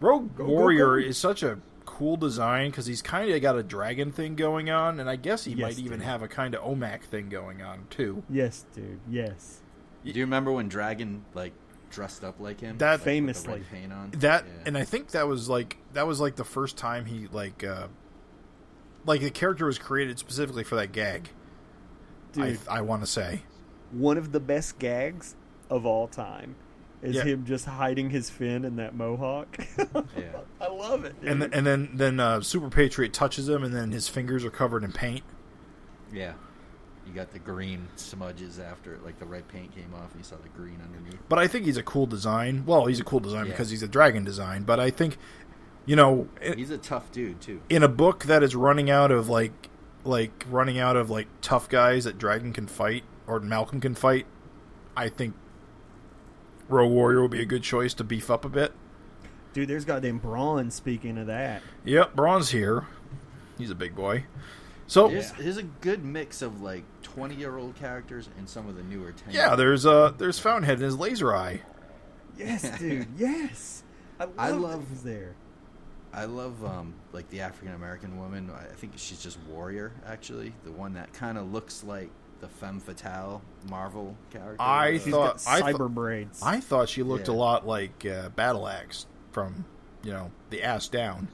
Rogue 0.00 0.36
go, 0.36 0.44
Warrior 0.44 1.00
go. 1.00 1.06
is 1.06 1.16
such 1.16 1.42
a 1.42 1.58
cool 1.84 2.16
design 2.16 2.70
because 2.70 2.86
he's 2.86 3.02
kind 3.02 3.30
of 3.30 3.40
got 3.42 3.56
a 3.56 3.62
dragon 3.62 4.10
thing 4.10 4.34
going 4.34 4.70
on, 4.70 4.98
and 4.98 5.08
I 5.08 5.16
guess 5.16 5.44
he 5.44 5.52
Yes, 5.52 5.60
might 5.60 5.78
even 5.84 6.00
have 6.00 6.22
a 6.22 6.28
kind 6.28 6.54
of 6.54 6.62
Omac 6.62 7.02
thing 7.04 7.28
going 7.28 7.62
on 7.62 7.86
too. 7.90 8.22
Yes, 8.28 8.64
dude. 8.74 9.00
Yes. 9.08 9.60
Do 10.04 10.10
you 10.10 10.22
remember 10.24 10.50
when 10.50 10.68
Dragon 10.68 11.24
like 11.34 11.52
dressed 11.90 12.24
up 12.24 12.40
like 12.40 12.60
him? 12.60 12.78
That- 12.78 12.90
Like, 12.90 12.92
with 12.98 13.04
the 13.04 13.10
Famously. 13.10 13.52
red 13.54 13.70
paint 13.70 13.92
on. 13.92 14.10
That 14.18 14.44
Yeah. 14.44 14.62
and 14.66 14.78
I 14.78 14.84
think 14.84 15.10
that 15.12 15.28
was 15.28 15.48
like 15.48 15.76
that 15.92 16.06
was 16.08 16.18
like 16.18 16.34
the 16.36 16.44
first 16.44 16.76
time 16.76 17.04
he 17.04 17.28
like 17.30 17.62
uh 17.62 17.86
like 19.06 19.20
the 19.20 19.30
character 19.30 19.66
was 19.66 19.78
created 19.78 20.18
specifically 20.18 20.64
for 20.64 20.74
that 20.76 20.90
gag. 20.90 21.28
Dude, 22.32 22.58
I, 22.68 22.78
I 22.78 22.80
want 22.80 23.02
to 23.02 23.06
say. 23.06 23.42
one 23.92 24.16
of 24.18 24.32
the 24.32 24.40
best 24.40 24.78
gags 24.80 25.36
of 25.72 25.86
all 25.86 26.06
time 26.06 26.54
is 27.02 27.16
Yeah. 27.16 27.24
him 27.24 27.44
just 27.44 27.64
hiding 27.64 28.10
his 28.10 28.30
fin 28.30 28.64
in 28.64 28.76
that 28.76 28.94
mohawk. 28.94 29.56
Yeah. 30.16 30.40
I 30.60 30.68
love 30.68 31.04
it. 31.04 31.20
Dude. 31.20 31.30
And 31.30 31.40
th- 31.40 31.50
and 31.54 31.66
then 31.66 31.90
then 31.94 32.20
uh, 32.20 32.40
Super 32.42 32.68
Patriot 32.68 33.12
touches 33.12 33.48
him, 33.48 33.64
and 33.64 33.74
then 33.74 33.90
his 33.90 34.08
fingers 34.08 34.44
are 34.44 34.50
covered 34.50 34.84
in 34.84 34.92
paint. 34.92 35.22
yeah. 36.12 36.34
You 37.04 37.12
got 37.12 37.32
the 37.32 37.40
green 37.40 37.88
smudges 37.96 38.60
after 38.60 38.94
it, 38.94 39.04
like 39.04 39.18
the 39.18 39.24
red 39.26 39.48
paint 39.48 39.74
came 39.74 39.92
off, 39.92 40.12
and 40.12 40.20
you 40.20 40.24
saw 40.24 40.36
the 40.36 40.48
green 40.50 40.78
underneath. 40.84 41.18
But 41.28 41.40
I 41.40 41.48
think 41.48 41.64
he's 41.66 41.76
a 41.76 41.82
cool 41.82 42.06
design. 42.06 42.62
Well, 42.64 42.86
he's 42.86 43.00
a 43.00 43.04
cool 43.04 43.18
design 43.18 43.46
Yeah. 43.46 43.50
because 43.52 43.70
he's 43.70 43.82
a 43.82 43.88
dragon 43.88 44.22
design. 44.22 44.62
But 44.62 44.78
I 44.78 44.90
think, 44.90 45.18
you 45.84 45.96
know, 45.96 46.28
He's 46.54 46.70
a 46.70 46.78
tough 46.78 47.10
dude 47.10 47.40
too. 47.40 47.60
in 47.68 47.82
a 47.82 47.88
book 47.88 48.24
that 48.26 48.44
is 48.44 48.54
running 48.54 48.88
out 48.88 49.10
of 49.10 49.28
like 49.28 49.68
like 50.04 50.46
running 50.48 50.78
out 50.78 50.96
of 50.96 51.10
like 51.10 51.26
tough 51.40 51.68
guys 51.68 52.04
that 52.04 52.18
Dragon 52.18 52.52
can 52.52 52.68
fight 52.68 53.02
or 53.26 53.40
Malcolm 53.40 53.80
can 53.80 53.96
fight, 53.96 54.26
I 54.96 55.08
think 55.08 55.34
Rogue 56.72 56.90
Warrior 56.92 57.22
would 57.22 57.30
be 57.30 57.42
a 57.42 57.46
good 57.46 57.62
choice 57.62 57.94
to 57.94 58.04
beef 58.04 58.30
up 58.30 58.44
a 58.44 58.48
bit. 58.48 58.72
Dude, 59.52 59.68
there's 59.68 59.84
goddamn 59.84 60.18
Braun 60.18 60.70
speaking 60.70 61.18
of 61.18 61.26
that. 61.26 61.62
Yep, 61.84 62.16
Braun's 62.16 62.50
here. 62.50 62.86
He's 63.58 63.70
a 63.70 63.74
big 63.74 63.94
boy. 63.94 64.24
So 64.86 65.08
Here's, 65.08 65.30
here's 65.32 65.56
a 65.58 65.62
good 65.62 66.04
mix 66.04 66.42
of 66.42 66.60
like 66.62 66.84
20 67.02 67.34
year 67.34 67.56
old 67.56 67.76
characters 67.76 68.28
and 68.38 68.48
some 68.48 68.68
of 68.68 68.76
the 68.76 68.82
newer 68.82 69.12
10. 69.12 69.32
yeah, 69.32 69.54
there's 69.54 69.86
uh 69.86 70.12
there's 70.18 70.38
Fountainhead 70.38 70.76
and 70.78 70.84
his 70.84 70.96
laser 70.98 71.34
eye. 71.34 71.60
Yes, 72.36 72.62
dude. 72.78 73.06
Yes. 73.16 73.82
I 74.18 74.24
love, 74.24 74.34
I 74.38 74.50
love- 74.50 75.02
there. 75.04 75.34
I 76.14 76.26
love 76.26 76.62
um, 76.62 76.92
like 77.12 77.30
the 77.30 77.40
African 77.40 77.74
American 77.74 78.18
woman. 78.18 78.50
I 78.50 78.64
I 78.64 78.74
think 78.74 78.92
she's 78.96 79.22
just 79.22 79.38
Warrior, 79.48 79.92
actually, 80.06 80.52
the 80.64 80.72
one 80.72 80.92
that 80.94 81.12
kind 81.14 81.38
of 81.38 81.50
looks 81.50 81.82
like 81.84 82.10
the 82.42 82.48
femme 82.48 82.80
fatale 82.80 83.40
Marvel 83.70 84.14
character. 84.30 84.56
I 84.60 84.92
He's 84.92 85.04
thought- 85.06 85.42
got 85.44 85.48
I 85.48 85.62
cyber 85.62 85.78
thought- 85.78 85.94
braids. 85.94 86.42
I 86.42 86.60
thought 86.60 86.88
she 86.90 87.02
looked 87.02 87.28
a 87.28 87.32
lot 87.32 87.66
like 87.66 88.04
uh, 88.04 88.28
Battle 88.30 88.68
Axe 88.68 89.06
from 89.30 89.64
you 90.02 90.12
know 90.12 90.30
the 90.50 90.62
ass 90.62 90.88
down. 90.88 91.28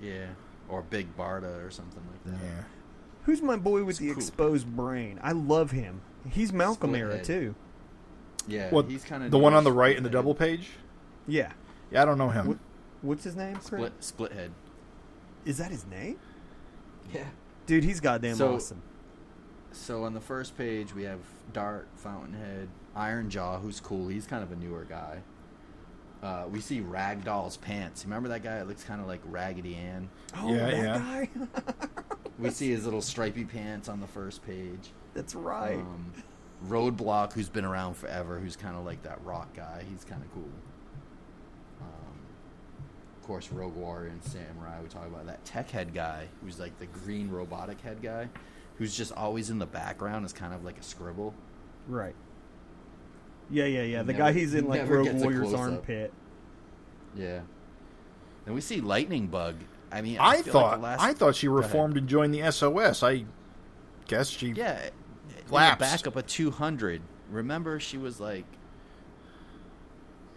yeah, 0.00 0.26
or 0.68 0.82
Big 0.82 1.14
Barda 1.16 1.66
or 1.66 1.70
something 1.70 2.02
like 2.10 2.24
that. 2.38 2.44
Yeah. 2.44 2.62
Who's 3.24 3.42
my 3.42 3.56
boy 3.56 3.80
with 3.84 3.96
It's 3.96 3.98
the 3.98 4.06
cool. 4.08 4.16
exposed 4.16 4.66
brain? 4.76 5.18
I 5.22 5.32
love 5.32 5.72
him. 5.72 6.00
He's 6.30 6.52
Malcolm 6.52 6.90
Split 6.90 7.00
era 7.02 7.16
head. 7.16 7.24
too. 7.24 7.54
Yeah, 8.46 8.70
What 8.70 8.86
he's 8.88 9.04
kind 9.04 9.22
of 9.22 9.30
the 9.30 9.38
one 9.38 9.52
on 9.52 9.64
the 9.64 9.72
right 9.72 9.94
in 9.96 10.02
the 10.02 10.08
double 10.10 10.34
page? 10.34 10.70
Yeah. 11.28 11.52
Yeah, 11.90 12.02
I 12.02 12.04
don't 12.06 12.16
know 12.18 12.30
him. 12.30 12.46
What- 12.46 12.58
What's 13.02 13.24
his 13.24 13.34
name? 13.34 13.58
Split 13.62 13.92
split 14.00 14.32
head. 14.32 14.52
Is 15.44 15.58
that 15.58 15.70
his 15.70 15.86
name? 15.86 16.18
Yeah. 17.12 17.24
Dude, 17.66 17.82
he's 17.84 17.98
goddamn 18.00 18.36
So- 18.36 18.54
awesome. 18.54 18.82
So 19.72 20.04
on 20.04 20.14
the 20.14 20.20
first 20.20 20.56
page 20.58 20.94
we 20.94 21.04
have 21.04 21.20
Dart, 21.52 21.88
Fountainhead, 21.96 22.68
Iron 22.96 23.30
Jaw, 23.30 23.58
who's 23.58 23.80
cool. 23.80 24.08
He's 24.08 24.26
kind 24.26 24.42
of 24.42 24.52
a 24.52 24.56
newer 24.56 24.84
guy. 24.84 25.18
Uh, 26.22 26.44
we 26.50 26.60
see 26.60 26.80
Ragdoll's 26.80 27.56
pants. 27.56 28.04
Remember 28.04 28.28
that 28.28 28.42
guy? 28.42 28.58
It 28.58 28.66
looks 28.68 28.84
kind 28.84 29.00
of 29.00 29.06
like 29.06 29.20
Raggedy 29.24 29.74
Ann. 29.76 30.10
Oh, 30.36 30.52
Yeah, 30.52 30.70
that 30.70 30.76
yeah. 30.76 30.98
guy. 30.98 31.28
We 32.38 32.48
see 32.48 32.70
his 32.70 32.86
little 32.86 33.02
stripy 33.02 33.44
pants 33.44 33.86
on 33.86 34.00
the 34.00 34.06
first 34.06 34.42
page. 34.46 34.92
That's 35.12 35.34
right. 35.34 35.74
Um, 35.76 36.10
Roadblock, 36.68 37.34
who's 37.34 37.50
been 37.50 37.66
around 37.66 37.98
forever, 37.98 38.38
who's 38.38 38.56
kind 38.56 38.76
of 38.76 38.84
like 38.86 39.02
that 39.02 39.22
rock 39.26 39.54
guy. 39.54 39.84
He's 39.90 40.04
kind 40.04 40.22
of 40.22 40.32
cool. 40.32 40.48
Um, 41.82 42.16
of 43.20 43.26
course, 43.26 43.50
Rogue 43.52 43.76
Warrior 43.76 44.08
and 44.08 44.24
Samurai. 44.24 44.80
We 44.82 44.88
talk 44.88 45.06
about 45.06 45.26
that 45.26 45.44
tech 45.44 45.70
head 45.70 45.92
guy, 45.92 46.28
who's 46.42 46.58
like 46.58 46.78
the 46.78 46.86
green 46.86 47.30
robotic 47.30 47.78
head 47.82 48.00
guy, 48.02 48.28
who's 48.80 48.96
just 48.96 49.12
always 49.12 49.50
in 49.50 49.58
the 49.60 49.66
background 49.66 50.24
is 50.26 50.32
kind 50.32 50.52
of 50.52 50.64
like 50.64 50.76
a 50.78 50.82
scribble. 50.82 51.32
right. 51.86 52.16
Yeah, 53.52 53.66
yeah, 53.66 53.82
yeah. 53.82 54.02
The 54.04 54.12
Never- 54.12 54.18
guy 54.24 54.32
he's 54.32 54.54
in 54.54 54.66
like 54.68 54.88
Rogue 54.88 55.12
Warrior's 55.14 55.52
armpit. 55.54 56.12
Yeah. 57.16 57.40
Then 58.46 58.54
we 58.54 58.60
see 58.60 58.80
Lightning 58.80 59.26
Bug. 59.26 59.56
I 59.92 60.02
mean, 60.02 60.18
I, 60.18 60.28
I 60.38 60.42
feel 60.42 60.52
thought 60.52 60.70
like 60.70 60.78
the 60.80 60.82
last, 60.84 61.00
I 61.02 61.12
thought 61.14 61.34
she 61.36 61.48
reformed 61.48 61.96
and 61.96 62.08
joined 62.08 62.32
the 62.32 62.50
SOS. 62.52 63.02
I 63.02 63.24
guess 64.06 64.28
she 64.28 64.50
Yeah, 64.52 64.80
in 64.84 64.90
the 65.48 65.52
Lapsed. 65.54 65.80
backup 65.80 66.16
of 66.16 66.26
two 66.28 66.50
hundred. 66.52 67.02
Remember, 67.28 67.80
she 67.80 67.98
was 67.98 68.20
like, 68.20 68.44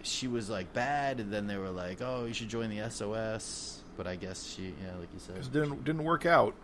she 0.01 0.27
was 0.27 0.49
like 0.49 0.73
bad, 0.73 1.19
and 1.19 1.31
then 1.31 1.47
they 1.47 1.57
were 1.57 1.69
like, 1.69 2.01
"Oh, 2.01 2.25
you 2.25 2.33
should 2.33 2.49
join 2.49 2.69
the 2.69 2.89
SOS." 2.89 3.83
But 3.95 4.07
I 4.07 4.15
guess 4.15 4.43
she, 4.43 4.73
yeah, 4.83 4.95
like 4.99 5.09
you 5.13 5.19
said, 5.19 5.39
didn't 5.51 5.83
didn't 5.83 6.03
work 6.03 6.25
out. 6.25 6.55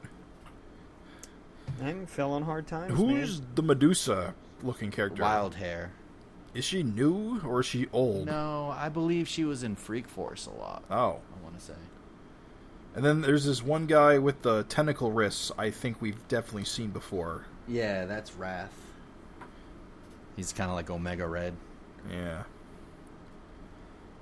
And 1.82 2.10
fell 2.10 2.32
on 2.32 2.44
hard 2.44 2.68
times. 2.68 2.96
Who's 2.96 3.40
man. 3.40 3.50
the 3.56 3.64
Medusa 3.64 4.36
looking 4.64 4.92
character? 4.92 5.22
wild 5.22 5.56
hair. 5.56 5.92
Is 6.54 6.66
she 6.66 6.84
new 6.84 7.42
or 7.46 7.60
is 7.60 7.66
she 7.66 7.88
old? 7.94 8.26
No, 8.26 8.74
I 8.76 8.90
believe 8.90 9.28
she 9.28 9.46
was 9.46 9.64
in 9.64 9.76
Freak 9.76 10.08
Force 10.08 10.48
a 10.48 10.52
lot. 10.52 10.84
Oh. 10.90 11.20
I 11.36 11.44
want 11.44 11.58
to 11.60 11.64
say. 11.64 11.74
And 12.96 13.06
then 13.06 13.22
there's 13.22 13.46
this 13.46 13.64
one 13.64 13.86
guy 13.86 14.18
with 14.18 14.42
the 14.42 14.64
tentacle 14.64 15.12
wrists 15.12 15.52
I 15.58 15.70
think 15.70 16.02
we've 16.02 16.28
definitely 16.28 16.66
seen 16.66 16.90
before. 16.90 17.46
Yeah, 17.68 18.06
that's 18.06 18.34
Wrath. 18.34 18.74
He's 20.36 20.54
kind 20.54 20.70
of 20.70 20.76
like 20.76 20.90
Omega 20.90 21.28
Red. 21.28 21.54
Yeah. 22.12 22.44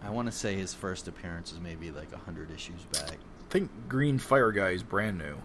I 0.04 0.10
want 0.10 0.28
to 0.28 0.32
say 0.32 0.56
his 0.56 0.74
first 0.74 1.08
appearance 1.08 1.52
is 1.52 1.60
maybe 1.60 1.92
like 1.92 2.14
hundred 2.14 2.52
issues 2.52 2.82
back. 2.92 3.12
I 3.12 3.50
think 3.50 3.72
Green 3.88 4.18
Fire 4.20 4.52
guy 4.52 4.72
is 4.72 4.84
brand 4.84 5.18
new. 5.18 5.38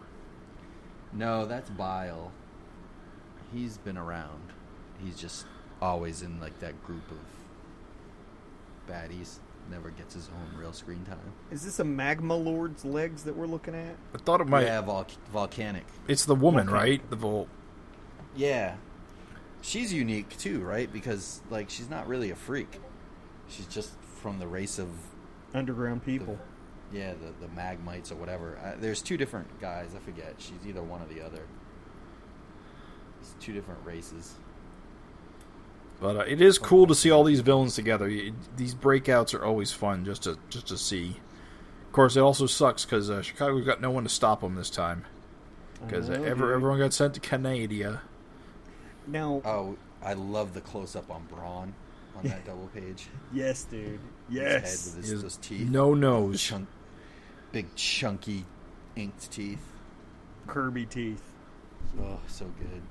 No, 1.12 1.44
that's 1.46 1.70
Bile. 1.70 2.32
He's 3.52 3.76
been 3.78 3.98
around. 3.98 4.40
He's 5.04 5.16
just 5.16 5.46
always 5.80 6.22
in 6.22 6.40
like 6.40 6.58
that 6.60 6.82
group 6.84 7.02
of 7.10 7.18
baddies. 8.92 9.38
Never 9.70 9.90
gets 9.90 10.14
his 10.14 10.28
own 10.28 10.58
real 10.58 10.72
screen 10.72 11.04
time. 11.04 11.18
Is 11.50 11.62
this 11.64 11.78
a 11.78 11.84
magma 11.84 12.34
lord's 12.34 12.84
legs 12.84 13.22
that 13.24 13.36
we're 13.36 13.46
looking 13.46 13.74
at? 13.74 13.94
I 14.14 14.18
thought 14.18 14.40
it 14.40 14.48
might 14.48 14.64
yeah, 14.64 14.80
vol- 14.80 15.06
volcanic. 15.32 15.84
it's 16.08 16.24
the 16.24 16.34
woman, 16.34 16.68
Okay. 16.68 16.74
right? 16.74 17.10
The 17.10 17.16
vol 17.16 17.48
Yeah, 18.34 18.74
she's 19.60 19.92
unique 19.92 20.36
too, 20.36 20.60
right? 20.62 20.92
Because 20.92 21.42
like 21.50 21.70
she's 21.70 21.88
not 21.88 22.08
really 22.08 22.30
a 22.30 22.34
freak. 22.36 22.80
She's 23.48 23.66
just 23.66 23.92
from 24.20 24.38
the 24.38 24.46
race 24.48 24.78
of 24.78 24.88
Underground 25.54 26.04
people. 26.04 26.38
Yeah 26.92 27.12
the 27.14 27.46
the 27.46 27.52
Magmites 27.54 28.10
or 28.12 28.16
whatever. 28.16 28.58
Uh, 28.64 28.72
there's 28.80 29.02
two 29.02 29.16
different 29.16 29.60
guys. 29.60 29.90
I 29.96 29.98
forget. 30.00 30.34
She's 30.38 30.66
either 30.66 30.82
one 30.82 31.00
or 31.02 31.06
the 31.06 31.20
other. 31.24 31.42
It's 33.20 33.34
two 33.40 33.52
different 33.52 33.80
races. 33.84 34.34
But 36.00 36.16
uh, 36.16 36.20
it 36.20 36.40
is 36.40 36.58
cool 36.58 36.86
to 36.88 36.94
see 36.94 37.10
all 37.10 37.22
these 37.22 37.40
villains 37.40 37.74
together. 37.76 38.06
Y- 38.06 38.32
These 38.56 38.74
breakouts 38.74 39.34
are 39.38 39.44
always 39.44 39.70
fun 39.72 40.04
just 40.04 40.24
to 40.24 40.36
just 40.50 40.66
to 40.68 40.76
see. 40.78 41.16
Of 41.86 41.92
course, 41.92 42.16
it 42.16 42.20
also 42.20 42.46
sucks 42.46 42.84
because 42.84 43.10
uh, 43.10 43.22
Chicago's 43.22 43.64
got 43.64 43.80
no 43.80 43.90
one 43.90 44.02
to 44.04 44.08
stop 44.08 44.40
them 44.40 44.54
this 44.54 44.70
time. 44.70 45.04
Because 45.86 46.08
I 46.10 46.16
know, 46.16 46.24
ever, 46.24 46.46
dude. 46.46 46.54
everyone 46.56 46.78
got 46.78 46.92
sent 46.94 47.14
to 47.14 47.20
Canada. 47.20 48.02
Now, 49.06 49.42
Oh, 49.44 49.76
I 50.02 50.14
love 50.14 50.54
the 50.54 50.60
close 50.60 50.94
up 50.96 51.10
on 51.10 51.24
Braun 51.26 51.74
on 52.16 52.22
that 52.24 52.44
double 52.46 52.68
page. 52.74 53.08
yes, 53.32 53.64
dude. 53.64 53.84
His 53.90 54.00
Yes. 54.30 54.52
head 54.52 54.94
with 54.96 55.02
his, 55.04 55.10
His 55.10 55.22
those 55.22 55.36
teeth. 55.38 55.68
no 55.68 55.94
The 55.94 56.00
nose. 56.00 56.52
Big 57.52 57.74
chunky 57.76 58.44
inked 58.96 59.30
teeth. 59.30 59.64
Kirby 60.46 60.86
teeth. 60.86 61.22
Oh, 62.00 62.18
so 62.26 62.46
good. 62.58 62.82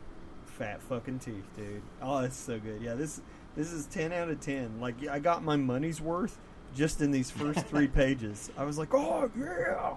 Fat 0.46 0.82
fucking 0.82 1.20
teeth, 1.20 1.46
dude. 1.56 1.82
Oh, 2.02 2.20
it's 2.20 2.38
so 2.38 2.60
good. 2.60 2.82
Yeah, 2.82 2.94
this 2.94 3.22
this 3.56 3.72
is 3.72 3.88
ten 3.88 4.14
out 4.14 4.30
of 4.30 4.40
ten. 4.40 4.80
Like 4.80 5.08
I 5.08 5.20
got 5.20 5.44
my 5.44 5.56
money's 5.56 6.00
worth 6.00 6.38
just 6.76 7.02
in 7.02 7.12
these 7.12 7.32
first 7.32 7.66
three 7.68 7.88
pages. 7.90 8.50
I 8.58 8.64
was 8.64 8.78
like, 8.78 8.94
oh 8.94 9.30
yeah, 9.38 9.96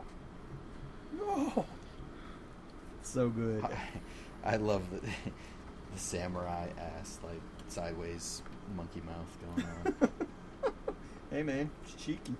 oh, 1.20 1.64
so 3.02 3.28
good. 3.28 3.62
I, 3.64 4.54
I 4.54 4.56
love 4.56 4.90
the, 4.90 5.00
the 5.92 5.98
samurai 5.98 6.68
ass, 6.78 7.20
like 7.22 7.40
sideways 7.68 8.42
monkey 8.76 9.02
mouth 9.02 9.38
going 9.54 9.66
on. 10.02 10.10
Hey 11.30 11.42
man, 11.42 11.68
it's 11.82 11.94
cheeky. 11.94 12.36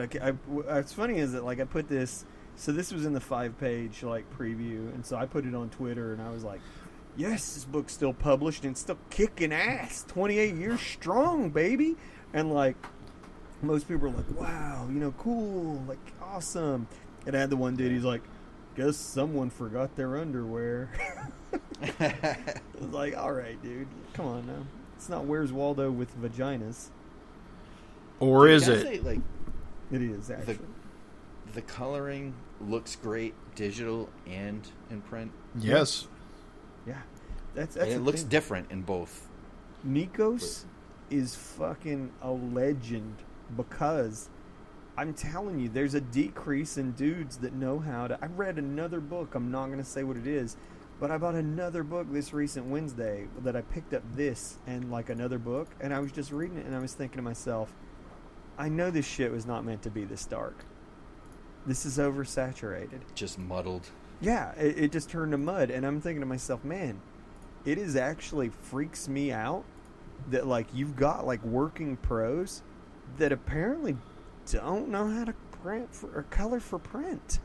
Got 0.00 0.22
I, 0.22 0.30
what's 0.46 0.92
uh, 0.92 0.96
funny 0.96 1.18
is 1.18 1.32
that 1.32 1.44
like 1.44 1.60
I 1.60 1.64
put 1.64 1.88
this. 1.88 2.24
So 2.56 2.70
this 2.70 2.92
was 2.92 3.06
in 3.06 3.12
the 3.12 3.20
five 3.20 3.58
page 3.58 4.02
like 4.02 4.24
preview, 4.36 4.92
and 4.94 5.04
so 5.04 5.16
I 5.16 5.26
put 5.26 5.46
it 5.46 5.54
on 5.54 5.70
Twitter, 5.70 6.12
and 6.12 6.20
I 6.20 6.30
was 6.30 6.44
like, 6.44 6.60
"Yes, 7.16 7.54
this 7.54 7.64
book's 7.64 7.92
still 7.92 8.12
published 8.12 8.64
and 8.64 8.76
still 8.76 8.98
kicking 9.10 9.52
ass. 9.52 10.04
Twenty 10.06 10.38
eight 10.38 10.54
years 10.54 10.80
strong, 10.80 11.50
baby." 11.50 11.96
And 12.34 12.52
like 12.52 12.76
most 13.62 13.88
people 13.88 14.08
are 14.08 14.10
like, 14.10 14.30
"Wow, 14.38 14.88
you 14.92 14.98
know, 15.00 15.12
cool, 15.18 15.82
like 15.88 15.98
awesome." 16.22 16.88
And 17.26 17.36
I 17.36 17.40
had 17.40 17.50
the 17.50 17.56
one 17.56 17.76
dude. 17.76 17.92
He's 17.92 18.04
like, 18.04 18.22
"Guess 18.76 18.96
someone 18.96 19.50
forgot 19.50 19.96
their 19.96 20.18
underwear." 20.18 20.90
I 22.00 22.36
was 22.80 22.90
like, 22.90 23.16
"All 23.16 23.32
right, 23.32 23.60
dude, 23.62 23.88
come 24.12 24.26
on 24.26 24.46
now. 24.46 24.66
It's 24.96 25.08
not 25.08 25.24
Where's 25.24 25.52
Waldo 25.52 25.90
with 25.90 26.20
vaginas." 26.20 26.90
Or 28.20 28.46
is 28.46 28.68
it? 28.68 28.82
say, 28.82 29.00
like 29.00 29.20
It 29.92 30.02
is 30.02 30.30
actually. 30.30 30.58
the 31.54 31.62
coloring 31.62 32.34
looks 32.60 32.96
great, 32.96 33.34
digital 33.54 34.08
and 34.26 34.66
in 34.90 35.02
print. 35.02 35.30
Yes. 35.58 36.08
Yeah, 36.86 37.02
that's 37.54 37.76
And 37.76 37.84
that's. 37.86 37.94
it 37.96 38.00
looks 38.00 38.20
thing. 38.22 38.30
different 38.30 38.70
in 38.70 38.82
both. 38.82 39.28
Nikos 39.86 40.64
is 41.10 41.34
fucking 41.34 42.10
a 42.22 42.30
legend 42.30 43.16
because 43.56 44.28
I'm 44.96 45.12
telling 45.14 45.58
you, 45.58 45.68
there's 45.68 45.94
a 45.94 46.00
decrease 46.00 46.78
in 46.78 46.92
dudes 46.92 47.38
that 47.38 47.52
know 47.52 47.78
how 47.78 48.06
to. 48.08 48.18
I 48.22 48.26
read 48.26 48.58
another 48.58 49.00
book. 49.00 49.34
I'm 49.34 49.50
not 49.50 49.68
gonna 49.68 49.84
say 49.84 50.04
what 50.04 50.16
it 50.16 50.26
is, 50.26 50.56
but 51.00 51.10
I 51.10 51.18
bought 51.18 51.34
another 51.34 51.82
book 51.82 52.06
this 52.10 52.32
recent 52.32 52.66
Wednesday 52.66 53.26
that 53.42 53.56
I 53.56 53.60
picked 53.62 53.92
up 53.92 54.02
this 54.14 54.58
and 54.66 54.90
like 54.90 55.10
another 55.10 55.38
book, 55.38 55.68
and 55.80 55.92
I 55.92 55.98
was 56.00 56.12
just 56.12 56.30
reading 56.32 56.58
it 56.58 56.66
and 56.66 56.74
I 56.74 56.78
was 56.78 56.94
thinking 56.94 57.16
to 57.16 57.22
myself, 57.22 57.74
I 58.58 58.68
know 58.68 58.90
this 58.90 59.06
shit 59.06 59.32
was 59.32 59.46
not 59.46 59.64
meant 59.64 59.82
to 59.82 59.90
be 59.90 60.04
this 60.04 60.24
dark. 60.26 60.64
This 61.66 61.86
is 61.86 61.98
oversaturated. 61.98 63.00
Just 63.14 63.38
muddled. 63.38 63.88
Yeah, 64.20 64.52
it, 64.52 64.78
it 64.78 64.92
just 64.92 65.10
turned 65.10 65.32
to 65.32 65.38
mud, 65.38 65.70
and 65.70 65.86
I'm 65.86 66.00
thinking 66.00 66.20
to 66.20 66.26
myself, 66.26 66.64
man, 66.64 67.00
it 67.64 67.78
is 67.78 67.96
actually 67.96 68.50
freaks 68.50 69.08
me 69.08 69.32
out 69.32 69.64
that 70.30 70.46
like 70.46 70.66
you've 70.74 70.96
got 70.96 71.26
like 71.26 71.42
working 71.44 71.96
pros 71.96 72.62
that 73.18 73.32
apparently 73.32 73.96
don't 74.50 74.88
know 74.88 75.08
how 75.08 75.24
to 75.24 75.34
print 75.62 75.94
for, 75.94 76.10
or 76.14 76.22
color 76.24 76.60
for 76.60 76.78
print. 76.78 77.38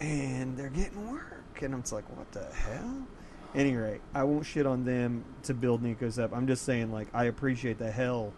and 0.00 0.56
they're 0.56 0.68
getting 0.70 1.10
work, 1.10 1.60
and 1.62 1.74
I'm 1.74 1.82
just 1.82 1.92
like, 1.92 2.04
what 2.16 2.30
the 2.32 2.44
hell? 2.44 3.06
Any 3.54 3.74
rate, 3.76 4.00
I 4.14 4.22
won't 4.24 4.46
shit 4.46 4.64
on 4.66 4.84
them 4.84 5.24
to 5.42 5.54
build 5.54 5.82
Nikos 5.82 6.22
up. 6.22 6.32
I'm 6.34 6.46
just 6.46 6.64
saying, 6.64 6.92
like, 6.92 7.08
I 7.12 7.24
appreciate 7.24 7.78
the 7.78 7.90
hell 7.90 8.32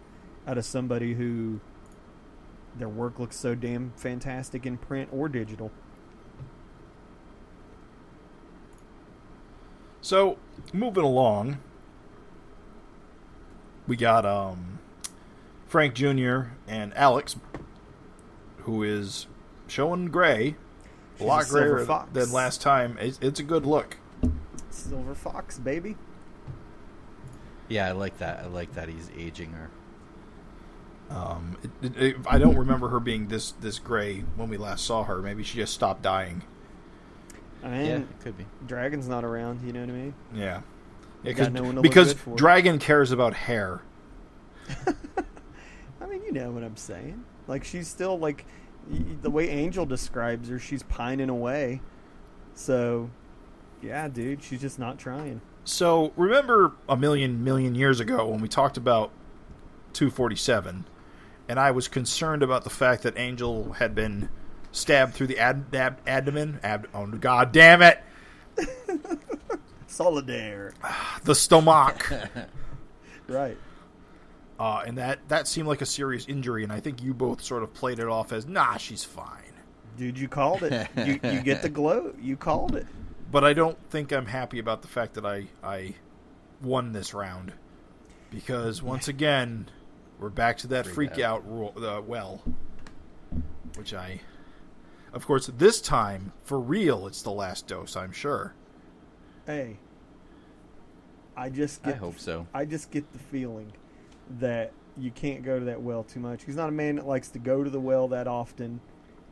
out 0.47 0.57
of 0.57 0.65
somebody 0.65 1.13
who 1.13 1.59
their 2.75 2.89
work 2.89 3.19
looks 3.19 3.37
so 3.37 3.55
damn 3.55 3.93
fantastic 3.95 4.65
in 4.65 4.77
print 4.77 5.09
or 5.11 5.29
digital. 5.29 5.71
So, 10.01 10.37
moving 10.73 11.03
along, 11.03 11.59
we 13.87 13.95
got 13.95 14.25
um, 14.25 14.79
Frank 15.67 15.93
Jr. 15.93 16.47
and 16.67 16.93
Alex, 16.95 17.37
who 18.59 18.83
is 18.83 19.27
showing 19.67 20.07
gray, 20.07 20.55
a 21.19 21.23
lot 21.23 21.45
a 21.45 21.49
grayer 21.49 21.85
fox. 21.85 22.09
than 22.11 22.31
last 22.33 22.61
time. 22.61 22.97
It's, 22.99 23.17
it's 23.21 23.39
a 23.39 23.43
good 23.43 23.65
look. 23.65 23.97
Silver 24.69 25.15
Fox, 25.15 25.57
baby. 25.59 25.95
Yeah, 27.69 27.87
I 27.87 27.91
like 27.91 28.17
that. 28.17 28.39
I 28.39 28.47
like 28.47 28.73
that 28.73 28.89
he's 28.89 29.09
aging 29.17 29.51
her. 29.53 29.69
Um, 31.13 31.57
it, 31.63 31.71
it, 31.85 32.03
it- 32.03 32.15
I 32.27 32.37
don't 32.39 32.57
remember 32.57 32.89
her 32.89 32.99
being 32.99 33.27
this 33.27 33.51
this 33.51 33.77
gray 33.79 34.21
when 34.35 34.49
we 34.49 34.57
last 34.57 34.85
saw 34.85 35.03
her. 35.03 35.21
Maybe 35.21 35.43
she 35.43 35.57
just 35.57 35.73
stopped 35.73 36.01
dying. 36.01 36.41
I 37.63 37.69
mean, 37.69 37.85
yeah, 37.85 38.01
could 38.21 38.37
be. 38.37 38.45
Dragon's 38.67 39.07
not 39.07 39.23
around. 39.23 39.61
You 39.65 39.71
know 39.73 39.81
what 39.81 39.89
I 39.89 39.93
mean? 39.93 40.13
Yeah, 40.33 40.61
yeah, 41.23 41.31
Got 41.33 41.37
'cause- 41.45 41.53
no 41.53 41.61
one 41.61 41.69
to 41.71 41.75
look 41.77 41.83
because 41.83 42.13
good 42.13 42.19
for. 42.21 42.35
Dragon 42.35 42.79
cares 42.79 43.11
about 43.11 43.33
hair. 43.33 43.81
I 46.01 46.05
mean, 46.07 46.23
you 46.23 46.31
know 46.31 46.51
what 46.51 46.63
I'm 46.63 46.75
saying. 46.77 47.23
Like 47.47 47.63
she's 47.63 47.87
still 47.87 48.17
like 48.17 48.45
the 49.21 49.29
way 49.29 49.49
Angel 49.49 49.85
describes 49.85 50.49
her. 50.49 50.59
She's 50.59 50.83
pining 50.83 51.29
away. 51.29 51.81
So, 52.55 53.09
yeah, 53.81 54.07
dude, 54.07 54.43
she's 54.43 54.61
just 54.61 54.79
not 54.79 54.97
trying. 54.99 55.41
So 55.63 56.11
remember 56.15 56.73
a 56.89 56.97
million 56.97 57.43
million 57.43 57.75
years 57.75 57.99
ago 57.99 58.27
when 58.27 58.41
we 58.41 58.47
talked 58.49 58.75
about 58.77 59.11
247, 59.93 60.85
and 61.47 61.59
I 61.59 61.71
was 61.71 61.87
concerned 61.87 62.43
about 62.43 62.63
the 62.63 62.69
fact 62.69 63.03
that 63.03 63.17
Angel 63.17 63.73
had 63.73 63.95
been 63.95 64.29
stabbed 64.71 65.13
through 65.13 65.27
the 65.27 65.39
ad, 65.39 65.65
ab, 65.73 65.99
abdomen. 66.07 66.59
Ab, 66.63 66.87
oh 66.93 67.07
god 67.07 67.51
damn 67.51 67.81
it! 67.81 67.99
Solidaire, 69.87 70.73
The 71.23 71.35
stomach. 71.35 72.11
right? 73.27 73.57
uh, 74.59 74.83
and 74.85 74.97
that 74.97 75.19
that 75.27 75.47
seemed 75.47 75.67
like 75.67 75.81
a 75.81 75.85
serious 75.85 76.27
injury, 76.27 76.63
and 76.63 76.71
I 76.71 76.79
think 76.79 77.01
you 77.01 77.13
both 77.13 77.43
sort 77.43 77.63
of 77.63 77.73
played 77.73 77.99
it 77.99 78.07
off 78.07 78.31
as 78.31 78.47
nah, 78.47 78.77
she's 78.77 79.03
fine. 79.03 79.39
Dude, 79.97 80.17
you 80.17 80.27
called 80.27 80.63
it. 80.63 80.89
you 80.97 81.19
you 81.23 81.41
get 81.41 81.61
the 81.61 81.69
glow. 81.69 82.13
You 82.19 82.37
called 82.37 82.75
it. 82.75 82.87
But 83.31 83.43
I 83.43 83.53
don't 83.53 83.77
think 83.89 84.11
I'm 84.11 84.25
happy 84.25 84.59
about 84.59 84.81
the 84.81 84.87
fact 84.87 85.15
that 85.15 85.25
I 85.25 85.47
I 85.63 85.95
won 86.61 86.93
this 86.93 87.13
round 87.13 87.53
because 88.29 88.81
once 88.81 89.07
again 89.09 89.69
we're 90.23 90.29
back 90.29 90.57
to 90.57 90.67
that 90.67 90.85
freak, 90.85 91.11
Freak 91.11 91.19
out, 91.19 91.45
rule, 91.45 91.73
uh, 91.75 92.01
well, 92.01 92.41
which 93.75 93.93
I, 93.93 94.21
of 95.11 95.25
course, 95.25 95.47
this 95.47 95.81
time 95.81 96.31
for 96.45 96.61
real, 96.61 97.07
it's 97.07 97.21
the 97.21 97.31
last 97.31 97.67
dose. 97.67 97.97
I'm 97.97 98.13
sure. 98.13 98.53
Hey, 99.45 99.79
I 101.35 101.49
just 101.49 101.83
get 101.83 101.89
I 101.89 101.91
get 101.91 101.99
hope 101.99 102.19
so. 102.19 102.47
I 102.53 102.63
just 102.63 102.89
get 102.89 103.11
the 103.11 103.19
feeling 103.19 103.73
that 104.39 104.71
you 104.97 105.11
can't 105.11 105.43
go 105.43 105.59
to 105.59 105.65
that 105.65 105.81
well 105.81 106.05
too 106.05 106.21
much. 106.21 106.45
He's 106.45 106.55
not 106.55 106.69
a 106.69 106.71
man 106.71 106.95
that 106.95 107.05
likes 107.05 107.27
to 107.31 107.39
go 107.39 107.61
to 107.61 107.69
the 107.69 107.81
well 107.81 108.07
that 108.07 108.25
often, 108.25 108.79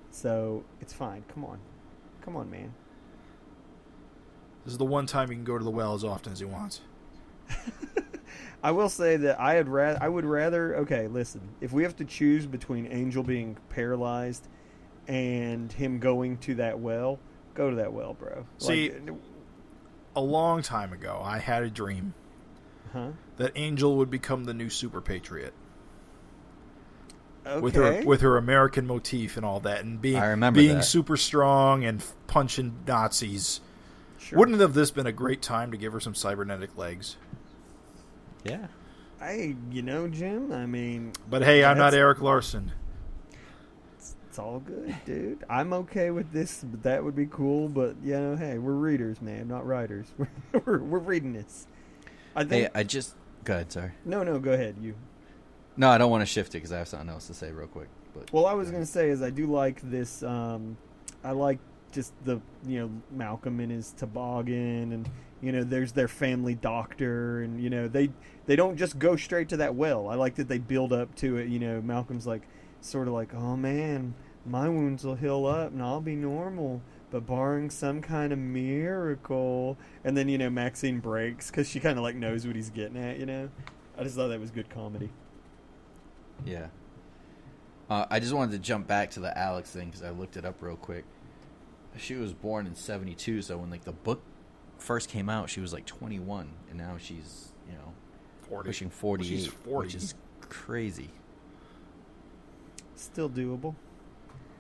so 0.10 0.66
it's 0.82 0.92
fine. 0.92 1.24
Come 1.34 1.46
on, 1.46 1.60
come 2.22 2.36
on, 2.36 2.52
man. 2.52 2.74
This 4.66 4.74
is 4.74 4.78
the 4.78 4.84
one 4.84 5.06
time 5.06 5.30
he 5.30 5.36
can 5.36 5.46
go 5.46 5.58
to 5.58 5.64
the 5.64 5.72
well 5.72 5.94
as 5.94 6.04
often 6.04 6.34
as 6.34 6.40
he 6.40 6.46
wants. 6.46 6.82
I 8.64 8.72
will 8.72 8.90
say 8.90 9.18
that 9.18 9.40
I 9.40 9.56
had 9.56 9.68
ra- 9.68 9.98
I 10.00 10.08
would 10.08 10.26
rather. 10.26 10.76
Okay, 10.78 11.08
listen. 11.08 11.42
If 11.62 11.72
we 11.74 11.84
have 11.84 11.96
to 11.98 12.06
choose 12.06 12.46
between 12.46 12.86
Angel 12.88 13.24
being 13.24 13.58
paralyzed 13.70 14.48
and 15.08 15.72
him 15.72 15.98
going 16.00 16.38
to 16.40 16.56
that 16.56 16.80
well, 16.80 17.20
go 17.56 17.70
to 17.72 17.76
that 17.78 17.92
well, 17.94 18.14
bro. 18.14 18.46
See, 18.60 18.92
Like, 18.92 19.16
A 20.16 20.22
long 20.22 20.62
time 20.62 20.94
ago, 20.94 21.20
I 21.24 21.40
had 21.40 21.64
a 21.64 21.70
dream 21.70 22.14
huh? 22.94 23.10
that 23.38 23.52
Angel 23.56 23.96
would 23.98 24.12
become 24.12 24.44
the 24.44 24.54
new 24.54 24.70
super 24.70 25.02
patriot 25.02 25.54
Okay. 27.48 27.60
with 27.60 27.74
her 27.76 28.04
with 28.06 28.22
her 28.22 28.38
American 28.38 28.86
motif 28.86 29.36
and 29.38 29.44
all 29.46 29.60
that, 29.62 29.84
and 29.84 30.00
being 30.00 30.18
I 30.18 30.28
remember 30.28 30.60
being 30.60 30.76
that. 30.78 30.84
super 30.86 31.18
strong 31.18 31.84
and 31.84 32.00
f- 32.00 32.14
punching 32.28 32.84
Nazis. 32.86 33.62
Sure. 34.20 34.38
Wouldn't 34.38 34.60
have 34.62 34.76
this 34.76 34.92
been 34.92 35.08
a 35.08 35.12
great 35.12 35.42
time 35.42 35.72
to 35.72 35.78
give 35.78 35.92
her 35.94 36.00
some 36.00 36.14
cybernetic 36.14 36.78
legs? 36.78 37.18
Yeah. 38.44 38.68
Hey, 39.20 39.56
you 39.72 39.82
know, 39.82 40.08
Jim. 40.08 40.52
I 40.52 40.66
mean, 40.66 41.14
But 41.30 41.44
hey, 41.44 41.64
I'm 41.64 41.78
not 41.78 41.94
Erik 41.94 42.22
Larsen. 42.22 42.72
it's 44.00 44.40
all 44.40 44.60
good, 44.60 44.96
dude. 45.06 45.44
I'm 45.50 45.74
okay 45.74 46.10
with 46.12 46.32
this. 46.32 46.64
But 46.64 46.84
that 46.84 47.04
would 47.04 47.16
be 47.16 47.28
cool. 47.28 47.68
But 47.70 47.96
you 48.04 48.14
know, 48.20 48.36
hey, 48.36 48.58
we're 48.58 48.74
readers, 48.74 49.22
man, 49.22 49.48
not 49.48 49.66
writers. 49.66 50.08
We're 50.18 50.28
we're, 50.66 50.80
we're 50.80 51.00
reading 51.00 51.34
this. 51.34 51.68
I 52.36 52.42
Hey, 52.44 52.48
think. 52.50 52.72
I 52.74 52.84
just 52.84 53.14
go 53.44 53.54
ahead. 53.54 53.72
Sorry. 53.72 53.92
no, 54.06 54.24
no, 54.24 54.40
go 54.40 54.54
ahead. 54.54 54.76
You. 54.82 54.96
No, 55.78 55.90
I 55.90 55.98
don't 55.98 56.12
want 56.12 56.22
to 56.22 56.26
shift 56.26 56.50
it 56.50 56.58
because 56.58 56.72
I 56.72 56.80
have 56.80 56.88
something 56.88 57.10
else 57.10 57.28
to 57.28 57.34
say 57.34 57.52
real 57.52 57.68
quick. 57.68 57.88
But 58.14 58.32
Well, 58.34 58.46
I 58.46 58.54
was 58.54 58.70
going 58.72 58.84
to 58.84 58.90
say 58.90 59.10
is 59.10 59.22
I 59.22 59.30
do 59.30 59.46
like 59.48 59.80
this. 59.90 60.22
Um, 60.24 60.78
I 61.24 61.32
like 61.32 61.60
just 61.92 62.14
the 62.26 62.42
you 62.66 62.80
know 62.80 62.90
Malcolm 63.12 63.60
in 63.60 63.70
his 63.70 63.92
toboggan, 63.92 64.92
and 64.94 65.10
you 65.42 65.52
know 65.52 65.64
there's 65.64 65.94
their 65.94 66.08
family 66.08 66.56
doctor, 66.56 67.42
and 67.42 67.62
you 67.62 67.70
know 67.70 67.88
they 67.88 68.10
they 68.46 68.56
don't 68.56 68.78
just 68.78 69.00
go 69.00 69.16
straight 69.16 69.50
to 69.50 69.58
that 69.58 69.76
well. 69.76 70.08
I 70.08 70.16
like 70.16 70.36
that 70.36 70.48
they 70.48 70.60
build 70.60 70.94
up 70.94 71.16
to 71.16 71.38
it. 71.38 71.48
You 71.50 71.60
know, 71.60 71.82
Malcolm's 71.82 72.28
like 72.28 72.44
sort 72.80 73.08
of 73.08 73.14
like, 73.14 73.34
oh 73.34 73.56
man, 73.56 74.14
my 74.46 74.70
wounds 74.70 75.04
will 75.04 75.16
heal 75.16 75.46
up 75.46 75.72
and 75.72 75.82
I'll 75.82 76.02
be 76.02 76.16
normal. 76.16 76.82
But 77.10 77.26
barring 77.26 77.70
some 77.70 78.02
kind 78.02 78.32
of 78.32 78.40
miracle, 78.40 79.78
and 80.04 80.16
then 80.16 80.30
you 80.30 80.38
know 80.38 80.50
Maxine 80.50 81.00
breaks 81.00 81.52
because 81.52 81.68
she 81.68 81.80
kind 81.80 81.98
of 81.98 82.04
like 82.04 82.16
knows 82.16 82.48
what 82.48 82.56
he's 82.56 82.70
getting 82.70 82.98
at. 82.98 83.20
You 83.20 83.26
know, 83.26 83.50
I 83.98 84.04
just 84.04 84.16
thought 84.16 84.30
that 84.30 84.40
was 84.40 84.52
good 84.52 84.70
comedy. 84.70 85.10
Yeah. 86.46 86.68
Uh, 87.90 88.06
I 88.10 88.22
just 88.22 88.32
wanted 88.32 88.54
to 88.54 88.60
jump 88.60 88.88
back 88.88 89.12
to 89.12 89.20
the 89.20 89.38
Alex 89.38 89.72
thing 89.72 89.90
because 89.90 90.04
I 90.04 90.12
looked 90.12 90.38
it 90.38 90.46
up 90.46 90.62
real 90.62 90.78
quick. 90.78 91.04
She 91.98 92.16
was 92.16 92.32
born 92.32 92.66
in 92.66 92.76
'72, 92.76 93.42
so 93.42 93.58
when 93.58 93.70
like 93.70 93.84
the 93.84 93.92
book 93.92 94.22
first 94.82 95.10
came 95.10 95.30
out, 95.30 95.50
she 95.50 95.62
was 95.62 95.72
like 95.74 95.86
21, 95.86 96.50
and 96.70 96.78
now 96.78 96.98
she's 96.98 97.52
you 97.68 97.74
know 97.74 97.94
40. 98.50 98.68
pushing 98.68 98.90
48, 98.90 99.28
She's 99.30 99.48
40. 99.48 99.86
which 99.86 99.96
is 99.96 100.14
crazy. 100.42 101.10
Still 102.96 103.30
doable. 103.30 103.76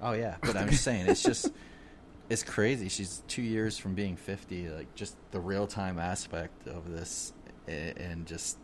Oh 0.01 0.13
yeah, 0.13 0.37
but 0.41 0.55
I'm 0.55 0.69
just 0.69 0.83
saying 0.83 1.07
it's 1.07 1.21
just 1.21 1.51
it's 2.29 2.43
crazy. 2.43 2.89
She's 2.89 3.23
two 3.27 3.41
years 3.43 3.77
from 3.77 3.93
being 3.93 4.15
50. 4.15 4.69
Like 4.69 4.93
just 4.95 5.15
the 5.31 5.39
real 5.39 5.67
time 5.67 5.99
aspect 5.99 6.67
of 6.67 6.91
this, 6.91 7.33
and 7.67 8.25
just 8.25 8.57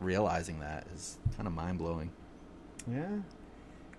realizing 0.00 0.60
that 0.60 0.86
is 0.94 1.18
kind 1.36 1.46
of 1.46 1.54
mind 1.54 1.78
blowing. 1.78 2.10
Yeah. 2.90 3.18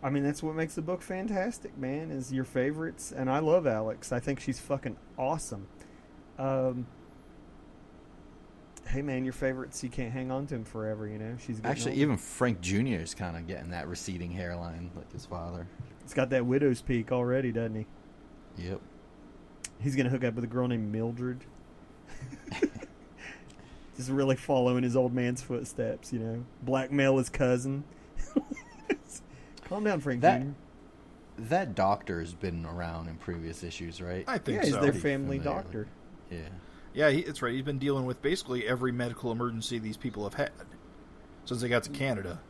I 0.03 0.11
mean, 0.11 0.23
that's 0.23 0.43
what 0.43 0.55
makes 0.55 0.75
the 0.75 0.81
book 0.83 1.01
fantastic, 1.01 1.75
man, 1.77 2.11
is 2.11 2.31
your 2.31 2.43
favorites. 2.45 3.11
And 3.11 3.29
I 3.31 3.39
love 3.39 3.65
Alex. 3.65 4.11
I 4.11 4.19
think 4.19 4.39
she's 4.39 4.59
fucking 4.59 4.95
awesome. 5.17 5.67
Um, 6.37 6.85
hey, 8.87 9.01
man, 9.01 9.23
your 9.23 9.33
favorites, 9.33 9.83
you 9.83 9.89
can't 9.89 10.11
hang 10.11 10.31
on 10.31 10.47
to 10.47 10.55
him 10.55 10.63
forever, 10.65 11.07
you 11.07 11.17
know? 11.19 11.35
She's 11.45 11.59
Actually, 11.63 11.91
older. 11.91 12.01
even 12.01 12.17
Frank 12.17 12.61
Jr. 12.61 12.77
is 13.01 13.13
kind 13.13 13.35
of 13.37 13.47
getting 13.47 13.69
that 13.71 13.87
receding 13.87 14.31
hairline 14.31 14.91
like 14.95 15.11
his 15.11 15.25
father. 15.25 15.67
He's 16.03 16.13
got 16.13 16.29
that 16.31 16.45
widow's 16.45 16.81
peak 16.81 17.11
already, 17.11 17.51
doesn't 17.51 17.75
he? 17.75 17.85
Yep. 18.69 18.81
He's 19.79 19.95
going 19.95 20.05
to 20.05 20.09
hook 20.09 20.23
up 20.23 20.35
with 20.35 20.43
a 20.43 20.47
girl 20.47 20.67
named 20.67 20.91
Mildred. 20.91 21.43
Just 23.95 24.09
really 24.09 24.35
following 24.35 24.83
his 24.83 24.95
old 24.95 25.13
man's 25.13 25.41
footsteps, 25.41 26.13
you 26.13 26.19
know? 26.19 26.45
Blackmail 26.61 27.17
his 27.17 27.29
cousin. 27.29 27.83
Calm 29.65 29.83
down, 29.83 29.99
Frank 29.99 30.21
That- 30.21 30.41
Jr. 30.41 30.47
That 31.39 31.75
doctor 31.75 32.19
has 32.19 32.33
been 32.33 32.65
around 32.65 33.09
in 33.09 33.15
previous 33.17 33.63
issues, 33.63 34.01
right? 34.01 34.23
I 34.27 34.39
think 34.39 34.57
Yeah, 34.57 34.65
he's 34.65 34.79
their 34.79 34.91
family 34.91 35.37
familiar. 35.37 35.61
doctor. 35.61 35.87
Yeah. 36.31 36.39
Yeah, 36.97 37.11
he, 37.11 37.23
right. 37.43 37.53
He's 37.53 37.61
been 37.61 37.77
dealing 37.77 38.05
with 38.07 38.23
basically 38.23 38.67
every 38.67 38.91
medical 38.91 39.31
emergency 39.31 39.77
these 39.77 39.97
people 39.97 40.23
have 40.23 40.33
had 40.33 40.49
since 41.45 41.61
they 41.61 41.69
got 41.69 41.83
to 41.83 41.91
Canada. 41.91 42.41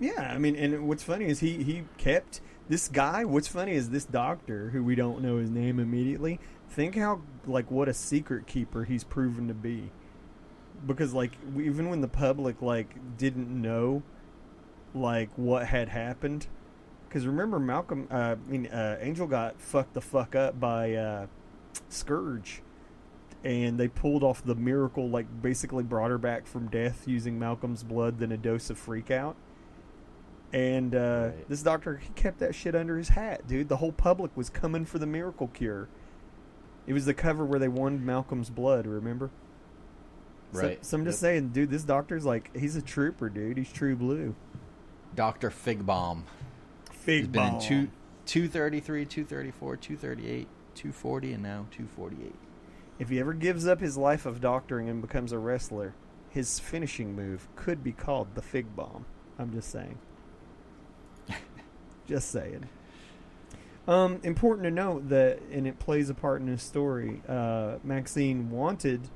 Yeah, 0.00 0.32
I 0.34 0.38
mean, 0.38 0.56
and 0.56 0.88
what's 0.88 1.02
funny 1.02 1.26
is 1.26 1.40
he 1.40 1.62
he 1.62 1.84
kept 1.98 2.40
this 2.70 2.88
guy. 2.88 3.26
What's 3.26 3.46
funny 3.46 3.72
is 3.72 3.90
this 3.90 4.06
doctor, 4.06 4.70
who 4.70 4.82
we 4.82 4.94
don't 4.94 5.20
know 5.20 5.36
his 5.36 5.50
name 5.50 5.78
immediately. 5.78 6.40
Think 6.70 6.96
how 6.96 7.20
like 7.46 7.70
what 7.70 7.90
a 7.90 7.92
secret 7.92 8.46
keeper 8.46 8.84
he's 8.84 9.04
proven 9.04 9.48
to 9.48 9.54
be, 9.54 9.90
because 10.86 11.12
like 11.12 11.32
even 11.54 11.90
when 11.90 12.00
the 12.00 12.08
public 12.08 12.62
like 12.62 13.18
didn't 13.18 13.50
know 13.50 14.02
like 14.94 15.28
what 15.36 15.66
had 15.66 15.90
happened, 15.90 16.46
Because 17.08 17.26
remember, 17.26 17.58
Malcolm, 17.58 18.06
uh, 18.10 18.36
I 18.46 18.50
mean, 18.50 18.66
uh, 18.66 18.98
Angel 19.00 19.26
got 19.26 19.60
fucked 19.60 19.94
the 19.94 20.00
fuck 20.00 20.34
up 20.34 20.60
by 20.60 20.92
uh, 20.94 21.26
Scourge, 21.88 22.60
and 23.44 23.78
they 23.78 23.88
pulled 23.88 24.22
off 24.24 24.44
the 24.44 24.54
miracle, 24.54 25.08
like 25.08 25.26
basically 25.42 25.84
brought 25.84 26.10
her 26.10 26.18
back 26.18 26.46
from 26.46 26.68
death 26.68 27.06
using 27.06 27.38
Malcolm's 27.38 27.82
blood, 27.82 28.18
then 28.18 28.32
a 28.32 28.36
dose 28.36 28.70
of 28.70 28.78
freak 28.78 29.10
out. 29.10 29.36
And 30.52 30.94
uh, 30.94 31.30
Right. 31.36 31.48
this 31.48 31.62
doctor, 31.62 31.98
he 31.98 32.08
kept 32.14 32.38
that 32.38 32.54
shit 32.54 32.74
under 32.74 32.96
his 32.96 33.10
hat, 33.10 33.46
dude. 33.46 33.68
The 33.68 33.76
whole 33.76 33.92
public 33.92 34.36
was 34.36 34.48
coming 34.50 34.84
for 34.84 34.98
the 34.98 35.06
miracle 35.06 35.48
cure. 35.48 35.88
It 36.86 36.94
was 36.94 37.04
the 37.04 37.14
cover 37.14 37.44
where 37.44 37.58
they 37.58 37.68
won 37.68 38.04
Malcolm's 38.04 38.48
blood. 38.50 38.86
Remember? 38.86 39.30
So- 40.52 40.60
Right. 40.62 40.84
So, 40.84 40.96
I'm 40.96 41.04
just 41.04 41.18
Yep. 41.18 41.20
saying, 41.20 41.48
dude. 41.50 41.70
This 41.70 41.84
doctor's 41.84 42.24
like, 42.24 42.54
he's 42.56 42.74
a 42.76 42.82
trooper, 42.82 43.28
dude. 43.28 43.58
He's 43.58 43.70
true 43.70 43.94
blue. 43.94 44.34
Doctor 45.14 45.50
Figbomb. 45.50 46.22
Fig 46.90 47.18
He's 47.24 47.28
been 47.28 47.54
in 47.54 47.60
two, 47.60 47.88
233, 48.24 49.04
234, 49.04 49.76
238, 49.76 50.48
240, 50.74 51.32
and 51.34 51.42
now 51.42 51.66
248. 51.70 52.34
If 52.98 53.10
he 53.10 53.20
ever 53.20 53.32
gives 53.32 53.66
up 53.66 53.80
his 53.80 53.96
life 53.96 54.26
of 54.26 54.40
doctoring 54.40 54.88
and 54.88 55.00
becomes 55.00 55.32
a 55.32 55.38
wrestler, 55.38 55.94
his 56.30 56.58
finishing 56.58 57.14
move 57.14 57.48
could 57.56 57.84
be 57.84 57.92
called 57.92 58.34
the 58.34 58.42
fig 58.42 58.74
bomb. 58.74 59.06
I'm 59.38 59.52
just 59.52 59.70
saying. 59.70 59.98
just 62.06 62.30
saying. 62.30 62.68
Um, 63.86 64.20
important 64.22 64.64
to 64.64 64.70
note 64.70 65.08
that, 65.08 65.40
and 65.50 65.66
it 65.66 65.78
plays 65.78 66.10
a 66.10 66.14
part 66.14 66.42
in 66.42 66.48
his 66.48 66.62
story. 66.62 67.22
Uh, 67.26 67.76
Maxine 67.82 68.50
wanted 68.50 69.08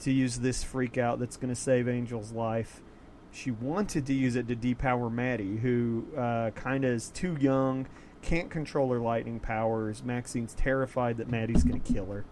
to 0.00 0.10
use 0.10 0.38
this 0.38 0.64
freak 0.64 0.98
out 0.98 1.20
that's 1.20 1.36
going 1.36 1.54
to 1.54 1.60
save 1.60 1.86
Angel's 1.86 2.32
life. 2.32 2.80
She 3.30 3.50
wanted 3.50 4.06
to 4.06 4.12
use 4.12 4.36
it 4.36 4.48
to 4.48 4.56
depower 4.56 5.10
Maddie, 5.12 5.58
who 5.58 6.06
uh, 6.16 6.50
kind 6.50 6.84
of 6.84 6.90
is 6.90 7.10
too 7.10 7.36
young, 7.40 7.86
can't 8.22 8.50
control 8.50 8.90
her 8.92 8.98
lightning 8.98 9.38
powers. 9.38 10.02
Maxine's 10.02 10.54
terrified 10.54 11.18
that 11.18 11.28
Maddie's 11.28 11.62
going 11.62 11.80
to 11.80 11.92
kill 11.92 12.06
her. 12.06 12.24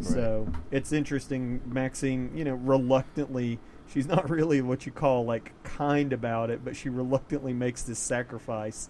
So 0.00 0.48
it's 0.70 0.92
interesting. 0.92 1.60
Maxine, 1.66 2.32
you 2.34 2.44
know, 2.44 2.54
reluctantly, 2.54 3.58
she's 3.86 4.06
not 4.06 4.30
really 4.30 4.60
what 4.62 4.86
you 4.86 4.92
call 4.92 5.24
like 5.24 5.52
kind 5.64 6.12
about 6.12 6.50
it, 6.50 6.64
but 6.64 6.76
she 6.76 6.88
reluctantly 6.88 7.52
makes 7.52 7.82
this 7.82 7.98
sacrifice 7.98 8.88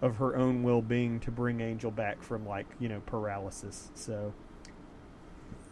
of 0.00 0.16
her 0.16 0.36
own 0.36 0.62
well 0.62 0.82
being 0.82 1.20
to 1.20 1.30
bring 1.30 1.60
Angel 1.60 1.90
back 1.90 2.22
from 2.22 2.46
like, 2.46 2.66
you 2.78 2.88
know, 2.88 3.00
paralysis. 3.06 3.90
So 3.94 4.34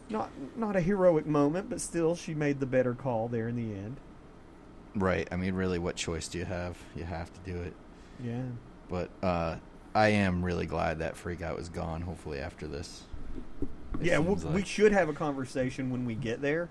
not 0.08 0.30
not 0.56 0.76
a 0.76 0.80
heroic 0.80 1.26
moment, 1.26 1.70
but 1.70 1.80
still 1.80 2.14
she 2.14 2.34
made 2.34 2.60
the 2.60 2.66
better 2.66 2.94
call 2.94 3.28
there 3.28 3.48
in 3.48 3.56
the 3.56 3.74
end. 3.74 3.96
Right. 4.94 5.28
I 5.30 5.36
mean, 5.36 5.54
really, 5.54 5.78
what 5.78 5.96
choice 5.96 6.28
do 6.28 6.38
you 6.38 6.44
have? 6.44 6.76
You 6.96 7.04
have 7.04 7.32
to 7.32 7.40
do 7.52 7.60
it. 7.62 7.74
Yeah. 8.22 8.42
But 8.88 9.10
uh, 9.22 9.56
I 9.94 10.08
am 10.08 10.44
really 10.44 10.66
glad 10.66 10.98
that 10.98 11.16
freak 11.16 11.42
out 11.42 11.58
is 11.60 11.68
gone. 11.68 12.02
Hopefully, 12.02 12.40
after 12.40 12.66
this. 12.66 13.04
It 13.98 14.06
yeah, 14.06 14.18
we 14.18 14.36
seems 14.36 14.44
we 14.46 14.64
should 14.64 14.92
have 14.92 15.08
a 15.08 15.12
conversation 15.12 15.90
when 15.90 16.04
we 16.04 16.14
get 16.14 16.40
there. 16.42 16.68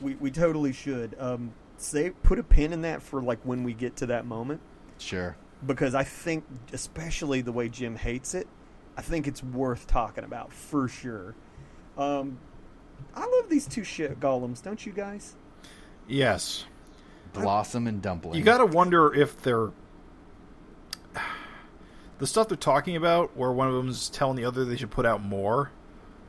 We 0.00 0.14
we 0.16 0.30
totally 0.30 0.72
should. 0.72 1.16
Um, 1.18 1.52
say 1.78 2.10
put 2.10 2.38
a 2.38 2.42
pin 2.42 2.72
in 2.72 2.82
that 2.82 3.02
for 3.02 3.22
like 3.22 3.38
when 3.44 3.62
we 3.62 3.72
get 3.74 3.96
to 3.96 4.06
that 4.06 4.26
moment. 4.26 4.60
Sure. 4.98 5.36
because 5.64 5.94
I 5.94 6.04
think, 6.04 6.44
especially 6.72 7.40
the 7.42 7.52
way 7.52 7.68
Jim 7.68 7.96
hates 7.96 8.34
it, 8.34 8.46
I 8.96 9.02
think 9.02 9.26
it's 9.26 9.42
worth 9.42 9.86
talking 9.86 10.24
about 10.24 10.52
for 10.52 10.88
sure. 10.88 11.34
Um, 11.98 12.38
I 13.14 13.20
love 13.26 13.48
these 13.48 13.66
two 13.66 13.84
shit 13.84 14.18
golems, 14.20 14.62
don't 14.62 14.84
you 14.84 14.92
guys? 14.92 15.34
Yes. 16.08 16.64
Blossom 17.32 17.86
and 17.86 18.00
Dumpling. 18.00 18.36
You 18.38 18.42
got 18.44 18.58
to 18.58 18.66
wonder 18.66 19.12
if 19.12 19.40
they're 19.42 19.70
the 22.18 22.26
stuff 22.26 22.48
they're 22.48 22.56
talking 22.56 22.96
about, 22.96 23.36
where 23.36 23.52
one 23.52 23.68
of 23.68 23.74
them 23.74 23.88
is 23.88 24.08
telling 24.08 24.36
the 24.36 24.44
other 24.44 24.64
they 24.64 24.76
should 24.76 24.90
put 24.90 25.04
out 25.04 25.22
more, 25.22 25.70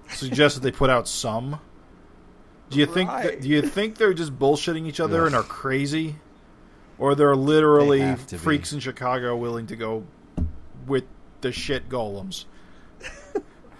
suggests 0.09 0.57
that 0.57 0.63
they 0.63 0.71
put 0.71 0.89
out 0.89 1.07
some. 1.07 1.59
Do 2.69 2.79
you 2.79 2.85
think? 2.85 3.09
Right. 3.09 3.23
That, 3.23 3.41
do 3.41 3.47
you 3.47 3.61
think 3.61 3.97
they're 3.97 4.13
just 4.13 4.37
bullshitting 4.37 4.87
each 4.87 4.99
other 4.99 5.25
and 5.25 5.35
are 5.35 5.43
crazy, 5.43 6.15
or 6.97 7.15
they're 7.15 7.35
literally 7.35 7.99
They 7.99 8.05
have 8.05 8.27
to 8.27 8.35
be. 8.35 8.39
freaks 8.39 8.73
in 8.73 8.79
Chicago 8.79 9.35
willing 9.37 9.67
to 9.67 9.75
go 9.75 10.05
with 10.85 11.05
the 11.41 11.51
shit 11.51 11.87
golems? 11.89 12.45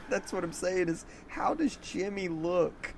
That's 0.09 0.31
what 0.31 0.43
I'm 0.43 0.53
saying. 0.53 0.87
Is 0.87 1.05
how 1.27 1.53
does 1.53 1.75
Jimmy 1.77 2.29
look? 2.29 2.93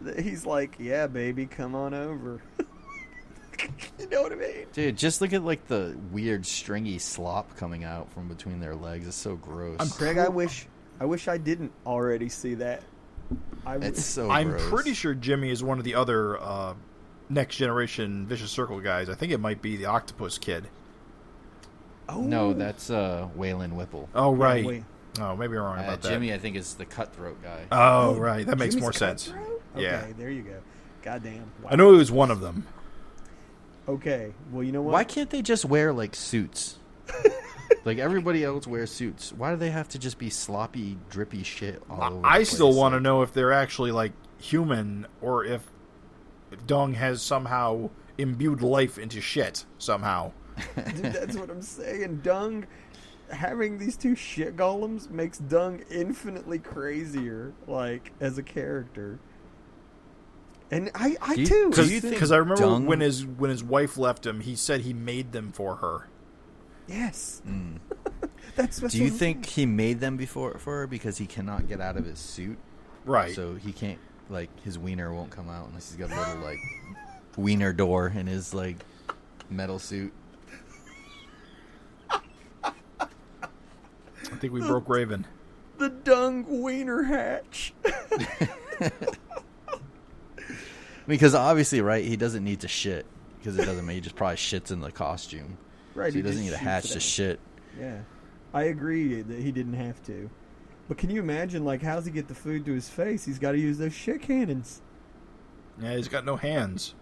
That 0.00 0.18
He's 0.18 0.44
like, 0.46 0.76
yeah, 0.78 1.06
baby, 1.06 1.46
come 1.46 1.74
on 1.74 1.94
over. 1.94 2.42
you 3.98 4.08
know 4.08 4.22
what 4.22 4.32
I 4.32 4.36
mean? 4.36 4.66
Dude, 4.72 4.96
just 4.96 5.20
look 5.20 5.32
at 5.32 5.44
like 5.44 5.66
the 5.68 5.96
weird 6.10 6.46
stringy 6.46 6.98
slop 6.98 7.56
coming 7.56 7.84
out 7.84 8.10
from 8.12 8.26
between 8.26 8.58
their 8.60 8.74
legs. 8.74 9.06
It's 9.06 9.16
so 9.16 9.36
gross. 9.36 9.76
I'm 9.78 9.88
Craig, 9.90 10.18
I 10.18 10.28
wish, 10.28 10.66
I 11.00 11.06
wish 11.06 11.26
I 11.28 11.38
didn't 11.38 11.72
already 11.86 12.28
see 12.28 12.54
that. 12.54 12.82
I 13.64 13.72
w- 13.74 13.90
it's 13.90 14.04
so. 14.04 14.30
I'm 14.30 14.50
gross. 14.50 14.68
pretty 14.68 14.94
sure 14.94 15.14
Jimmy 15.14 15.50
is 15.50 15.62
one 15.64 15.78
of 15.78 15.84
the 15.84 15.94
other 15.94 16.38
uh, 16.40 16.74
next 17.28 17.56
generation 17.56 18.26
vicious 18.26 18.50
circle 18.50 18.80
guys. 18.80 19.08
I 19.08 19.14
think 19.14 19.32
it 19.32 19.38
might 19.38 19.62
be 19.62 19.76
the 19.76 19.86
Octopus 19.86 20.36
Kid. 20.38 20.68
oh 22.08 22.20
No, 22.22 22.52
that's 22.52 22.90
uh, 22.90 23.28
Waylon 23.36 23.72
Whipple. 23.72 24.08
Oh 24.14 24.34
right. 24.34 24.64
wait. 24.64 24.84
Oh, 25.20 25.34
maybe 25.36 25.56
I'm 25.56 25.62
wrong 25.64 25.78
Uh, 25.78 25.82
about 25.84 26.02
that. 26.02 26.08
Jimmy, 26.08 26.32
I 26.32 26.38
think, 26.38 26.56
is 26.56 26.74
the 26.74 26.84
cutthroat 26.84 27.42
guy. 27.42 27.64
Oh, 27.72 28.14
right. 28.16 28.46
That 28.46 28.58
makes 28.58 28.74
Jimmy's 28.74 28.82
more 28.82 28.90
a 28.90 28.94
sense. 28.94 29.28
cutthroat? 29.28 29.62
Yeah. 29.76 30.02
Okay, 30.02 30.12
there 30.18 30.30
you 30.30 30.42
go. 30.42 30.56
Goddamn. 31.02 31.50
Wow. 31.62 31.70
I 31.72 31.76
know 31.76 31.94
it 31.94 31.96
was 31.96 32.12
one 32.12 32.30
of 32.30 32.40
them. 32.40 32.66
Okay. 33.88 34.32
Well, 34.52 34.62
you 34.62 34.70
know 34.72 34.82
what? 34.82 34.92
Why 34.92 35.04
can't 35.04 35.28
they 35.30 35.42
just 35.42 35.64
wear 35.64 35.92
like 35.92 36.14
suits? 36.14 36.78
like 37.84 37.98
everybody 37.98 38.44
else 38.44 38.66
wears 38.66 38.90
suits. 38.90 39.32
Why 39.32 39.50
do 39.50 39.56
they 39.56 39.70
have 39.70 39.88
to 39.90 39.98
just 39.98 40.18
be 40.18 40.30
sloppy, 40.30 40.98
drippy 41.08 41.42
shit 41.42 41.82
all 41.88 42.02
over? 42.02 42.26
I 42.26 42.40
the 42.40 42.44
still 42.44 42.68
place? 42.68 42.76
want 42.78 42.92
to 42.92 42.96
Like, 42.96 43.02
know 43.02 43.22
if 43.22 43.32
they're 43.32 43.52
actually 43.52 43.92
like 43.92 44.12
human 44.38 45.06
or 45.20 45.44
if 45.44 45.62
Dung 46.66 46.94
has 46.94 47.22
somehow 47.22 47.90
imbued 48.18 48.60
life 48.62 48.98
into 48.98 49.20
shit 49.20 49.64
somehow. 49.78 50.32
Dude, 50.76 50.96
that's 51.12 51.36
what 51.36 51.48
I'm 51.50 51.62
saying. 51.62 52.20
Dung, 52.22 52.66
having 53.30 53.78
these 53.78 53.96
two 53.96 54.14
shit 54.16 54.56
golems 54.56 55.08
makes 55.10 55.38
Dung 55.38 55.82
infinitely 55.90 56.58
crazier, 56.58 57.54
like 57.66 58.12
as 58.20 58.36
a 58.36 58.42
character. 58.42 59.20
And 60.72 60.90
I, 60.94 61.16
I 61.20 61.34
Do 61.34 61.40
you- 61.40 61.46
too. 61.46 61.70
do 61.72 61.84
you 61.92 62.00
think 62.00 62.14
Because 62.14 62.30
I 62.32 62.36
remember 62.36 62.62
Dung- 62.62 62.86
when 62.86 63.00
his 63.00 63.24
when 63.26 63.50
his 63.50 63.62
wife 63.64 63.96
left 63.96 64.24
him, 64.26 64.40
he 64.40 64.54
said 64.54 64.82
he 64.82 64.92
made 64.92 65.32
them 65.32 65.50
for 65.52 65.76
her. 65.76 66.06
Yes, 66.90 67.40
Mm. 67.46 67.78
that's. 68.56 68.78
that's 68.80 68.92
Do 68.94 69.02
you 69.02 69.10
think 69.10 69.46
he 69.46 69.64
made 69.66 70.00
them 70.00 70.16
before 70.16 70.58
for 70.58 70.80
her 70.80 70.86
because 70.86 71.16
he 71.18 71.26
cannot 71.26 71.68
get 71.68 71.80
out 71.80 71.96
of 71.96 72.04
his 72.04 72.18
suit? 72.18 72.58
Right. 73.04 73.34
So 73.34 73.54
he 73.54 73.72
can't 73.72 73.98
like 74.28 74.48
his 74.62 74.78
wiener 74.78 75.12
won't 75.14 75.30
come 75.30 75.48
out 75.48 75.68
unless 75.68 75.90
he's 75.90 75.98
got 75.98 76.10
a 76.16 76.18
little 76.20 76.42
like 76.44 76.58
wiener 77.36 77.72
door 77.72 78.08
in 78.14 78.26
his 78.26 78.52
like 78.54 78.76
metal 79.48 79.78
suit. 79.78 80.12
I 83.02 84.36
think 84.36 84.52
we 84.52 84.60
broke 84.60 84.88
Raven. 84.88 85.26
the 85.78 85.88
Dung 85.88 86.62
wiener 86.62 87.02
hatch. 87.02 87.72
Because 91.06 91.34
obviously, 91.34 91.80
right, 91.80 92.04
he 92.04 92.16
doesn't 92.16 92.44
need 92.44 92.60
to 92.60 92.68
shit 92.68 93.04
because 93.38 93.58
it 93.58 93.64
doesn't. 93.66 93.84
Mean 93.84 93.96
he 93.96 94.00
just 94.00 94.14
probably 94.14 94.36
shits 94.36 94.70
in 94.70 94.80
the 94.80 94.92
costume. 94.92 95.58
Right. 95.94 96.12
So 96.12 96.16
he 96.18 96.22
doesn't 96.22 96.42
need 96.42 96.52
a 96.52 96.56
hatch 96.56 96.86
it 96.86 96.94
to 96.94 97.00
shit. 97.00 97.40
Yeah, 97.78 98.00
I 98.54 98.64
agree 98.64 99.22
that 99.22 99.38
he 99.40 99.52
didn't 99.52 99.74
have 99.74 100.02
to. 100.04 100.30
But 100.88 100.98
can 100.98 101.08
you 101.10 101.20
imagine, 101.20 101.64
like, 101.64 101.82
how's 101.82 102.04
he 102.04 102.10
get 102.10 102.26
the 102.26 102.34
food 102.34 102.64
to 102.66 102.72
his 102.72 102.88
face? 102.88 103.24
He's 103.24 103.38
got 103.38 103.52
to 103.52 103.58
use 103.58 103.78
those 103.78 103.94
shit 103.94 104.22
cannons. 104.22 104.82
Yeah, 105.80 105.94
he's 105.96 106.08
got 106.08 106.24
no 106.24 106.34
hands. 106.36 106.94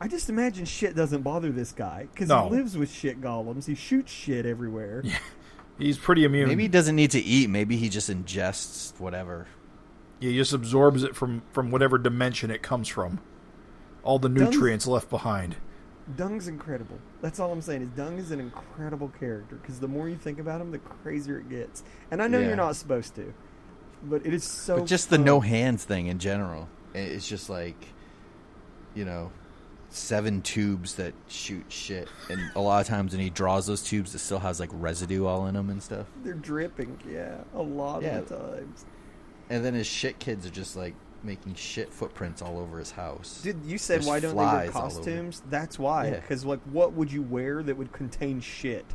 I 0.00 0.08
just 0.08 0.28
imagine 0.28 0.64
shit 0.64 0.94
doesn't 0.96 1.22
bother 1.22 1.50
this 1.50 1.72
guy 1.72 2.08
because 2.12 2.28
No. 2.28 2.48
he 2.48 2.56
lives 2.56 2.76
with 2.76 2.90
shit 2.90 3.20
golems. 3.20 3.66
He 3.66 3.74
shoots 3.74 4.12
shit 4.12 4.44
everywhere. 4.46 5.02
Yeah. 5.04 5.18
He's 5.78 5.96
pretty 5.98 6.24
immune. 6.24 6.48
Maybe 6.48 6.62
he 6.62 6.68
doesn't 6.68 6.96
need 6.96 7.12
to 7.12 7.20
eat. 7.20 7.48
Maybe 7.48 7.76
he 7.76 7.88
just 7.88 8.10
ingests 8.10 8.98
whatever. 8.98 9.46
Yeah, 10.20 10.30
he 10.30 10.36
just 10.36 10.52
absorbs 10.52 11.04
it 11.04 11.14
from 11.14 11.42
from 11.52 11.70
whatever 11.70 11.98
dimension 11.98 12.50
it 12.50 12.62
comes 12.62 12.88
from. 12.88 13.20
All 14.02 14.18
the 14.18 14.28
Dung- 14.28 14.50
nutrients 14.50 14.86
left 14.88 15.08
behind. 15.08 15.56
Dung's 16.16 16.48
incredible. 16.48 16.98
That's 17.20 17.38
all 17.40 17.52
I'm 17.52 17.60
saying. 17.60 17.82
Is 17.82 17.88
Dung 17.90 18.18
is 18.18 18.30
an 18.30 18.40
incredible 18.40 19.12
character 19.20 19.56
because 19.56 19.78
the 19.80 19.88
more 19.88 20.08
you 20.08 20.16
think 20.16 20.38
about 20.38 20.60
him, 20.60 20.70
the 20.70 20.78
crazier 20.78 21.38
it 21.38 21.48
gets. 21.50 21.82
And 22.10 22.22
I 22.22 22.26
know 22.28 22.38
Yeah. 22.38 22.48
you're 22.48 22.56
not 22.56 22.76
supposed 22.76 23.14
to, 23.16 23.32
but 24.04 24.24
it 24.24 24.32
is 24.32 24.44
so. 24.44 24.78
But 24.78 24.86
just 24.86 25.10
the 25.10 25.18
no 25.18 25.40
hands 25.40 25.84
thing 25.84 26.06
in 26.06 26.18
general, 26.18 26.68
it's 26.94 27.28
just 27.28 27.50
like, 27.50 27.76
you 28.94 29.04
know, 29.04 29.30
seven 29.90 30.42
tubes 30.42 30.94
that 30.96 31.14
shoot 31.28 31.64
shit. 31.68 32.08
And 32.30 32.40
a 32.56 32.60
lot 32.60 32.80
of 32.80 32.86
times 32.86 33.12
when 33.12 33.20
he 33.20 33.30
draws 33.30 33.66
those 33.66 33.82
tubes, 33.82 34.14
it 34.14 34.18
still 34.18 34.38
has 34.40 34.60
like 34.60 34.70
residue 34.72 35.26
all 35.26 35.46
in 35.46 35.54
them 35.54 35.70
and 35.70 35.82
stuff. 35.82 36.06
They're 36.24 36.34
dripping. 36.34 36.98
Yeah, 37.10 37.38
a 37.54 37.62
lot 37.62 38.02
Yeah. 38.02 38.18
of 38.18 38.28
the 38.28 38.36
times. 38.38 38.84
And 39.50 39.64
then 39.64 39.74
his 39.74 39.86
shit 39.86 40.18
kids 40.18 40.46
are 40.46 40.50
just 40.50 40.76
like 40.76 40.94
making 41.22 41.54
shit 41.54 41.92
footprints 41.92 42.42
all 42.42 42.58
over 42.58 42.78
his 42.78 42.90
house. 42.90 43.40
Dude, 43.42 43.64
you 43.64 43.78
said 43.78 43.96
There's 43.96 44.06
why 44.06 44.20
don't 44.20 44.30
they 44.30 44.36
wear 44.36 44.48
flies 44.48 44.74
all 44.74 44.82
over. 44.84 44.94
costumes? 44.96 45.42
That's 45.48 45.78
why. 45.78 46.08
Yeah. 46.08 46.20
Because 46.20 46.44
like, 46.44 46.60
what 46.70 46.92
would 46.92 47.10
you 47.10 47.22
wear 47.22 47.62
that 47.62 47.76
would 47.76 47.92
contain 47.92 48.40
shit? 48.40 48.86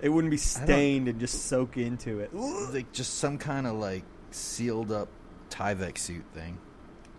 It 0.00 0.08
wouldn't 0.08 0.30
be 0.30 0.36
stained 0.36 1.08
and 1.08 1.18
just 1.18 1.46
soak 1.46 1.76
into 1.76 2.20
it. 2.20 2.34
like 2.34 2.92
just 2.92 3.14
some 3.14 3.38
kind 3.38 3.66
of 3.66 3.74
like 3.74 4.04
sealed 4.30 4.92
up 4.92 5.08
Tyvek 5.50 5.96
suit 5.96 6.24
thing. 6.34 6.58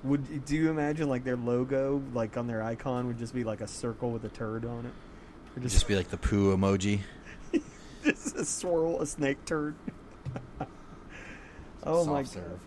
Would 0.04 0.46
do 0.46 0.56
you 0.56 0.70
imagine 0.70 1.10
like 1.10 1.24
their 1.24 1.38
logo, 1.38 2.04
like 2.14 2.38
on 2.38 2.46
their 2.46 2.62
icon, 2.62 3.08
would 3.08 3.18
just 3.18 3.34
be 3.34 3.44
like 3.44 3.62
a 3.62 3.68
circle 3.68 4.12
with 4.12 4.24
a 4.24 4.30
turd 4.30 4.66
on 4.66 4.86
it, 4.86 4.94
or 5.56 5.64
just, 5.64 5.76
just 5.76 5.88
be 5.88 5.96
like 5.96 6.10
the 6.10 6.18
poo 6.18 6.56
emoji. 6.56 7.00
just 8.04 8.36
a 8.36 8.46
swirl, 8.46 9.02
a 9.02 9.08
snake 9.08 9.44
turd? 9.46 9.74
oh 11.84 12.04
Soft 12.04 12.10
my 12.10 12.24
serve. 12.24 12.60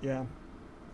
Yeah, 0.00 0.24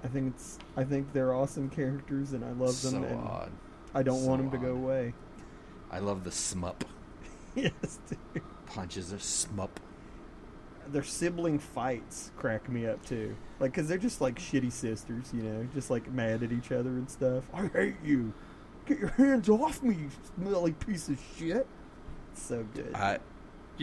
I 0.03 0.09
think 0.09 0.35
it's. 0.35 0.59
I 0.77 0.85
think 0.85 1.13
they're 1.13 1.35
awesome 1.35 1.69
characters, 1.71 2.33
and 2.33 2.45
I 2.45 2.51
love 2.53 2.81
them, 2.83 2.93
So 2.93 3.03
and 3.05 3.21
odd. 3.21 3.53
I 3.95 4.03
don't 4.03 4.21
So 4.23 4.29
want 4.29 4.43
them 4.43 4.51
to 4.51 4.59
go 4.67 4.73
away. 4.75 5.15
I 5.91 5.99
love 6.01 6.25
the 6.25 6.33
smup 6.33 6.85
yes, 7.55 7.99
dude. 8.09 8.43
punches. 8.67 9.13
Are 9.13 9.19
smup. 9.19 9.79
their 10.89 11.03
sibling 11.05 11.59
fights 11.59 12.31
crack 12.37 12.69
me 12.69 12.87
up 12.87 13.05
too. 13.07 13.37
Like, 13.61 13.73
cause 13.73 13.87
they're 13.89 13.99
just 13.99 14.21
like 14.21 14.39
shitty 14.39 14.73
sisters, 14.73 15.31
you 15.33 15.43
know, 15.43 15.67
just 15.75 15.91
like 15.91 16.11
mad 16.11 16.43
at 16.43 16.51
each 16.53 16.73
other 16.73 16.91
and 16.91 17.09
stuff. 17.09 17.45
I 17.55 17.67
hate 17.69 17.97
you. 18.05 18.33
Get 18.87 18.99
your 18.99 19.11
hands 19.11 19.49
off 19.49 19.83
me, 19.83 19.95
you 19.95 20.11
smelly 20.37 20.73
piece 20.73 21.09
of 21.09 21.19
shit. 21.39 21.67
So 22.35 22.67
good. 22.75 22.93
I 22.95 23.19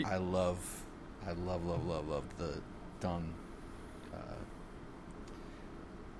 I 0.04 0.16
love 0.16 0.84
I 1.26 1.32
love 1.32 1.64
love 1.64 1.86
love 1.86 2.06
love 2.08 2.24
the 2.38 2.60
dung. 3.00 3.32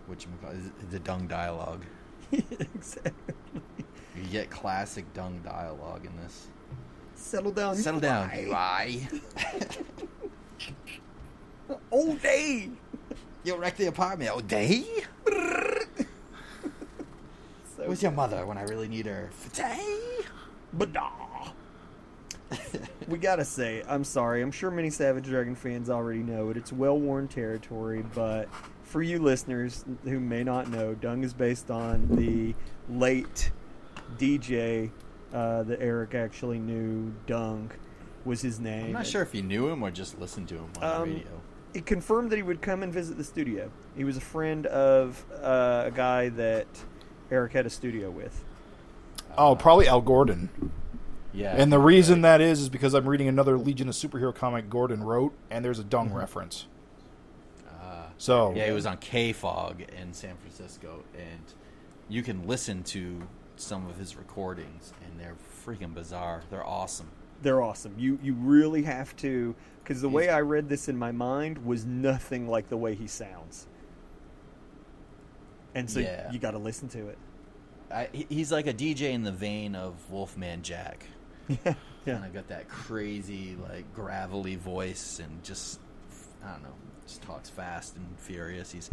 What 0.07 0.25
you 0.25 0.31
call 0.41 0.53
the 0.91 0.99
dung 0.99 1.27
dialogue. 1.27 1.85
exactly. 2.33 3.13
You 4.17 4.25
get 4.31 4.51
classic 4.51 5.13
dung 5.15 5.41
dialogue 5.45 6.05
in 6.05 6.17
this. 6.17 6.49
Settle 7.15 7.53
down. 7.53 7.77
Settle 7.77 8.01
down, 8.01 8.31
lie. 8.49 9.09
All 11.91 12.15
day. 12.15 12.71
You 13.45 13.57
wrecked 13.57 13.79
the 13.79 13.87
apartment 13.87 14.31
all 14.31 14.41
day. 14.41 14.85
So 17.77 17.89
Where's 17.89 18.03
your 18.03 18.13
mother 18.13 18.47
when 18.47 18.59
I 18.59 18.63
really 18.63 18.87
need 18.87 19.07
her? 19.07 19.31
Today. 19.51 20.21
But 20.73 20.93
nah. 20.93 21.11
we 23.09 23.19
gotta 23.19 23.45
say, 23.45 23.83
I'm 23.89 24.05
sorry. 24.05 24.43
I'm 24.43 24.53
sure 24.53 24.71
many 24.71 24.91
Savage 24.91 25.25
Dragon 25.25 25.57
fans 25.57 25.91
already 25.91 26.21
know 26.21 26.51
it. 26.51 26.57
It's 26.57 26.73
well 26.73 26.99
worn 26.99 27.29
territory, 27.29 28.05
but 28.15 28.49
for 28.93 29.03
you 29.03 29.19
listeners 29.19 29.87
who 30.05 30.21
may 30.21 30.45
not 30.45 30.69
know, 30.69 30.93
Dung 30.95 31.25
is 31.25 31.33
based 31.33 31.71
on 31.71 32.07
the 32.11 32.55
late 32.95 33.51
DJ 34.19 34.91
uh, 35.33 35.63
that 35.63 35.81
Erik 35.81 36.15
actually 36.15 36.59
knew. 36.59 37.11
Dung 37.27 37.71
was 38.27 38.43
his 38.43 38.61
name. 38.61 38.89
I'm 38.89 38.93
not 38.93 39.07
sure 39.07 39.23
if 39.23 39.35
you 39.35 39.41
knew 39.43 39.67
him 39.69 39.83
or 39.83 39.91
just 39.91 40.21
listened 40.21 40.49
to 40.49 40.57
him 40.57 40.69
on 40.83 40.85
Um, 40.85 41.09
the 41.09 41.15
radio. 41.17 41.41
He 41.73 41.81
confirmed 41.81 42.31
that 42.31 42.37
he 42.37 42.43
would 42.43 42.61
come 42.61 42.83
and 42.83 42.93
visit 42.93 43.17
the 43.17 43.25
studio. 43.25 43.71
He 43.97 44.05
was 44.05 44.19
a 44.19 44.21
friend 44.21 44.67
of 44.67 45.25
uh, 45.43 45.85
a 45.87 45.91
guy 45.91 46.29
that 46.29 46.67
Erik 47.31 47.55
had 47.55 47.65
a 47.65 47.71
studio 47.71 48.11
with. 48.11 48.45
Oh, 49.39 49.57
probably 49.57 49.89
Al 49.89 50.03
Gordon. 50.03 50.51
Yeah. 51.33 51.55
And 51.57 51.73
the 51.73 51.79
reason 51.79 52.21
that 52.21 52.43
is 52.43 52.61
is 52.61 52.69
because 52.69 52.93
I'm 52.93 53.09
reading 53.09 53.27
another 53.27 53.57
Legion 53.57 53.89
of 53.89 53.95
Superhero 53.95 54.35
comic 54.35 54.69
Gordon 54.69 55.03
wrote, 55.03 55.33
and 55.51 55.65
there's 55.65 55.79
a 55.79 55.85
dung 55.85 56.13
reference. 56.13 56.67
So 58.23 58.53
yeah, 58.55 58.67
he 58.67 58.73
was 58.73 58.87
on 58.87 58.99
KFOG 58.99 59.89
in 60.01 60.13
San 60.13 60.37
Francisco, 60.37 61.03
and 61.19 61.43
you 62.09 62.23
can 62.23 62.47
listen 62.47 62.85
to 62.85 63.21
some 63.57 63.89
of 63.89 63.97
his 63.97 64.15
recordings, 64.15 64.93
and 65.05 65.19
they're 65.19 65.35
freaking 65.67 65.93
bizarre. 65.93 66.45
They're 66.49 66.65
awesome. 66.65 67.11
They're 67.43 67.61
awesome. 67.61 67.97
You 67.99 68.21
you 68.23 68.35
really 68.35 68.85
have 68.85 69.17
to 69.17 69.57
because 69.83 70.03
the 70.03 70.09
way 70.09 70.29
I 70.29 70.43
read 70.43 70.69
this 70.69 70.89
in 70.89 70.97
my 70.97 71.11
mind 71.11 71.67
was 71.67 71.85
nothing 71.85 72.47
like 72.47 72.69
the 72.69 72.77
way 72.77 72.95
he 72.95 73.09
sounds, 73.09 73.67
and 75.75 75.91
so 75.91 75.99
Yeah. 75.99 76.31
you 76.31 76.39
got 76.39 76.53
to 76.53 76.59
listen 76.59 76.89
to 76.91 77.09
it. 77.09 77.19
I, 77.93 78.09
he's 78.29 78.53
like 78.53 78.69
a 78.69 78.73
DJ 78.73 79.11
in 79.11 79.25
the 79.25 79.33
vein 79.33 79.75
of 79.75 79.95
Wolfman 80.13 80.63
Jack. 80.63 81.07
Yeah, 81.49 81.75
yeah. 82.07 82.15
Kind 82.15 82.25
of 82.27 82.35
got 82.35 82.49
that 82.49 82.69
crazy, 82.69 83.57
like 83.69 83.93
gravelly 83.93 84.55
voice, 84.55 85.19
and 85.19 85.43
just 85.43 85.81
I 86.45 86.53
don't 86.53 86.63
know, 86.63 86.75
just 87.13 87.23
talks 87.23 87.51
fast 87.51 87.97
and 87.97 88.07
furious. 88.19 88.73
He's 88.73 88.91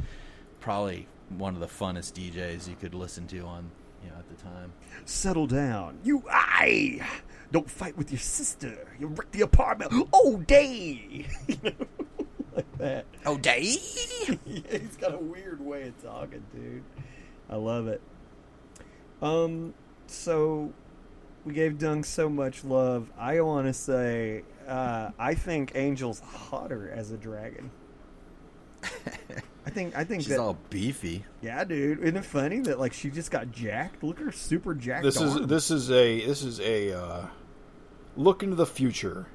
probably 0.60 1.08
one 1.30 1.54
of 1.54 1.62
the 1.62 1.68
funnest 1.68 2.14
DJs 2.14 2.68
you 2.68 2.76
could 2.76 2.94
listen 2.94 3.28
to 3.28 3.40
on 3.42 3.72
you 4.04 4.10
know 4.10 4.18
at 4.18 4.28
the 4.28 4.44
time. 4.44 4.74
Settle 5.06 5.48
down, 5.48 6.00
you 6.04 6.24
I 6.30 7.02
don't 7.52 7.70
fight 7.70 7.98
with 7.98 8.12
your 8.12 8.20
sister. 8.20 8.96
You 9.00 9.08
wreck 9.08 9.32
the 9.32 9.42
apartment 9.42 10.10
all 10.12 10.38
day. 10.38 11.28
you 11.48 11.58
know, 11.64 11.72
like 12.56 12.78
that. 12.78 13.06
Oh, 13.26 13.38
day. 13.38 13.62
yeah, 14.46 14.78
he's 14.78 14.98
got 14.98 15.14
a 15.14 15.18
weird 15.18 15.62
way 15.62 15.88
of 15.88 16.04
talking, 16.04 16.44
dude. 16.54 16.84
I 17.50 17.56
love 17.56 17.88
it. 17.88 18.02
Um, 19.22 19.74
so 20.08 20.72
we 21.46 21.54
gave 21.54 21.80
Dung 21.80 22.04
so 22.04 22.30
much 22.30 22.64
love. 22.64 23.12
I 23.18 23.42
want 23.42 23.68
to 23.68 23.74
say, 23.74 24.44
uh, 24.68 25.12
I 25.18 25.34
think 25.34 25.72
Angel's 25.74 26.20
hotter 26.20 26.92
as 26.94 27.12
a 27.12 27.18
dragon. 27.18 27.72
I 29.66 29.70
think 29.72 29.96
I 29.96 30.04
think 30.04 30.22
She's 30.24 30.30
that 30.30 30.40
all 30.40 30.58
beefy. 30.70 31.26
yeah, 31.42 31.64
dude. 31.64 32.00
Isn't 32.00 32.18
it 32.18 32.26
funny 32.26 32.60
that 32.62 32.80
like 32.80 32.94
she 32.94 33.10
just 33.10 33.30
got 33.32 33.52
jacked? 33.52 34.04
Look 34.04 34.20
at 34.20 34.26
her 34.26 34.32
super 34.32 34.74
jacked. 34.74 35.04
this 35.04 35.20
is 35.22 35.36
arm. 35.36 35.48
this 35.48 35.70
is 35.72 35.92
a 35.92 36.26
this 36.26 36.44
is 36.44 36.60
a 36.60 36.94
uh, 36.94 37.26
look 38.16 38.42
into 38.42 38.56
the 38.56 38.66
future 38.66 39.28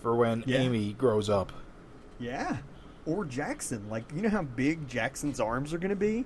for 0.00 0.14
when 0.16 0.42
Yeah. 0.46 0.58
Amy 0.58 0.92
grows 0.94 1.28
up. 1.28 1.52
yeah. 2.18 2.58
Or 3.06 3.24
Jackson, 3.26 3.90
like 3.90 4.04
you 4.14 4.22
know 4.22 4.30
how 4.30 4.42
big 4.42 4.88
Jackson's 4.88 5.38
arms 5.38 5.74
are 5.74 5.78
going 5.78 5.90
to 5.90 5.96
be. 5.96 6.24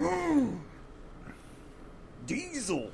Diesel. 2.26 2.90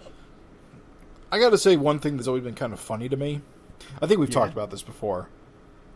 I 1.30 1.38
got 1.38 1.50
to 1.50 1.58
say 1.58 1.76
one 1.76 1.98
thing 1.98 2.16
that's 2.16 2.28
always 2.28 2.42
been 2.44 2.54
kind 2.54 2.72
of 2.74 2.80
funny 2.80 3.08
to 3.08 3.16
me. 3.16 3.40
I 4.00 4.06
think 4.06 4.20
we've 4.20 4.28
Yeah. 4.28 4.34
talked 4.34 4.52
about 4.52 4.70
this 4.70 4.82
before. 4.82 5.28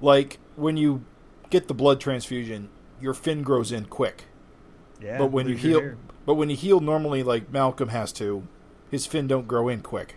Like 0.00 0.38
when 0.56 0.76
you 0.76 1.04
get 1.50 1.68
the 1.68 1.74
blood 1.74 2.00
transfusion, 2.00 2.68
your 3.00 3.14
fin 3.14 3.42
grows 3.42 3.72
in 3.72 3.86
quick. 3.86 4.24
Yeah, 5.00 5.18
but 5.18 5.30
when 5.30 5.48
you 5.48 5.56
heal, 5.56 5.80
hair. 5.80 5.96
but 6.24 6.34
when 6.34 6.48
you 6.50 6.56
heal 6.56 6.80
normally, 6.80 7.22
like 7.22 7.50
Malcolm 7.50 7.90
has 7.90 8.12
to, 8.14 8.46
his 8.90 9.06
fin 9.06 9.26
don't 9.26 9.46
grow 9.48 9.68
in 9.68 9.80
quick. 9.80 10.16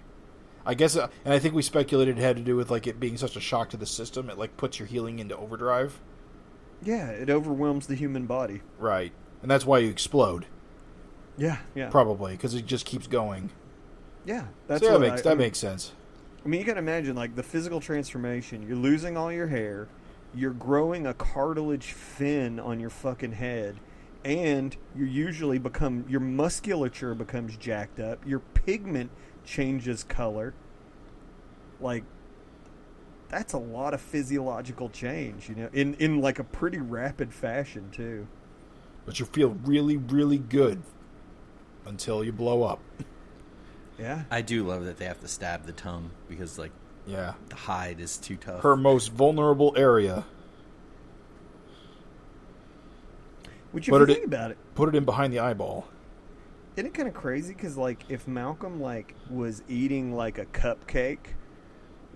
I 0.66 0.74
guess, 0.74 0.96
uh, 0.96 1.08
and 1.26 1.34
I 1.34 1.40
think 1.40 1.54
we 1.56 1.62
speculated 1.64 2.18
it 2.18 2.22
had 2.22 2.36
to 2.38 2.42
do 2.44 2.56
with 2.56 2.70
like 2.70 2.86
it 2.88 3.00
being 3.00 3.18
such 3.18 3.36
a 3.36 3.40
shock 3.40 3.70
to 3.72 3.78
the 3.78 3.86
system. 3.86 4.30
It 4.30 4.38
like 4.38 4.56
puts 4.58 4.80
your 4.80 4.88
healing 4.88 5.20
into 5.20 5.36
overdrive, 5.36 6.00
yeah, 6.84 7.10
it 7.10 7.30
overwhelms 7.30 7.88
the 7.88 7.96
human 7.96 8.26
body. 8.26 8.62
right? 8.78 9.12
And 9.42 9.50
that's 9.50 9.66
why 9.66 9.80
you 9.80 9.90
explode, 9.90 10.46
Yeah, 11.38 11.58
yeah, 11.76 11.90
probably 11.90 12.34
because 12.34 12.54
it 12.54 12.66
just 12.66 12.86
keeps 12.86 13.08
going. 13.08 13.50
yeah. 14.26 14.46
That's 14.68 14.84
so 14.86 14.94
that 14.94 15.00
makes 15.00 15.22
I, 15.22 15.24
that 15.24 15.30
I 15.32 15.34
mean, 15.34 15.38
makes 15.40 15.60
sense. 15.60 15.94
I 16.46 16.48
mean, 16.48 16.60
you 16.60 16.66
can 16.66 16.78
imagine 16.78 17.16
like 17.16 17.36
the 17.36 17.44
physical 17.44 17.80
transformation. 17.82 18.66
You're 18.68 18.78
losing 18.78 19.18
all 19.18 19.32
your 19.32 19.48
hair. 19.48 19.88
You're 20.34 20.54
growing 20.54 21.08
a 21.08 21.14
cartilage 21.14 21.92
fin 21.92 22.60
on 22.60 22.80
your 22.80 22.90
fucking 22.90 23.34
head, 23.34 23.78
and 24.24 24.76
you 24.96 25.06
usually 25.06 25.58
become 25.58 26.06
your 26.08 26.20
musculature 26.20 27.16
becomes 27.16 27.58
jacked 27.58 28.00
up. 28.00 28.26
Your 28.26 28.40
pigment 28.40 29.12
changes 29.44 30.04
color. 30.04 30.54
Like 31.82 32.04
that's 33.30 33.54
a 33.54 33.58
lot 33.58 33.94
of 33.94 34.02
physiological 34.02 34.90
change, 34.90 35.50
you 35.50 35.56
know, 35.56 35.70
in 35.74 35.96
in 35.96 36.22
like 36.22 36.40
a 36.40 36.44
pretty 36.44 36.80
rapid 36.80 37.34
fashion 37.34 37.90
too. 37.92 38.28
But 39.06 39.20
you 39.20 39.26
feel 39.26 39.58
really, 39.64 39.98
really 39.98 40.38
good 40.38 40.84
until 41.86 42.24
you 42.24 42.32
blow 42.32 42.64
up. 42.64 42.80
Yeah. 43.98 44.24
I 44.32 44.42
do 44.42 44.66
love 44.66 44.86
that 44.86 44.98
they 44.98 45.06
have 45.06 45.20
to 45.22 45.28
stab 45.28 45.66
the 45.66 45.72
tongue 45.74 46.12
because 46.30 46.58
like 46.58 46.72
Yeah, 47.10 47.34
the 47.49 47.55
hide 47.55 47.99
is 47.99 48.18
too 48.18 48.36
tough. 48.38 48.62
her 48.62 48.76
most 48.76 49.12
vulnerable 49.12 49.74
area. 49.76 50.26
Would 53.74 53.88
you 53.88 53.91
But 53.91 54.03
it- 54.03 54.14
think 54.14 54.26
about 54.26 54.51
it? 54.51 54.57
Put 54.76 54.89
it 54.89 54.95
in 54.95 55.05
behind 55.05 55.34
the 55.34 55.39
eyeball. 55.39 55.88
Isn't 56.76 56.88
it 56.88 56.93
kind 56.93 57.07
of 57.07 57.14
crazy? 57.14 57.53
Because 57.53 57.78
like, 57.78 58.03
if 58.10 58.28
Malcolm 58.28 58.80
like 58.82 59.14
was 59.30 59.64
eating 59.68 60.14
like 60.14 60.38
a 60.38 60.45
cupcake 60.45 61.34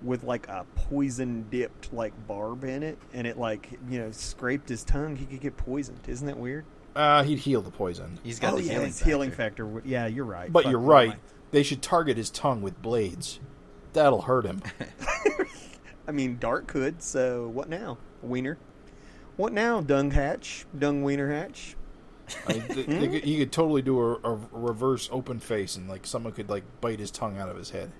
with 0.03 0.23
like 0.23 0.47
a 0.47 0.65
poison 0.75 1.45
dipped 1.49 1.91
like 1.93 2.13
barb 2.27 2.63
in 2.63 2.83
it, 2.83 2.97
and 3.13 3.27
it 3.27 3.37
like 3.37 3.71
you 3.89 3.99
know 3.99 4.11
scraped 4.11 4.69
his 4.69 4.83
tongue, 4.83 5.15
he 5.15 5.25
could 5.25 5.41
get 5.41 5.57
poisoned. 5.57 5.99
Isn't 6.07 6.27
that 6.27 6.37
weird? 6.37 6.65
Uh, 6.95 7.23
he'd 7.23 7.39
heal 7.39 7.61
the 7.61 7.71
poison. 7.71 8.19
He's 8.23 8.39
got 8.39 8.53
oh 8.53 8.57
the 8.57 8.63
yeah, 8.63 8.71
healing 8.73 8.85
his 8.87 8.99
factor. 8.99 9.09
healing 9.09 9.31
factor. 9.31 9.81
Yeah, 9.83 10.05
you're 10.07 10.25
right. 10.25 10.51
But 10.53 10.63
Fuck, 10.63 10.71
you're 10.71 10.79
right. 10.79 11.09
mind. 11.09 11.19
They 11.51 11.63
should 11.63 11.81
target 11.81 12.17
his 12.17 12.29
tongue 12.29 12.61
with 12.61 12.79
blades. 12.81 13.39
That'll 13.93 14.21
hurt 14.21 14.45
him. 14.45 14.61
I 16.07 16.11
mean, 16.11 16.37
Dart 16.39 16.67
could. 16.67 17.01
So 17.01 17.47
what 17.47 17.69
now, 17.69 17.97
Wiener? 18.21 18.57
What 19.37 19.53
now, 19.53 19.81
Dung 19.81 20.11
Hatch? 20.11 20.65
Dung 20.77 21.03
Wiener 21.03 21.31
Hatch? 21.31 21.75
I 22.47 22.53
they 22.53 23.07
could, 23.07 23.23
he 23.23 23.37
could 23.37 23.51
totally 23.51 23.81
do 23.81 23.99
a, 23.99 24.13
a 24.23 24.39
reverse 24.51 25.09
open 25.11 25.39
face, 25.39 25.75
and 25.75 25.89
like 25.89 26.05
someone 26.05 26.33
could 26.33 26.49
like 26.49 26.63
bite 26.81 26.99
his 26.99 27.11
tongue 27.11 27.37
out 27.37 27.49
of 27.49 27.57
his 27.57 27.69
head. 27.69 27.91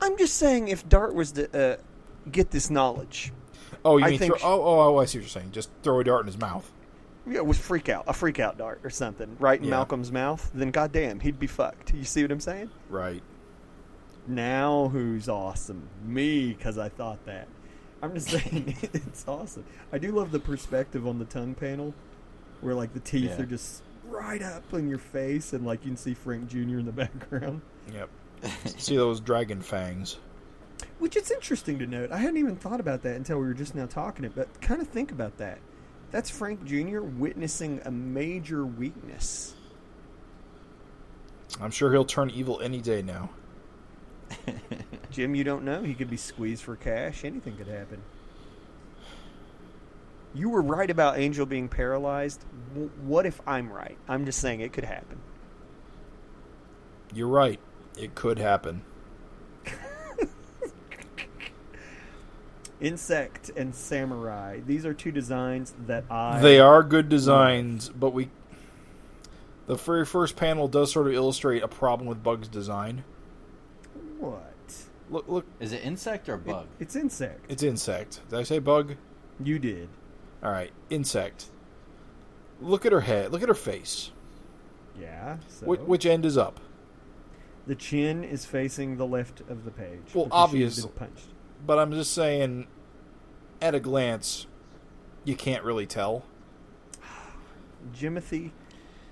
I'm 0.00 0.16
just 0.16 0.36
saying, 0.36 0.68
if 0.68 0.88
Dart 0.88 1.14
was 1.14 1.32
to 1.32 1.74
uh, 1.74 1.76
get 2.30 2.50
this 2.50 2.70
knowledge, 2.70 3.32
Oh, 3.84 3.96
you 3.98 4.04
I 4.06 4.10
mean 4.10 4.18
think 4.18 4.38
throw, 4.38 4.48
oh, 4.50 4.62
oh, 4.62 4.80
oh, 4.94 4.98
I 4.98 5.04
see 5.04 5.18
what 5.18 5.22
you're 5.22 5.28
saying. 5.28 5.52
Just 5.52 5.70
throw 5.82 6.00
a 6.00 6.04
dart 6.04 6.22
in 6.22 6.26
his 6.26 6.38
mouth. 6.38 6.70
yeah, 7.26 7.40
with 7.40 7.58
freak 7.58 7.88
out, 7.88 8.04
a 8.06 8.12
freak 8.12 8.40
out 8.40 8.58
dart 8.58 8.80
or 8.82 8.90
something, 8.90 9.36
right 9.38 9.58
in 9.58 9.64
Yeah. 9.66 9.70
Malcolm's 9.72 10.10
mouth, 10.10 10.50
then 10.54 10.70
goddamn, 10.70 11.20
he'd 11.20 11.38
be 11.38 11.46
fucked. 11.46 11.92
You 11.94 12.04
see 12.04 12.22
what 12.22 12.32
I'm 12.32 12.40
saying? 12.40 12.70
Right. 12.88 13.22
Now 14.28 14.88
who's 14.88 15.28
awesome? 15.28 15.88
Me, 16.04 16.52
because 16.52 16.78
I 16.78 16.88
thought 16.88 17.24
that. 17.26 17.48
I'm 18.02 18.14
just 18.14 18.28
saying, 18.30 18.76
it's 18.92 19.26
awesome. 19.26 19.64
I 19.92 19.98
do 19.98 20.12
love 20.12 20.30
the 20.30 20.38
perspective 20.38 21.06
on 21.06 21.18
the 21.18 21.24
tongue 21.24 21.54
panel, 21.54 21.94
where 22.60 22.74
like 22.74 22.92
the 22.92 23.00
teeth 23.00 23.30
Yeah. 23.30 23.42
are 23.42 23.46
just 23.46 23.82
right 24.06 24.42
up 24.42 24.72
in 24.74 24.88
your 24.88 24.98
face, 24.98 25.52
and 25.52 25.66
like 25.66 25.84
you 25.84 25.90
can 25.90 25.96
see 25.96 26.14
Frank 26.14 26.48
Jr. 26.48 26.58
in 26.78 26.86
the 26.86 26.92
background. 27.04 27.62
Yep. 27.92 28.08
see 28.66 28.96
those 28.96 29.20
dragon 29.20 29.60
fangs. 29.62 30.18
Which 31.00 31.16
it's 31.16 31.30
interesting 31.30 31.78
to 31.80 31.86
note. 31.86 32.12
I 32.12 32.18
hadn't 32.18 32.36
even 32.36 32.54
thought 32.56 32.78
about 32.80 33.02
that 33.02 33.16
until 33.16 33.38
we 33.38 33.46
were 33.46 33.54
just 33.54 33.74
now 33.74 33.86
talking 33.86 34.24
it, 34.24 34.32
but 34.34 34.60
kind 34.60 34.80
of 34.80 34.88
think 34.88 35.10
about 35.10 35.38
that. 35.38 35.58
That's 36.10 36.30
Frank 36.30 36.64
Jr. 36.64 37.00
witnessing 37.00 37.80
a 37.84 37.90
major 37.90 38.64
weakness. 38.64 39.54
I'm 41.60 41.70
sure 41.70 41.90
he'll 41.92 42.04
turn 42.04 42.30
evil 42.30 42.60
any 42.60 42.80
day 42.80 43.02
now. 43.02 43.30
Jim, 45.10 45.34
you 45.34 45.44
don't 45.44 45.64
know. 45.64 45.82
He 45.82 45.94
could 45.94 46.10
be 46.10 46.16
squeezed 46.16 46.62
for 46.62 46.76
cash. 46.76 47.24
Anything 47.24 47.56
could 47.56 47.68
happen. 47.68 48.02
You 50.34 50.50
were 50.50 50.62
right 50.62 50.90
about 50.90 51.18
Angel 51.18 51.46
being 51.46 51.68
paralyzed. 51.68 52.44
W- 52.74 52.90
what 53.02 53.26
if 53.26 53.40
I'm 53.46 53.72
right? 53.72 53.96
I'm 54.08 54.24
just 54.24 54.40
saying 54.40 54.60
it 54.60 54.72
could 54.72 54.84
happen. 54.84 55.18
You're 57.14 57.28
right. 57.28 57.58
It 57.96 58.14
could 58.14 58.38
happen. 58.38 58.82
Insect 62.80 63.50
and 63.56 63.74
Samurai. 63.74 64.60
These 64.64 64.84
are 64.86 64.94
two 64.94 65.10
designs 65.10 65.74
that 65.86 66.04
I. 66.10 66.40
They 66.40 66.60
are 66.60 66.82
good 66.82 67.08
designs, 67.08 67.88
but 67.88 68.10
we. 68.12 68.28
The 69.66 69.74
very 69.74 70.06
first 70.06 70.36
panel 70.36 70.68
does 70.68 70.92
sort 70.92 71.08
of 71.08 71.14
illustrate 71.14 71.62
a 71.62 71.68
problem 71.68 72.08
with 72.08 72.22
Bug's 72.22 72.48
design. 72.48 73.04
What? 75.08 75.28
Look, 75.28 75.28
look, 75.28 75.46
Is 75.60 75.72
it 75.72 75.84
insect 75.84 76.28
or 76.28 76.34
It- 76.34 76.44
bug? 76.46 76.66
it's 76.80 76.94
insect. 76.96 77.46
it's 77.48 77.62
insect. 77.62 78.20
Did 78.28 78.38
I 78.38 78.42
say 78.42 78.58
bug? 78.58 78.94
you 79.42 79.58
did. 79.58 79.88
All 80.42 80.50
right, 80.50 80.72
insect. 80.90 81.46
Look 82.60 82.84
at 82.84 82.92
her 82.92 83.00
head. 83.02 83.30
Look 83.32 83.42
at 83.42 83.48
her 83.48 83.54
face. 83.54 84.10
Yeah. 85.00 85.38
So 85.48 85.66
Which, 85.66 85.80
which 85.80 86.06
end 86.06 86.24
is 86.26 86.36
up? 86.36 86.58
the 87.66 87.74
chin 87.76 88.24
is 88.24 88.44
facing 88.46 88.96
the 88.96 89.06
left 89.06 89.40
of 89.42 89.64
the 89.64 89.70
page. 89.70 90.00
Well, 90.14 90.24
because 90.24 90.50
she's 90.50 90.54
obvious- 90.74 90.80
been 90.86 90.92
punched. 90.94 91.26
But 91.66 91.78
I'm 91.78 91.92
just 91.92 92.12
saying, 92.12 92.66
at 93.60 93.74
a 93.74 93.80
glance, 93.80 94.46
you 95.24 95.36
can't 95.36 95.62
really 95.64 95.86
tell. 95.86 96.24
Jimothy, 97.94 98.50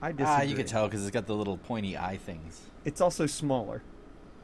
I 0.02 0.12
disagree. 0.12 0.26
Ah, 0.26 0.42
you 0.42 0.54
can 0.56 0.66
tell 0.66 0.86
because 0.86 1.02
it's 1.02 1.10
got 1.12 1.26
the 1.26 1.34
little 1.34 1.56
pointy 1.58 1.96
eye 1.96 2.16
things. 2.16 2.62
It's 2.84 3.00
also 3.00 3.26
smaller. 3.26 3.82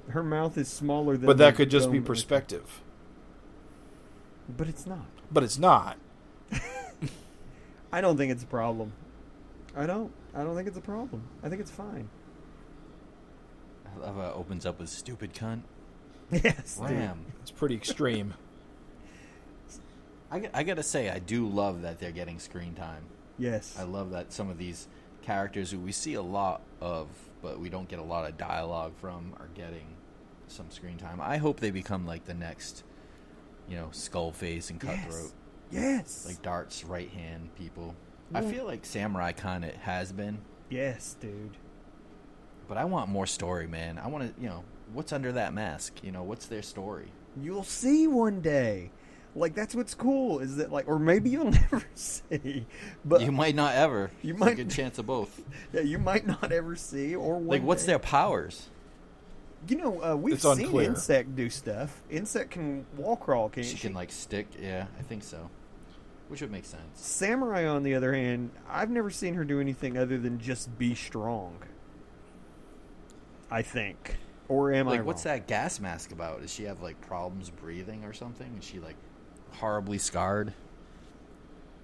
Her 0.09 0.23
mouth 0.23 0.59
is 0.59 0.69
smaller 0.69 1.17
than. 1.17 1.27
But 1.27 1.39
that 1.39 1.55
could 1.55 1.71
just 1.71 1.91
be 1.91 2.01
perspective. 2.01 2.83
But 4.49 4.69
it's 4.69 4.87
not. 4.87 5.07
But 5.31 5.45
it's 5.45 5.59
not. 5.59 5.97
I 7.93 8.01
don't 8.01 8.17
think 8.17 8.33
it's 8.33 8.43
a 8.43 8.47
problem. 8.47 8.93
I 9.77 9.87
don't. 9.87 10.13
I 10.35 10.43
don't 10.43 10.55
think 10.57 10.69
it's 10.69 10.77
a 10.77 10.83
problem. 10.83 11.23
I 11.43 11.49
think 11.49 11.61
it's 11.61 11.71
fine. 11.71 12.09
I 13.87 13.99
love 14.01 14.17
how 14.17 14.29
it 14.29 14.37
opens 14.37 14.67
up 14.67 14.81
with 14.81 14.89
stupid 14.89 15.35
cunt. 15.35 15.63
Yes. 16.31 16.77
dude. 16.77 16.91
Ram. 16.91 17.27
It's 17.43 17.51
pretty 17.51 17.75
extreme. 17.75 18.35
I, 20.33 20.49
I 20.55 20.63
gotta 20.63 20.83
say, 20.83 21.11
I 21.11 21.19
do 21.19 21.47
love 21.47 21.83
that 21.83 22.01
they're 22.01 22.11
getting 22.11 22.39
screen 22.39 22.75
time. 22.75 23.05
Yes. 23.39 23.77
I 23.79 23.83
love 23.83 24.11
that 24.13 24.33
some 24.33 24.49
of 24.49 24.57
these 24.57 24.89
characters 25.21 25.71
who 25.71 25.79
we 25.79 25.93
see 25.93 26.15
a 26.15 26.23
lot 26.23 26.63
of, 26.81 27.09
but 27.43 27.59
we 27.61 27.69
don't 27.69 27.89
get 27.89 27.99
a 27.99 28.03
lot 28.05 28.29
of 28.29 28.39
dialogue 28.39 28.93
from, 29.01 29.35
are 29.39 29.49
getting 29.55 29.97
some 30.47 30.71
screen 30.71 30.97
time. 30.97 31.21
I 31.21 31.37
hope 31.39 31.61
they 31.61 31.71
become 31.71 32.07
like 32.07 32.25
the 32.25 32.35
next, 32.35 32.85
you 33.69 33.77
know, 33.77 33.89
Skullface 33.93 34.71
and 34.71 34.81
Cutthroat, 34.81 35.33
Yes. 35.71 36.25
like 36.27 36.41
Dart's 36.43 36.85
right 36.85 37.11
hand 37.11 37.55
people. 37.57 37.95
I 38.35 38.41
feel 38.43 38.65
like 38.65 38.87
Samurai 38.87 39.33
kind 39.33 39.65
of 39.65 39.73
has 39.75 40.11
been, 40.13 40.39
yes, 40.71 41.17
dude. 41.21 41.57
but 42.67 42.79
I 42.79 42.85
want 42.87 43.11
more 43.11 43.27
story, 43.27 43.67
man. 43.67 43.99
I 43.99 44.07
want 44.09 44.35
to, 44.35 44.43
you 44.43 44.49
know, 44.49 44.65
what's 44.95 45.13
under 45.13 45.33
that 45.33 45.53
mask? 45.53 46.03
You 46.03 46.13
know, 46.13 46.23
what's 46.23 46.47
their 46.47 46.63
story? 46.63 47.13
You'll 47.37 47.65
see 47.65 48.07
one 48.07 48.41
day. 48.41 48.91
Like 49.35 49.55
that's 49.55 49.75
what's 49.75 49.95
cool 49.95 50.41
is 50.41 50.57
that 50.57 50.71
like, 50.71 50.87
or 50.89 50.99
maybe 50.99 51.31
you'll 51.31 51.51
never 51.51 51.83
see. 51.95 52.67
But 53.05 53.23
you 53.23 53.33
might 53.33 53.55
not 53.55 53.75
ever. 53.75 54.11
you 54.23 54.33
It's 54.33 54.41
might- 54.41 54.53
a 54.53 54.57
good 54.57 54.71
chance 54.71 54.99
of 54.99 55.07
both. 55.07 55.41
yeah, 55.73 55.81
you 55.81 55.99
might 55.99 56.27
not 56.27 56.53
ever 56.53 56.77
see. 56.77 57.15
Or 57.15 57.35
one 57.37 57.47
Like, 57.47 57.63
what's 57.63 57.83
day. 57.85 57.93
their 57.93 57.99
powers? 57.99 58.69
You 59.69 59.77
know, 59.77 60.03
uh, 60.03 60.17
we've 60.17 60.35
It's 60.35 60.43
seen 60.43 60.65
unclear. 60.67 60.89
insect 60.89 61.35
do 61.37 61.49
stuff. 61.49 62.03
Insect 62.11 62.51
can 62.51 62.85
wall 62.97 63.17
crawl, 63.17 63.49
can't 63.49 63.65
she? 63.67 63.77
She 63.77 63.87
can 63.87 63.95
like 63.95 64.11
stick. 64.13 64.49
Yeah, 64.61 64.87
I 64.99 65.03
think 65.03 65.23
so. 65.23 65.49
Which 66.29 66.41
would 66.41 66.51
make 66.51 66.65
sense. 66.65 66.83
Samurai, 66.95 67.67
on 67.67 67.83
the 67.85 67.95
other 67.95 68.13
hand, 68.15 68.51
I've 68.69 68.91
never 68.91 69.09
seen 69.11 69.35
her 69.35 69.45
do 69.45 69.61
anything 69.61 69.97
other 69.97 70.19
than 70.19 70.39
just 70.41 70.77
be 70.79 70.95
strong. 70.95 71.57
I 73.51 73.63
think, 73.63 74.17
or 74.49 74.73
am 74.73 74.89
I? 74.89 74.93
like, 74.93 75.05
what's 75.05 75.25
that 75.25 75.47
gas 75.47 75.79
mask 75.79 76.11
about? 76.11 76.41
Does 76.41 76.53
she 76.53 76.65
have 76.65 76.81
like 76.81 77.01
problems 77.03 77.51
breathing 77.51 78.05
or 78.05 78.13
something? 78.13 78.57
Is 78.59 78.65
she 78.65 78.79
like 78.81 78.97
horribly 79.55 79.99
scarred? 79.99 80.53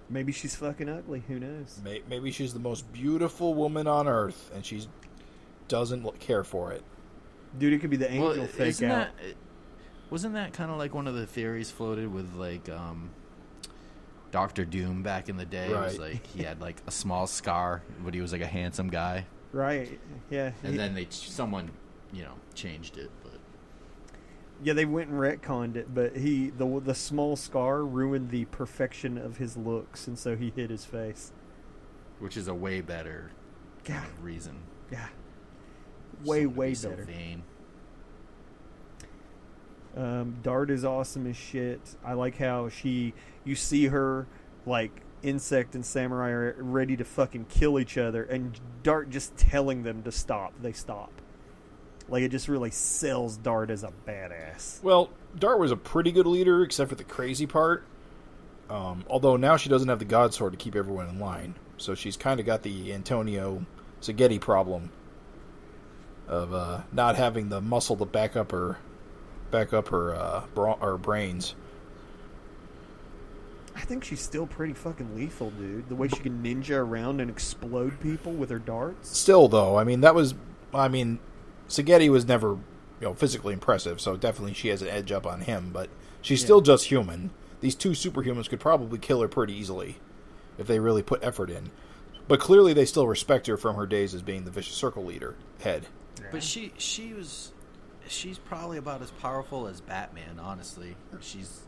Maybe 0.09 0.31
she's 0.31 0.55
fucking 0.55 0.89
ugly. 0.89 1.23
Who 1.27 1.39
knows? 1.39 1.79
May- 1.83 2.01
Maybe 2.09 2.31
she's 2.31 2.53
the 2.53 2.59
most 2.59 2.91
beautiful 2.91 3.53
woman 3.53 3.85
on 3.87 4.07
earth, 4.07 4.49
and 4.55 4.65
she 4.65 4.87
doesn't 5.67 6.19
care 6.19 6.43
for 6.43 6.71
it. 6.71 6.83
Dude, 7.57 7.73
it 7.73 7.79
could 7.79 7.89
be 7.91 7.97
the 7.97 8.09
angel 8.09 8.29
well, 8.37 8.47
fake 8.47 8.67
isn't 8.69 8.89
out. 8.91 9.07
that? 9.17 9.35
Wasn't 10.09 10.33
that 10.33 10.53
kind 10.53 10.71
of 10.71 10.77
like 10.77 10.95
one 10.95 11.07
of 11.07 11.13
the 11.13 11.27
theories 11.27 11.69
floated 11.69 12.11
with 12.11 12.33
like 12.35 12.67
um, 12.69 13.11
Doctor 14.31 14.65
Doom 14.65 15.03
back 15.03 15.29
in 15.29 15.37
the 15.37 15.45
day? 15.45 15.67
It 15.69 15.75
was 15.75 15.99
like 15.99 16.25
he 16.25 16.41
had 16.43 16.59
like 16.59 16.77
a 16.87 16.91
small 16.91 17.27
scar, 17.27 17.83
but 18.03 18.15
he 18.15 18.21
was 18.21 18.31
like 18.31 18.41
a 18.41 18.47
handsome 18.47 18.89
guy, 18.89 19.25
Right? 19.51 19.99
Yeah. 20.31 20.51
and 20.63 20.71
He- 20.71 20.77
then 20.77 20.95
they 20.95 21.07
someone 21.11 21.69
you 22.11 22.23
know 22.23 22.33
changed 22.55 22.97
it, 22.97 23.11
but. 23.23 23.28
Yeah, 24.63 24.73
they 24.73 24.85
went 24.85 25.09
and 25.09 25.19
retconned 25.19 25.75
it, 25.75 25.93
but 25.93 26.17
he 26.17 26.49
the 26.49 26.81
the 26.83 26.95
small 26.95 27.35
scar 27.35 27.83
ruined 27.83 28.29
the 28.31 28.45
perfection 28.45 29.17
of 29.17 29.37
his 29.37 29.55
looks, 29.57 30.07
and 30.07 30.17
so 30.19 30.35
he 30.35 30.51
hid 30.55 30.69
his 30.69 30.85
face. 30.85 31.31
Which 32.19 32.35
is 32.35 32.47
a 32.49 32.53
way 32.53 32.81
better 32.81 33.31
Yeah, 33.87 34.03
reason. 34.21 34.57
yeah. 34.91 35.07
Way, 36.25 36.45
way 36.45 36.69
be 36.69 36.75
so 36.75 36.89
better. 36.89 37.03
vain. 37.05 37.43
Um, 39.95 40.37
Dart 40.43 40.69
is 40.69 40.85
awesome 40.85 41.25
as 41.27 41.35
shit. 41.37 41.79
I 42.05 42.13
like 42.13 42.37
how 42.37 42.69
she, 42.69 43.13
you 43.43 43.55
see 43.55 43.87
her 43.87 44.27
like 44.65 45.01
insect 45.23 45.75
and 45.75 45.85
samurai 45.85 46.29
are 46.29 46.55
ready 46.59 46.95
to 46.97 47.03
fucking 47.03 47.45
kill 47.45 47.79
each 47.79 47.97
other, 47.97 48.23
and 48.23 48.59
Dart 48.83 49.09
just 49.09 49.35
telling 49.37 49.83
them 49.83 50.03
to 50.03 50.11
stop. 50.11 50.53
They 50.61 50.73
stop. 50.73 51.11
Like 52.09 52.23
it 52.23 52.29
just 52.29 52.47
really 52.47 52.71
sells 52.71 53.37
Dart 53.37 53.69
as 53.69 53.83
a 53.83 53.91
badass. 54.07 54.81
Well, 54.83 55.09
Dart 55.37 55.59
was 55.59 55.71
a 55.71 55.77
pretty 55.77 56.11
good 56.11 56.25
leader, 56.25 56.63
except 56.63 56.89
for 56.89 56.95
the 56.95 57.03
crazy 57.03 57.45
part. 57.45 57.83
Um, 58.69 59.03
although 59.09 59.35
now 59.35 59.57
she 59.57 59.69
doesn't 59.69 59.89
have 59.89 59.99
the 59.99 60.05
God 60.05 60.33
Sword 60.33 60.53
to 60.53 60.57
keep 60.57 60.75
everyone 60.75 61.09
in 61.09 61.19
line, 61.19 61.55
so 61.77 61.95
she's 61.95 62.15
kind 62.15 62.39
of 62.39 62.45
got 62.45 62.61
the 62.61 62.93
Antonio 62.93 63.65
Seghetti 64.01 64.39
problem 64.39 64.91
of 66.27 66.53
uh, 66.53 66.81
not 66.91 67.15
having 67.15 67.49
the 67.49 67.61
muscle 67.61 67.95
to 67.97 68.05
back 68.05 68.35
up 68.35 68.51
her, 68.51 68.77
back 69.49 69.73
up 69.73 69.87
her 69.87 70.13
uh, 70.13 70.43
bra- 70.53 70.77
her 70.77 70.97
brains. 70.97 71.55
I 73.75 73.81
think 73.81 74.03
she's 74.03 74.19
still 74.19 74.45
pretty 74.45 74.73
fucking 74.73 75.15
lethal, 75.15 75.51
dude. 75.51 75.89
The 75.89 75.95
way 75.95 76.07
she 76.07 76.17
can 76.17 76.43
ninja 76.43 76.77
around 76.77 77.21
and 77.21 77.29
explode 77.29 77.99
people 78.01 78.33
with 78.33 78.49
her 78.49 78.59
darts. 78.59 79.17
Still, 79.17 79.47
though, 79.47 79.77
I 79.77 79.83
mean 79.83 80.01
that 80.01 80.13
was, 80.13 80.35
I 80.73 80.89
mean, 80.89 81.17
Seghetti 81.69 82.09
was 82.09 82.25
never, 82.25 82.49
you 82.49 82.59
know, 83.01 83.13
physically 83.13 83.53
impressive, 83.53 84.01
so 84.01 84.17
definitely 84.17 84.53
she 84.53 84.67
has 84.67 84.81
an 84.81 84.89
edge 84.89 85.11
up 85.11 85.25
on 85.25 85.41
him. 85.41 85.69
But 85.71 85.89
she's 86.21 86.41
still 86.41 86.61
just 86.61 86.85
human. 86.85 87.29
These 87.61 87.75
two 87.75 87.91
superhumans 87.91 88.49
could 88.49 88.59
probably 88.59 88.99
kill 88.99 89.21
her 89.21 89.27
pretty 89.27 89.53
easily 89.53 89.97
if 90.57 90.67
they 90.67 90.79
really 90.79 91.03
put 91.03 91.23
effort 91.23 91.49
in. 91.49 91.71
But 92.27 92.39
clearly, 92.39 92.73
they 92.73 92.85
still 92.85 93.07
respect 93.07 93.47
her 93.47 93.57
from 93.57 93.75
her 93.75 93.87
days 93.87 94.13
as 94.13 94.21
being 94.21 94.45
the 94.45 94.51
vicious 94.51 94.75
circle 94.75 95.05
leader 95.05 95.35
head. 95.61 95.87
But 96.31 96.43
she 96.43 96.73
she 96.77 97.13
was 97.13 97.53
she's 98.07 98.37
probably 98.37 98.77
about 98.77 99.01
as 99.01 99.11
powerful 99.11 99.67
as 99.67 99.81
Batman. 99.81 100.39
Honestly, 100.39 100.95
she's 101.21 101.61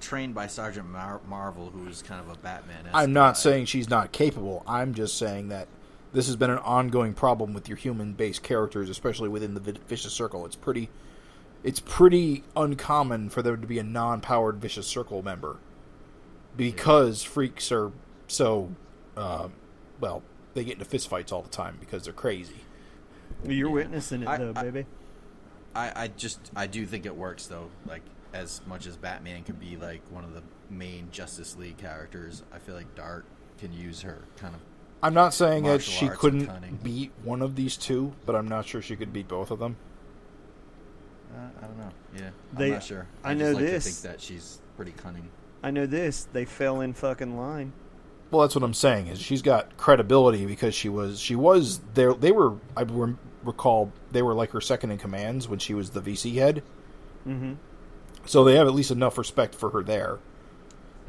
trained 0.00 0.34
by 0.34 0.46
Sergeant 0.46 0.88
Mar- 0.88 1.20
Marvel, 1.26 1.70
who's 1.70 2.02
kind 2.02 2.20
of 2.20 2.30
a 2.30 2.38
Batman. 2.38 2.88
I'm 2.92 3.12
not 3.12 3.36
saying 3.36 3.66
she's 3.66 3.88
not 3.88 4.12
capable. 4.12 4.62
I'm 4.66 4.94
just 4.94 5.18
saying 5.18 5.48
that 5.48 5.68
this 6.12 6.26
has 6.26 6.36
been 6.36 6.50
an 6.50 6.58
ongoing 6.58 7.14
problem 7.14 7.52
with 7.52 7.68
your 7.68 7.76
human-based 7.76 8.42
characters, 8.42 8.88
especially 8.90 9.28
within 9.28 9.54
the 9.54 9.60
vicious 9.60 10.12
circle. 10.12 10.44
It's 10.46 10.56
pretty. 10.56 10.88
it's 11.62 11.80
pretty 11.80 12.42
uncommon 12.56 13.28
for 13.30 13.42
there 13.42 13.56
to 13.56 13.66
be 13.66 13.78
a 13.78 13.82
non-powered 13.84 14.56
vicious 14.60 14.86
circle 14.86 15.22
member 15.22 15.58
because 16.56 17.22
freaks 17.22 17.70
are 17.70 17.92
so 18.26 18.70
uh, 19.16 19.48
well 20.00 20.22
they 20.54 20.64
get 20.64 20.78
into 20.78 20.84
fistfights 20.84 21.32
all 21.32 21.42
the 21.42 21.48
time 21.48 21.76
because 21.80 22.04
they're 22.04 22.12
crazy. 22.12 22.64
You're 23.44 23.70
witnessing 23.70 24.22
it 24.22 24.28
I- 24.28 24.36
though, 24.38 24.52
I- 24.56 24.62
baby. 24.62 24.86
I, 25.72 25.92
I 26.04 26.08
just 26.08 26.50
I 26.56 26.66
do 26.66 26.84
think 26.84 27.06
it 27.06 27.14
works 27.16 27.46
though. 27.46 27.70
Like 27.86 28.02
as 28.34 28.60
much 28.66 28.86
as 28.86 28.96
Batman 28.96 29.44
can 29.44 29.54
be 29.54 29.76
like 29.76 30.02
one 30.10 30.24
of 30.24 30.34
the 30.34 30.42
main 30.68 31.08
Justice 31.12 31.56
League 31.56 31.76
characters, 31.78 32.42
I 32.52 32.58
feel 32.58 32.74
like 32.74 32.92
Dart 32.96 33.24
can 33.58 33.72
use 33.72 34.00
her 34.02 34.24
kind 34.36 34.54
of. 34.56 34.60
I'm 35.02 35.14
not 35.14 35.32
saying 35.32 35.64
that 35.64 35.82
she 35.82 36.08
couldn't 36.08 36.82
beat 36.82 37.12
one 37.22 37.40
of 37.42 37.56
these 37.56 37.76
two, 37.76 38.12
but 38.26 38.36
I'm 38.36 38.48
not 38.48 38.66
sure 38.66 38.82
she 38.82 38.96
could 38.96 39.12
beat 39.12 39.28
both 39.28 39.50
of 39.50 39.58
them. 39.58 39.76
Uh, 41.34 41.38
I 41.62 41.66
don't 41.66 41.78
know. 41.78 41.90
Yeah, 42.16 42.30
They- 42.52 42.66
I'm 42.66 42.72
not 42.72 42.82
sure. 42.82 43.06
I 43.24 43.30
I, 43.30 43.34
know 43.34 43.46
just 43.52 43.54
like 43.56 43.64
this. 43.64 43.84
to 43.84 43.90
think 43.90 44.12
that 44.14 44.20
she's 44.20 44.60
pretty 44.76 44.92
cunning. 44.92 45.28
I 45.62 45.70
know 45.70 45.86
this. 45.86 46.26
They 46.32 46.44
fell 46.44 46.80
in 46.80 46.92
fucking 46.94 47.36
line. 47.36 47.72
Well, 48.30 48.42
that's 48.42 48.54
what 48.54 48.64
I'm 48.64 48.74
saying. 48.74 49.08
Is 49.08 49.20
she's 49.20 49.42
got 49.42 49.76
credibility 49.76 50.46
because 50.46 50.74
she 50.74 50.88
was 50.88 51.18
she 51.20 51.34
was 51.34 51.80
there. 51.94 52.14
They 52.14 52.30
were 52.32 52.54
I 52.76 52.82
rem- 52.82 53.18
recall 53.42 53.92
they 54.12 54.22
were 54.22 54.34
like 54.34 54.50
her 54.52 54.60
second 54.60 54.90
in 54.92 54.98
commands 54.98 55.48
when 55.48 55.58
she 55.58 55.74
was 55.74 55.90
the 55.90 56.00
VC 56.00 56.34
head. 56.34 56.62
Mm-hmm. 57.26 57.54
So 58.26 58.44
they 58.44 58.54
have 58.56 58.66
at 58.68 58.74
least 58.74 58.90
enough 58.90 59.18
respect 59.18 59.54
for 59.54 59.70
her 59.70 59.82
there. 59.82 60.18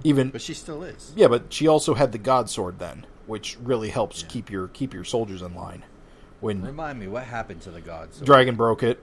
Even 0.03 0.29
But 0.31 0.41
she 0.41 0.53
still 0.55 0.81
is. 0.83 1.13
yeah, 1.15 1.27
but 1.27 1.53
she 1.53 1.67
also 1.67 1.93
had 1.93 2.11
the 2.11 2.17
God 2.17 2.49
Sword 2.49 2.79
then, 2.79 3.05
which 3.27 3.57
really 3.61 3.89
helps 3.89 4.21
Yeah. 4.21 4.27
keep 4.29 4.49
your 4.51 4.67
keep 4.67 4.93
your 4.93 5.03
soldiers 5.03 5.41
in 5.41 5.53
line. 5.55 5.83
When 6.39 6.61
Remind 6.63 6.99
me, 6.99 7.07
what 7.07 7.23
happened 7.23 7.61
to 7.63 7.71
the 7.71 7.81
gods? 7.81 8.19
Dragon 8.21 8.55
broke 8.55 8.81
it, 8.83 9.01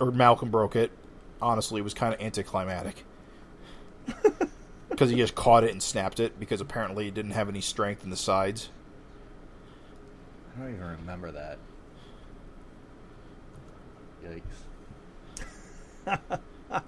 or 0.00 0.10
Malcolm 0.12 0.50
broke 0.50 0.76
it, 0.76 0.92
honestly, 1.42 1.80
it 1.80 1.84
was 1.84 1.94
kind 1.94 2.14
of 2.14 2.20
anticlimactic. 2.20 3.04
Because 4.88 5.10
he 5.10 5.16
just 5.16 5.34
caught 5.34 5.62
it 5.62 5.72
and 5.72 5.82
snapped 5.82 6.20
it, 6.20 6.40
because 6.40 6.62
apparently 6.62 7.08
it 7.08 7.12
didn't 7.12 7.32
have 7.32 7.50
any 7.50 7.60
strength 7.60 8.02
in 8.02 8.08
the 8.08 8.16
sides. 8.16 8.70
I 10.56 10.60
don't 10.62 10.74
even 10.74 10.86
remember 10.86 11.32
that. 11.32 11.58
Yikes. 16.06 16.40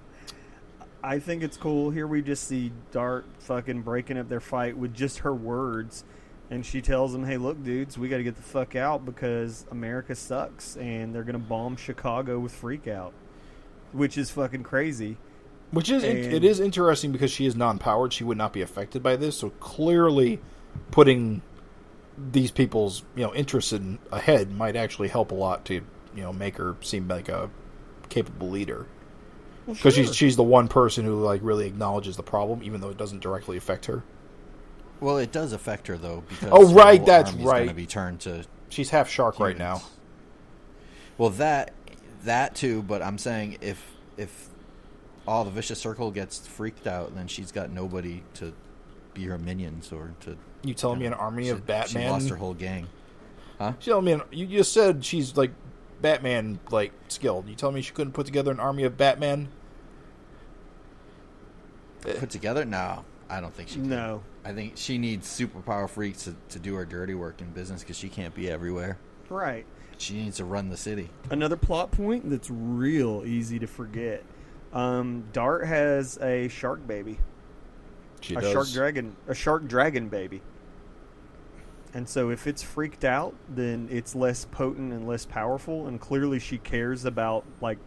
I 1.03 1.19
think 1.19 1.43
it's 1.43 1.57
cool. 1.57 1.91
Here 1.91 2.07
we 2.07 2.21
just 2.23 2.45
see 2.47 2.71
Dart 2.91 3.25
fucking 3.39 3.81
breaking 3.83 4.17
up 4.17 4.27
their 4.27 4.39
fight 4.39 4.75
with 4.75 4.93
just 4.93 5.19
her 5.19 5.35
words. 5.35 6.03
And 6.51 6.65
she 6.65 6.81
tells 6.81 7.13
them, 7.13 7.23
hey, 7.25 7.37
look, 7.37 7.63
dudes, 7.63 7.97
we 7.97 8.09
got 8.09 8.17
to 8.17 8.23
get 8.23 8.35
the 8.35 8.41
fuck 8.41 8.75
out 8.75 9.05
because 9.05 9.65
America 9.71 10.15
sucks 10.15 10.75
and 10.77 11.13
they're 11.13 11.23
going 11.23 11.33
to 11.33 11.39
bomb 11.39 11.75
Chicago 11.75 12.39
with 12.39 12.51
Freak 12.51 12.87
Out. 12.87 13.13
Which 13.91 14.17
is 14.17 14.31
fucking 14.31 14.63
crazy. 14.63 15.17
Which 15.71 15.91
is 15.91 16.03
And- 16.03 16.17
it 16.17 16.43
is 16.43 16.59
interesting 16.59 17.11
because 17.11 17.29
she 17.31 17.45
is 17.45 17.55
non-powered. 17.55 18.13
She 18.13 18.23
would 18.23 18.37
not 18.37 18.53
be 18.53 18.61
affected 18.61 19.03
by 19.03 19.15
this. 19.15 19.37
So 19.37 19.49
clearly, 19.59 20.39
putting 20.91 21.41
these 22.31 22.51
people's 22.51 23.03
you 23.15 23.23
know 23.23 23.33
interests 23.33 23.71
in 23.71 23.97
ahead 24.11 24.51
might 24.51 24.75
actually 24.75 25.07
help 25.07 25.31
a 25.31 25.35
lot 25.35 25.63
to 25.65 25.75
you 25.75 26.21
know 26.21 26.33
make 26.33 26.57
her 26.57 26.75
seem 26.81 27.07
like 27.07 27.29
a 27.29 27.49
capable 28.09 28.49
leader. 28.49 28.87
Well, 29.65 29.75
Because 29.75 29.93
sure. 29.95 30.03
she's 30.05 30.15
she's 30.15 30.35
the 30.35 30.43
one 30.43 30.67
person 30.67 31.05
who 31.05 31.21
like 31.23 31.41
really 31.43 31.65
acknowledges 31.67 32.17
the 32.17 32.23
problem, 32.23 32.61
even 32.63 32.81
though 32.81 32.89
it 32.89 32.97
doesn't 32.97 33.21
directly 33.21 33.55
affect 33.57 33.85
her. 33.85 34.03
Well, 34.99 35.17
it 35.17 35.31
does 35.31 35.53
affect 35.53 35.87
her 35.87 35.97
though 35.97 36.23
because 36.27 36.49
Oh, 36.51 36.73
right, 36.73 36.99
whole 36.99 37.05
that's 37.05 37.31
right. 37.33 37.59
Going 37.59 37.69
to 37.69 37.73
be 37.73 37.85
turned 37.85 38.19
to 38.21 38.45
She's 38.69 38.89
half 38.91 39.09
shark 39.09 39.39
right 39.39 39.57
now. 39.57 39.81
Well, 41.17 41.31
that 41.31 41.73
that 42.23 42.55
too, 42.55 42.83
but 42.83 43.01
I'm 43.01 43.17
saying 43.17 43.57
if 43.61 43.83
if 44.17 44.49
all 45.27 45.43
the 45.43 45.51
vicious 45.51 45.79
circle 45.79 46.11
gets 46.11 46.45
freaked 46.47 46.87
out, 46.87 47.15
then 47.15 47.27
she's 47.27 47.51
got 47.51 47.71
nobody 47.71 48.23
to 48.35 48.53
be 49.13 49.25
her 49.25 49.37
minions 49.37 49.91
or 49.91 50.13
to. 50.21 50.37
You 50.63 50.73
telling 50.73 50.99
me 50.99 51.05
an 51.05 51.13
army 51.13 51.45
she, 51.45 51.49
of 51.49 51.65
Batman? 51.65 52.03
She 52.03 52.09
lost 52.09 52.29
her 52.29 52.35
whole 52.35 52.53
gang. 52.53 52.87
Huh? 53.57 53.73
She 53.79 53.89
telling 53.89 54.05
me 54.05 54.11
an, 54.13 54.21
you 54.31 54.45
just 54.45 54.71
said 54.71 55.03
she's 55.03 55.35
like 55.35 55.51
Batman 56.01 56.59
like 56.71 56.93
skilled. 57.07 57.47
You 57.49 57.55
telling 57.55 57.75
me 57.75 57.81
she 57.81 57.93
couldn't 57.93 58.13
put 58.13 58.25
together 58.25 58.51
an 58.51 58.59
army 58.59 58.83
of 58.83 58.97
Batman? 58.97 59.49
Put 62.01 62.29
together? 62.29 62.65
No, 62.65 63.03
I 63.29 63.41
don't 63.41 63.53
think 63.53 63.69
she. 63.69 63.75
Can. 63.75 63.89
No. 63.89 64.23
I 64.49 64.53
think 64.53 64.73
she 64.77 64.97
needs 64.97 65.27
superpower 65.27 65.87
freaks 65.87 66.23
to, 66.23 66.35
to 66.49 66.57
do 66.57 66.73
her 66.73 66.83
dirty 66.83 67.13
work 67.13 67.39
in 67.39 67.51
business 67.51 67.81
because 67.81 67.97
she 67.97 68.09
can't 68.09 68.33
be 68.33 68.49
everywhere. 68.49 68.97
Right. 69.29 69.63
She 69.99 70.15
needs 70.15 70.37
to 70.37 70.45
run 70.45 70.69
the 70.69 70.77
city. 70.77 71.11
Another 71.29 71.55
plot 71.55 71.91
point 71.91 72.27
that's 72.31 72.49
real 72.49 73.23
easy 73.27 73.59
to 73.59 73.67
forget. 73.67 74.23
Um, 74.73 75.25
Dart 75.33 75.67
has 75.67 76.17
a 76.17 76.47
shark 76.47 76.87
baby. 76.87 77.19
She 78.21 78.33
a 78.33 78.41
does. 78.41 78.51
shark 78.51 78.67
dragon 78.71 79.15
a 79.27 79.35
shark 79.35 79.67
dragon 79.67 80.09
baby 80.09 80.41
and 81.93 82.07
so 82.07 82.29
if 82.29 82.47
it's 82.47 82.61
freaked 82.61 83.05
out 83.05 83.33
then 83.47 83.87
it's 83.89 84.13
less 84.13 84.43
potent 84.45 84.91
and 84.91 85.07
less 85.07 85.25
powerful 85.25 85.87
and 85.87 86.01
clearly 86.01 86.37
she 86.37 86.57
cares 86.57 87.05
about 87.05 87.45
like 87.61 87.77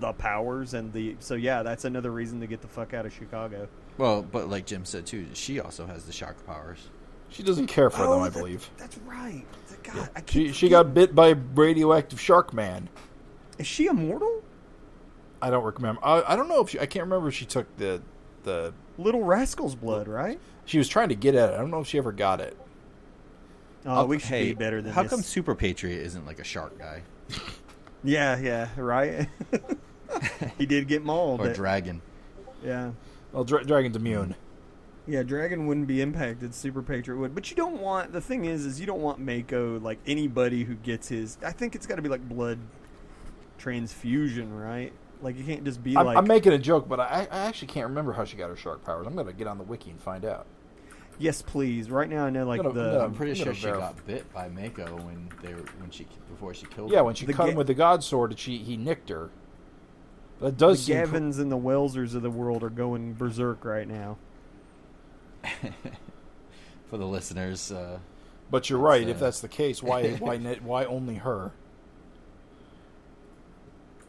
the 0.00 0.12
powers 0.14 0.72
and 0.72 0.90
the 0.94 1.16
so 1.20 1.34
yeah 1.34 1.62
that's 1.62 1.84
another 1.84 2.10
reason 2.10 2.40
to 2.40 2.46
get 2.46 2.62
the 2.62 2.66
fuck 2.66 2.94
out 2.94 3.04
of 3.04 3.12
chicago 3.12 3.68
Well, 4.02 4.22
but 4.22 4.48
like 4.50 4.66
Jim 4.66 4.84
said 4.84 5.06
too, 5.06 5.26
she 5.32 5.60
also 5.60 5.86
has 5.86 6.02
the 6.04 6.12
shark 6.12 6.44
powers. 6.44 6.88
She 7.28 7.44
doesn't 7.44 7.68
care 7.68 7.88
for 7.88 8.02
oh, 8.02 8.14
them, 8.14 8.22
I 8.22 8.28
that- 8.30 8.36
believe. 8.38 8.68
that's 8.76 8.98
right 8.98 9.44
God, 9.84 10.10
I 10.16 10.20
She 10.20 10.24
keep 10.26 10.54
she 10.54 10.66
forgetting- 10.66 10.70
got 10.70 10.94
bit 10.94 11.14
by 11.14 11.28
radioactive 11.54 12.20
shark 12.20 12.52
man. 12.52 12.88
is 13.58 13.66
she 13.68 13.86
immortal 13.86 14.42
I 15.40 15.50
don't 15.50 15.62
remember. 15.64 16.00
I, 16.04 16.32
I 16.32 16.36
don't 16.36 16.48
know 16.48 16.60
if 16.62 16.70
she. 16.70 16.80
I 16.80 16.86
can't 16.86 17.04
remember 17.04 17.28
if 17.28 17.34
she 17.34 17.44
took 17.46 17.76
the 17.76 18.02
the. 18.42 18.72
little 18.98 19.22
rascal's 19.22 19.76
blood 19.76 20.08
right 20.08 20.40
She 20.64 20.78
was 20.78 20.88
trying 20.88 21.08
to 21.10 21.14
get 21.14 21.34
at 21.36 21.50
it. 21.50 21.54
I 21.54 21.58
don't 21.58 21.70
know 21.70 21.80
if 21.80 21.86
she 21.86 21.98
ever 21.98 22.10
got 22.12 22.40
it. 22.40 22.56
oh 23.86 24.04
we 24.06 24.18
should 24.18 24.28
hey, 24.28 24.44
be 24.46 24.54
better 24.54 24.82
than 24.82 24.92
how 24.92 25.02
this. 25.04 25.10
come 25.12 25.22
Super 25.22 25.54
Patriot 25.54 26.00
isn't 26.02 26.26
like 26.26 26.40
a 26.40 26.44
shark 26.44 26.76
guy 26.76 27.02
yeah 28.04 28.36
yeah 28.38 28.68
right 28.76 29.28
he 30.58 30.66
did 30.66 30.88
get 30.88 31.04
mauled 31.04 31.40
or 31.40 31.44
but- 31.44 31.54
dragon? 31.56 32.02
yeah 32.64 32.90
Well, 33.32 33.44
Dra- 33.44 33.64
Dragon's 33.64 33.96
immune. 33.96 34.34
Yeah, 35.06 35.22
Dragon 35.24 35.66
wouldn't 35.66 35.86
be 35.88 36.00
impacted. 36.00 36.54
Super 36.54 36.80
Patriot 36.82 37.18
would, 37.18 37.34
but 37.34 37.50
you 37.50 37.56
don't 37.56 37.80
want. 37.80 38.12
The 38.12 38.20
thing 38.20 38.44
is, 38.44 38.64
is 38.64 38.78
you 38.78 38.86
don't 38.86 39.00
want 39.00 39.18
Mako 39.18 39.80
like 39.80 39.98
anybody 40.06 40.62
who 40.64 40.74
gets 40.76 41.08
his. 41.08 41.38
I 41.44 41.50
think 41.52 41.74
it's 41.74 41.86
got 41.86 41.96
to 41.96 42.02
be 42.02 42.08
like 42.08 42.26
blood 42.28 42.58
transfusion, 43.58 44.54
right? 44.56 44.92
Like 45.20 45.36
you 45.38 45.44
can't 45.44 45.64
just 45.64 45.82
be 45.82 45.96
I'm, 45.96 46.06
like. 46.06 46.16
I'm 46.16 46.26
making 46.26 46.52
a 46.52 46.58
joke, 46.58 46.88
but 46.88 47.00
I, 47.00 47.26
I 47.30 47.38
actually 47.46 47.68
can't 47.68 47.88
remember 47.88 48.12
how 48.12 48.24
she 48.24 48.36
got 48.36 48.48
her 48.50 48.56
shark 48.56 48.84
powers. 48.84 49.06
I'm 49.06 49.14
gonna 49.16 49.32
get 49.32 49.46
on 49.46 49.58
the 49.58 49.64
wiki 49.64 49.90
and 49.90 50.00
find 50.00 50.24
out. 50.24 50.46
yes, 51.18 51.42
please. 51.42 51.90
Right 51.90 52.08
now, 52.08 52.24
I 52.26 52.30
know 52.30 52.44
like 52.44 52.62
No, 52.62 52.70
no, 52.70 52.74
the. 52.74 52.92
no. 52.98 53.00
I'm 53.04 53.14
pretty 53.14 53.32
I'm 53.32 53.36
sure 53.36 53.44
gonna 53.46 53.56
she 53.56 53.62
verify. 53.62 53.80
got 53.92 54.06
bit 54.06 54.32
by 54.32 54.48
Mako 54.48 54.96
when 54.96 55.28
they 55.42 55.54
were 55.54 55.64
when 55.78 55.90
she 55.90 56.06
before 56.30 56.54
she 56.54 56.66
killed. 56.66 56.90
Yeah, 56.92 57.00
him. 57.00 57.06
when 57.06 57.14
she 57.14 57.26
The 57.26 57.32
cut 57.34 57.44
ga- 57.46 57.50
him 57.52 57.56
with 57.56 57.66
the 57.68 57.74
God 57.74 58.02
Sword, 58.04 58.36
she 58.38 58.58
he 58.58 58.76
nicked 58.76 59.08
her. 59.10 59.30
That 60.42 60.58
The 60.58 60.66
does 60.66 60.84
seem 60.84 60.96
pro- 61.08 61.20
Gavins 61.20 61.38
and 61.40 61.50
the 61.50 61.56
Wellsers 61.56 62.14
of 62.14 62.22
the 62.22 62.30
world 62.30 62.62
are 62.62 62.70
going 62.70 63.14
berserk 63.14 63.64
right 63.64 63.88
now. 63.88 64.18
for 66.88 66.98
the 66.98 67.06
listeners. 67.06 67.72
Uh, 67.72 67.98
But 68.50 68.68
you're 68.70 68.78
right. 68.78 69.06
That's, 69.06 69.16
If 69.16 69.22
uh, 69.22 69.24
that's 69.26 69.40
the 69.40 69.48
case, 69.48 69.82
why 69.82 70.10
why 70.18 70.38
why 70.38 70.84
only 70.84 71.16
her? 71.16 71.52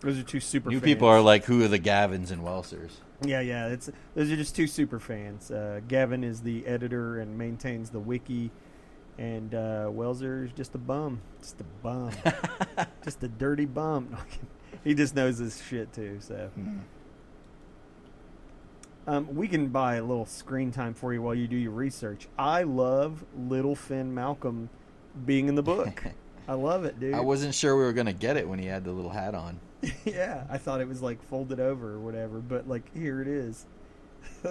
Those 0.01 0.19
are 0.19 0.23
two 0.23 0.39
super. 0.41 0.69
new 0.69 0.79
fans. 0.79 0.84
people 0.84 1.07
are 1.07 1.21
like, 1.21 1.45
who 1.45 1.63
are 1.63 1.69
the 1.69 1.79
Gavins 1.79 2.29
and 2.29 2.43
Welsers? 2.43 2.91
Yeah, 3.21 3.39
yeah. 3.39 3.67
It's 3.67 3.89
those 4.15 4.29
are 4.31 4.36
just 4.36 4.53
two 4.55 4.67
super 4.67 4.99
fans. 4.99 5.49
Uh, 5.49 5.79
Gavin 5.88 6.23
is 6.25 6.41
the 6.41 6.67
editor 6.67 7.19
and 7.19 7.38
maintains 7.38 7.89
the 7.89 7.99
wiki, 7.99 8.51
and 9.17 9.55
uh, 9.55 9.86
Welser 9.89 10.43
is 10.45 10.51
just 10.51 10.75
a 10.75 10.77
bum, 10.77 11.21
just 11.39 11.61
a 11.61 11.63
bum, 11.81 12.11
just 13.05 13.23
a 13.23 13.29
dirty 13.29 13.63
bum. 13.65 14.17
No, 14.74 14.78
I'm 14.78 14.80
kidding. 14.80 14.80
he 14.84 14.93
just 14.95 15.15
knows 15.15 15.38
this 15.38 15.61
shit 15.63 15.93
too. 15.93 16.17
So 16.21 16.49
um, 19.05 19.36
we 19.36 19.47
can 19.47 19.67
buy 19.67 19.95
a 19.95 20.03
little 20.03 20.26
screen 20.26 20.71
time 20.71 20.93
for 20.93 21.13
you 21.13 21.21
while 21.21 21.36
you 21.36 21.47
do 21.47 21.57
your 21.57 21.71
research. 21.71 22.28
I 22.38 22.63
love 22.63 23.24
Little 23.38 23.76
Finn 23.76 24.13
Malcolm 24.13 24.69
being 25.26 25.47
in 25.47 25.55
the 25.55 25.63
book. 25.63 26.03
I 26.47 26.53
love 26.53 26.86
it, 26.86 26.99
dude. 26.99 27.13
I 27.13 27.21
wasn't 27.21 27.53
sure 27.53 27.78
we 27.78 27.84
were 27.84 27.93
gonna 27.93 28.13
get 28.13 28.38
it 28.38 28.47
when 28.47 28.59
he 28.59 28.65
had 28.65 28.84
the 28.84 28.91
little 28.91 29.11
hat 29.11 29.36
on. 29.36 29.59
yeah, 30.05 30.45
I 30.49 30.57
thought 30.57 30.82
it 30.82 30.88
was 30.88 31.01
like 31.01 31.21
folded 31.24 31.59
over 31.59 31.93
or 31.93 31.99
whatever, 31.99 32.39
but 32.39 32.67
like 32.67 32.93
here 32.93 33.21
it 33.21 33.28
is. 33.28 33.65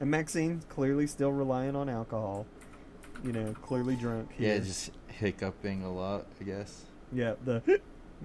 and 0.00 0.10
Maxine's 0.10 0.64
clearly 0.66 1.06
still 1.06 1.32
relying 1.32 1.76
on 1.76 1.88
alcohol. 1.88 2.46
You 3.24 3.32
know, 3.32 3.54
clearly 3.62 3.96
drunk. 3.96 4.30
Yeah, 4.38 4.58
just 4.58 4.90
hiccuping 5.08 5.82
a 5.82 5.92
lot, 5.92 6.26
I 6.40 6.44
guess. 6.44 6.82
yeah, 7.12 7.34
the 7.44 7.62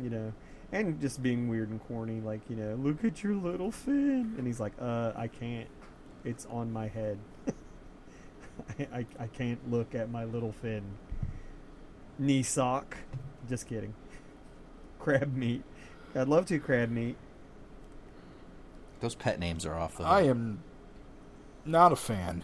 you 0.02 0.10
know, 0.10 0.34
and 0.72 1.00
just 1.02 1.22
being 1.24 1.48
weird 1.50 1.70
and 1.70 1.82
corny, 1.88 2.22
like 2.22 2.42
you 2.50 2.56
know, 2.56 2.76
look 2.76 3.04
at 3.04 3.24
your 3.24 3.36
little 3.36 3.72
fin, 3.72 4.36
and 4.38 4.46
he's 4.48 4.60
like, 4.60 4.74
uh, 4.82 5.12
I 5.16 5.28
can't. 5.28 5.68
It's 6.26 6.46
on 6.48 6.72
my 6.72 6.88
head. 6.88 7.18
I, 7.48 8.84
I 8.94 9.06
I 9.20 9.28
can't 9.28 9.72
look 9.72 9.96
at 9.96 10.10
my 10.12 10.26
little 10.26 10.52
fin. 10.52 10.84
Knee 12.18 12.44
sock. 12.44 12.98
Just 13.48 13.68
kidding. 13.68 13.94
Crab 15.00 15.34
meat. 15.36 15.64
I'd 16.16 16.28
love 16.28 16.46
to 16.48 16.60
crab 16.60 16.90
meat. 16.90 17.16
Those 19.00 19.16
pet 19.16 19.40
names 19.40 19.66
are 19.66 19.76
off. 19.76 19.98
Though. 19.98 20.04
I 20.04 20.24
am 20.24 20.62
not 21.66 21.92
a 21.94 21.96
fan, 21.96 22.44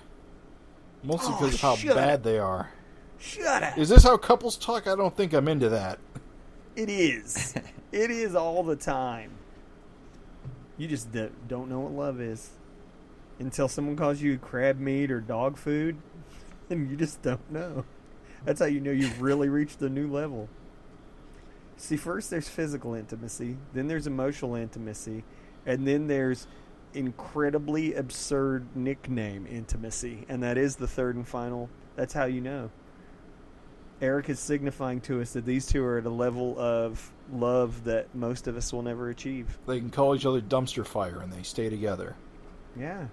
mostly 1.03 1.33
Oh, 1.35 1.39
because 1.41 1.55
of 1.55 1.61
how 1.61 1.75
bad 1.95 2.13
up. 2.19 2.23
they 2.23 2.37
are. 2.39 2.71
Shut 3.17 3.63
up. 3.63 3.77
Is 3.77 3.89
this 3.89 4.03
how 4.03 4.17
couples 4.17 4.55
talk? 4.55 4.87
I 4.87 4.95
don't 4.95 5.15
think 5.17 5.33
I'm 5.33 5.47
into 5.47 5.67
that. 5.69 5.99
It 6.75 6.89
is. 6.89 7.53
it 7.91 8.11
is 8.11 8.35
all 8.35 8.63
the 8.63 8.75
time. 8.75 9.31
You 10.77 10.87
just 10.87 11.11
d- 11.11 11.29
don't 11.47 11.69
know 11.69 11.79
what 11.79 11.93
love 11.93 12.19
is 12.19 12.49
until 13.39 13.67
someone 13.67 13.95
calls 13.95 14.21
you 14.21 14.37
crab 14.37 14.79
meat 14.79 15.11
or 15.11 15.21
dog 15.21 15.57
food, 15.57 15.97
and 16.69 16.89
you 16.89 16.97
just 16.97 17.21
don't 17.21 17.51
know. 17.51 17.85
That's 18.43 18.59
how 18.59 18.67
you 18.67 18.79
know 18.79 18.91
you've 18.91 19.21
really 19.21 19.49
reached 19.49 19.81
a 19.81 19.89
new 19.89 20.07
level. 20.07 20.49
See, 21.77 21.97
first 21.97 22.29
there's 22.29 22.47
physical 22.47 22.93
intimacy, 22.93 23.57
then 23.73 23.87
there's 23.87 24.07
emotional 24.07 24.55
intimacy, 24.55 25.23
and 25.65 25.87
then 25.87 26.07
there's 26.07 26.47
incredibly 26.93 27.93
absurd 27.93 28.67
nickname 28.75 29.45
intimacy, 29.47 30.25
and 30.29 30.41
that 30.43 30.57
is 30.57 30.77
the 30.77 30.87
third 30.87 31.15
and 31.15 31.27
final. 31.27 31.69
That's 31.95 32.13
how 32.13 32.25
you 32.25 32.41
know. 32.41 32.69
Erik 34.05 34.29
is 34.29 34.39
signifying 34.39 35.01
to 35.01 35.21
us 35.21 35.33
that 35.33 35.45
these 35.45 35.65
two 35.65 35.83
are 35.83 35.97
at 35.97 36.05
a 36.05 36.09
level 36.09 36.57
of 36.59 37.11
love 37.31 37.83
that 37.85 38.13
most 38.13 38.47
of 38.47 38.55
us 38.55 38.71
will 38.71 38.83
never 38.83 39.09
achieve. 39.09 39.57
They 39.67 39.79
can 39.79 39.89
call 39.89 40.15
each 40.15 40.25
other 40.25 40.41
dumpster 40.41 40.85
fire 40.85 41.19
and 41.21 41.33
they 41.33 41.43
stay 41.43 41.69
together. 41.69 42.15
Yeah. 42.79 43.07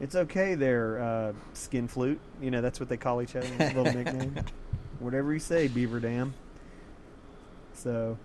It's 0.00 0.14
okay 0.14 0.54
there, 0.54 1.00
uh, 1.00 1.32
skin 1.54 1.88
flute. 1.88 2.20
You 2.40 2.50
know, 2.50 2.60
that's 2.60 2.80
what 2.80 2.88
they 2.88 2.96
call 2.96 3.20
each 3.20 3.36
other, 3.36 3.48
little 3.58 3.84
nickname. 3.92 4.36
Whatever 5.00 5.32
you 5.32 5.38
say, 5.38 5.68
Beaver 5.68 6.00
Dam. 6.00 6.34
So, 7.74 8.18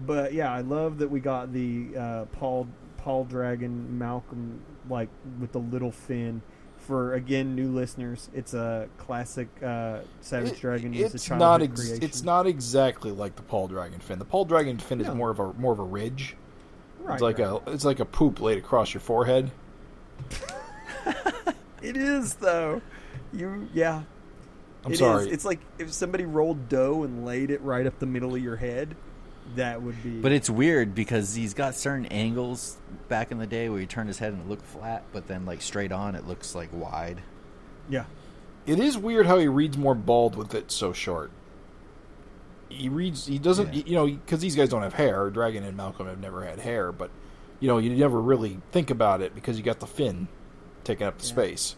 but 0.00 0.32
yeah, 0.32 0.52
I 0.52 0.60
love 0.60 0.98
that 0.98 1.08
we 1.08 1.20
got 1.20 1.52
the 1.52 1.88
uh, 1.96 2.24
Paul 2.32 2.68
Paul 2.98 3.24
Dragon 3.24 3.98
Malcolm 3.98 4.60
like 4.88 5.08
with 5.40 5.52
the 5.52 5.60
little 5.60 5.92
fin. 5.92 6.42
For 6.86 7.14
again, 7.14 7.54
new 7.54 7.68
listeners, 7.70 8.28
it's 8.34 8.52
a 8.54 8.88
classic 8.98 9.48
uh, 9.62 10.00
Savage 10.20 10.52
It- 10.52 10.60
Dragon. 10.60 10.92
is 10.94 11.14
it's 11.14 11.28
a 11.30 11.36
not 11.36 11.62
ex- 11.62 11.88
it's 11.90 12.22
not 12.22 12.46
exactly 12.46 13.10
like 13.10 13.36
the 13.36 13.42
Paul 13.42 13.68
Dragon 13.68 14.00
fin. 14.00 14.18
The 14.18 14.24
Paul 14.26 14.44
Dragon 14.44 14.78
fin 14.78 15.00
is 15.00 15.06
No. 15.06 15.14
more 15.14 15.30
of 15.30 15.38
a 15.40 15.52
more 15.54 15.72
of 15.72 15.78
a 15.78 15.84
ridge. 15.84 16.36
right, 17.00 17.14
it's 17.14 17.22
like 17.22 17.38
right. 17.38 17.60
a 17.66 17.70
it's 17.72 17.84
like 17.86 18.00
a 18.00 18.04
poop 18.04 18.40
laid 18.40 18.58
across 18.58 18.92
your 18.92 19.00
forehead. 19.00 19.50
It 21.82 21.98
is 21.98 22.34
though. 22.36 22.80
You 23.32 23.68
yeah. 23.74 24.02
I'm 24.84 24.90
It 24.90 24.94
is. 24.94 24.98
sorry. 25.00 25.28
It's 25.30 25.44
like 25.44 25.60
if 25.78 25.92
somebody 25.92 26.24
rolled 26.24 26.68
dough 26.70 27.02
and 27.02 27.26
laid 27.26 27.50
it 27.50 27.60
right 27.60 27.86
up 27.86 27.98
the 27.98 28.06
middle 28.06 28.34
of 28.34 28.42
your 28.42 28.56
head, 28.56 28.96
that 29.56 29.82
would 29.82 30.02
be. 30.02 30.20
But 30.20 30.32
it's 30.32 30.48
weird 30.50 30.94
because 30.94 31.34
he's 31.34 31.54
got 31.54 31.74
certain 31.74 32.06
angles 32.06 32.76
back 33.08 33.30
in 33.30 33.38
the 33.38 33.46
day 33.46 33.68
where 33.68 33.78
he 33.80 33.86
turned 33.86 34.08
his 34.08 34.18
head 34.18 34.32
and 34.32 34.42
it 34.42 34.48
looked 34.48 34.64
flat, 34.66 35.04
but 35.12 35.26
then 35.26 35.44
like 35.46 35.62
straight 35.62 35.92
on 35.92 36.14
it 36.14 36.26
looks 36.26 36.54
like 36.54 36.70
wide. 36.72 37.22
yeah. 37.88 38.04
It 38.66 38.80
is 38.80 38.96
weird 38.96 39.26
how 39.26 39.38
he 39.38 39.46
reads 39.46 39.76
more 39.76 39.94
bald 39.94 40.36
with 40.36 40.54
it 40.54 40.70
so 40.72 40.94
short. 40.94 41.30
He 42.70 42.88
reads. 42.88 43.26
He 43.26 43.38
doesn't. 43.38 43.74
Yeah. 43.74 43.82
You 43.84 43.94
know, 43.94 44.06
because 44.06 44.40
these 44.40 44.56
guys 44.56 44.70
don't 44.70 44.80
have 44.80 44.94
hair. 44.94 45.28
Dragon 45.28 45.64
and 45.64 45.76
Malcolm 45.76 46.06
have 46.06 46.18
never 46.18 46.42
had 46.46 46.58
hair, 46.60 46.90
but 46.90 47.10
you 47.60 47.68
know, 47.68 47.76
you 47.76 47.90
never 47.90 48.18
really 48.20 48.58
think 48.72 48.88
about 48.90 49.20
it 49.20 49.34
because 49.34 49.58
you 49.58 49.62
got 49.62 49.80
the 49.80 49.86
fin 49.86 50.28
taking 50.82 51.06
up 51.06 51.18
the 51.18 51.24
Yeah. 51.26 51.30
space. 51.32 51.76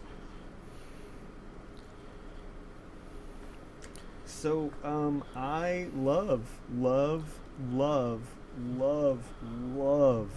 So 4.25 4.71
um, 4.85 5.25
I 5.35 5.89
love, 5.97 6.43
love, 6.77 7.25
love, 7.73 8.21
love, 8.79 9.21
love 9.75 10.31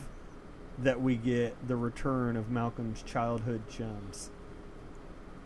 that 0.78 1.02
we 1.02 1.16
get 1.16 1.56
the 1.68 1.76
return 1.76 2.38
of 2.38 2.50
Malcolm's 2.50 3.02
childhood 3.04 3.62
chums, 3.70 4.30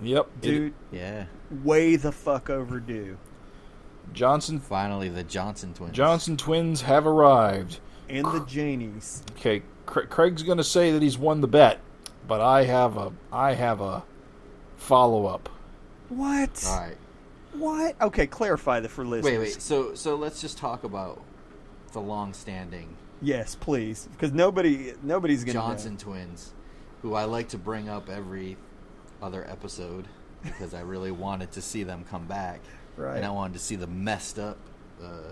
Yep, 0.01 0.27
it- 0.27 0.41
dude. 0.41 0.73
Yeah. 0.91 1.25
way 1.63 1.95
the 1.95 2.11
fuck 2.11 2.49
overdue. 2.49 3.17
Johnson 4.11 4.59
Finally, 4.59 5.09
the 5.09 5.23
Johnson 5.23 5.73
twins. 5.73 5.93
Johnson 5.95 6.35
twins 6.37 6.81
have 6.81 7.07
arrived. 7.07 7.79
And 8.09 8.25
the 8.25 8.41
Janies. 8.41 9.21
Okay, 9.37 9.63
Craig's 9.85 10.43
going 10.43 10.57
to 10.57 10.63
say 10.63 10.91
that 10.91 11.01
he's 11.01 11.17
won 11.17 11.41
the 11.41 11.47
bet, 11.47 11.79
but 12.27 12.41
I 12.41 12.65
have 12.65 12.97
a 12.97 13.13
I 13.31 13.53
have 13.53 13.79
a 13.81 14.03
follow 14.77 15.25
up. 15.25 15.49
What? 16.09 16.63
All 16.67 16.77
right. 16.79 16.97
What? 17.53 17.95
Okay, 18.01 18.27
clarify 18.27 18.81
that 18.81 18.89
for 18.89 19.05
listeners. 19.05 19.31
Wait, 19.31 19.37
wait. 19.39 19.61
So, 19.61 19.95
so 19.95 20.15
let's 20.15 20.41
just 20.41 20.57
talk 20.57 20.83
about 20.83 21.21
the 21.93 22.01
long-standing 22.01 22.97
Yes, 23.21 23.55
please, 23.55 24.09
because 24.11 24.33
nobody, 24.33 24.93
nobody's 25.01 25.45
gonna. 25.45 25.59
know. 25.59 25.65
Johnson 25.67 25.95
twins, 25.97 26.51
who 27.01 27.13
I 27.13 27.23
like 27.23 27.47
to 27.49 27.57
bring 27.57 27.87
up 27.87 28.09
every 28.09 28.57
other 29.21 29.49
episode 29.49 30.07
because 30.43 30.73
I 30.73 30.81
really 30.81 31.11
wanted 31.27 31.51
to 31.53 31.61
see 31.61 31.83
them 31.83 32.03
come 32.09 32.25
back, 32.27 32.59
Right. 32.97 33.15
and 33.15 33.25
I 33.25 33.29
wanted 33.29 33.53
to 33.53 33.59
see 33.59 33.77
the 33.77 33.87
messed 33.87 34.39
up 34.39 34.57
uh, 35.01 35.31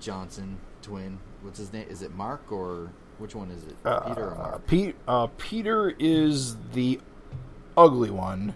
Johnson 0.00 0.58
twin. 0.82 1.18
What's 1.40 1.58
his 1.58 1.72
name? 1.72 1.86
Is 1.88 2.02
it 2.02 2.14
Mark 2.14 2.52
or 2.52 2.90
which 3.16 3.34
one 3.34 3.50
is 3.50 3.62
it? 3.64 3.76
Peter 3.84 4.28
or 4.28 4.34
Uh, 4.34 4.38
Mark? 4.38 4.66
Pete, 4.66 4.94
uh, 5.08 5.28
Peter 5.38 5.94
is 5.98 6.56
the 6.74 7.00
ugly 7.76 8.10
one, 8.10 8.54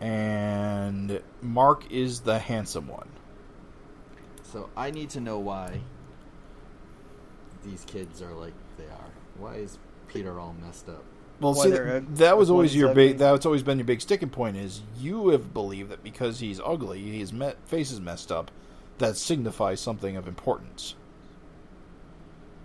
and 0.00 1.20
Mark 1.42 1.90
is 1.90 2.20
the 2.20 2.38
handsome 2.38 2.86
one. 2.88 3.08
So 4.52 4.70
I 4.76 4.90
need 4.90 5.10
to 5.10 5.20
know 5.20 5.38
why 5.38 5.80
these 7.64 7.84
kids 7.84 8.22
are 8.22 8.32
like 8.32 8.54
they 8.78 8.84
are. 8.84 9.10
Why 9.36 9.56
is 9.56 9.78
Peter 10.08 10.40
all 10.40 10.54
messed 10.64 10.88
up? 10.88 11.04
Well, 11.40 11.54
Why 11.54 11.64
see, 11.64 11.70
that, 11.70 12.16
that 12.16 12.38
was 12.38 12.50
always 12.50 12.74
your 12.74 12.90
ugly. 12.90 13.08
big. 13.08 13.18
That's 13.18 13.46
always 13.46 13.62
been 13.62 13.78
your 13.78 13.84
big 13.84 14.00
sticking 14.00 14.30
point. 14.30 14.56
Is 14.56 14.82
you 14.98 15.28
have 15.28 15.52
believed 15.52 15.90
that 15.90 16.02
because 16.02 16.40
he's 16.40 16.60
ugly, 16.60 17.18
his 17.18 17.32
me- 17.32 17.52
face 17.66 17.92
is 17.92 18.00
messed 18.00 18.32
up, 18.32 18.50
that 18.98 19.16
signifies 19.16 19.80
something 19.80 20.16
of 20.16 20.26
importance. 20.26 20.94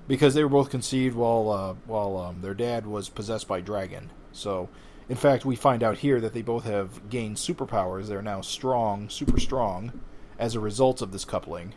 Because 0.08 0.34
they 0.34 0.44
were 0.44 0.50
both 0.50 0.70
conceived 0.70 1.16
while 1.16 1.50
uh, 1.52 1.74
while 1.86 2.18
um, 2.18 2.42
their 2.42 2.56
dad 2.56 2.88
was 2.88 3.10
possessed 3.10 3.48
by 3.48 3.62
dragon. 3.62 4.10
So, 4.32 4.70
in 5.10 5.18
fact, 5.18 5.46
we 5.46 5.56
find 5.56 5.84
out 5.84 5.98
here 6.00 6.20
that 6.22 6.34
they 6.34 6.42
both 6.42 6.64
have 6.64 7.10
gained 7.10 7.36
superpowers. 7.36 8.08
They're 8.08 8.22
now 8.22 8.42
strong, 8.42 9.10
super 9.10 9.40
strong, 9.40 10.02
as 10.40 10.56
a 10.56 10.60
result 10.60 11.02
of 11.02 11.12
this 11.12 11.26
coupling. 11.26 11.74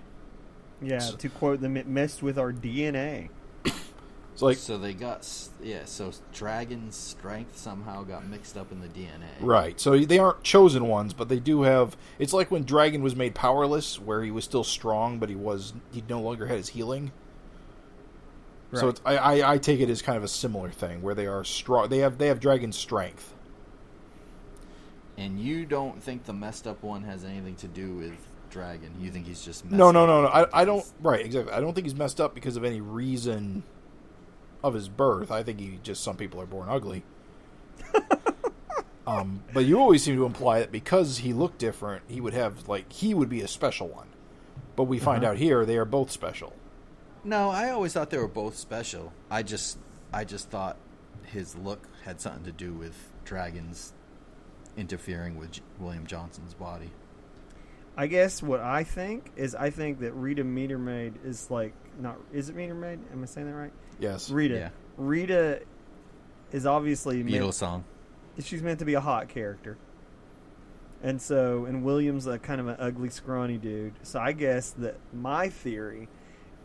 Yeah, 0.82 0.98
to 0.98 1.28
quote 1.28 1.60
them, 1.60 1.76
it 1.76 1.86
messed 1.86 2.22
with 2.22 2.38
our 2.38 2.52
DNA. 2.52 3.30
It's 3.64 4.42
like 4.42 4.58
so 4.58 4.76
they 4.76 4.92
got 4.92 5.26
yeah. 5.62 5.86
So 5.86 6.12
dragon's 6.32 6.96
strength 6.96 7.56
somehow 7.56 8.02
got 8.02 8.26
mixed 8.26 8.56
up 8.58 8.70
in 8.70 8.80
the 8.80 8.88
DNA. 8.88 9.30
Right. 9.40 9.80
So 9.80 9.98
they 9.98 10.18
aren't 10.18 10.42
chosen 10.42 10.86
ones, 10.86 11.14
but 11.14 11.28
they 11.30 11.40
do 11.40 11.62
have. 11.62 11.96
It's 12.18 12.34
like 12.34 12.50
when 12.50 12.64
Dragon 12.64 13.02
was 13.02 13.16
made 13.16 13.34
powerless, 13.34 13.98
where 13.98 14.22
he 14.22 14.30
was 14.30 14.44
still 14.44 14.64
strong, 14.64 15.18
but 15.18 15.30
he 15.30 15.34
was 15.34 15.72
he 15.92 16.02
no 16.08 16.20
longer 16.20 16.46
had 16.46 16.58
his 16.58 16.68
healing. 16.68 17.12
So 18.74 18.86
Right. 18.86 18.88
it's, 18.88 19.00
I, 19.06 19.16
I 19.16 19.52
I 19.54 19.58
take 19.58 19.80
it 19.80 19.88
as 19.88 20.02
kind 20.02 20.18
of 20.18 20.24
a 20.24 20.28
similar 20.28 20.70
thing 20.70 21.00
where 21.00 21.14
they 21.14 21.26
are 21.26 21.44
strong. 21.44 21.88
They 21.88 21.98
have 21.98 22.18
they 22.18 22.26
have 22.26 22.40
Dragon 22.40 22.72
strength. 22.72 23.32
And 25.16 25.40
you 25.40 25.64
don't 25.64 26.02
think 26.02 26.24
the 26.24 26.34
messed 26.34 26.66
up 26.66 26.82
one 26.82 27.04
has 27.04 27.24
anything 27.24 27.54
to 27.56 27.68
do 27.68 27.94
with 27.94 28.16
dragon? 28.56 28.92
You 29.00 29.10
think 29.10 29.26
he's 29.26 29.44
just 29.44 29.64
messed 29.64 29.76
No, 29.76 29.90
no, 29.90 30.06
no, 30.06 30.22
no. 30.22 30.28
I 30.28 30.62
I 30.62 30.64
don't. 30.64 30.84
Right. 31.00 31.24
Exactly. 31.24 31.52
I 31.52 31.60
don't 31.60 31.74
think 31.74 31.86
he's 31.86 31.94
messed 31.94 32.20
up 32.20 32.34
because 32.34 32.56
of 32.56 32.64
any 32.64 32.80
reason 32.80 33.62
of 34.64 34.74
his 34.74 34.88
birth. 34.88 35.30
I 35.30 35.42
think 35.42 35.60
he 35.60 35.78
just 35.82 36.02
some 36.02 36.16
people 36.16 36.40
are 36.40 36.46
born 36.46 36.68
ugly. 36.68 37.04
um, 39.06 39.42
but 39.52 39.64
you 39.64 39.78
always 39.78 40.02
seem 40.02 40.16
to 40.16 40.24
imply 40.24 40.60
that 40.60 40.72
because 40.72 41.18
he 41.18 41.32
looked 41.32 41.58
different, 41.58 42.02
he 42.08 42.20
would 42.20 42.34
have 42.34 42.68
like 42.68 42.90
he 42.92 43.14
would 43.14 43.28
be 43.28 43.42
a 43.42 43.48
special 43.48 43.88
one. 43.88 44.08
But 44.74 44.84
we 44.84 44.98
find 44.98 45.22
Uh-huh. 45.24 45.32
out 45.32 45.38
here 45.38 45.64
they 45.64 45.76
are 45.76 45.84
both 45.84 46.10
special. 46.10 46.52
No, 47.24 47.50
I 47.50 47.70
always 47.70 47.92
thought 47.92 48.10
they 48.10 48.18
were 48.18 48.28
both 48.28 48.56
special. 48.56 49.12
I 49.30 49.42
just, 49.42 49.78
I 50.12 50.24
just 50.24 50.48
thought 50.48 50.76
his 51.24 51.56
look 51.56 51.88
had 52.04 52.20
something 52.20 52.44
to 52.44 52.52
do 52.52 52.72
with 52.72 52.94
dragons 53.24 53.92
interfering 54.76 55.36
with 55.36 55.50
J- 55.52 55.62
William 55.80 56.06
Johnson's 56.06 56.54
body. 56.54 56.90
I 57.96 58.06
guess 58.06 58.42
what 58.42 58.60
I 58.60 58.84
think 58.84 59.32
is 59.36 59.54
I 59.54 59.70
think 59.70 60.00
that 60.00 60.12
Rita 60.12 60.44
Medermade 60.44 61.24
is 61.24 61.50
like 61.50 61.72
not 61.98 62.18
is 62.32 62.48
it 62.50 62.56
Medermade? 62.56 62.98
Am 63.12 63.22
I 63.22 63.26
saying 63.26 63.46
that 63.46 63.54
right? 63.54 63.72
Yes. 63.98 64.30
Rita. 64.30 64.54
Yeah. 64.54 64.68
Rita 64.96 65.62
is 66.52 66.66
obviously 66.66 67.24
Beatles 67.24 67.40
meant, 67.40 67.54
song. 67.54 67.84
she's 68.40 68.62
meant 68.62 68.80
to 68.80 68.84
be 68.84 68.94
a 68.94 69.00
hot 69.00 69.28
character. 69.28 69.78
And 71.02 71.20
so 71.20 71.64
and 71.64 71.84
William's 71.84 72.26
a 72.26 72.38
kind 72.38 72.60
of 72.60 72.68
an 72.68 72.76
ugly 72.78 73.08
scrawny 73.08 73.56
dude. 73.56 73.94
So 74.02 74.20
I 74.20 74.32
guess 74.32 74.72
that 74.72 74.96
my 75.14 75.48
theory 75.48 76.08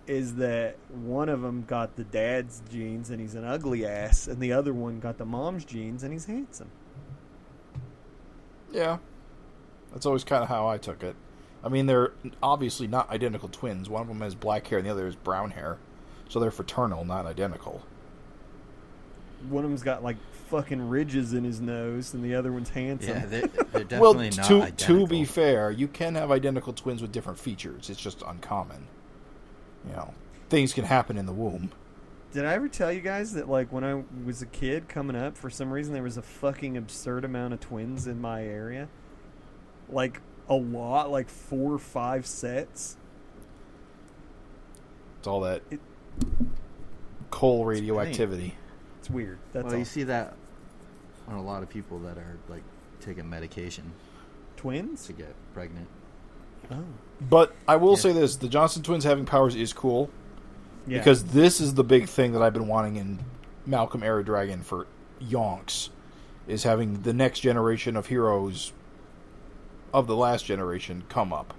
is 0.07 0.35
that 0.35 0.75
one 0.89 1.29
of 1.29 1.41
them 1.41 1.63
got 1.63 1.95
the 1.95 2.03
dad's 2.03 2.61
genes 2.69 3.09
and 3.09 3.21
he's 3.21 3.35
an 3.35 3.45
ugly 3.45 3.85
ass 3.85 4.27
and 4.27 4.41
the 4.41 4.51
other 4.51 4.73
one 4.73 4.99
got 4.99 5.17
the 5.17 5.25
mom's 5.25 5.63
genes 5.63 6.03
and 6.03 6.11
he's 6.11 6.25
handsome. 6.25 6.71
Yeah. 8.71 8.97
That's 9.91 10.05
always 10.05 10.23
kind 10.23 10.43
of 10.43 10.49
how 10.49 10.67
I 10.67 10.77
took 10.77 11.03
it. 11.03 11.15
I 11.63 11.69
mean, 11.69 11.85
they're 11.85 12.13
obviously 12.41 12.87
not 12.87 13.09
identical 13.09 13.49
twins. 13.49 13.89
One 13.89 14.01
of 14.01 14.07
them 14.07 14.21
has 14.21 14.33
black 14.35 14.67
hair 14.67 14.79
and 14.79 14.87
the 14.87 14.91
other 14.91 15.05
has 15.05 15.15
brown 15.15 15.51
hair. 15.51 15.77
So 16.29 16.39
they're 16.39 16.51
fraternal, 16.51 17.05
not 17.05 17.25
identical. 17.25 17.83
one 19.49 19.63
of 19.63 19.69
them's 19.69 19.83
got 19.83 20.03
like 20.03 20.17
fucking 20.49 20.89
ridges 20.89 21.33
in 21.33 21.43
his 21.43 21.61
nose, 21.61 22.13
and 22.13 22.23
the 22.23 22.35
other 22.35 22.51
one's 22.51 22.69
handsome. 22.69 23.09
Yeah, 23.09 23.25
they're, 23.25 23.47
they're 23.83 23.99
well, 23.99 24.13
definitely 24.13 24.37
not 24.37 24.47
to 24.47 24.61
identical. 24.61 24.99
to 24.99 25.07
be 25.07 25.25
fair, 25.25 25.71
you 25.71 25.87
can 25.87 26.15
have 26.15 26.31
identical 26.31 26.73
twins 26.73 27.01
with 27.01 27.11
different 27.11 27.39
features. 27.39 27.89
It's 27.89 27.99
just 27.99 28.21
uncommon. 28.25 28.87
You 29.87 29.93
know, 29.93 30.13
things 30.49 30.73
can 30.73 30.85
happen 30.85 31.17
in 31.17 31.25
the 31.25 31.33
womb. 31.33 31.71
Did 32.33 32.45
I 32.45 32.53
ever 32.53 32.69
tell 32.69 32.91
you 32.93 33.01
guys 33.01 33.33
that 33.33 33.49
like 33.49 33.73
when 33.73 33.83
I 33.83 34.03
was 34.23 34.41
a 34.41 34.45
kid 34.45 34.87
coming 34.87 35.15
up, 35.15 35.35
for 35.35 35.49
some 35.49 35.71
reason 35.71 35.93
there 35.93 36.03
was 36.03 36.17
a 36.17 36.21
fucking 36.21 36.77
absurd 36.77 37.25
amount 37.25 37.53
of 37.53 37.59
twins 37.59 38.07
in 38.07 38.21
my 38.21 38.43
area? 38.43 38.87
Like 39.89 40.21
a 40.51 40.55
lot, 40.55 41.09
like 41.09 41.29
four 41.29 41.73
or 41.73 41.79
five 41.79 42.25
sets. 42.27 42.97
It's 45.19 45.27
all 45.27 45.41
that 45.41 45.61
It- 45.71 45.79
coal 47.31 47.65
radioactivity. 47.65 48.55
It's 48.99 49.09
weird. 49.09 49.39
That's 49.53 49.63
well, 49.65 49.73
all. 49.73 49.79
you 49.79 49.85
see 49.85 50.03
that 50.03 50.35
on 51.27 51.35
a 51.37 51.41
lot 51.41 51.63
of 51.63 51.69
people 51.69 51.99
that 51.99 52.17
are 52.17 52.37
like 52.49 52.63
taking 52.99 53.29
medication 53.29 53.93
twins. 54.57 55.05
to 55.07 55.13
get 55.13 55.33
pregnant. 55.53 55.87
Oh, 56.69 56.83
But 57.21 57.55
I 57.67 57.77
will 57.77 57.91
Yeah. 57.91 57.97
say 57.97 58.13
this: 58.13 58.35
the 58.35 58.47
Johnson 58.49 58.83
twins 58.83 59.03
having 59.03 59.25
powers 59.25 59.55
is 59.55 59.73
cool 59.73 60.09
yeah. 60.87 60.97
because 60.97 61.23
this 61.25 61.61
is 61.61 61.75
the 61.75 61.83
big 61.83 62.07
thing 62.07 62.33
that 62.33 62.41
I've 62.41 62.53
been 62.53 62.67
wanting 62.67 62.97
in 62.97 63.19
Malcolm 63.65 64.03
Era 64.03 64.23
Dragon 64.23 64.61
for 64.61 64.87
yonks, 65.21 65.89
is 66.47 66.63
having 66.63 67.01
the 67.03 67.13
next 67.13 67.39
generation 67.39 67.95
of 67.95 68.07
heroes 68.07 68.73
of 69.93 70.07
the 70.07 70.15
last 70.15 70.45
generation 70.45 71.03
come 71.09 71.31
up. 71.33 71.53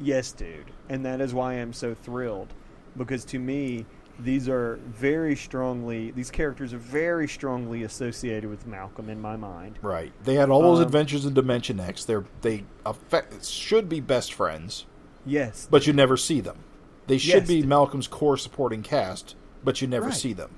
Yes, 0.00 0.32
dude. 0.32 0.70
And 0.88 1.04
that 1.04 1.20
is 1.20 1.34
why 1.34 1.54
I'm 1.54 1.72
so 1.72 1.94
thrilled. 1.94 2.52
Because 2.96 3.24
to 3.26 3.38
me, 3.38 3.86
these 4.20 4.48
are 4.48 4.76
very 4.86 5.36
strongly, 5.36 6.10
these 6.10 6.30
characters 6.30 6.72
are 6.74 6.78
very 6.78 7.28
strongly 7.28 7.82
associated 7.84 8.48
with 8.50 8.66
Malcolm 8.66 9.08
in 9.08 9.20
my 9.20 9.36
mind. 9.36 9.78
Right. 9.82 10.12
They 10.24 10.34
had 10.34 10.50
all 10.50 10.62
those 10.62 10.78
Um, 10.80 10.84
adventures 10.86 11.24
in 11.24 11.34
Dimension 11.34 11.78
X. 11.80 12.04
They're 12.04 12.24
they 12.42 12.64
affect, 12.84 13.44
should 13.44 13.88
be 13.88 14.00
best 14.00 14.32
friends, 14.32 14.86
Yes. 15.24 15.68
but 15.70 15.86
you 15.86 15.92
never 15.92 16.16
see 16.16 16.40
them. 16.40 16.58
They 17.06 17.18
should 17.18 17.42
Yes. 17.42 17.48
be 17.48 17.62
Malcolm's 17.62 18.08
core 18.08 18.36
supporting 18.36 18.82
cast, 18.82 19.34
but 19.64 19.80
you 19.80 19.88
never 19.88 20.06
Right. 20.06 20.14
see 20.14 20.32
them. 20.32 20.50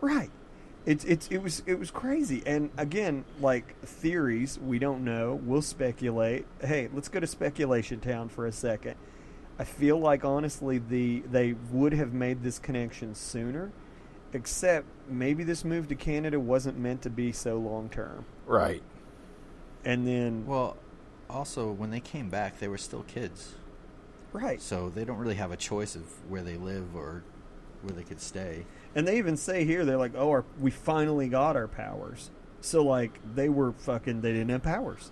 Right. 0.00 0.30
It's 0.84 1.04
it's 1.04 1.28
it 1.28 1.38
was 1.38 1.62
it 1.66 1.78
was 1.78 1.90
crazy. 1.90 2.42
And 2.44 2.70
again, 2.76 3.24
like 3.40 3.78
theories, 3.82 4.58
we 4.58 4.78
don't 4.78 5.04
know. 5.04 5.40
We'll 5.44 5.62
speculate. 5.62 6.46
Hey, 6.60 6.88
let's 6.92 7.08
go 7.08 7.20
to 7.20 7.26
speculation 7.26 8.00
town 8.00 8.28
for 8.28 8.46
a 8.46 8.52
second. 8.52 8.96
I 9.58 9.64
feel 9.64 9.98
like 9.98 10.24
honestly 10.24 10.78
the 10.78 11.20
they 11.20 11.52
would 11.70 11.92
have 11.92 12.12
made 12.12 12.42
this 12.42 12.58
connection 12.58 13.14
sooner, 13.14 13.70
except 14.32 14.86
maybe 15.08 15.44
this 15.44 15.64
move 15.64 15.86
to 15.88 15.94
Canada 15.94 16.40
wasn't 16.40 16.78
meant 16.78 17.02
to 17.02 17.10
be 17.10 17.30
so 17.30 17.58
long 17.58 17.88
term. 17.88 18.24
Right. 18.46 18.82
And 19.84 20.06
then 20.06 20.46
Well, 20.46 20.76
also 21.30 21.70
when 21.70 21.90
they 21.90 22.00
came 22.00 22.28
back, 22.28 22.58
they 22.58 22.68
were 22.68 22.78
still 22.78 23.02
kids, 23.04 23.54
right. 24.32 24.60
so 24.60 24.88
they 24.88 25.04
don't 25.04 25.18
really 25.18 25.34
have 25.34 25.52
a 25.52 25.56
choice 25.56 25.94
of 25.96 26.02
where 26.28 26.42
they 26.42 26.56
live 26.56 26.94
or 26.96 27.22
where 27.82 27.94
they 27.94 28.04
could 28.04 28.20
stay. 28.20 28.64
And 28.94 29.06
they 29.08 29.18
even 29.18 29.36
say 29.36 29.64
here 29.64 29.84
they're 29.84 29.96
like, 29.96 30.12
"Oh, 30.14 30.30
our, 30.30 30.44
we 30.60 30.70
finally 30.70 31.28
got 31.28 31.56
our 31.56 31.68
powers." 31.68 32.30
So 32.60 32.82
like 32.82 33.18
they 33.34 33.48
were 33.48 33.72
fucking 33.72 34.20
they 34.20 34.32
didn't 34.32 34.50
have 34.50 34.62
powers. 34.62 35.10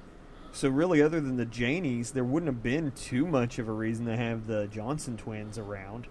So 0.53 0.69
really, 0.69 1.01
other 1.01 1.21
than 1.21 1.37
the 1.37 1.47
Janies, 1.47 2.13
there 2.13 2.25
wouldn't 2.25 2.53
have 2.53 2.63
been 2.63 2.91
too 2.93 3.27
much 3.27 3.59
of 3.59 3.69
a 3.69 3.73
reason 3.73 4.07
to 4.07 4.17
have 4.17 4.47
the 4.47 4.67
Johnson 4.67 5.17
twins 5.17 5.59
around. 5.59 6.09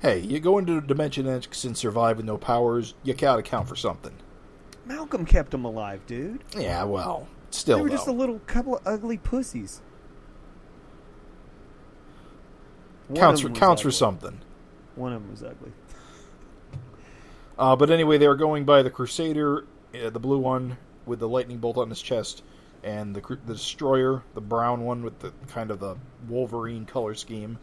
Hey, 0.00 0.20
you 0.20 0.40
go 0.40 0.58
into 0.58 0.80
Dimension 0.80 1.28
X 1.28 1.64
and 1.64 1.76
survive 1.76 2.16
with 2.18 2.26
no 2.26 2.38
powers, 2.38 2.94
you 3.02 3.14
gotta 3.14 3.42
count 3.42 3.68
for 3.68 3.76
something. 3.76 4.14
Malcolm 4.86 5.26
kept 5.26 5.50
them 5.50 5.64
alive, 5.64 6.00
dude. 6.06 6.42
Yeah, 6.56 6.84
well, 6.84 7.28
still 7.50 7.78
they 7.78 7.82
were 7.82 7.88
though. 7.90 7.96
just 7.96 8.08
a 8.08 8.12
little 8.12 8.38
couple 8.46 8.76
of 8.76 8.86
ugly 8.86 9.18
pussies. 9.18 9.82
One 13.08 13.20
counts 13.20 13.40
for 13.40 13.50
counts 13.50 13.82
for 13.82 13.90
something. 13.90 14.40
One 14.94 15.12
of 15.12 15.22
them 15.22 15.30
was 15.30 15.42
ugly. 15.42 15.72
Uh, 17.58 17.74
but 17.76 17.90
anyway, 17.90 18.18
they 18.18 18.28
were 18.28 18.36
going 18.36 18.64
by 18.64 18.82
the 18.82 18.90
Crusader, 18.90 19.64
uh, 19.94 20.10
the 20.10 20.20
blue 20.20 20.38
one 20.38 20.76
with 21.06 21.18
the 21.18 21.28
lightning 21.28 21.58
bolt 21.58 21.76
on 21.76 21.88
his 21.88 22.00
chest, 22.00 22.42
and 22.84 23.14
the 23.14 23.38
the 23.46 23.54
Destroyer, 23.54 24.22
the 24.34 24.40
brown 24.40 24.84
one 24.84 25.02
with 25.02 25.18
the 25.18 25.32
kind 25.48 25.70
of 25.70 25.80
the 25.80 25.96
Wolverine 26.28 26.84
color 26.86 27.14
scheme. 27.14 27.58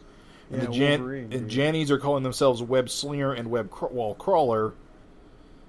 And 0.51 0.61
Yeah, 0.61 0.67
the 0.67 0.73
Jan- 0.73 0.99
Wolverine, 0.99 1.33
and. 1.33 1.49
Jannies 1.49 1.89
are 1.89 1.97
calling 1.97 2.23
themselves 2.23 2.61
Web 2.61 2.89
Slinger 2.89 3.33
and 3.33 3.49
Web 3.49 3.71
cr- 3.71 3.87
Wall 3.87 4.15
Crawler. 4.15 4.73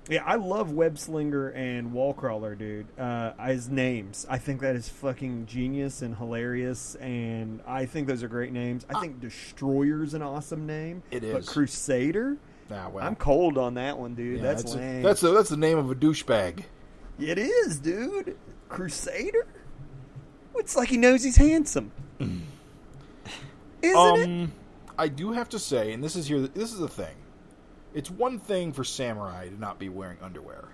Yeah, 0.09 0.23
I 0.25 0.37
love 0.37 0.71
Web 0.71 0.99
Slinger 0.99 1.49
and 1.49 1.93
Wall 1.93 2.15
Crawler, 2.15 2.55
dude. 2.55 2.87
Uh, 2.97 3.33
as 3.41 3.69
names, 3.69 4.25
I 4.31 4.39
think 4.39 4.61
that 4.61 4.77
is 4.77 4.89
fucking 4.89 5.47
genius 5.47 6.01
and 6.03 6.17
hilarious, 6.17 6.95
and 6.97 7.61
I 7.67 7.87
think 7.87 8.07
those 8.07 8.23
are 8.23 8.29
great 8.29 8.53
names. 8.53 8.87
I 8.89 9.01
think 9.01 9.21
Destroyer's 9.21 10.15
an 10.15 10.23
awesome 10.23 10.65
name. 10.65 11.03
It 11.11 11.23
but. 11.33 11.47
Crusader, 11.47 12.37
Ah, 12.71 12.89
well, 12.89 13.07
I'm 13.07 13.15
cold 13.15 13.59
on 13.59 13.75
that 13.75 13.99
one, 13.99 14.15
dude. 14.15 14.39
yeah, 14.39 14.43
that's 14.43 14.63
that's 14.63 14.75
lame. 14.77 15.01
a, 15.01 15.03
that's 15.03 15.23
a, 15.23 15.31
that's 15.31 15.49
the 15.51 15.57
name 15.57 15.79
of 15.79 15.91
a 15.91 15.95
douchebag. 15.95 16.65
it 17.19 17.39
is, 17.39 17.79
dude. 17.79 18.37
Crusader. 18.69 19.47
It's 20.57 20.77
like 20.77 20.89
he 20.89 20.97
knows 20.97 21.23
he's 21.23 21.37
handsome, 21.37 21.93
isn't 22.19 22.43
it? 23.83 23.95
Um, 23.95 24.53
I 24.99 25.09
do 25.09 25.33
have 25.33 25.49
to 25.51 25.59
say, 25.59 25.93
and 25.93 26.03
this 26.03 26.17
is 26.17 26.27
here. 26.27 26.41
This 26.41 26.73
is 26.73 26.79
the 26.79 26.89
thing. 26.89 27.15
It's 27.95 28.11
one 28.11 28.39
thing 28.39 28.73
for 28.73 28.83
Samurai 28.83 29.49
to 29.49 29.61
not 29.61 29.79
be 29.79 29.89
wearing 29.89 30.19
underwear. 30.23 30.65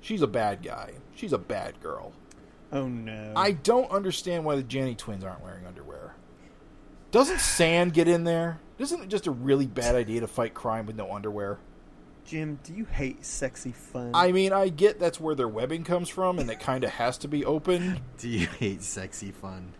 She's 0.00 0.22
a 0.22 0.26
bad 0.26 0.62
guy. 0.62 0.92
She's 1.14 1.32
a 1.32 1.38
bad 1.38 1.80
girl. 1.80 2.12
Oh 2.72 2.86
no. 2.88 3.32
I 3.34 3.52
don't 3.52 3.90
understand 3.90 4.44
why 4.44 4.56
the 4.56 4.62
Janny 4.62 4.96
twins 4.96 5.24
aren't 5.24 5.42
wearing 5.42 5.66
underwear. 5.66 6.14
Doesn't 7.10 7.40
sand 7.40 7.94
get 7.94 8.06
in 8.08 8.24
there? 8.24 8.60
Isn't 8.78 9.02
it 9.02 9.08
just 9.08 9.26
a 9.26 9.32
really 9.32 9.66
bad 9.66 9.94
idea 9.94 10.20
to 10.20 10.28
fight 10.28 10.54
crime 10.54 10.86
with 10.86 10.96
no 10.96 11.12
underwear? 11.12 11.58
Jim, 12.24 12.58
do 12.62 12.74
you 12.74 12.84
hate 12.84 13.24
sexy 13.24 13.72
fun? 13.72 14.10
I 14.14 14.32
mean, 14.32 14.52
I 14.52 14.68
get 14.68 15.00
that's 15.00 15.18
where 15.18 15.34
their 15.34 15.48
webbing 15.48 15.84
comes 15.84 16.08
from, 16.08 16.38
and 16.38 16.50
it 16.50 16.60
kind 16.60 16.84
of 16.84 16.90
has 16.90 17.16
to 17.18 17.28
be 17.28 17.44
open. 17.44 18.00
Do 18.18 18.28
you 18.28 18.46
hate 18.46 18.82
sexy 18.82 19.32
fun? 19.32 19.72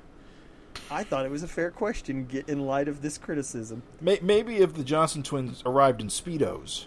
I 0.90 1.04
thought 1.04 1.26
it 1.26 1.30
was 1.30 1.42
a 1.42 1.48
fair 1.48 1.70
question 1.70 2.24
get 2.24 2.48
in 2.48 2.60
light 2.60 2.88
of 2.88 3.02
this 3.02 3.18
criticism. 3.18 3.82
Maybe 4.00 4.56
if 4.56 4.72
the 4.72 4.82
Johnson 4.82 5.22
twins 5.22 5.62
arrived 5.66 6.00
in 6.00 6.08
speedos. 6.08 6.86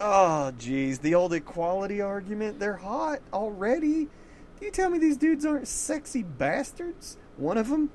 Ah, 0.00 0.46
oh, 0.46 0.52
jeez, 0.52 1.02
the 1.02 1.14
old 1.14 1.34
equality 1.34 2.00
argument. 2.00 2.58
They're 2.58 2.76
hot 2.76 3.20
already. 3.34 4.08
Do 4.58 4.64
you 4.64 4.70
tell 4.70 4.88
me 4.88 4.98
these 4.98 5.18
dudes 5.18 5.44
aren't 5.44 5.68
sexy 5.68 6.22
bastards? 6.22 7.18
One 7.36 7.58
of 7.58 7.68
them? 7.68 7.90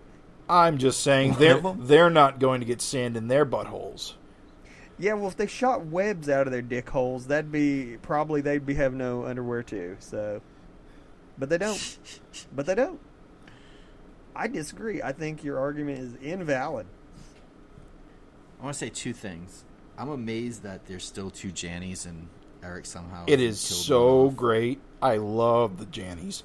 I'm 0.47 0.77
just 0.77 1.01
saying 1.01 1.35
they're 1.39 1.59
they're 1.59 2.09
not 2.09 2.39
going 2.39 2.61
to 2.61 2.65
get 2.65 2.81
sand 2.81 3.17
in 3.17 3.27
their 3.27 3.45
buttholes. 3.45 4.13
Yeah, 4.97 5.13
well, 5.13 5.27
if 5.27 5.35
they 5.35 5.47
shot 5.47 5.85
webs 5.88 6.30
out 6.30 6.47
of 6.47 6.53
their 6.53 6.61
dick 6.61 6.89
holes, 6.89 7.27
that'd 7.27 7.51
be 7.51 7.97
probably 8.01 8.41
they'd 8.41 8.65
be 8.65 8.76
have 8.76 8.93
no 8.93 9.26
underwear 9.26 9.63
too. 9.63 9.97
So, 9.99 10.41
but 11.38 11.49
they 11.49 11.57
don't. 11.57 11.97
but 12.55 12.65
they 12.65 12.76
don't. 12.76 12.99
I 14.35 14.47
disagree. 14.47 15.01
I 15.01 15.11
think 15.11 15.43
your 15.43 15.59
argument 15.59 15.99
is 15.99 16.15
invalid. 16.15 16.88
I 18.59 18.63
want 18.63 18.73
to 18.73 18.80
say 18.80 18.89
two 18.89 19.13
things. 19.13 19.63
I'm 19.97 20.09
amazed 20.09 20.63
that 20.63 20.85
there's 20.85 21.05
still 21.05 21.30
two 21.30 21.51
Jannies 21.51 22.05
and 22.05 22.27
Erik 22.63 22.85
somehow. 22.85 23.26
It 23.27 23.39
is 23.39 23.59
so 23.59 24.30
great. 24.30 24.81
I 25.01 25.17
love 25.17 25.77
the 25.77 25.85
Jannies. 25.85 26.43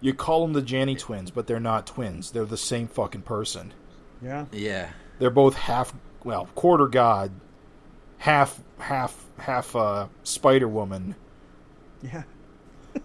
You 0.00 0.14
call 0.14 0.42
them 0.42 0.52
the 0.54 0.62
Janny 0.62 0.98
twins, 0.98 1.30
but 1.30 1.46
they're 1.46 1.60
not 1.60 1.86
twins. 1.86 2.30
They're 2.30 2.44
the 2.46 2.56
same 2.56 2.88
fucking 2.88 3.22
person. 3.22 3.74
Yeah. 4.22 4.46
Yeah, 4.52 4.90
They're 5.18 5.30
both 5.30 5.54
half, 5.54 5.94
well, 6.24 6.48
quarter 6.54 6.86
god, 6.86 7.32
half, 8.18 8.60
half, 8.78 9.26
half 9.38 9.74
uh, 9.76 10.08
Spider 10.24 10.68
Woman. 10.68 11.14
Yeah. 12.02 12.22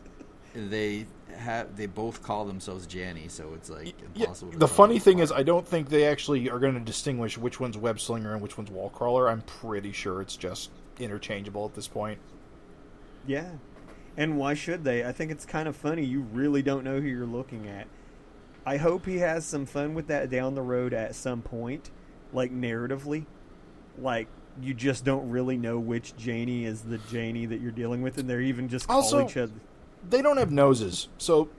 they 0.54 1.06
have. 1.38 1.76
They 1.76 1.86
both 1.86 2.24
call 2.24 2.46
themselves 2.46 2.88
Janny, 2.88 3.30
so 3.30 3.54
it's 3.56 3.70
like 3.70 3.94
Yeah, 4.14 4.24
impossible. 4.24 4.54
to 4.54 4.58
the 4.58 4.68
funny 4.68 4.96
them 4.96 5.00
thing 5.00 5.20
is. 5.20 5.32
I 5.32 5.44
don't 5.44 5.68
think 5.68 5.90
they 5.90 6.06
actually 6.06 6.50
are 6.50 6.60
going 6.60 6.76
to 6.76 6.80
distinguish 6.80 7.38
which 7.38 7.60
one's 7.60 7.78
web 7.78 8.00
slinger 8.00 8.32
and 8.34 8.42
which 8.42 8.58
one's 8.58 8.72
wall 8.72 8.90
crawler. 8.90 9.30
I'm 9.30 9.42
pretty 9.42 9.92
sure 9.92 10.22
it's 10.22 10.38
just 10.38 10.70
interchangeable 11.00 11.66
at 11.66 11.74
this 11.76 11.88
point. 11.90 12.20
Yeah. 13.28 13.50
And 14.18 14.38
why 14.38 14.54
should 14.54 14.84
they? 14.84 15.04
I 15.06 15.12
think 15.12 15.32
it's 15.32 15.46
kind 15.46 15.68
of 15.68 15.76
funny. 15.76 16.06
You 16.06 16.22
really 16.22 16.62
don't 16.62 16.84
know 16.84 17.02
who 17.02 17.08
you're 17.08 17.26
looking 17.26 17.68
at. 17.68 17.88
I 18.66 18.78
hope 18.78 19.06
he 19.06 19.18
has 19.18 19.46
some 19.46 19.66
fun 19.66 19.94
with 19.94 20.08
that 20.08 20.30
down 20.30 20.56
the 20.56 20.62
road 20.62 20.94
at 20.94 21.16
some 21.16 21.42
point, 21.42 21.92
like 22.34 22.52
narratively. 22.52 23.26
Like 24.00 24.28
you 24.62 24.74
just 24.74 25.04
don't 25.06 25.30
really 25.30 25.58
know 25.58 25.78
which 25.78 26.16
Janie 26.16 26.66
is 26.66 26.82
the 26.82 26.98
Janie 27.10 27.46
that 27.46 27.60
you're 27.62 27.72
dealing 27.72 28.02
with, 28.02 28.18
and 28.18 28.30
they're 28.30 28.42
even 28.42 28.70
just 28.70 28.88
call 28.88 28.98
Also- 28.98 29.26
each 29.26 29.38
other. 29.38 29.54
They 30.10 30.22
don't 30.22 30.38
have 30.38 30.52
noses, 30.52 31.08
so 31.18 31.50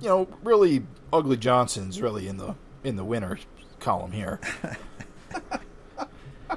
you 0.00 0.08
know, 0.08 0.28
really, 0.44 0.84
Ugly 1.12 1.38
Johnson's 1.38 2.00
really 2.02 2.28
in 2.28 2.36
the 2.36 2.54
in 2.84 2.96
the 2.96 3.04
winner 3.04 3.38
column 3.80 4.12
here. 4.12 4.38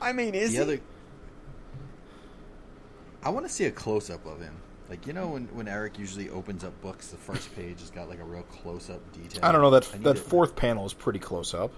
I 0.00 0.12
mean, 0.12 0.34
is 0.34 0.50
the 0.52 0.56
he? 0.56 0.62
other. 0.62 0.80
I 3.24 3.30
want 3.30 3.46
to 3.46 3.52
see 3.52 3.64
a 3.64 3.70
close 3.70 4.10
up 4.10 4.24
of 4.26 4.40
him. 4.40 4.54
Like 4.88 5.06
you 5.06 5.12
know 5.14 5.28
when, 5.28 5.44
when 5.54 5.66
Erik 5.66 5.98
usually 5.98 6.28
opens 6.28 6.62
up 6.62 6.78
books, 6.82 7.08
the 7.08 7.16
first 7.16 7.54
page 7.56 7.80
has 7.80 7.90
got 7.90 8.08
like 8.08 8.20
a 8.20 8.24
real 8.24 8.42
close 8.42 8.90
up 8.90 9.00
detail. 9.12 9.40
I 9.42 9.50
don't 9.50 9.62
know 9.62 9.70
that 9.70 9.84
that 10.02 10.16
it- 10.16 10.18
fourth 10.18 10.54
panel 10.54 10.84
is 10.84 10.92
pretty 10.92 11.18
close 11.18 11.54
up. 11.54 11.72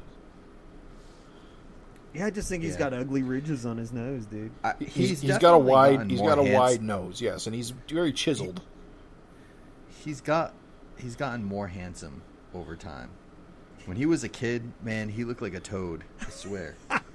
Yeah, 2.15 2.27
I 2.27 2.31
just 2.31 2.49
think 2.49 2.63
he's 2.65 2.73
Yeah. 2.73 2.79
got 2.91 2.95
ugly 2.95 3.23
ridges 3.23 3.67
on 3.67 3.77
his 3.77 3.93
nose, 3.93 4.25
dude. 4.25 4.51
I, 4.65 4.73
He's, 4.79 5.21
he's 5.21 5.37
got 5.39 5.53
a 5.55 5.59
wide 5.59 5.97
gotten 5.97 6.09
he's 6.11 6.19
more 6.21 6.31
got 6.31 6.39
a 6.39 6.45
hands- 6.45 6.55
wide 6.59 6.83
nose, 6.83 7.21
yes, 7.21 7.47
and 7.47 7.55
he's 7.55 7.71
very 7.89 8.13
chiseled. 8.13 8.63
He's 10.05 10.21
got 10.21 10.55
he's 10.97 11.15
gotten 11.15 11.45
more 11.45 11.69
handsome 11.69 12.23
over 12.55 12.75
time. 12.75 13.11
When 13.85 13.97
he 13.99 14.07
was 14.07 14.25
a 14.25 14.29
kid, 14.29 14.73
man, 14.83 15.11
he 15.11 15.25
looked 15.25 15.43
like 15.43 15.55
a 15.55 15.61
toad. 15.61 16.05
I 16.21 16.31
swear. 16.31 16.75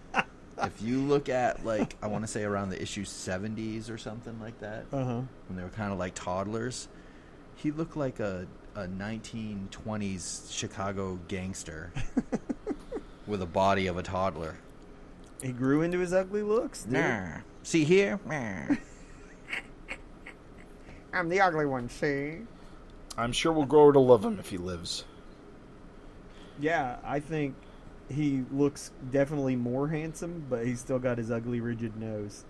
if 0.63 0.81
you 0.81 0.99
look 0.99 1.29
at 1.29 1.65
like 1.65 1.95
I 2.01 2.07
want 2.07 2.23
to 2.23 2.27
say 2.27 2.43
around 2.43 2.69
the 2.69 2.81
issue 2.81 3.05
seventies 3.05 3.89
or 3.89 3.97
something 3.97 4.39
like 4.39 4.59
that, 4.59 4.85
Uh 4.91 5.03
huh. 5.03 5.21
when 5.47 5.57
they 5.57 5.63
were 5.63 5.69
kind 5.69 5.91
of 5.91 5.99
like 5.99 6.13
toddlers, 6.15 6.87
he 7.55 7.71
looked 7.71 7.95
like 7.97 8.19
a 8.19 8.47
a 8.75 8.87
nineteen 8.87 9.67
twenties 9.71 10.47
Chicago 10.51 11.19
gangster 11.27 11.91
with 13.27 13.41
a 13.41 13.45
body 13.45 13.87
of 13.87 13.97
a 13.97 14.03
toddler. 14.03 14.55
He 15.41 15.51
grew 15.51 15.81
into 15.81 15.99
his 15.99 16.13
ugly 16.13 16.43
looks, 16.43 16.83
dude. 16.83 17.43
See 17.63 17.83
here? 17.83 18.19
Nah. 18.25 18.75
I'm 21.13 21.29
the 21.29 21.41
ugly 21.41 21.65
one, 21.65 21.89
see? 21.89 22.37
I'm 23.17 23.31
sure 23.33 23.51
we'll 23.51 23.65
grow 23.65 23.91
to 23.91 23.99
love 23.99 24.23
him 24.23 24.39
if 24.39 24.49
he 24.49 24.57
lives. 24.57 25.03
Yeah, 26.59 26.97
I 27.03 27.19
think 27.19 27.55
he 28.11 28.43
looks 28.51 28.91
definitely 29.09 29.55
more 29.55 29.87
handsome, 29.87 30.45
but 30.49 30.65
he's 30.65 30.79
still 30.79 30.99
got 30.99 31.17
his 31.17 31.31
ugly, 31.31 31.59
rigid 31.59 31.97
nose. 31.97 32.45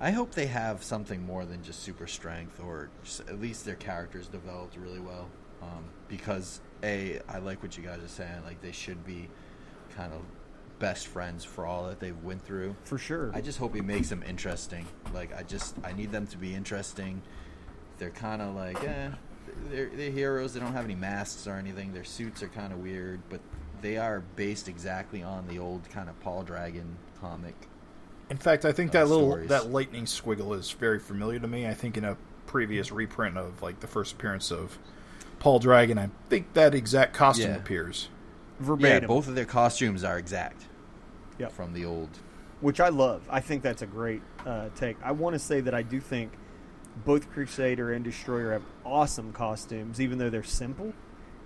I 0.00 0.10
hope 0.10 0.32
they 0.32 0.46
have 0.46 0.82
something 0.82 1.24
more 1.24 1.44
than 1.44 1.62
just 1.62 1.80
super 1.80 2.06
strength, 2.06 2.60
or 2.60 2.90
at 3.28 3.40
least 3.40 3.64
their 3.64 3.76
characters 3.76 4.26
developed 4.26 4.76
really 4.76 5.00
well. 5.00 5.28
Um, 5.62 5.84
because 6.08 6.60
a, 6.82 7.20
I 7.28 7.38
like 7.38 7.62
what 7.62 7.76
you 7.76 7.82
guys 7.82 8.02
are 8.02 8.08
saying. 8.08 8.42
Like 8.44 8.60
they 8.60 8.72
should 8.72 9.04
be 9.06 9.28
kind 9.96 10.12
of 10.12 10.20
best 10.78 11.06
friends 11.06 11.44
for 11.44 11.64
all 11.64 11.86
that 11.88 12.00
they've 12.00 12.22
went 12.22 12.42
through. 12.42 12.76
For 12.84 12.98
sure. 12.98 13.30
I 13.34 13.40
just 13.40 13.58
hope 13.58 13.74
he 13.74 13.80
makes 13.80 14.08
them 14.08 14.22
interesting. 14.26 14.86
Like 15.14 15.34
I 15.34 15.42
just, 15.42 15.76
I 15.84 15.92
need 15.92 16.12
them 16.12 16.26
to 16.26 16.36
be 16.36 16.54
interesting. 16.54 17.22
They're 17.98 18.10
kind 18.10 18.42
of 18.42 18.54
like, 18.54 18.82
eh, 18.84 19.10
they're, 19.70 19.90
they're 19.94 20.10
heroes. 20.10 20.52
They 20.52 20.60
don't 20.60 20.72
have 20.72 20.84
any 20.84 20.96
masks 20.96 21.46
or 21.46 21.54
anything. 21.54 21.92
Their 21.92 22.04
suits 22.04 22.42
are 22.42 22.48
kind 22.48 22.72
of 22.72 22.80
weird, 22.80 23.20
but 23.30 23.40
they 23.84 23.98
are 23.98 24.20
based 24.34 24.66
exactly 24.66 25.22
on 25.22 25.46
the 25.46 25.58
old 25.58 25.88
kind 25.90 26.08
of 26.08 26.18
Paul 26.20 26.42
Dragon 26.42 26.96
comic. 27.20 27.54
In 28.30 28.38
fact, 28.38 28.64
I 28.64 28.72
think 28.72 28.88
Uh, 28.90 28.92
that 29.00 29.08
little 29.08 29.30
stories. 29.32 29.48
that 29.50 29.70
lightning 29.70 30.06
squiggle 30.06 30.58
is 30.58 30.70
very 30.72 30.98
familiar 30.98 31.38
to 31.38 31.46
me. 31.46 31.66
I 31.68 31.74
think 31.74 31.98
in 31.98 32.04
a 32.04 32.16
previous 32.46 32.90
reprint 32.90 33.36
of 33.36 33.60
like 33.60 33.80
the 33.80 33.86
first 33.86 34.14
appearance 34.14 34.50
of 34.50 34.78
Paul 35.38 35.58
Dragon, 35.58 35.98
I 35.98 36.08
think 36.30 36.54
that 36.54 36.74
exact 36.74 37.12
costume 37.12 37.50
Yeah. 37.50 37.56
appears. 37.58 38.08
Verbatim. 38.58 39.02
Yeah, 39.02 39.06
both 39.06 39.28
of 39.28 39.34
their 39.34 39.44
costumes 39.44 40.02
are 40.02 40.16
exact 40.18 40.66
Yep. 41.38 41.52
from 41.52 41.74
the 41.74 41.84
old. 41.84 42.08
which 42.60 42.80
I 42.80 42.88
love. 42.88 43.20
I 43.28 43.40
think 43.40 43.62
that's 43.62 43.82
a 43.82 43.86
great 43.86 44.22
uh, 44.46 44.70
take. 44.74 44.96
I 45.04 45.12
want 45.12 45.34
to 45.34 45.38
say 45.38 45.60
that 45.60 45.74
I 45.74 45.82
do 45.82 46.00
think 46.00 46.32
both 47.04 47.30
Crusader 47.30 47.92
and 47.92 48.02
Destroyer 48.02 48.52
have 48.52 48.62
awesome 48.86 49.32
costumes, 49.34 50.00
even 50.00 50.16
though 50.16 50.30
they're 50.30 50.42
simple. 50.42 50.94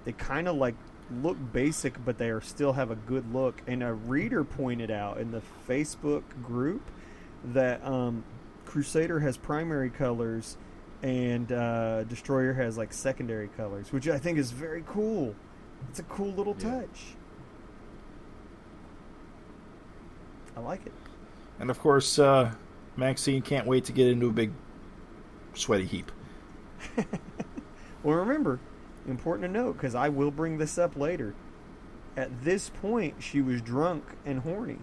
They 0.05 0.13
kind 0.13 0.47
of 0.47 0.55
like 0.55 0.77
look 1.23 1.37
basic, 1.53 2.05
but 2.05 2.19
they 2.19 2.31
are 2.31 2.41
still 2.41 2.73
have 2.75 2.91
a 2.91 2.97
good 2.97 3.33
look. 3.33 3.63
And 3.67 3.83
a 3.83 3.93
reader 3.93 4.45
pointed 4.45 4.91
out 4.91 5.19
in 5.19 5.31
the 5.31 5.43
Facebook 5.69 6.23
group 6.43 6.83
that 7.45 7.85
um, 7.85 8.25
Crusader 8.67 9.21
has 9.21 9.37
primary 9.37 9.91
colors 9.91 10.57
and 11.03 11.51
uh, 11.53 12.05
Destroyer 12.05 12.53
has 12.55 12.77
like 12.77 12.93
secondary 12.93 13.49
colors, 13.49 13.93
which 13.93 14.09
I 14.09 14.19
think 14.19 14.39
is 14.39 14.51
very 14.51 14.83
cool. 14.87 15.35
It's 15.89 16.01
a 16.01 16.03
cool 16.05 16.33
little 16.33 16.57
Yeah. 16.59 16.81
touch. 16.81 17.15
I 20.57 20.61
like 20.61 20.85
it. 20.87 20.93
And 21.61 21.71
of 21.71 21.79
course, 21.79 22.19
uh, 22.19 22.53
Maxine 22.97 23.43
can't 23.43 23.67
wait 23.67 23.85
to 23.85 23.93
get 23.93 24.09
into 24.09 24.29
a 24.29 24.33
big 24.33 24.53
sweaty 25.55 25.87
heap. 25.87 26.11
Well, 28.05 28.17
remember, 28.19 28.61
important 29.09 29.47
to 29.47 29.53
note 29.53 29.75
because 29.75 29.95
I 29.95 30.09
will 30.09 30.31
bring 30.31 30.59
this 30.59 30.79
up 30.79 30.97
later. 30.97 31.35
At 32.17 32.43
this 32.43 32.71
point, 32.71 33.17
she 33.21 33.41
was 33.41 33.61
drunk 33.61 34.05
and 34.25 34.41
horny. 34.41 34.79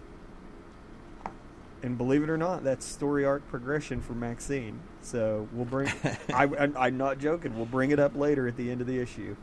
And 1.82 1.98
believe 1.98 2.22
it 2.22 2.30
or 2.30 2.38
not, 2.38 2.64
that's 2.64 2.84
story 2.86 3.24
arc 3.24 3.46
progression 3.48 4.00
for 4.00 4.14
Maxine. 4.14 4.80
So 5.02 5.46
we'll 5.52 5.66
bring. 5.66 5.88
I, 6.32 6.44
I, 6.44 6.86
I'm 6.86 6.96
not 6.96 7.18
joking. 7.18 7.56
We'll 7.56 7.66
bring 7.66 7.90
it 7.90 7.98
up 7.98 8.16
later 8.16 8.48
at 8.48 8.56
the 8.56 8.70
end 8.70 8.80
of 8.80 8.86
the 8.86 8.98
issue. 8.98 9.36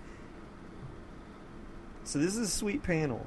So 2.04 2.20
this 2.20 2.36
is 2.36 2.40
a 2.40 2.52
sweet 2.52 2.84
panel. 2.84 3.26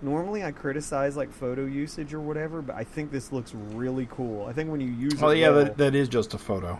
Normally, 0.00 0.44
I 0.44 0.52
criticize 0.52 1.16
like 1.16 1.32
photo 1.32 1.64
usage 1.64 2.14
or 2.14 2.20
whatever, 2.20 2.62
but 2.62 2.76
I 2.76 2.84
think 2.84 3.10
this 3.10 3.32
looks 3.32 3.54
really 3.54 4.06
cool. 4.10 4.46
I 4.46 4.52
think 4.52 4.70
when 4.70 4.80
you 4.80 4.88
use 4.90 5.22
Oh 5.22 5.28
it, 5.30 5.38
yeah, 5.38 5.50
well, 5.50 5.64
that, 5.64 5.76
that 5.78 5.94
is 5.94 6.08
just 6.08 6.34
a 6.34 6.38
photo. 6.38 6.78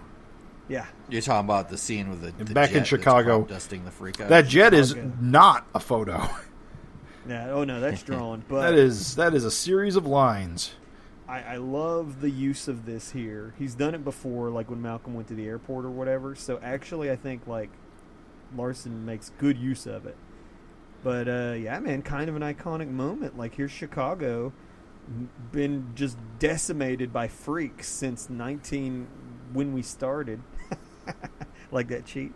Yeah, 0.68 0.86
You're 1.10 1.20
talking 1.20 1.44
about 1.46 1.68
the 1.68 1.76
scene 1.76 2.08
with 2.08 2.22
the, 2.22 2.44
the 2.44 2.54
Back 2.54 2.68
in 2.70 2.74
jet 2.74 2.78
that's 2.80 2.88
Chicago. 2.88 3.36
crop 3.38 3.48
dusting 3.48 3.84
the 3.84 3.90
freak 3.90 4.20
out. 4.20 4.30
That 4.30 4.46
jet 4.46 4.72
is 4.72 4.92
Okay. 4.92 5.10
not 5.20 5.66
a 5.74 5.80
photo. 5.80 6.26
yeah. 7.28 7.50
Oh 7.50 7.64
no, 7.64 7.80
that's 7.80 8.02
drawn. 8.02 8.42
But 8.48 8.62
that 8.62 8.74
is 8.74 9.16
that 9.16 9.34
is 9.34 9.44
a 9.44 9.50
series 9.50 9.94
of 9.96 10.06
lines. 10.06 10.72
I, 11.28 11.40
I 11.42 11.56
love 11.56 12.20
the 12.22 12.30
use 12.30 12.66
of 12.68 12.86
this 12.86 13.10
here. 13.10 13.54
He's 13.58 13.74
done 13.74 13.94
it 13.94 14.04
before, 14.04 14.50
like 14.50 14.70
when 14.70 14.80
Malcolm 14.82 15.14
went 15.14 15.28
to 15.28 15.34
the 15.34 15.46
airport 15.46 15.84
or 15.84 15.90
whatever. 15.90 16.34
So 16.34 16.58
actually, 16.62 17.10
I 17.10 17.16
think 17.16 17.46
like 17.46 17.70
Larsen 18.56 19.04
makes 19.04 19.32
good 19.38 19.58
use 19.58 19.86
of 19.86 20.06
it. 20.06 20.16
But 21.02 21.28
uh, 21.28 21.54
yeah, 21.58 21.78
man, 21.80 22.00
kind 22.00 22.30
of 22.30 22.36
an 22.36 22.42
iconic 22.42 22.88
moment. 22.90 23.36
Like 23.36 23.54
here's 23.56 23.70
Chicago, 23.70 24.52
been 25.52 25.92
just 25.94 26.16
decimated 26.38 27.12
by 27.12 27.28
freaks 27.28 27.88
since 27.88 28.30
19 28.30 29.06
when 29.52 29.72
we 29.72 29.82
started, 29.82 30.40
like 31.70 31.88
that 31.88 32.06
cheat, 32.06 32.32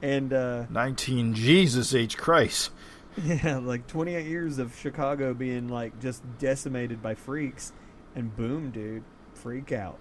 and 0.00 0.32
uh, 0.32 0.66
Nineteen 0.70 1.34
Jesus 1.34 1.94
H 1.94 2.16
Christ. 2.16 2.70
yeah, 3.24 3.58
like 3.58 3.86
28 3.86 4.26
years 4.26 4.58
of 4.58 4.74
Chicago 4.74 5.34
being 5.34 5.68
like 5.68 6.00
just 6.00 6.22
decimated 6.38 7.02
by 7.02 7.14
freaks, 7.14 7.72
and 8.14 8.34
boom, 8.34 8.70
dude, 8.70 9.04
freak 9.34 9.72
out. 9.72 9.98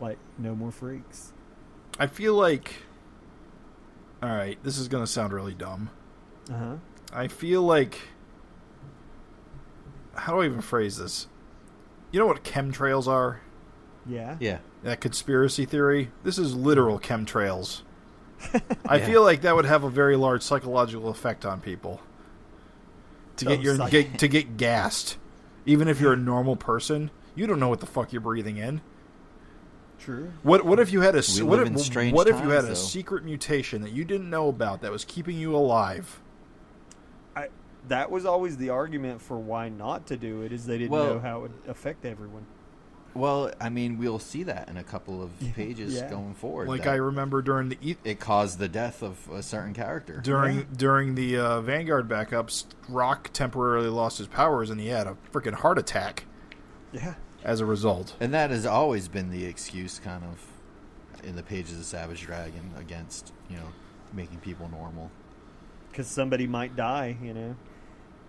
Like 0.00 0.18
no 0.38 0.54
more 0.54 0.70
freaks. 0.70 1.32
I 1.98 2.06
feel 2.06 2.34
like. 2.34 2.74
All 4.22 4.30
right, 4.30 4.62
this 4.62 4.78
is 4.78 4.88
gonna 4.88 5.06
sound 5.06 5.32
really 5.32 5.54
dumb. 5.54 5.90
Uh 6.50 6.58
huh. 6.58 6.76
I 7.12 7.28
feel 7.28 7.62
like. 7.62 7.98
How 10.14 10.34
do 10.34 10.42
I 10.42 10.44
even 10.44 10.60
phrase 10.60 10.98
this? 10.98 11.26
You 12.10 12.20
know 12.20 12.26
what 12.26 12.44
chemtrails 12.44 13.08
are? 13.08 13.40
Yeah. 14.06 14.36
yeah, 14.40 14.58
That 14.82 15.00
conspiracy 15.00 15.64
theory? 15.64 16.10
This 16.24 16.38
is 16.38 16.54
literal 16.54 16.98
chemtrails. 16.98 17.82
I 18.86 18.96
Yeah. 18.96 19.06
feel 19.06 19.22
like 19.22 19.42
that 19.42 19.54
would 19.54 19.64
have 19.64 19.84
a 19.84 19.90
very 19.90 20.16
large 20.16 20.42
psychological 20.42 21.08
effect 21.08 21.44
on 21.46 21.60
people. 21.60 22.00
To 23.36 23.44
get 23.44 23.58
Oh, 23.60 23.62
your 23.62 23.76
psych- 23.76 23.90
get, 23.90 24.18
to 24.18 24.28
get 24.28 24.56
gassed, 24.56 25.16
even 25.66 25.86
if 25.88 26.00
you're 26.00 26.12
a 26.14 26.16
normal 26.32 26.56
person, 26.56 27.10
you 27.34 27.46
don't 27.46 27.60
know 27.60 27.68
what 27.68 27.80
the 27.80 27.86
fuck 27.86 28.12
you're 28.12 28.20
breathing 28.20 28.56
in. 28.56 28.80
True. 30.00 30.32
What 30.42 30.64
what 30.64 30.80
if 30.80 30.92
you 30.92 31.02
had 31.02 31.14
a 31.14 31.18
s- 31.18 31.38
We 31.38 31.46
what 31.46 31.58
live 31.60 31.68
if, 31.68 31.72
in 31.74 31.78
strange 31.78 32.12
what 32.12 32.26
if 32.26 32.34
you 32.42 32.48
had 32.50 32.62
times, 32.62 32.64
a 32.64 32.68
though. 32.70 32.74
secret 32.74 33.24
mutation 33.24 33.82
that 33.82 33.92
you 33.92 34.04
didn't 34.04 34.28
know 34.28 34.48
about 34.48 34.80
that 34.82 34.90
was 34.90 35.04
keeping 35.04 35.36
you 35.38 35.54
alive? 35.54 36.20
I 37.36 37.48
that 37.86 38.10
was 38.10 38.26
always 38.26 38.56
the 38.56 38.70
argument 38.70 39.22
for 39.22 39.38
why 39.38 39.68
not 39.68 40.06
to 40.08 40.16
do 40.16 40.42
it 40.42 40.50
is 40.52 40.66
they 40.66 40.76
didn't 40.78 40.90
Well- 40.90 41.14
know 41.14 41.20
how 41.20 41.38
it 41.38 41.42
would 41.42 41.52
affect 41.68 42.04
everyone. 42.04 42.46
Well, 43.14 43.52
I 43.60 43.68
mean, 43.68 43.98
we'll 43.98 44.18
see 44.18 44.42
that 44.44 44.68
in 44.70 44.76
a 44.78 44.82
couple 44.82 45.22
of 45.22 45.30
pages 45.54 45.94
Yeah. 45.94 46.08
going 46.08 46.34
forward. 46.34 46.68
Like 46.68 46.86
I 46.86 46.94
remember 46.94 47.42
during 47.42 47.68
the 47.68 47.78
e- 47.82 47.96
it 48.04 48.20
caused 48.20 48.58
the 48.58 48.68
death 48.68 49.02
of 49.02 49.28
a 49.30 49.42
certain 49.42 49.74
character. 49.74 50.20
during 50.22 50.56
Yeah. 50.58 50.64
during 50.76 51.14
the 51.14 51.36
uh, 51.36 51.60
Vanguard 51.60 52.08
backups, 52.08 52.64
Rock 52.88 53.30
temporarily 53.32 53.88
lost 53.88 54.16
his 54.18 54.28
powers 54.28 54.70
and 54.70 54.80
he 54.80 54.88
had 54.88 55.06
a 55.06 55.16
freaking 55.32 55.52
heart 55.54 55.76
attack 55.78 56.24
Yeah. 56.90 57.14
as 57.44 57.60
a 57.60 57.66
result. 57.66 58.16
And 58.18 58.32
that 58.32 58.50
has 58.50 58.64
always 58.64 59.08
been 59.08 59.30
the 59.30 59.44
excuse, 59.44 59.98
kind 59.98 60.24
of, 60.24 61.22
in 61.22 61.36
the 61.36 61.42
pages 61.42 61.78
of 61.78 61.84
Savage 61.84 62.22
Dragon 62.22 62.70
against, 62.78 63.32
you 63.50 63.56
know, 63.56 63.68
making 64.14 64.38
people 64.38 64.68
normal. 64.70 65.10
Because 65.90 66.06
somebody 66.06 66.46
might 66.46 66.76
die, 66.76 67.18
you 67.22 67.34
know. 67.34 67.56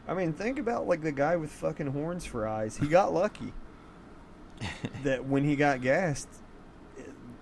I 0.09 0.13
mean, 0.13 0.33
think 0.33 0.59
about 0.59 0.85
like 0.89 1.01
the 1.01 1.13
guy 1.13 1.37
with 1.37 1.49
fucking 1.51 1.87
horns 1.87 2.25
for 2.25 2.45
eyes. 2.45 2.75
He 2.75 2.87
got 2.87 3.13
lucky 3.13 3.53
that 5.03 5.25
when 5.25 5.43
he 5.43 5.55
got 5.55 5.81
gassed, 5.81 6.27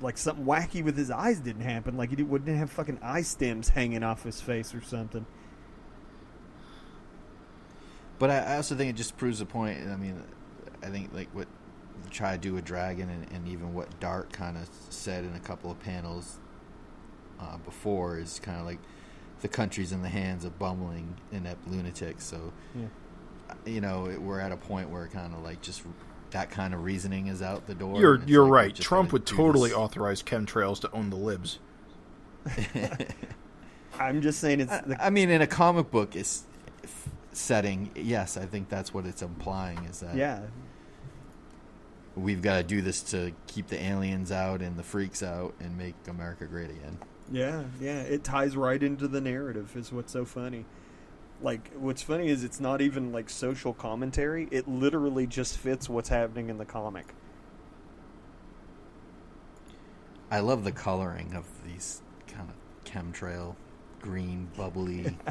like 0.02 0.18
something 0.18 0.46
wacky 0.46 0.84
with 0.84 0.98
his 0.98 1.12
eyes 1.12 1.40
didn't 1.40 1.62
happen. 1.62 1.98
Like 1.98 2.16
he 2.16 2.24
wouldn't 2.24 2.58
have 2.58 2.72
fucking 2.72 3.00
eye 3.02 3.22
stems 3.22 3.70
hanging 3.70 4.04
off 4.04 4.24
his 4.24 4.42
face 4.42 4.74
or 4.74 4.82
something. 4.82 5.26
But 8.20 8.30
I, 8.30 8.56
also 8.58 8.76
think 8.76 8.92
it 8.92 8.96
just 8.96 9.18
proves 9.18 9.42
a 9.42 9.46
point. 9.46 9.80
I 9.90 9.96
mean, 9.96 10.22
I 10.84 10.90
think 10.90 11.14
like 11.14 11.30
what 11.34 11.48
try 12.12 12.34
to 12.34 12.38
do 12.38 12.58
a 12.58 12.62
dragon, 12.62 13.10
and, 13.10 13.32
and 13.32 13.48
even 13.48 13.74
what 13.74 14.00
Dart 14.00 14.32
kind 14.32 14.58
of 14.58 14.70
said 14.90 15.24
in 15.24 15.34
a 15.36 15.40
couple 15.40 15.72
of 15.72 15.80
panels 15.80 16.40
uh, 17.40 17.58
before 17.58 18.18
is 18.18 18.40
kind 18.40 18.60
of 18.60 18.66
like 18.66 18.80
the 19.42 19.48
country's 19.48 19.92
in 19.92 20.02
the 20.04 20.10
hands 20.10 20.46
of 20.46 20.60
bumbling 20.60 21.16
inept 21.32 21.68
lunatics. 21.68 22.24
So, 22.24 22.54
Yeah. 22.76 22.86
you 23.66 23.82
know, 23.82 24.08
it, 24.08 24.22
we're 24.22 24.40
at 24.40 24.52
a 24.52 24.58
point 24.58 24.90
where 24.90 25.08
kind 25.08 25.34
of 25.34 25.42
like 25.42 25.62
just 25.62 25.84
that 26.32 26.50
kind 26.50 26.74
of 26.74 26.84
reasoning 26.84 27.28
is 27.28 27.42
out 27.42 27.68
the 27.68 27.76
door. 27.76 28.00
You're 28.00 28.22
you're 28.26 28.44
like 28.44 28.52
right. 28.52 28.76
Trump 28.76 29.14
would 29.14 29.26
totally 29.26 29.70
this. 29.70 29.78
authorize 29.78 30.24
chemtrails 30.24 30.80
to 30.82 30.92
own 30.92 31.10
the 31.10 31.16
libs. 31.16 31.60
I'm 34.00 34.22
just 34.22 34.40
saying 34.40 34.62
it's 34.62 34.72
I, 34.72 34.82
the 34.82 35.06
I 35.06 35.10
mean, 35.10 35.30
in 35.30 35.42
a 35.42 35.48
comic 35.48 35.92
book 35.92 36.16
is 36.16 36.44
setting, 37.34 37.92
yes, 37.96 38.38
I 38.38 38.46
think 38.46 38.70
that's 38.70 38.94
what 38.94 39.06
it's 39.06 39.22
implying 39.22 39.84
is 39.86 40.00
that 40.00 40.16
yeah. 40.16 40.42
we've 42.16 42.42
got 42.42 42.58
to 42.58 42.64
do 42.64 42.82
this 42.82 43.02
to 43.04 43.32
keep 43.48 43.68
the 43.68 43.82
aliens 43.82 44.32
out 44.32 44.62
and 44.62 44.78
the 44.78 44.84
freaks 44.84 45.24
out 45.24 45.54
and 45.60 45.78
make 45.78 45.96
America 46.08 46.46
great 46.46 46.70
again. 46.70 46.98
Yeah, 47.32 47.64
yeah, 47.80 48.02
it 48.02 48.24
ties 48.24 48.58
right 48.58 48.82
into 48.82 49.08
the 49.08 49.22
narrative. 49.22 49.76
Is 49.76 49.92
what's 49.92 50.12
so 50.12 50.26
funny. 50.26 50.66
Like, 51.42 51.72
what's 51.74 52.04
funny 52.04 52.28
is 52.28 52.44
it's 52.44 52.60
not 52.60 52.82
even 52.82 53.12
like 53.12 53.30
social 53.30 53.74
commentary. 53.74 54.48
It 54.52 54.68
literally 54.68 55.26
just 55.26 55.58
fits 55.58 55.90
what's 55.90 56.10
happening 56.10 56.50
in 56.50 56.58
the 56.58 56.66
comic. 56.66 57.14
I 60.30 60.40
love 60.40 60.64
the 60.64 60.72
coloring 60.72 61.34
of 61.36 61.46
these 61.66 62.02
kind 62.28 62.50
of 62.50 62.90
chemtrail, 62.90 63.56
green, 64.00 64.50
bubbly, 64.56 65.18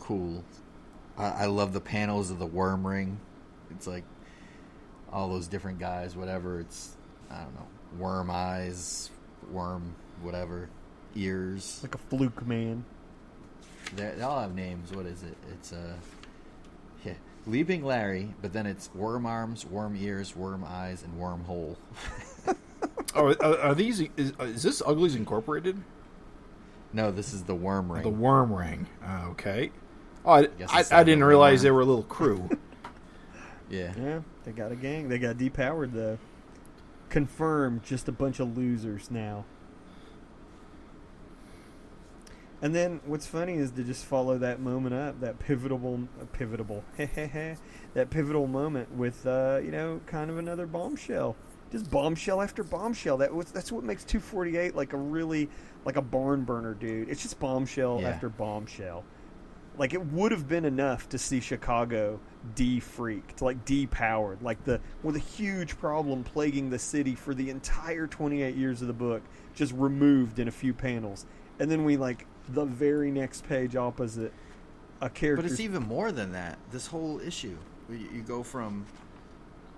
cool. 0.00 0.44
I, 1.16 1.28
I 1.28 1.46
love 1.46 1.72
the 1.72 1.80
panels 1.80 2.30
of 2.30 2.38
the 2.38 2.46
worm 2.46 2.86
ring. 2.86 3.20
It's 3.70 3.86
like 3.86 4.04
all 5.12 5.28
those 5.28 5.46
different 5.46 5.78
guys, 5.78 6.16
whatever. 6.16 6.60
It's 6.60 6.96
I 7.30 7.42
don't 7.42 7.54
know, 7.54 7.66
worm 7.98 8.30
eyes, 8.30 9.10
worm, 9.50 9.94
whatever, 10.20 10.68
ears. 11.14 11.80
Like 11.82 11.94
a 11.94 11.98
fluke 11.98 12.46
man. 12.46 12.84
They 13.94 14.10
they 14.16 14.22
all 14.22 14.40
have 14.40 14.54
names. 14.54 14.92
What 14.92 15.06
is 15.06 15.22
it? 15.22 15.36
It's 15.52 15.72
uh, 15.72 15.94
yeah, 17.04 17.14
Leaping 17.46 17.84
Larry, 17.84 18.34
but 18.42 18.52
then 18.52 18.66
it's 18.66 18.90
worm 18.94 19.26
arms, 19.26 19.64
worm 19.64 19.96
ears, 19.96 20.34
worm 20.34 20.64
eyes, 20.66 21.02
and 21.02 21.16
worm 21.18 21.44
hole. 21.44 21.76
Oh, 23.14 23.32
are, 23.40 23.58
are 23.60 23.74
these? 23.74 24.00
Is, 24.18 24.32
is 24.40 24.62
this 24.62 24.82
Uglies 24.84 25.14
Incorporated? 25.14 25.82
no, 26.92 27.10
this 27.10 27.32
is 27.32 27.44
the 27.44 27.54
worm 27.54 27.90
ring. 27.90 28.02
The 28.02 28.10
Worm 28.10 28.52
Ring. 28.52 28.86
Uh, 29.02 29.28
okay. 29.30 29.70
Oh, 30.24 30.32
I, 30.32 30.46
guess 30.46 30.92
I, 30.92 31.00
I 31.00 31.02
didn't 31.04 31.22
a 31.22 31.26
realize 31.26 31.60
worm. 31.60 31.64
they 31.64 31.70
were 31.70 31.80
a 31.80 31.84
little 31.86 32.02
crew. 32.02 32.48
yeah. 33.70 33.92
Yeah, 33.98 34.20
they 34.44 34.52
got 34.52 34.70
a 34.70 34.76
gang. 34.76 35.08
They 35.08 35.18
got 35.18 35.36
depowered 35.38 35.92
though. 35.92 36.18
Confirmed, 37.08 37.84
just 37.84 38.06
a 38.08 38.12
bunch 38.12 38.38
of 38.38 38.56
losers 38.56 39.10
now. 39.10 39.44
And 42.66 42.74
then 42.74 42.98
what's 43.06 43.28
funny 43.28 43.54
is 43.54 43.70
to 43.70 43.84
just 43.84 44.04
follow 44.04 44.38
that 44.38 44.58
moment 44.58 44.92
up, 44.92 45.20
that 45.20 45.38
pivotal, 45.38 46.08
uh, 46.20 46.24
pivotal, 46.32 46.82
that 46.98 48.10
pivotal 48.10 48.48
moment 48.48 48.92
with, 48.92 49.24
uh, 49.24 49.60
you 49.62 49.70
know, 49.70 50.00
kind 50.06 50.32
of 50.32 50.38
another 50.38 50.66
bombshell. 50.66 51.36
Just 51.70 51.88
bombshell 51.92 52.42
after 52.42 52.64
bombshell. 52.64 53.18
That 53.18 53.32
was 53.32 53.52
that's 53.52 53.70
what 53.70 53.84
makes 53.84 54.02
248 54.02 54.74
like 54.74 54.94
a 54.94 54.96
really 54.96 55.48
like 55.84 55.94
a 55.94 56.02
barn 56.02 56.42
burner, 56.42 56.74
dude. 56.74 57.08
It's 57.08 57.22
just 57.22 57.38
bombshell 57.38 58.00
Yeah. 58.00 58.08
after 58.08 58.28
bombshell. 58.28 59.04
Like 59.78 59.94
it 59.94 60.04
would 60.06 60.32
have 60.32 60.48
been 60.48 60.64
enough 60.64 61.08
to 61.10 61.18
see 61.18 61.38
Chicago 61.38 62.18
de-freaked, 62.56 63.42
like 63.42 63.64
depowered, 63.64 64.42
like 64.42 64.64
the 64.64 64.80
with 65.04 65.14
a 65.14 65.20
huge 65.20 65.78
problem 65.78 66.24
plaguing 66.24 66.70
the 66.70 66.80
city 66.80 67.14
for 67.14 67.32
the 67.32 67.48
entire 67.48 68.08
28 68.08 68.56
years 68.56 68.82
of 68.82 68.88
the 68.88 68.92
book, 68.92 69.22
just 69.54 69.72
removed 69.72 70.40
in 70.40 70.48
a 70.48 70.52
few 70.52 70.74
panels, 70.74 71.26
and 71.60 71.70
then 71.70 71.84
we 71.84 71.96
like 71.96 72.26
the 72.48 72.64
very 72.64 73.10
next 73.10 73.48
page 73.48 73.76
opposite 73.76 74.32
a 75.00 75.10
character. 75.10 75.42
But 75.42 75.50
it's 75.50 75.60
even 75.60 75.82
more 75.82 76.12
than 76.12 76.32
that. 76.32 76.58
This 76.70 76.86
whole 76.86 77.20
issue, 77.20 77.56
you, 77.90 78.08
you 78.14 78.22
go 78.22 78.42
from, 78.42 78.86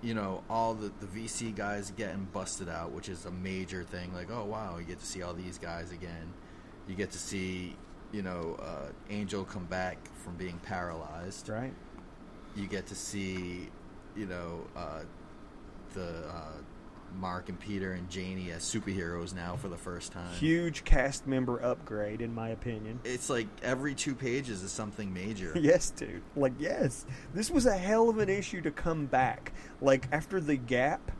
you 0.01 0.13
know, 0.13 0.43
all 0.49 0.73
the 0.73 0.91
the 0.99 1.07
VC 1.07 1.55
guys 1.55 1.91
getting 1.91 2.27
busted 2.33 2.69
out, 2.69 2.91
which 2.91 3.09
is 3.09 3.25
a 3.25 3.31
major 3.31 3.83
thing. 3.83 4.13
Like, 4.13 4.31
oh 4.31 4.45
wow, 4.45 4.77
you 4.77 4.85
get 4.85 4.99
to 4.99 5.05
see 5.05 5.21
all 5.21 5.33
these 5.33 5.57
guys 5.57 5.91
again. 5.91 6.33
You 6.87 6.95
get 6.95 7.11
to 7.11 7.19
see, 7.19 7.75
you 8.11 8.21
know, 8.21 8.57
uh, 8.61 8.91
Angel 9.09 9.43
come 9.43 9.65
back 9.65 9.97
from 10.23 10.35
being 10.35 10.59
paralyzed. 10.63 11.49
right. 11.49 11.73
You 12.55 12.67
get 12.67 12.87
to 12.87 12.95
see, 12.95 13.69
you 14.15 14.25
know, 14.25 14.65
uh, 14.75 15.01
the 15.93 16.27
uh, 16.27 16.51
Mark 17.17 17.49
and 17.49 17.59
Peter 17.59 17.93
and 17.93 18.09
Janie 18.09 18.51
as 18.51 18.63
superheroes 18.63 19.33
now 19.35 19.55
for 19.55 19.67
the 19.67 19.77
first 19.77 20.11
time. 20.11 20.33
Huge 20.35 20.83
cast 20.83 21.27
member 21.27 21.61
upgrade, 21.61 22.21
in 22.21 22.33
my 22.33 22.49
opinion. 22.49 22.99
It's 23.03 23.29
like 23.29 23.47
every 23.63 23.95
two 23.95 24.15
pages 24.15 24.63
is 24.63 24.71
something 24.71 25.13
major. 25.13 25.53
Yes, 25.59 25.91
dude. 25.91 26.21
Like, 26.35 26.53
yes. 26.57 27.05
This 27.33 27.51
was 27.51 27.65
a 27.65 27.77
hell 27.77 28.09
of 28.09 28.17
an 28.17 28.29
issue 28.29 28.61
to 28.61 28.71
come 28.71 29.05
back. 29.05 29.51
Like, 29.81 30.07
after 30.11 30.39
the 30.39 30.55
gap. 30.55 31.11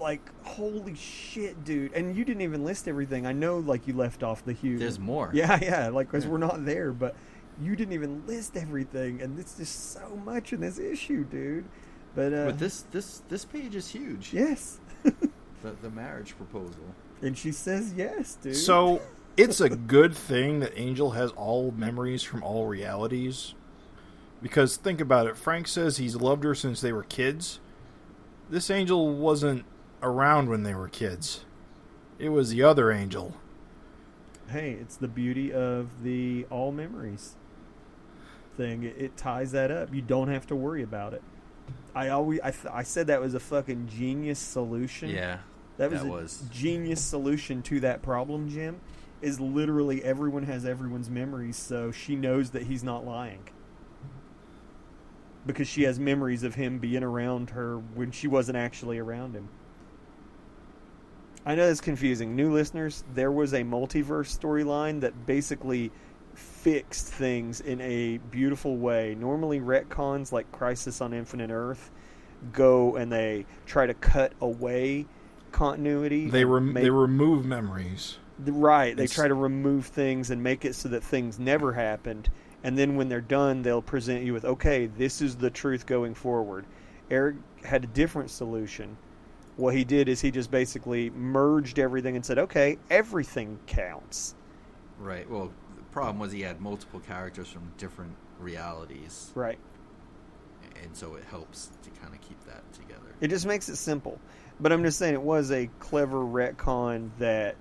Like, 0.00 0.30
holy 0.44 0.94
shit, 0.94 1.64
dude. 1.64 1.92
And 1.92 2.16
you 2.16 2.24
didn't 2.24 2.42
even 2.42 2.64
list 2.64 2.86
everything. 2.86 3.26
I 3.26 3.32
know, 3.32 3.58
like, 3.58 3.88
you 3.88 3.94
left 3.94 4.22
off 4.22 4.44
the 4.44 4.52
huge. 4.52 4.78
There's 4.78 4.98
more. 5.00 5.30
Yeah, 5.34 5.58
yeah. 5.62 5.88
Like, 5.88 6.06
because 6.10 6.26
we're 6.26 6.38
not 6.38 6.64
there, 6.64 6.92
but 6.92 7.16
you 7.60 7.74
didn't 7.74 7.92
even 7.92 8.24
list 8.26 8.56
everything. 8.56 9.20
And 9.20 9.38
it's 9.38 9.56
just 9.56 9.92
so 9.92 10.20
much 10.24 10.52
in 10.52 10.60
this 10.60 10.78
issue, 10.78 11.24
dude. 11.24 11.64
But, 12.14 12.32
uh. 12.32 12.46
But 12.46 12.58
this 12.58 12.82
this 12.90 13.22
this 13.28 13.44
page 13.44 13.74
is 13.74 13.88
huge. 13.90 14.32
Yes. 14.32 14.78
The, 15.60 15.72
the 15.82 15.90
marriage 15.90 16.36
proposal. 16.36 16.84
and 17.20 17.36
she 17.36 17.50
says 17.50 17.92
yes, 17.96 18.36
dude. 18.40 18.54
so 18.54 19.02
it's 19.36 19.60
a 19.60 19.68
good 19.68 20.14
thing 20.14 20.60
that 20.60 20.78
Angel 20.78 21.10
has 21.10 21.32
all 21.32 21.72
memories 21.72 22.22
from 22.22 22.44
all 22.44 22.66
realities. 22.66 23.54
Because 24.40 24.76
think 24.76 25.00
about 25.00 25.26
it. 25.26 25.36
Frank 25.36 25.66
says 25.66 25.96
he's 25.96 26.14
loved 26.14 26.44
her 26.44 26.54
since 26.54 26.80
they 26.80 26.92
were 26.92 27.02
kids. 27.02 27.58
This 28.48 28.70
angel 28.70 29.12
wasn't 29.16 29.64
around 30.00 30.48
when 30.48 30.62
they 30.62 30.74
were 30.74 30.86
kids. 30.86 31.44
It 32.20 32.28
was 32.28 32.50
the 32.50 32.62
other 32.62 32.92
angel. 32.92 33.34
hey, 34.50 34.70
it's 34.80 34.94
the 34.96 35.08
beauty 35.08 35.52
of 35.52 36.04
the 36.04 36.46
all 36.50 36.70
memories 36.70 37.34
thing. 38.56 38.84
It, 38.84 38.94
it 38.96 39.16
ties 39.16 39.50
that 39.50 39.72
up. 39.72 39.92
You 39.92 40.02
don't 40.02 40.28
have 40.28 40.46
to 40.46 40.54
worry 40.54 40.84
about 40.84 41.14
it. 41.14 41.22
I 41.94 42.08
always 42.08 42.40
I, 42.42 42.50
th- 42.50 42.72
I 42.72 42.82
said 42.82 43.08
that 43.08 43.20
was 43.20 43.34
a 43.34 43.40
fucking 43.40 43.88
genius 43.88 44.38
solution. 44.38 45.10
Yeah. 45.10 45.38
that 45.78 45.90
was 45.90 46.02
that 46.02 46.08
a 46.08 46.10
was. 46.10 46.42
genius 46.50 47.00
solution 47.02 47.62
to 47.62 47.80
that 47.80 48.02
problem, 48.02 48.48
Jim. 48.48 48.80
Is 49.20 49.40
literally 49.40 50.02
everyone 50.04 50.44
has 50.44 50.64
everyone's 50.64 51.10
memories, 51.10 51.56
so 51.56 51.90
she 51.90 52.14
knows 52.14 52.50
that 52.50 52.62
he's 52.62 52.84
not 52.84 53.04
lying. 53.04 53.48
Because 55.44 55.66
she 55.66 55.82
has 55.84 55.98
memories 55.98 56.44
of 56.44 56.54
him 56.54 56.78
being 56.78 57.02
around 57.02 57.50
her 57.50 57.78
when 57.78 58.12
she 58.12 58.28
wasn't 58.28 58.58
actually 58.58 58.98
around 58.98 59.34
him. 59.34 59.48
I 61.44 61.54
know 61.54 61.68
it's 61.68 61.80
confusing. 61.80 62.36
New 62.36 62.52
listeners, 62.52 63.04
there 63.14 63.32
was 63.32 63.54
a 63.54 63.62
multiverse 63.62 64.38
storyline 64.38 65.00
that 65.00 65.26
basically 65.26 65.90
fixed 66.62 67.06
things 67.06 67.60
in 67.60 67.80
a 67.80 68.18
beautiful 68.30 68.76
way. 68.76 69.14
Normally, 69.18 69.60
retcons 69.60 70.32
like 70.32 70.50
Crisis 70.52 71.00
on 71.00 71.12
Infinite 71.12 71.50
Earth 71.50 71.90
go 72.52 72.96
and 72.96 73.10
they 73.12 73.46
try 73.66 73.86
to 73.86 73.94
cut 73.94 74.32
away 74.40 75.06
continuity. 75.52 76.28
They 76.30 76.44
rem- 76.44 76.72
make- 76.72 76.84
they 76.84 76.90
remove 76.90 77.44
memories. 77.46 78.18
right. 78.46 78.96
They 78.96 79.04
It's- 79.04 79.14
try 79.16 79.26
to 79.26 79.34
remove 79.34 79.86
things 79.86 80.30
and 80.30 80.40
make 80.42 80.64
it 80.64 80.74
so 80.76 80.88
that 80.90 81.02
things 81.02 81.38
never 81.40 81.72
happened. 81.72 82.28
And 82.62 82.78
then 82.78 82.94
when 82.96 83.08
they're 83.08 83.20
done, 83.20 83.62
they'll 83.62 83.82
present 83.82 84.24
you 84.24 84.32
with, 84.32 84.44
okay, 84.44 84.86
this 84.86 85.20
is 85.20 85.36
the 85.36 85.50
truth 85.50 85.86
going 85.86 86.14
forward. 86.14 86.64
Erik 87.10 87.36
had 87.64 87.82
a 87.84 87.86
different 87.88 88.30
solution. 88.30 88.96
What 89.56 89.74
he 89.74 89.82
did 89.84 90.08
is 90.08 90.20
he 90.20 90.30
just 90.30 90.50
basically 90.52 91.10
merged 91.10 91.78
everything 91.80 92.14
and 92.14 92.24
said, 92.24 92.38
okay, 92.38 92.78
everything 92.90 93.58
counts. 93.66 94.36
Right. 95.00 95.28
Well, 95.28 95.50
the 95.67 95.67
problem 95.98 96.18
was 96.18 96.32
he 96.32 96.42
had 96.42 96.60
multiple 96.60 97.00
characters 97.00 97.48
from 97.48 97.72
different 97.78 98.14
realities, 98.38 99.32
Right. 99.34 99.58
and 100.82 100.96
so 100.96 101.14
it 101.14 101.24
helps 101.24 101.70
to 101.82 101.90
kind 102.00 102.14
of 102.14 102.20
keep 102.20 102.42
that 102.44 102.62
together. 102.72 103.14
It 103.20 103.28
just 103.28 103.46
makes 103.46 103.68
it 103.68 103.76
simple. 103.76 104.18
But 104.60 104.72
I'm 104.72 104.82
just 104.82 104.98
saying 104.98 105.14
it 105.14 105.22
was 105.22 105.50
a 105.52 105.68
clever 105.78 106.18
retcon 106.18 107.10
that, 107.18 107.56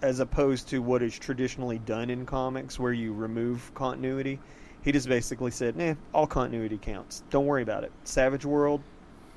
as 0.00 0.18
opposed 0.20 0.68
to 0.68 0.80
what 0.82 1.02
is 1.02 1.16
traditionally 1.16 1.78
done 1.78 2.10
in 2.10 2.26
comics 2.26 2.78
where 2.80 2.92
you 2.92 3.12
remove 3.12 3.72
continuity, 3.74 4.40
he 4.82 4.90
just 4.90 5.08
basically 5.08 5.52
said, 5.52 5.76
nah, 5.76 5.94
all 6.12 6.26
continuity 6.26 6.78
counts. 6.78 7.22
Don't 7.30 7.46
worry 7.46 7.62
about 7.62 7.84
it. 7.84 7.92
Savage 8.02 8.44
World, 8.44 8.80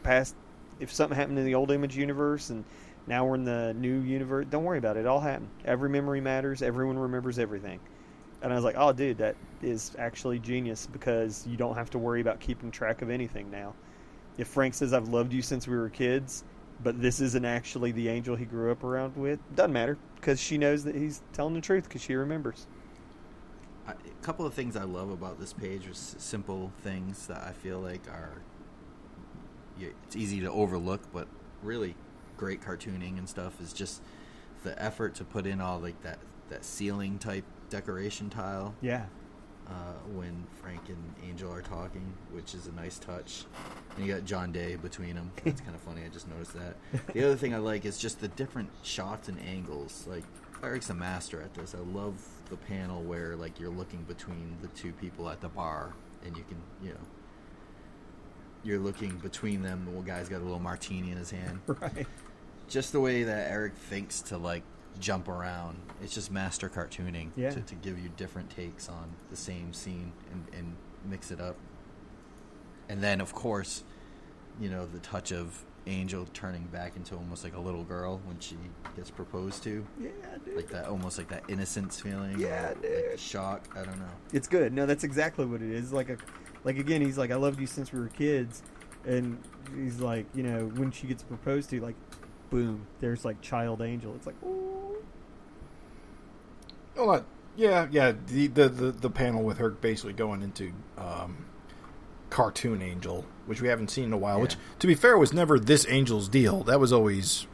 past, 0.01 0.35
if 0.79 0.91
something 0.91 1.15
happened 1.15 1.37
in 1.37 1.45
the 1.45 1.53
old 1.53 1.69
Image 1.71 1.95
universe 1.95 2.49
and 2.49 2.63
now 3.05 3.23
we're 3.25 3.35
in 3.35 3.43
the 3.45 3.75
new 3.75 3.99
universe, 4.01 4.47
don't 4.49 4.63
worry 4.63 4.79
about 4.79 4.97
it. 4.97 5.01
It 5.01 5.05
all 5.05 5.19
happened. 5.19 5.49
Every 5.63 5.89
memory 5.89 6.21
matters. 6.21 6.63
Everyone 6.63 6.97
remembers 6.97 7.37
everything. 7.37 7.79
And 8.45 8.53
I 8.53 8.57
was 8.57 8.63
like, 8.63 8.75
oh, 8.77 8.93
dude, 8.93 9.17
that 9.17 9.35
is 9.63 9.95
actually 9.97 10.37
genius 10.37 10.85
because 10.85 11.47
you 11.47 11.57
don't 11.57 11.73
have 11.73 11.89
to 11.89 11.97
worry 11.97 12.21
about 12.21 12.39
keeping 12.39 12.69
track 12.69 13.01
of 13.01 13.09
anything 13.09 13.49
now. 13.49 13.73
if 14.37 14.47
Frank 14.47 14.75
says 14.75 14.93
I've 14.93 15.07
loved 15.07 15.33
you 15.33 15.41
since 15.41 15.67
we 15.67 15.75
were 15.75 15.89
kids, 15.89 16.43
but 16.83 17.01
this 17.01 17.21
isn't 17.21 17.43
actually 17.43 17.91
the 17.91 18.07
angel 18.07 18.35
he 18.35 18.45
grew 18.45 18.71
up 18.71 18.83
around 18.83 19.17
with, 19.17 19.39
doesn't 19.55 19.73
matter 19.73 19.97
because 20.17 20.39
she 20.39 20.59
knows 20.59 20.83
that 20.83 20.93
he's 20.93 21.23
telling 21.33 21.55
the 21.55 21.61
truth 21.61 21.85
because 21.85 22.03
she 22.03 22.13
remembers. 22.13 22.67
A 23.87 23.95
couple 24.21 24.45
of 24.45 24.53
things 24.53 24.75
I 24.75 24.83
love 24.83 25.09
about 25.09 25.39
this 25.39 25.51
page 25.51 25.87
are 25.87 25.95
simple 25.95 26.71
things 26.83 27.25
that 27.25 27.41
I 27.41 27.51
feel 27.51 27.79
like 27.79 28.07
are 28.09 28.43
it's 29.79 30.15
easy 30.15 30.41
to 30.41 30.51
overlook, 30.51 31.01
but 31.11 31.27
really 31.63 31.95
great 32.37 32.61
cartooning 32.61 33.17
and 33.17 33.27
stuff 33.27 33.59
is 33.59 33.73
just 33.73 34.03
the 34.63 34.79
effort 34.79 35.15
to 35.15 35.23
put 35.23 35.47
in 35.47 35.61
all 35.61 35.79
like 35.79 35.99
that 36.03 36.19
that 36.49 36.63
ceiling 36.63 37.17
type 37.17 37.43
decoration 37.69 38.29
tile 38.29 38.75
Yeah. 38.81 39.05
uh, 39.67 39.93
when 40.13 40.45
Frank 40.61 40.89
and 40.89 41.15
Angel 41.27 41.51
are 41.51 41.61
talking, 41.61 42.13
which 42.31 42.53
is 42.53 42.67
a 42.67 42.71
nice 42.71 42.99
touch. 42.99 43.45
And 43.97 44.05
you 44.05 44.13
got 44.13 44.25
John 44.25 44.51
Day 44.51 44.75
between 44.75 45.15
them. 45.15 45.31
That's 45.43 45.61
kind 45.61 45.73
of 45.75 45.81
funny. 45.81 46.01
I 46.05 46.09
just 46.09 46.27
noticed 46.27 46.53
that. 46.53 46.75
The 47.13 47.23
other 47.25 47.35
thing 47.35 47.53
I 47.53 47.57
like 47.57 47.85
is 47.85 47.97
just 47.97 48.19
the 48.21 48.27
different 48.27 48.69
shots 48.83 49.27
and 49.29 49.39
angles. 49.41 50.05
Like 50.07 50.23
Erik's 50.63 50.89
a 50.89 50.93
master 50.93 51.41
at 51.41 51.53
this. 51.53 51.73
I 51.75 51.79
love 51.79 52.15
the 52.49 52.57
panel 52.57 53.01
where 53.03 53.35
like 53.35 53.59
you're 53.59 53.69
looking 53.71 54.03
between 54.03 54.57
the 54.61 54.67
two 54.69 54.91
people 54.93 55.29
at 55.29 55.41
the 55.41 55.49
bar, 55.49 55.93
and 56.25 56.35
you 56.37 56.43
can 56.43 56.57
you 56.83 56.89
know 56.89 56.99
you're 58.63 58.79
looking 58.79 59.17
between 59.17 59.61
them. 59.61 59.87
The 59.95 60.01
guy's 60.01 60.27
got 60.29 60.41
a 60.41 60.43
little 60.43 60.59
martini 60.59 61.11
in 61.11 61.17
his 61.17 61.31
hand. 61.31 61.59
Right. 61.67 62.07
Just 62.67 62.91
the 62.93 62.99
way 62.99 63.23
that 63.23 63.51
Erik 63.51 63.75
thinks 63.75 64.21
to 64.23 64.37
like 64.37 64.63
jump 64.99 65.27
around. 65.27 65.77
It's 66.01 66.13
just 66.13 66.31
master 66.31 66.69
cartooning 66.69 67.29
Yeah. 67.35 67.49
to, 67.51 67.61
to 67.61 67.75
give 67.75 67.99
you 67.99 68.09
different 68.17 68.49
takes 68.49 68.89
on 68.89 69.11
the 69.29 69.35
same 69.37 69.73
scene 69.73 70.11
and, 70.31 70.45
and 70.53 70.75
mix 71.09 71.31
it 71.31 71.39
up. 71.39 71.55
And 72.89 73.01
then, 73.01 73.21
of 73.21 73.33
course, 73.33 73.83
you 74.59 74.69
know, 74.69 74.85
the 74.85 74.99
touch 74.99 75.31
of 75.31 75.63
Angel 75.87 76.25
turning 76.33 76.63
back 76.65 76.95
into 76.95 77.15
almost 77.15 77.43
like 77.43 77.55
a 77.55 77.59
little 77.59 77.83
girl 77.83 78.19
when 78.25 78.39
she 78.39 78.57
gets 78.95 79.11
proposed 79.11 79.61
to. 79.63 79.85
Yeah, 79.99 80.09
dude. 80.43 80.55
Like 80.55 80.69
that, 80.69 80.85
almost 80.85 81.17
like 81.17 81.27
that 81.29 81.43
innocence 81.47 81.99
feeling. 81.99 82.39
Yeah, 82.39 82.69
Like 82.69 82.81
dude. 82.81 83.11
the 83.13 83.17
shock. 83.17 83.67
I 83.75 83.83
don't 83.83 83.99
know. 83.99 84.09
It's 84.33 84.47
good. 84.47 84.73
No, 84.73 84.85
that's 84.85 85.03
exactly 85.03 85.45
what 85.45 85.61
it 85.61 85.69
is. 85.69 85.93
Like 85.93 86.09
a, 86.09 86.17
like 86.63 86.77
again, 86.79 87.01
he's 87.01 87.17
like, 87.17 87.31
I 87.31 87.35
loved 87.35 87.59
you 87.59 87.67
since 87.67 87.91
we 87.93 87.99
were 87.99 88.07
kids, 88.07 88.63
and 89.05 89.37
he's 89.75 89.99
like, 89.99 90.25
you 90.33 90.41
know, 90.43 90.65
when 90.75 90.91
she 90.91 91.05
gets 91.05 91.21
proposed 91.21 91.69
to, 91.71 91.79
like, 91.81 91.95
boom, 92.49 92.87
there's 92.99 93.25
like 93.25 93.41
child 93.41 93.81
angel. 93.81 94.13
It's 94.15 94.25
like, 94.25 94.35
ooh. 94.43 94.97
Uh, 96.97 97.21
yeah, 97.55 97.87
yeah. 97.91 98.13
The, 98.27 98.47
the 98.47 98.69
the 98.69 98.91
the 98.91 99.09
panel 99.09 99.43
with 99.43 99.57
her 99.57 99.69
basically 99.69 100.13
going 100.13 100.41
into 100.41 100.71
um, 100.97 101.45
cartoon 102.29 102.81
angel, 102.81 103.25
which 103.45 103.61
we 103.61 103.67
haven't 103.67 103.89
seen 103.89 104.05
in 104.05 104.13
a 104.13 104.17
while. 104.17 104.39
Which, 104.39 104.55
to 104.79 104.87
be 104.87 104.95
fair, 104.95 105.17
was 105.17 105.33
never 105.33 105.59
this 105.59 105.85
angel's 105.85 106.29
deal. 106.29 106.63
That 106.63 106.79
was 106.79 106.93
always 106.93 107.47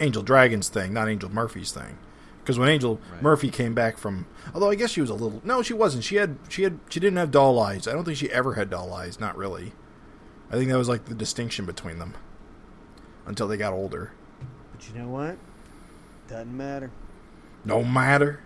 Angel 0.00 0.22
Dragon's 0.22 0.68
thing, 0.68 0.92
not 0.92 1.08
Angel 1.08 1.30
Murphy's 1.30 1.72
thing. 1.72 1.98
Because 2.40 2.58
when 2.58 2.68
Angel 2.68 2.98
Right. 3.12 3.22
Murphy 3.22 3.50
came 3.50 3.74
back 3.74 3.98
from, 3.98 4.26
although 4.54 4.70
I 4.70 4.74
guess 4.74 4.90
she 4.90 5.02
was 5.02 5.10
a 5.10 5.14
little, 5.14 5.42
no, 5.44 5.62
she 5.62 5.74
wasn't. 5.74 6.02
She 6.04 6.16
had 6.16 6.38
she 6.48 6.62
had 6.62 6.78
she 6.88 6.98
didn't 6.98 7.18
have 7.18 7.30
doll 7.30 7.58
eyes. 7.60 7.86
I 7.86 7.92
don't 7.92 8.04
think 8.04 8.16
she 8.16 8.30
ever 8.30 8.54
had 8.54 8.70
doll 8.70 8.92
eyes. 8.92 9.20
Not 9.20 9.36
really. 9.36 9.72
I 10.50 10.54
think 10.54 10.70
that 10.70 10.78
was 10.78 10.88
like 10.88 11.04
the 11.04 11.14
distinction 11.14 11.66
between 11.66 11.98
them 11.98 12.14
until 13.28 13.46
they 13.46 13.56
got 13.56 13.72
older. 13.72 14.10
But 14.72 14.88
you 14.88 14.98
know 15.00 15.08
what? 15.08 15.36
Doesn't 16.28 16.56
matter. 16.56 16.90
No 17.64 17.82
matter. 17.84 18.40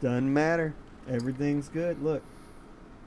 Doesn't 0.00 0.32
matter. 0.32 0.74
Everything's 1.08 1.68
good. 1.68 2.02
Look, 2.02 2.22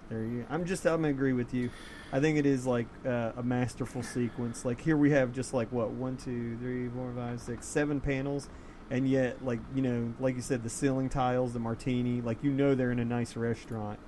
there 0.10 0.23
you. 0.23 0.45
I'm 0.49 0.65
just. 0.65 0.85
I'm 0.85 0.97
gonna 1.02 1.10
agree 1.10 1.34
with 1.34 1.53
you. 1.53 1.69
I 2.14 2.19
think 2.19 2.38
it 2.38 2.45
is 2.45 2.65
like 2.65 2.88
uh, 3.06 3.31
a 3.38 3.43
masterful 3.43 4.03
sequence. 4.03 4.64
Like 4.65 4.80
here 4.81 4.95
we 4.97 5.11
have 5.11 5.34
just 5.34 5.53
like 5.53 5.72
what 5.72 5.91
one, 5.91 6.18
two, 6.18 6.57
three, 6.57 6.88
four, 6.89 7.11
five, 7.15 7.41
six, 7.41 7.65
seven 7.65 7.99
panels, 7.99 8.49
and 8.89 9.10
yet 9.10 9.43
like 9.43 9.60
you 9.73 9.81
know, 9.81 10.14
like 10.19 10.35
you 10.35 10.41
said, 10.41 10.64
the 10.64 10.69
ceiling 10.69 11.10
tiles, 11.10 11.53
the 11.53 11.60
martini. 11.60 12.22
Like 12.22 12.43
you 12.43 12.52
know, 12.52 12.76
they're 12.76 12.91
in 12.91 12.99
a 12.99 13.06
nice 13.06 13.35
restaurant. 13.35 13.99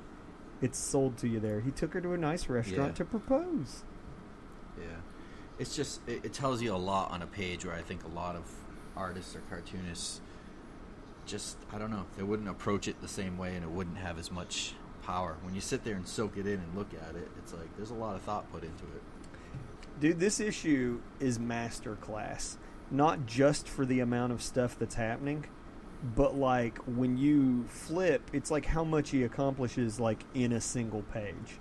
It's 0.61 0.77
sold 0.79 1.17
to 1.19 1.27
you 1.27 1.39
there. 1.39 1.61
He 1.61 1.71
took 1.71 1.93
her 1.93 2.01
to 2.01 2.13
a 2.13 2.17
nice 2.17 2.47
restaurant 2.49 2.91
Yeah. 2.91 2.95
to 2.97 3.05
propose. 3.05 3.83
It's 5.59 5.75
just 5.75 6.07
it, 6.07 6.25
it 6.25 6.33
tells 6.33 6.61
you 6.61 6.73
a 6.73 6.77
lot 6.77 7.11
on 7.11 7.21
a 7.21 7.27
page 7.27 7.65
where 7.65 7.75
I 7.75 7.81
think 7.81 8.03
a 8.03 8.15
lot 8.15 8.35
of 8.35 8.49
artists 8.95 9.35
or 9.35 9.41
cartoonists 9.49 10.21
just 11.25 11.57
I 11.71 11.77
don't 11.77 11.91
know 11.91 12.05
they 12.15 12.23
wouldn't 12.23 12.49
approach 12.49 12.87
it 12.87 13.01
the 13.01 13.07
same 13.07 13.37
way 13.37 13.55
and 13.55 13.63
it 13.63 13.69
wouldn't 13.69 13.97
have 13.97 14.17
as 14.17 14.31
much 14.31 14.73
power 15.03 15.37
when 15.41 15.55
you 15.55 15.61
sit 15.61 15.83
there 15.83 15.95
and 15.95 16.07
soak 16.07 16.37
it 16.37 16.45
in 16.45 16.59
and 16.59 16.75
look 16.75 16.93
at 16.93 17.15
it. 17.15 17.29
It's 17.39 17.53
like 17.53 17.75
there's 17.77 17.91
a 17.91 17.95
lot 17.95 18.15
of 18.15 18.21
thought 18.21 18.51
put 18.51 18.63
into 18.63 18.83
it. 18.83 19.01
Dude, 19.99 20.19
this 20.19 20.39
issue 20.39 21.01
is 21.19 21.39
masterclass. 21.39 22.57
Not 22.91 23.25
just 23.25 23.67
for 23.67 23.85
the 23.85 23.99
amount 23.99 24.31
of 24.31 24.41
stuff 24.41 24.77
that's 24.79 24.95
happening, 24.95 25.45
but 26.15 26.35
like 26.35 26.77
when 26.79 27.17
you 27.17 27.65
flip, 27.67 28.29
it's 28.33 28.51
like 28.51 28.65
how 28.65 28.83
much 28.83 29.09
he 29.09 29.23
accomplishes 29.23 29.99
like 29.99 30.23
in 30.33 30.53
a 30.53 30.61
single 30.61 31.01
page. 31.01 31.59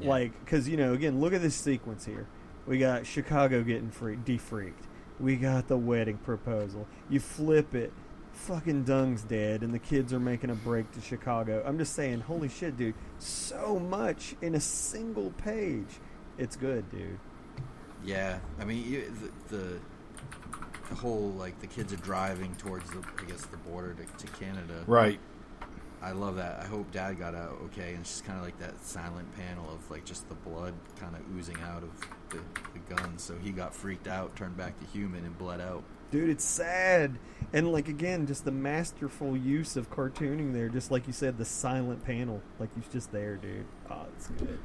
Yeah. 0.00 0.08
Like, 0.08 0.44
because 0.44 0.68
you 0.68 0.76
know, 0.76 0.94
again, 0.94 1.20
look 1.20 1.34
at 1.34 1.42
this 1.42 1.54
sequence 1.54 2.04
here. 2.04 2.26
We 2.66 2.78
got 2.78 3.06
Chicago 3.06 3.62
getting 3.62 3.90
free, 3.90 4.16
defreaked. 4.16 4.84
We 5.20 5.36
got 5.36 5.68
the 5.68 5.76
wedding 5.76 6.18
proposal. 6.18 6.86
You 7.08 7.20
flip 7.20 7.74
it, 7.74 7.92
fucking 8.32 8.84
Dung's 8.84 9.22
dead, 9.22 9.62
and 9.62 9.72
the 9.72 9.78
kids 9.78 10.12
are 10.12 10.20
making 10.20 10.50
a 10.50 10.54
break 10.54 10.90
to 10.92 11.00
Chicago. 11.00 11.62
I'm 11.64 11.78
just 11.78 11.94
saying, 11.94 12.20
holy 12.20 12.48
shit, 12.48 12.76
dude! 12.76 12.94
So 13.18 13.78
much 13.78 14.34
in 14.42 14.54
a 14.54 14.60
single 14.60 15.30
page. 15.32 16.00
It's 16.38 16.56
good, 16.56 16.90
dude. 16.90 17.18
Yeah, 18.04 18.38
I 18.60 18.64
mean 18.64 18.84
you, 18.90 19.12
the, 19.48 19.56
the 19.56 19.80
the 20.88 20.94
whole 20.94 21.30
like 21.38 21.58
the 21.60 21.66
kids 21.66 21.92
are 21.92 21.96
driving 21.96 22.54
towards 22.56 22.90
the 22.90 23.02
I 23.18 23.24
guess 23.24 23.46
the 23.46 23.56
border 23.58 23.94
to, 23.94 24.26
to 24.26 24.32
Canada. 24.32 24.84
Right. 24.86 25.20
I 26.04 26.12
love 26.12 26.36
that. 26.36 26.60
I 26.60 26.66
hope 26.66 26.90
Dad 26.92 27.18
got 27.18 27.34
out 27.34 27.58
okay. 27.64 27.92
And 27.92 28.00
it's 28.00 28.10
just 28.10 28.26
kind 28.26 28.38
of 28.38 28.44
like 28.44 28.58
that 28.58 28.78
silent 28.84 29.34
panel 29.36 29.64
of 29.72 29.90
like 29.90 30.04
just 30.04 30.28
the 30.28 30.34
blood 30.34 30.74
kind 31.00 31.16
of 31.16 31.22
oozing 31.34 31.56
out 31.62 31.82
of 31.82 31.90
the, 32.28 32.40
the 32.74 32.94
gun. 32.94 33.16
So 33.16 33.36
he 33.38 33.50
got 33.50 33.74
freaked 33.74 34.06
out, 34.06 34.36
turned 34.36 34.56
back 34.56 34.78
to 34.80 34.86
human, 34.86 35.24
and 35.24 35.36
bled 35.38 35.62
out. 35.62 35.82
Dude, 36.10 36.28
it's 36.28 36.44
sad. 36.44 37.18
And 37.54 37.72
like 37.72 37.88
again, 37.88 38.26
just 38.26 38.44
the 38.44 38.52
masterful 38.52 39.34
use 39.34 39.76
of 39.76 39.90
cartooning 39.90 40.52
there, 40.52 40.68
just 40.68 40.90
like 40.90 41.06
you 41.06 41.14
said, 41.14 41.38
the 41.38 41.44
silent 41.46 42.04
panel. 42.04 42.42
Like 42.58 42.68
he's 42.74 42.92
just 42.92 43.10
there, 43.10 43.36
dude. 43.36 43.64
Oh, 43.90 44.04
it's 44.14 44.28
good. 44.28 44.58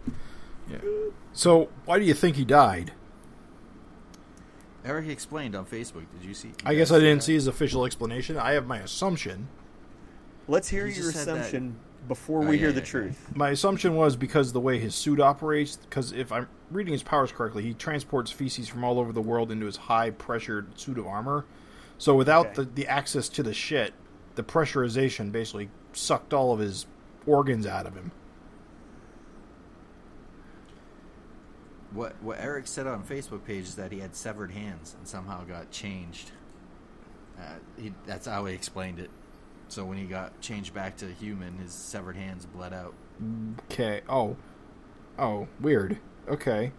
Yeah. 0.70 0.80
So, 1.32 1.70
why 1.86 2.00
do 2.00 2.06
you 2.06 2.14
think 2.14 2.36
he 2.36 2.46
died? 2.46 2.92
Erik 4.84 5.08
explained 5.08 5.56
on 5.56 5.66
Facebook. 5.66 6.06
Did 6.20 6.28
you 6.28 6.34
see? 6.34 6.52
I 6.66 6.76
guess 6.76 6.92
I 6.92 7.00
didn't 7.00 7.20
that? 7.20 7.24
see 7.24 7.34
his 7.34 7.48
official 7.48 7.86
explanation. 7.86 8.38
I 8.38 8.52
have 8.52 8.68
my 8.68 8.80
assumption. 8.80 9.48
Let's 10.50 10.68
hear 10.68 10.88
He 10.88 10.94
your 10.96 11.12
just 11.12 11.18
said 11.20 11.28
that- 11.28 11.38
assumption 11.38 11.76
before 12.08 12.44
Oh, 12.44 12.48
we 12.48 12.56
yeah, 12.56 12.60
hear 12.60 12.68
yeah, 12.70 12.74
the 12.76 12.80
yeah. 12.82 12.86
truth. 12.86 13.32
My 13.36 13.50
assumption 13.52 13.96
was 13.96 14.16
because 14.16 14.52
the 14.52 14.60
way 14.60 14.80
his 14.80 14.96
suit 14.96 15.20
operates. 15.20 15.76
Because 15.78 16.12
if 16.12 16.32
I'm 16.32 16.48
reading 16.72 16.92
his 16.94 17.04
powers 17.04 17.32
correctly, 17.32 17.62
he 17.64 17.74
transports 17.76 18.32
feces 18.32 18.68
from 18.68 18.84
all 18.84 19.00
over 19.00 19.12
the 19.14 19.22
world 19.22 19.52
into 19.52 19.68
his 19.68 19.76
high 19.76 20.10
pressured 20.10 20.80
suit 20.80 20.98
of 20.98 21.06
armor. 21.06 21.46
So 22.00 22.16
without 22.16 22.48
Okay. 22.48 22.56
the, 22.56 22.64
the 22.66 22.88
access 22.88 23.30
to 23.30 23.44
the 23.44 23.54
shit, 23.54 23.94
the 24.36 24.44
pressurization 24.44 25.32
basically 25.32 25.70
sucked 25.94 26.34
all 26.34 26.52
of 26.52 26.60
his 26.60 26.88
organs 27.28 27.68
out 27.68 27.86
of 27.86 27.94
him. 27.96 28.12
What 31.92 32.16
what 32.22 32.40
Erik 32.40 32.68
said 32.68 32.88
on 32.88 33.04
Facebook 33.04 33.44
page 33.46 33.64
is 33.66 33.76
that 33.76 33.92
he 33.92 34.00
had 34.00 34.16
severed 34.16 34.52
hands 34.52 34.96
and 34.98 35.08
somehow 35.08 35.44
got 35.44 35.72
changed. 35.72 36.32
Uh, 37.40 37.56
he, 37.78 37.94
that's 38.06 38.28
how 38.28 38.46
he 38.46 38.54
explained 38.54 39.00
it. 39.00 39.10
So 39.70 39.86
when 39.86 39.98
he 39.98 40.06
got 40.06 40.40
changed 40.42 40.74
back 40.74 40.98
to 40.98 41.06
human, 41.08 41.58
his 41.58 41.72
severed 41.72 42.16
hands 42.16 42.46
bled 42.46 42.74
out. 42.74 42.94
Okay. 43.72 44.02
Oh. 44.10 44.36
Oh. 45.18 45.48
Weird. 45.62 45.98
Okay. 46.28 46.72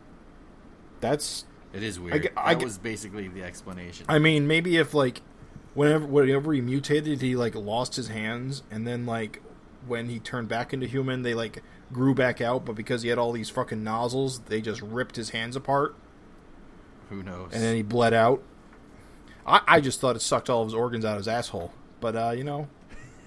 That's. 1.01 1.45
It 1.73 1.83
is 1.83 1.99
weird. 2.01 2.25
ge- 2.25 2.33
I 2.37 2.55
that 2.55 2.65
was 2.65 2.79
basically 2.79 3.29
the 3.29 3.43
explanation. 3.45 4.07
I 4.09 4.19
mean, 4.19 4.47
maybe 4.47 4.77
if 4.77 4.93
like, 4.93 5.23
whenever 5.75 6.05
whenever 6.05 6.53
he 6.53 6.61
mutated, 6.61 7.21
he 7.23 7.37
like 7.37 7.55
lost 7.55 7.95
his 7.97 8.09
hands, 8.09 8.62
and 8.71 8.87
then 8.87 9.07
like 9.07 9.41
when 9.87 10.09
he 10.09 10.19
turned 10.19 10.49
back 10.49 10.73
into 10.75 10.87
human, 10.87 11.23
they 11.23 11.33
like 11.33 11.62
grew 11.93 12.15
back 12.15 12.41
out, 12.41 12.65
but 12.65 12.75
because 12.75 13.03
he 13.03 13.09
had 13.09 13.19
all 13.19 13.31
these 13.33 13.49
fucking 13.51 13.83
nozzles, 13.85 14.41
they 14.41 14.61
just 14.61 14.83
ripped 14.83 15.17
his 15.17 15.31
hands 15.31 15.57
apart, 15.57 15.95
Who 17.09 17.23
knows? 17.23 17.51
and 17.53 17.62
then 17.62 17.77
he 17.77 17.83
bled 17.83 18.12
out. 18.15 18.43
I, 19.47 19.61
I 19.67 19.81
just 19.81 20.01
thought 20.01 20.17
it 20.17 20.21
sucked 20.21 20.51
all 20.51 20.62
of 20.62 20.67
his 20.69 20.75
organs 20.75 21.05
out 21.05 21.12
of 21.12 21.19
his 21.19 21.29
asshole, 21.29 21.73
but 22.01 22.15
uh, 22.17 22.31
you 22.37 22.45
know, 22.45 22.69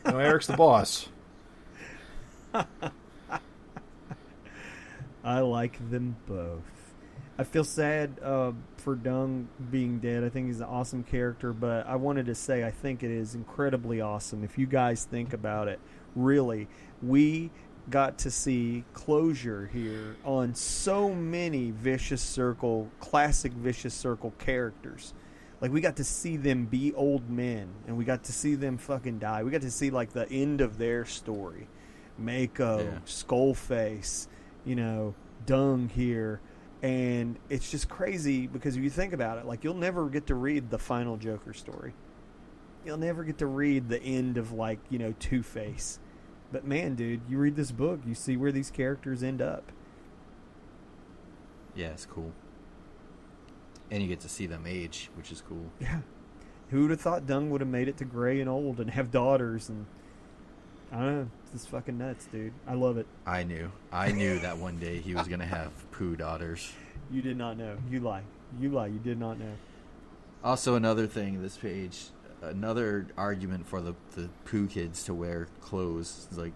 know, 0.05 0.19
Erik's 0.19 0.47
the 0.47 0.57
boss. 0.57 1.07
I 5.23 5.39
like 5.39 5.89
them 5.89 6.17
both. 6.27 6.61
I 7.38 7.43
feel 7.43 7.63
sad 7.63 8.19
uh, 8.21 8.51
for 8.77 8.95
Dung 8.95 9.47
being 9.71 9.99
dead. 9.99 10.23
I 10.23 10.30
think 10.30 10.47
he's 10.47 10.59
an 10.59 10.67
awesome 10.67 11.03
character, 11.03 11.51
but 11.51 11.88
I 11.88 11.95
wanted 11.95 12.27
to 12.27 12.35
say 12.35 12.63
I 12.63 12.71
think 12.71 13.01
it 13.01 13.09
is 13.09 13.34
incredibly 13.34 14.01
awesome. 14.01 14.43
If 14.43 14.57
you 14.57 14.67
guys 14.67 15.05
think 15.05 15.34
about 15.34 15.67
it, 15.67 15.80
really, 16.15 16.67
we 17.01 17.49
got 17.89 18.19
to 18.19 18.31
see 18.31 18.84
closure 18.93 19.69
here 19.73 20.15
on 20.23 20.55
so 20.55 21.13
many 21.13 21.71
vicious 21.71 22.21
circle 22.21 22.89
classic 22.99 23.51
vicious 23.53 23.93
circle 23.93 24.34
characters 24.38 25.13
like 25.64 25.72
we 25.72 25.80
got 25.80 25.95
to 25.95 26.03
see 26.03 26.35
them 26.35 26.65
be 26.65 26.94
old 26.94 27.30
men 27.30 27.69
and 27.88 27.95
we 27.98 28.03
got 28.03 28.26
to 28.26 28.34
see 28.34 28.56
them 28.56 28.77
fucking 28.77 29.18
die. 29.18 29.44
We 29.44 29.49
got 29.49 29.61
to 29.61 29.72
see 29.72 29.91
like 29.91 30.11
the 30.11 30.30
end 30.30 30.60
of 30.60 30.77
their 30.77 31.06
story. 31.06 31.69
Mako 32.18 32.80
Yeah. 32.80 32.99
skullface 33.06 34.27
you 34.65 34.76
know 34.76 35.15
dung 35.45 35.88
here. 35.88 36.41
And 36.81 37.40
it's 37.49 37.72
just 37.72 37.88
crazy 37.88 38.45
because 38.45 38.76
if 38.76 38.84
you 38.84 38.90
think 38.90 39.14
about 39.14 39.38
it 39.38 39.45
like 39.45 39.64
you'll 39.64 39.73
never 39.73 40.10
get 40.10 40.27
to 40.27 40.35
read 40.35 40.69
the 40.69 40.77
final 40.77 41.15
joker 41.15 41.53
story. 41.53 41.94
You'll 42.85 42.98
never 42.98 43.23
get 43.23 43.38
to 43.38 43.45
read 43.48 43.88
the 43.88 44.03
end 44.03 44.38
of 44.38 44.52
like 44.52 44.80
you 44.90 44.99
know 44.99 45.14
two 45.18 45.44
face 45.44 45.98
but 46.52 46.68
man 46.68 46.94
dude 46.95 47.22
you 47.30 47.38
read 47.38 47.56
this 47.56 47.72
book 47.72 48.02
you 48.06 48.14
see 48.14 48.35
where 48.35 48.52
these 48.52 48.69
characters 48.69 49.23
end 49.23 49.41
up. 49.41 49.72
Yeah, 51.73 51.88
it's 51.88 52.06
cool. 52.06 52.34
And 53.91 54.01
you 54.01 54.07
get 54.07 54.22
to 54.22 54.30
see 54.30 54.45
them 54.47 54.65
age, 54.68 55.10
which 55.15 55.31
is 55.31 55.41
cool. 55.41 55.65
yeah 55.80 55.99
who 56.69 56.81
would 56.81 56.91
have 56.91 57.01
thought 57.01 57.27
dung 57.27 57.51
would 57.51 57.61
have 57.61 57.69
made 57.69 57.88
it 57.88 57.97
to 57.97 58.05
gray 58.05 58.41
and 58.41 58.49
old 58.49 58.80
and 58.80 58.89
have 58.89 59.11
daughters 59.11 59.69
and 59.69 59.85
i 60.91 60.95
don't 60.95 61.15
know 61.15 61.30
it's 61.43 61.51
just 61.51 61.69
fucking 61.69 61.99
nuts 61.99 62.26
dude 62.26 62.51
i 62.68 62.73
love 62.73 62.97
it 62.97 63.05
I 63.27 63.43
knew. 63.43 63.72
I 63.91 64.11
knew 64.11 64.39
that 64.39 64.57
one 64.57 64.80
day 64.80 64.99
he 64.99 65.14
was 65.14 65.27
gonna 65.27 65.45
have 65.45 65.72
poo 65.91 66.15
daughters. 66.15 66.73
you 67.11 67.22
did 67.22 67.38
not 67.38 67.57
know 67.57 67.77
you 67.91 67.99
lie 67.99 68.23
you 68.60 68.69
lie 68.69 68.88
you 68.88 68.97
did 68.97 69.19
not 69.19 69.39
know 69.39 69.53
Also, 70.43 70.76
another 70.76 71.07
thing, 71.07 71.41
this 71.41 71.57
page, 71.57 72.05
another 72.41 73.07
argument 73.18 73.68
for 73.68 73.80
the 73.81 73.93
the 74.15 74.30
poo 74.45 74.68
kids 74.68 75.03
to 75.05 75.14
wear 75.14 75.47
clothes. 75.61 76.27
It's 76.30 76.38
like, 76.38 76.53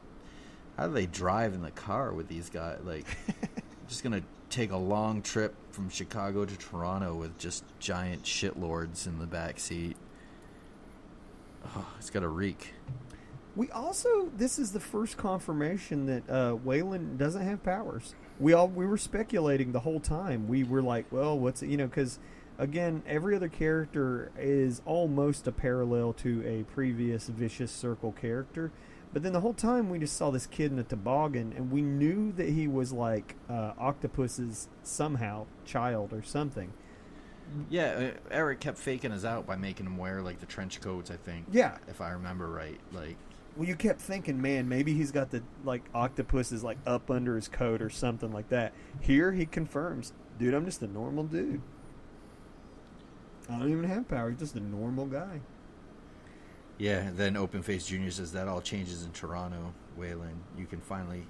how 0.77 0.87
do 0.87 0.93
they 0.93 1.05
drive 1.05 1.53
in 1.53 1.61
the 1.61 1.71
car 1.71 2.11
with 2.11 2.27
these 2.27 2.49
guys? 2.49 2.79
Like, 2.83 3.05
just 3.87 4.03
gonna 4.03 4.23
take 4.49 4.71
a 4.71 4.77
long 4.77 5.21
trip 5.21 5.53
from 5.71 5.89
Chicago 5.89 6.45
to 6.45 6.57
Toronto 6.57 7.15
with 7.15 7.37
just 7.37 7.63
giant 7.79 8.23
shitlords 8.23 9.07
in 9.07 9.19
the 9.19 9.25
back 9.25 9.59
seat. 9.59 9.97
Oh, 11.75 11.87
it's 11.97 12.09
got 12.09 12.21
to 12.21 12.29
reek. 12.29 12.73
We 13.55 13.71
also 13.71 14.29
this 14.37 14.59
is 14.59 14.71
the 14.71 14.79
first 14.79 15.17
confirmation 15.17 16.05
that 16.05 16.29
uh, 16.29 16.55
Waylon 16.63 17.17
doesn't 17.17 17.41
have 17.41 17.63
powers. 17.63 18.13
We 18.39 18.53
all 18.53 18.67
we 18.67 18.85
were 18.85 18.97
speculating 18.97 19.71
the 19.71 19.79
whole 19.79 19.99
time. 19.99 20.47
We 20.47 20.63
were 20.63 20.81
like, 20.81 21.05
well, 21.11 21.37
what's 21.37 21.63
it? 21.63 21.69
You 21.69 21.77
know, 21.77 21.87
because 21.87 22.19
again, 22.57 23.01
every 23.07 23.35
other 23.35 23.49
character 23.49 24.31
is 24.37 24.81
almost 24.85 25.47
a 25.47 25.51
parallel 25.51 26.13
to 26.13 26.45
a 26.45 26.63
previous 26.71 27.27
vicious 27.27 27.71
circle 27.71 28.11
character. 28.11 28.71
But 29.17 29.23
then 29.23 29.33
the 29.33 29.41
whole 29.41 29.55
time 29.55 29.89
we 29.89 29.97
just 29.97 30.15
saw 30.15 30.29
this 30.29 30.45
kid 30.45 30.71
in 30.71 30.77
a 30.77 30.83
toboggan, 30.83 31.51
and 31.57 31.71
we 31.71 31.81
knew 31.81 32.31
that 32.33 32.49
he 32.49 32.67
was 32.67 32.93
like 32.93 33.33
uh, 33.49 33.73
Octopus's 33.79 34.67
somehow 34.83 35.47
child 35.65 36.13
or 36.13 36.21
something. 36.21 36.71
Yeah, 37.67 38.11
uh, 38.13 38.29
Erik 38.29 38.59
kept 38.59 38.77
faking 38.77 39.11
us 39.11 39.25
out 39.25 39.47
by 39.47 39.55
making 39.55 39.87
him 39.87 39.97
wear 39.97 40.21
like 40.21 40.39
the 40.39 40.45
trench 40.45 40.81
coats. 40.81 41.09
I 41.09 41.15
think. 41.15 41.47
Yeah. 41.51 41.79
if 41.87 41.99
I 41.99 42.11
remember 42.11 42.47
right. 42.47 42.79
Like, 42.91 43.17
Well, 43.55 43.67
you 43.67 43.75
kept 43.75 44.01
thinking, 44.01 44.39
man, 44.39 44.69
maybe 44.69 44.93
he's 44.93 45.11
got 45.11 45.31
the 45.31 45.41
like 45.63 45.81
octopus 45.95 46.51
is 46.51 46.63
like 46.63 46.77
up 46.85 47.09
under 47.09 47.35
his 47.35 47.47
coat 47.47 47.81
or 47.81 47.89
something 47.89 48.31
like 48.31 48.49
that. 48.49 48.71
Here 49.01 49.31
he 49.31 49.47
confirms, 49.47 50.13
dude, 50.37 50.53
I'm 50.53 50.65
just 50.65 50.83
a 50.83 50.87
normal 50.87 51.23
dude. 51.23 51.63
I 53.49 53.57
don't 53.57 53.71
even 53.71 53.85
have 53.85 54.07
power. 54.07 54.29
He's 54.29 54.37
just 54.37 54.55
a 54.55 54.59
normal 54.59 55.07
guy. 55.07 55.41
Yeah. 56.77 57.09
Then 57.13 57.37
Open 57.37 57.61
Face 57.61 57.85
Junior 57.87 58.11
says 58.11 58.31
that 58.33 58.47
all 58.47 58.61
changes 58.61 59.03
in 59.03 59.11
Toronto. 59.11 59.73
Waylon, 59.99 60.37
you 60.57 60.65
can 60.65 60.79
finally 60.79 61.25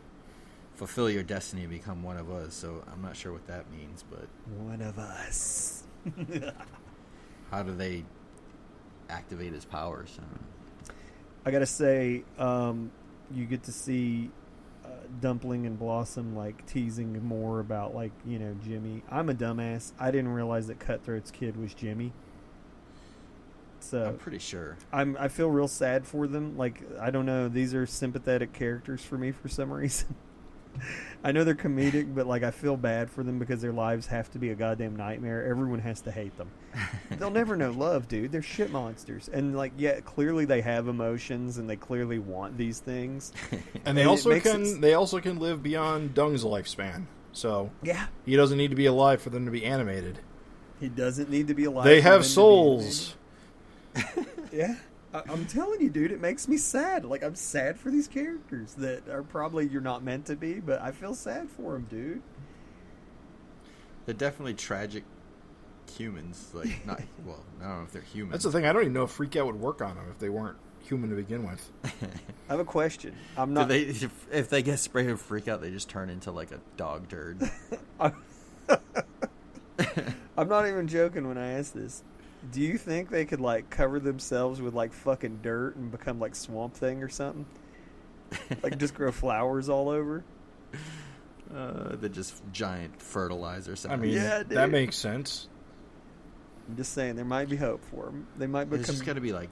fulfill 0.75 1.09
your 1.09 1.23
destiny 1.23 1.63
and 1.63 1.71
become 1.71 2.03
one 2.03 2.17
of 2.17 2.29
us. 2.31 2.53
So 2.53 2.83
I'm 2.91 3.01
not 3.01 3.15
sure 3.15 3.33
what 3.33 3.47
that 3.47 3.71
means, 3.71 4.03
but 4.09 4.27
One 4.57 4.81
of 4.81 4.99
us. 4.99 5.83
how 7.51 7.63
do 7.63 7.75
they 7.75 8.03
activate 9.09 9.53
his 9.53 9.65
powers? 9.65 10.17
I. 10.19 10.89
I 11.47 11.51
gotta 11.51 11.65
say, 11.65 12.23
um, 12.37 12.91
you 13.33 13.45
get 13.45 13.63
to 13.63 13.71
see 13.71 14.31
uh, 14.83 14.89
Dumpling 15.21 15.65
and 15.65 15.79
Blossom 15.79 16.35
like 16.35 16.65
teasing 16.65 17.25
more 17.25 17.61
about 17.61 17.95
like 17.95 18.11
you 18.25 18.37
know 18.37 18.53
Jimmy. 18.65 19.01
I'm 19.09 19.29
a 19.29 19.33
dumbass. 19.33 19.93
I 19.97 20.11
didn't 20.11 20.33
realize 20.33 20.67
that 20.67 20.79
Cutthroat's 20.79 21.31
kid 21.31 21.55
was 21.55 21.73
Jimmy. 21.73 22.11
So 23.79 24.03
uh, 24.03 24.07
I'm 24.09 24.17
pretty 24.17 24.39
sure. 24.39 24.77
I'm 24.91 25.15
I 25.19 25.27
feel 25.27 25.49
real 25.49 25.67
sad 25.67 26.05
for 26.05 26.27
them. 26.27 26.57
Like 26.57 26.81
I 26.99 27.09
don't 27.11 27.25
know, 27.25 27.47
these 27.47 27.73
are 27.73 27.85
sympathetic 27.85 28.53
characters 28.53 29.01
for 29.03 29.17
me 29.17 29.31
for 29.31 29.47
some 29.47 29.71
reason. 29.73 30.15
I 31.23 31.31
know 31.31 31.43
they're 31.43 31.55
comedic, 31.55 32.13
but 32.13 32.27
like 32.27 32.43
I 32.43 32.51
feel 32.51 32.77
bad 32.77 33.09
for 33.09 33.23
them 33.23 33.39
because 33.39 33.61
their 33.61 33.71
lives 33.73 34.05
have 34.07 34.29
to 34.31 34.39
be 34.39 34.51
a 34.51 34.55
goddamn 34.55 34.95
nightmare. 34.95 35.43
Everyone 35.47 35.79
has 35.79 36.01
to 36.01 36.11
hate 36.11 36.37
them. 36.37 36.51
They'll 37.17 37.31
never 37.31 37.55
know 37.55 37.71
love, 37.77 38.07
dude. 38.07 38.31
They're 38.31 38.43
shit 38.43 38.71
monsters. 38.71 39.27
And 39.27 39.57
like 39.57 39.71
yeah, 39.77 39.99
clearly 40.01 40.45
they 40.45 40.61
have 40.61 40.87
emotions 40.87 41.57
and 41.57 41.67
they 41.67 41.77
clearly 41.77 42.19
want 42.19 42.57
these 42.57 42.79
things. 42.79 43.31
And 43.51 43.97
they 43.97 44.01
And 44.03 44.07
it 44.07 44.07
also 44.07 44.39
can 44.39 44.63
it- 44.65 44.81
they 44.81 44.93
also 44.93 45.19
can 45.19 45.39
live 45.39 45.63
beyond 45.63 46.13
Dung's 46.13 46.43
lifespan. 46.43 47.05
So 47.31 47.71
Yeah. 47.81 48.07
he 48.25 48.35
doesn't 48.35 48.57
need 48.57 48.69
to 48.69 48.75
be 48.75 48.85
alive 48.85 49.19
for 49.21 49.31
them 49.31 49.45
to 49.45 49.51
be 49.51 49.65
animated. 49.65 50.19
He 50.79 50.89
doesn't 50.89 51.31
need 51.31 51.47
to 51.47 51.55
be 51.55 51.65
alive. 51.65 51.85
they 51.85 51.97
for 52.01 52.03
have 52.09 52.21
them 52.21 52.23
to 52.23 52.27
be 52.29 52.33
souls. 52.33 53.15
Yeah. 54.51 54.75
I, 55.13 55.23
I'm 55.29 55.45
telling 55.45 55.81
you, 55.81 55.89
dude, 55.89 56.11
it 56.11 56.21
makes 56.21 56.47
me 56.47 56.57
sad. 56.57 57.05
Like 57.05 57.23
I'm 57.23 57.35
sad 57.35 57.79
for 57.79 57.91
these 57.91 58.07
characters 58.07 58.73
that 58.75 59.07
are 59.09 59.23
probably 59.23 59.67
you're 59.67 59.81
not 59.81 60.03
meant 60.03 60.25
to 60.27 60.35
be, 60.35 60.55
but 60.55 60.81
I 60.81 60.91
feel 60.91 61.13
sad 61.13 61.49
for 61.49 61.73
them, 61.73 61.87
dude. 61.89 62.21
They're 64.05 64.15
definitely 64.15 64.53
tragic 64.53 65.03
humans. 65.95 66.49
Like 66.53 66.85
not 66.85 67.01
well, 67.25 67.43
I 67.59 67.63
don't 67.63 67.77
know 67.79 67.83
if 67.83 67.91
they're 67.91 68.01
human. 68.01 68.31
That's 68.31 68.43
the 68.45 68.51
thing. 68.51 68.65
I 68.65 68.73
don't 68.73 68.81
even 68.83 68.93
know 68.93 69.03
if 69.03 69.11
Freak 69.11 69.35
Out 69.35 69.45
would 69.47 69.59
work 69.59 69.81
on 69.81 69.95
them 69.95 70.05
if 70.09 70.19
they 70.19 70.29
weren't 70.29 70.57
human 70.81 71.09
to 71.09 71.15
begin 71.15 71.45
with. 71.47 71.69
I 71.83 71.89
have 72.53 72.59
a 72.59 72.65
question. 72.65 73.15
I'm 73.35 73.49
Do 73.49 73.55
not. 73.55 73.67
they 73.67 73.81
if, 73.81 74.27
if 74.31 74.49
they 74.49 74.61
get 74.61 74.79
sprayed 74.79 75.09
with 75.09 75.21
freak 75.21 75.47
out, 75.49 75.61
they 75.61 75.71
just 75.71 75.89
turn 75.89 76.09
into 76.09 76.31
like 76.31 76.51
a 76.51 76.59
dog 76.77 77.09
turd. 77.09 77.41
I'm 80.37 80.47
not 80.49 80.67
even 80.67 80.87
joking 80.87 81.27
when 81.27 81.37
I 81.37 81.51
ask 81.53 81.73
this. 81.73 82.03
Do 82.51 82.61
you 82.61 82.77
think 82.77 83.09
they 83.09 83.25
could 83.25 83.41
like 83.41 83.69
cover 83.69 83.99
themselves 83.99 84.61
with 84.61 84.73
like 84.73 84.93
fucking 84.93 85.39
dirt 85.41 85.75
and 85.75 85.91
become 85.91 86.19
like 86.19 86.35
Swamp 86.35 86.73
Thing 86.75 87.01
or 87.03 87.09
something? 87.09 87.45
like 88.61 88.77
just 88.77 88.93
grow 88.93 89.11
flowers 89.11 89.69
all 89.69 89.89
over? 89.89 90.23
uh, 91.53 91.95
they're 91.95 92.09
just 92.09 92.41
giant 92.51 93.01
fertilizer. 93.01 93.71
I 93.71 93.75
Sounds. 93.75 94.01
mean, 94.01 94.11
Yeah, 94.13 94.43
that 94.43 94.69
makes 94.69 94.95
sense. 94.97 95.47
I'm 96.69 96.75
just 96.75 96.93
saying 96.93 97.15
there 97.15 97.25
might 97.25 97.49
be 97.49 97.55
hope 97.55 97.83
for 97.85 98.05
them. 98.07 98.27
They 98.37 98.47
might 98.47 98.69
there's 98.69 98.81
become. 98.81 98.95
just 98.95 99.05
got 99.05 99.13
to 99.13 99.21
be 99.21 99.31
like 99.33 99.49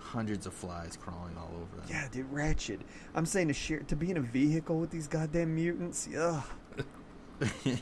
hundreds 0.00 0.46
of 0.46 0.54
flies 0.54 0.96
crawling 0.96 1.36
all 1.36 1.50
over 1.54 1.76
them. 1.76 1.86
Yeah, 1.88 2.08
dude, 2.10 2.30
wretched. 2.32 2.82
I'm 3.14 3.26
saying 3.26 3.48
to 3.48 3.54
share 3.54 3.80
to 3.80 3.96
be 3.96 4.10
in 4.10 4.16
a 4.16 4.20
vehicle 4.22 4.78
with 4.80 4.90
these 4.90 5.06
goddamn 5.06 5.54
mutants. 5.54 6.08
Ugh. 6.16 6.42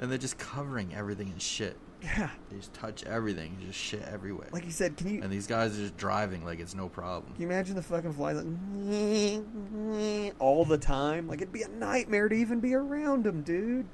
and 0.00 0.10
they're 0.10 0.18
just 0.18 0.38
covering 0.38 0.92
everything 0.94 1.28
in 1.28 1.38
shit. 1.38 1.76
Yeah, 2.02 2.30
They 2.48 2.56
just 2.56 2.72
touch 2.72 3.04
everything, 3.04 3.58
just 3.64 3.78
shit 3.78 4.00
everywhere. 4.10 4.48
like 4.52 4.64
you 4.64 4.70
said. 4.70 4.96
Can 4.96 5.14
you 5.14 5.22
and 5.22 5.30
these 5.30 5.46
guys 5.46 5.78
are 5.78 5.82
just 5.82 5.98
driving 5.98 6.42
like 6.44 6.58
it's 6.58 6.74
no 6.74 6.88
problem. 6.88 7.34
Can 7.34 7.42
you 7.42 7.46
imagine 7.48 7.76
the 7.76 7.82
fucking 7.82 8.14
flies 8.14 8.36
like 8.36 10.34
all 10.38 10.64
the 10.64 10.78
time? 10.78 11.28
Like 11.28 11.42
it'd 11.42 11.52
be 11.52 11.60
a 11.62 11.68
nightmare 11.68 12.28
to 12.30 12.34
even 12.34 12.58
be 12.60 12.72
around 12.74 13.24
them, 13.24 13.42
dude. 13.42 13.86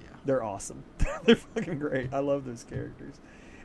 Yeah. 0.00 0.08
They're 0.24 0.44
awesome. 0.44 0.84
They're 1.24 1.36
fucking 1.36 1.78
great. 1.80 2.12
I 2.14 2.20
love 2.20 2.44
those 2.44 2.62
characters. 2.64 3.16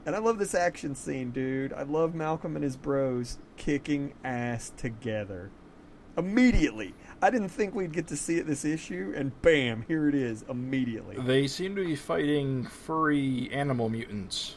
And 0.07 0.15
I 0.15 0.19
love 0.19 0.39
this 0.39 0.55
action 0.55 0.95
scene, 0.95 1.31
dude. 1.31 1.73
I 1.73 1.83
love 1.83 2.15
Malcolm 2.15 2.55
and 2.55 2.63
his 2.63 2.77
bros 2.77 3.37
kicking 3.57 4.13
ass 4.23 4.71
together. 4.77 5.51
Immediately. 6.17 6.95
I 7.21 7.29
didn't 7.31 7.49
think 7.49 7.73
we'd 7.73 7.93
get 7.93 8.07
to 8.07 8.17
see 8.17 8.37
it 8.37 8.45
this 8.45 8.63
issue, 8.63 9.13
and 9.15 9.39
bam, 9.41 9.83
here 9.87 10.07
it 10.07 10.13
is 10.15 10.43
immediately. 10.49 11.17
They 11.17 11.47
seem 11.47 11.75
to 11.75 11.83
be 11.85 11.95
fighting 11.95 12.65
furry 12.65 13.49
animal 13.51 13.89
mutants, 13.89 14.55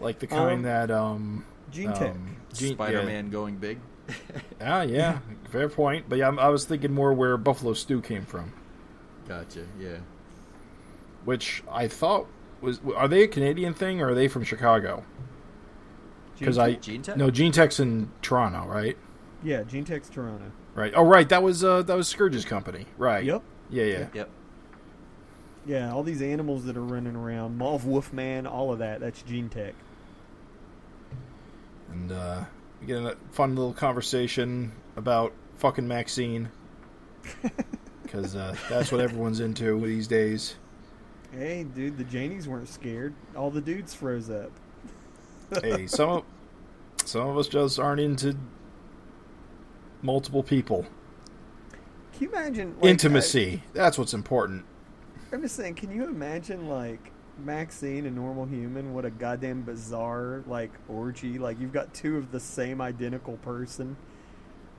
like 0.00 0.18
the 0.18 0.26
kind 0.26 0.50
Um, 0.58 0.62
that 0.62 0.90
um, 0.90 1.44
Gene 1.70 1.92
Tech. 1.92 2.10
um, 2.10 2.36
Gene- 2.52 2.74
Spider-Man 2.74 3.30
going 3.30 3.56
big. 3.56 3.78
Ah, 4.60 4.82
yeah, 4.82 5.18
fair 5.50 5.68
point. 5.68 6.08
But 6.08 6.18
yeah, 6.18 6.24
I'm- 6.26 6.38
I 6.38 6.48
was 6.48 6.64
thinking 6.64 6.92
more 6.92 7.12
where 7.12 7.36
Buffalo 7.36 7.74
Stew 7.74 8.00
came 8.00 8.24
from, 8.24 8.52
Gotcha. 9.28 9.66
Yeah. 9.78 9.98
which 11.24 11.62
I 11.70 11.88
thought 11.88 12.26
was 12.60 12.80
are 12.96 13.06
they 13.08 13.22
a 13.24 13.28
Canadian 13.28 13.74
thing 13.74 14.00
or 14.00 14.08
are 14.10 14.14
they 14.14 14.28
from 14.28 14.42
Chicago? 14.44 15.04
Because 16.38 16.58
I 16.58 16.74
Gene 16.74 17.02
Tech? 17.02 17.16
no 17.16 17.30
Gene 17.30 17.52
Tech's 17.52 17.78
in 17.80 18.10
Toronto, 18.22 18.66
right? 18.66 18.96
Yeah, 19.42 19.62
Gene 19.62 19.84
Tech's 19.84 20.08
Toronto. 20.08 20.50
Right. 20.76 20.92
Oh, 20.94 21.02
right. 21.04 21.28
That 21.28 21.42
was 21.42 21.64
uh, 21.64 21.82
that 21.82 21.96
was 21.96 22.06
Scourge's 22.06 22.44
company, 22.44 22.86
right? 22.98 23.24
Yep. 23.24 23.42
Yeah, 23.70 23.84
yeah. 23.84 24.06
Yep. 24.14 24.30
Yeah, 25.66 25.92
all 25.92 26.04
these 26.04 26.22
animals 26.22 26.66
that 26.66 26.76
are 26.76 26.84
running 26.84 27.16
around, 27.16 27.58
Mauve 27.58 27.84
Wolfman, 27.86 28.46
all 28.46 28.72
of 28.72 28.78
that, 28.78 29.00
that's 29.00 29.20
Gene 29.22 29.48
Tech. 29.48 29.74
And 31.90 32.12
uh, 32.12 32.44
We 32.80 32.86
get 32.86 32.98
a 32.98 33.16
fun 33.32 33.56
little 33.56 33.72
conversation 33.72 34.70
about 34.96 35.32
fucking 35.56 35.88
Maxine. 35.88 36.50
Because 38.02 38.36
uh, 38.36 38.54
that's 38.70 38.92
what 38.92 39.00
everyone's 39.00 39.40
into 39.40 39.80
these 39.80 40.06
days. 40.06 40.54
Hey, 41.32 41.64
dude, 41.64 41.98
the 41.98 42.04
Janies 42.04 42.46
weren't 42.46 42.68
scared. 42.68 43.14
All 43.34 43.50
the 43.50 43.60
dudes 43.60 43.92
froze 43.92 44.30
up. 44.30 44.52
hey, 45.60 45.88
some 45.88 46.08
of, 46.10 46.24
some 47.04 47.28
of 47.28 47.36
us 47.36 47.48
just 47.48 47.80
aren't 47.80 48.00
into 48.00 48.36
multiple 50.02 50.42
people. 50.42 50.86
Can 52.12 52.22
you 52.22 52.28
imagine 52.30 52.74
like, 52.80 52.90
Intimacy. 52.90 53.62
That's 53.72 53.98
what's 53.98 54.14
important. 54.14 54.64
I, 55.32 55.36
I'm 55.36 55.42
just 55.42 55.56
saying, 55.56 55.74
can 55.74 55.90
you 55.90 56.04
imagine 56.04 56.68
like 56.68 57.12
Maxine, 57.38 58.06
a 58.06 58.10
normal 58.10 58.46
human? 58.46 58.94
What 58.94 59.04
a 59.04 59.10
goddamn 59.10 59.62
bizarre 59.62 60.42
like 60.46 60.70
orgy! 60.88 61.38
Like 61.38 61.60
you've 61.60 61.72
got 61.72 61.92
two 61.92 62.16
of 62.16 62.32
the 62.32 62.40
same 62.40 62.80
identical 62.80 63.36
person. 63.38 63.96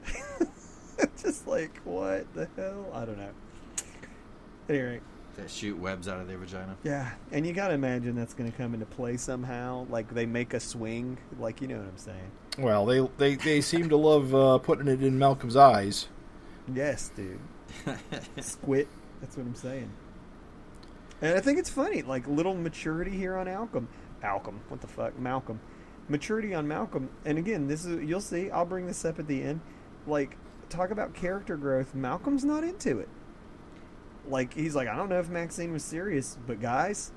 just 1.22 1.48
like 1.48 1.78
what 1.84 2.32
the 2.34 2.48
hell? 2.56 2.86
I 2.94 3.06
don't 3.06 3.18
know. 3.18 3.30
Anyway, 4.70 5.00
That 5.36 5.50
shoot 5.50 5.78
webs 5.78 6.08
out 6.08 6.20
of 6.20 6.28
their 6.28 6.38
vagina. 6.38 6.76
yeah, 6.84 7.12
and 7.32 7.46
you 7.46 7.54
gotta 7.54 7.74
imagine 7.76 8.16
that's 8.16 8.34
gonna 8.34 8.52
come 8.52 8.74
into 8.74 8.86
play 8.88 9.18
somehow. 9.18 9.86
Like 9.90 10.14
they 10.14 10.26
make 10.26 10.54
a 10.56 10.60
swing. 10.60 11.18
Like 11.40 11.62
you 11.62 11.68
know 11.68 11.78
what 11.78 11.88
I'm 11.88 11.98
saying? 11.98 12.32
Well, 12.58 12.86
they 12.86 13.08
they, 13.18 13.36
they 13.36 13.62
seem 13.62 13.90
to 13.90 13.98
love 13.98 14.34
uh, 14.34 14.58
putting 14.58 14.88
it 14.88 15.04
in 15.04 15.20
Malcolm's 15.20 15.56
eyes. 15.56 16.08
Yes, 16.74 17.12
dude. 17.16 17.40
Squid. 18.40 18.88
That's 19.22 19.38
what 19.38 19.46
I'm 19.46 19.56
saying. 19.56 19.92
And 21.22 21.36
I 21.36 21.40
think 21.40 21.58
it's 21.60 21.70
funny, 21.70 22.02
like 22.02 22.28
little 22.28 22.54
maturity 22.54 23.12
here 23.12 23.36
on 23.38 23.46
Malcolm. 23.46 23.88
Malcolm, 24.22 24.62
what 24.70 24.82
the 24.82 24.88
fuck, 24.88 25.18
Malcolm? 25.18 25.60
Maturity 26.10 26.54
on 26.54 26.68
Malcolm. 26.68 27.10
And 27.26 27.38
again, 27.38 27.68
this 27.68 27.86
is 27.86 28.04
you'll 28.08 28.22
see. 28.22 28.50
I'll 28.50 28.66
bring 28.66 28.88
this 28.88 29.04
up 29.06 29.20
at 29.20 29.28
the 29.28 29.44
end. 29.44 29.62
Like 30.06 30.38
talk 30.70 30.92
about 30.92 31.14
character 31.14 31.58
growth. 31.58 31.96
Malcolm's 31.96 32.44
not 32.44 32.64
into 32.64 33.00
it. 33.00 33.10
Like 34.28 34.54
he's 34.54 34.76
like, 34.76 34.88
I 34.88 34.96
don't 34.96 35.10
know 35.10 35.20
if 35.20 35.30
Maxine 35.30 35.72
was 35.72 35.84
serious, 35.84 36.38
but 36.46 36.62
guys, 36.62 37.12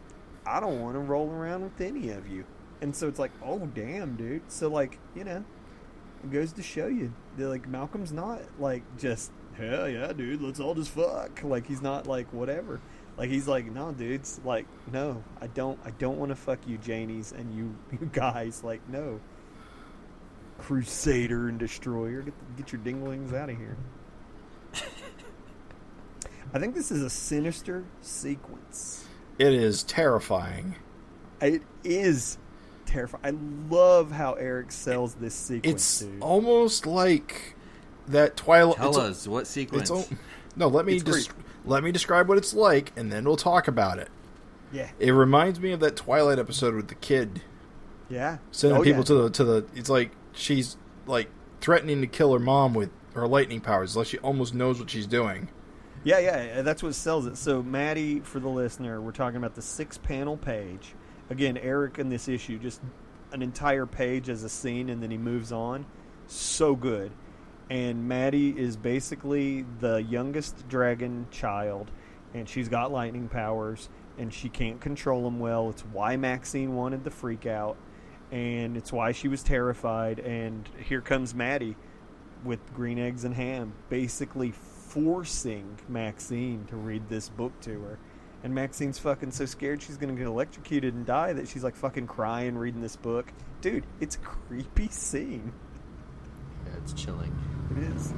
I 0.47 0.61
don't 0.61 0.81
want 0.81 0.95
to 0.95 1.01
roll 1.01 1.31
around 1.31 1.63
with 1.63 1.81
any 1.81 2.11
of 2.11 2.29
you. 2.29 2.45
And 2.81 2.95
so 2.95 3.09
it's 3.09 3.19
like, 3.19 3.33
oh 3.45 3.67
damn, 3.67 4.17
dude. 4.17 4.43
So 4.49 4.69
like, 4.69 4.99
you 5.15 5.25
know, 5.25 5.45
it 6.23 6.31
goes 6.31 6.53
to 6.55 6.63
show 6.63 6.87
you 6.87 7.13
that 7.37 7.49
like 7.49 7.69
Malcolm's 7.69 8.13
not 8.13 8.41
like 8.59 8.83
just 8.99 9.31
hell 9.55 9.89
yeah, 9.89 10.13
dude, 10.13 10.41
let's 10.41 10.61
all 10.61 10.75
just 10.75 10.91
fuck. 10.91 11.43
Like 11.43 11.67
he's 11.67 11.83
not 11.83 12.07
like 12.07 12.33
whatever. 12.33 12.81
Like 13.17 13.29
he's 13.29 13.47
like, 13.47 13.71
no, 13.71 13.93
dudes, 13.93 14.41
like 14.45 14.67
no, 14.91 15.23
I 15.41 15.47
don't, 15.49 15.79
I 15.85 15.91
don't 15.91 16.19
want 16.19 16.31
to 16.31 16.37
fuck 16.37 16.67
you, 16.67 16.79
Janies, 16.79 17.33
and 17.33 17.55
you, 17.55 17.77
you 18.01 18.11
guys, 18.13 18.65
like 18.65 18.89
no. 18.89 19.21
Crusader 20.59 21.49
and 21.49 21.59
Destroyer, 21.59 22.21
get 22.21 22.35
the, 22.39 22.63
get 22.63 22.73
your 22.73 22.83
dinglings 22.83 23.33
out 23.33 23.49
of 23.49 23.57
here. 23.57 23.79
I 26.53 26.59
think 26.59 26.75
this 26.75 26.91
is 26.91 27.03
a 27.03 27.09
sinister 27.09 27.85
sequence. 28.03 29.07
It 29.39 29.55
is 29.55 29.83
terrifying. 29.83 30.77
It 31.41 31.63
is 31.83 32.37
terrifying. 32.91 33.25
I 33.25 33.75
love 33.75 34.11
how 34.11 34.35
Erik 34.35 34.73
sells 34.73 35.15
this 35.15 35.35
sequence. 35.35 35.75
It's 35.75 36.01
dude. 36.01 36.21
almost 36.23 36.87
like 36.87 37.55
that 38.09 38.37
Twilight. 38.37 38.77
Tell 38.77 38.89
it's, 38.91 38.99
us 38.99 39.29
what 39.29 39.47
sequence. 39.47 39.91
It's, 39.91 40.11
al- 40.13 40.19
no, 40.57 40.69
let 40.69 40.85
me 40.87 40.97
It's 40.97 41.05
des- 41.05 41.33
let 41.65 41.83
me 41.85 41.93
describe 41.93 42.29
what 42.29 42.39
it's 42.39 42.55
like, 42.55 42.93
and 42.97 43.11
then 43.13 43.25
we'll 43.25 43.37
talk 43.37 43.69
about 43.69 43.99
it. 43.99 44.09
yeah, 44.73 44.91
It 44.99 45.13
reminds 45.13 45.61
me 45.61 45.73
of 45.73 45.81
that 45.81 45.97
Twilight 45.97 46.39
episode 46.39 46.75
with 46.75 46.89
the 46.89 46.95
kid 46.97 47.43
yeah. 48.09 48.39
sending 48.51 48.81
Oh, 48.81 48.83
people 48.83 49.01
yeah. 49.01 49.05
to 49.05 49.15
the 49.15 49.31
to 49.31 49.45
the. 49.45 49.67
It's 49.75 49.89
like 49.91 50.11
she's 50.33 50.77
like 51.07 51.29
threatening 51.61 52.01
to 52.01 52.07
kill 52.07 52.33
her 52.33 52.39
mom 52.39 52.75
with 52.75 52.91
her 53.15 53.27
lightning 53.29 53.61
powers, 53.61 53.97
like 53.97 54.07
she 54.07 54.19
almost 54.19 54.55
knows 54.55 54.79
what 54.81 54.91
she's 54.91 55.07
doing. 55.07 55.49
Yeah, 56.03 56.19
yeah, 56.19 56.63
that's 56.63 56.83
what 56.83 56.95
sells 56.95 57.27
it. 57.27 57.37
So, 57.37 57.63
Maddie, 57.63 58.21
for 58.21 58.41
the 58.41 58.49
listener, 58.49 59.03
we're 59.03 59.13
talking 59.13 59.37
about 59.37 59.55
the 59.55 59.61
six 59.61 59.99
panel 59.99 60.37
page. 60.39 60.95
Again, 61.31 61.57
Erik 61.57 61.99
in 61.99 62.09
this 62.09 62.29
issue, 62.29 62.59
just 62.59 62.81
an 63.33 63.41
entire 63.41 63.87
page 63.87 64.29
as 64.29 64.43
a 64.43 64.49
scene, 64.49 64.91
and 64.91 65.01
then 65.01 65.11
he 65.11 65.19
moves 65.19 65.53
on. 65.53 65.87
So 66.27 66.75
good. 66.75 67.13
And 67.71 68.09
Maddie 68.09 68.51
is 68.51 68.77
basically 68.77 69.65
the 69.79 70.03
youngest 70.03 70.69
dragon 70.69 71.29
child, 71.31 71.93
and 72.35 72.49
she's 72.49 72.69
got 72.69 72.91
lightning 72.91 73.29
powers, 73.29 73.89
and 74.19 74.35
she 74.35 74.49
can't 74.49 74.81
control 74.81 75.23
them 75.23 75.39
well. 75.39 75.71
It's 75.71 75.83
why 75.83 76.17
Maxine 76.17 76.75
wanted 76.75 77.05
the 77.05 77.13
freak 77.13 77.47
out, 77.47 77.77
and 78.33 78.77
it's 78.77 78.93
why 78.93 79.13
she 79.13 79.29
was 79.29 79.45
terrified. 79.45 80.19
And 80.19 80.69
here 80.85 81.01
comes 81.01 81.33
Maddie 81.33 81.77
with 82.45 82.59
green 82.75 82.99
eggs 82.99 83.23
and 83.25 83.35
ham, 83.35 83.73
basically 83.89 84.51
forcing 84.51 85.79
Maxine 85.89 86.65
to 86.71 86.77
read 86.77 87.09
this 87.09 87.29
book 87.29 87.53
to 87.61 87.81
her. 87.83 87.99
And 88.43 88.55
Maxine's 88.55 88.99
fucking 88.99 89.33
so 89.33 89.45
scared 89.45 89.83
she's 89.83 89.97
gonna 89.97 90.15
get 90.15 90.27
electrocuted 90.27 90.95
and 90.95 91.05
die 91.05 91.33
that 91.35 91.49
she's 91.49 91.63
like 91.63 91.77
fucking 91.77 92.07
crying 92.07 92.57
reading 92.57 92.81
this 92.81 92.97
book. 92.97 93.33
Dude, 93.61 93.85
it's 94.01 94.17
a 94.17 94.19
creepy 94.19 94.89
scene. 94.89 95.53
Yeah, 96.67 96.73
it's 96.79 96.95
chilling. 96.95 97.37
It 97.77 97.97
is. 97.97 98.15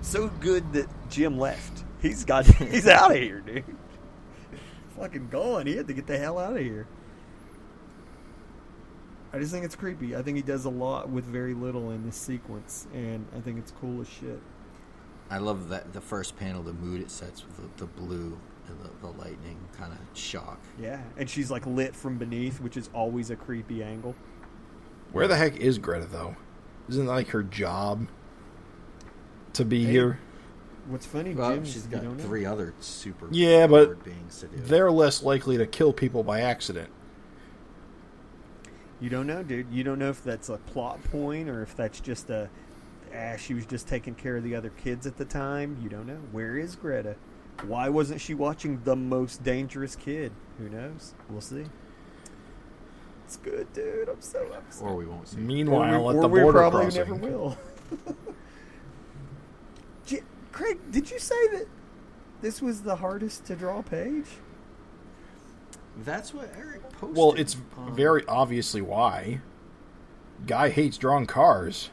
So 0.00 0.28
good 0.40 0.72
that 0.72 0.88
Jim 1.10 1.38
left. 1.38 1.84
He's 2.00 2.24
got 2.24 2.44
he's 2.56 2.88
out 2.88 3.12
of 3.12 3.16
here, 3.16 3.40
dude. 3.40 3.64
fucking 4.98 5.28
gone. 5.28 5.66
He 5.66 5.76
had 5.76 5.86
to 5.86 5.94
get 5.94 6.06
the 6.08 6.18
hell 6.18 6.38
out 6.38 6.56
of 6.56 6.62
here. 6.62 6.88
I 9.32 9.38
just 9.38 9.52
think 9.52 9.64
it's 9.64 9.76
creepy. 9.76 10.14
I 10.14 10.22
think 10.22 10.36
he 10.36 10.42
does 10.42 10.66
a 10.66 10.70
lot 10.70 11.08
with 11.08 11.24
very 11.24 11.54
little 11.54 11.90
in 11.90 12.04
this 12.04 12.16
sequence, 12.16 12.86
and 12.92 13.26
I 13.34 13.40
think 13.40 13.58
it's 13.58 13.72
cool 13.80 14.02
as 14.02 14.08
shit. 14.08 14.40
I 15.30 15.38
love 15.38 15.70
that 15.70 15.94
the 15.94 16.02
first 16.02 16.36
panel, 16.36 16.62
the 16.62 16.74
mood 16.74 17.00
it 17.00 17.10
sets 17.10 17.42
with 17.42 17.56
the, 17.56 17.86
the 17.86 17.86
blue 17.86 18.36
and 18.72 18.80
the, 18.84 19.06
the 19.06 19.12
lightning 19.18 19.58
kind 19.78 19.92
of 19.92 19.98
shock. 20.18 20.58
Yeah, 20.80 21.00
and 21.16 21.28
she's 21.28 21.50
like 21.50 21.66
lit 21.66 21.94
from 21.94 22.18
beneath, 22.18 22.60
which 22.60 22.76
is 22.76 22.90
always 22.94 23.30
a 23.30 23.36
creepy 23.36 23.82
angle. 23.82 24.14
Where 25.12 25.28
the 25.28 25.36
heck 25.36 25.56
is 25.56 25.78
Greta 25.78 26.06
though? 26.06 26.36
Isn't 26.88 27.06
that 27.06 27.12
like 27.12 27.28
her 27.28 27.42
job 27.42 28.08
to 29.52 29.64
be 29.64 29.84
Hey, 29.84 29.92
here? 29.92 30.18
What's 30.88 31.06
funny, 31.06 31.32
Well, 31.34 31.54
Jim? 31.54 31.64
she's 31.64 31.86
got 31.86 32.02
don't 32.02 32.16
know. 32.16 32.24
three 32.24 32.44
other 32.44 32.74
super 32.80 33.28
Yeah, 33.30 33.66
but 33.68 34.02
beings 34.04 34.40
to 34.40 34.48
do. 34.48 34.56
They're 34.56 34.90
less 34.90 35.22
likely 35.22 35.56
to 35.58 35.66
kill 35.66 35.92
people 35.92 36.24
by 36.24 36.40
accident. 36.40 36.90
You 39.00 39.10
don't 39.10 39.26
know, 39.26 39.42
dude. 39.42 39.66
You 39.70 39.84
don't 39.84 39.98
know 39.98 40.10
if 40.10 40.22
that's 40.22 40.48
a 40.48 40.58
plot 40.58 41.02
point 41.04 41.48
or 41.48 41.62
if 41.62 41.76
that's 41.76 42.00
just 42.00 42.30
a. 42.30 42.48
Ah, 43.14 43.36
she 43.36 43.52
was 43.52 43.66
just 43.66 43.86
taking 43.86 44.14
care 44.14 44.36
of 44.36 44.44
the 44.44 44.54
other 44.54 44.70
kids 44.70 45.06
at 45.06 45.18
the 45.18 45.24
time. 45.24 45.76
You 45.82 45.88
don't 45.88 46.06
know. 46.06 46.18
Where 46.32 46.56
is 46.56 46.76
Greta? 46.76 47.16
Why 47.66 47.88
wasn't 47.88 48.20
she 48.20 48.34
watching 48.34 48.80
the 48.84 48.96
most 48.96 49.42
dangerous 49.42 49.94
kid? 49.96 50.32
Who 50.58 50.68
knows? 50.68 51.14
We'll 51.30 51.40
see. 51.40 51.64
It's 53.24 53.36
good, 53.36 53.72
dude. 53.72 54.08
I'm 54.08 54.20
so 54.20 54.44
upset. 54.52 54.86
or 54.86 54.96
we 54.96 55.06
won't 55.06 55.28
see. 55.28 55.38
Meanwhile, 55.38 56.02
or 56.02 56.04
we, 56.04 56.10
at 56.10 56.16
or 56.16 56.22
the 56.22 56.28
we 56.28 56.40
border 56.40 56.58
probably 56.58 56.82
crossing, 56.82 56.98
never 57.00 57.14
will. 57.14 57.56
J- 60.06 60.22
Craig, 60.50 60.78
did 60.90 61.10
you 61.10 61.18
say 61.18 61.48
that 61.52 61.66
this 62.40 62.60
was 62.60 62.82
the 62.82 62.96
hardest 62.96 63.44
to 63.46 63.56
draw 63.56 63.82
page? 63.82 64.26
That's 66.04 66.34
what 66.34 66.50
Erik 66.56 66.82
posted. 66.92 67.16
well, 67.16 67.32
it's 67.34 67.56
on- 67.76 67.94
very 67.94 68.24
obviously 68.26 68.80
why. 68.82 69.40
Guy 70.46 70.70
hates 70.70 70.98
drawing 70.98 71.26
cars. 71.26 71.90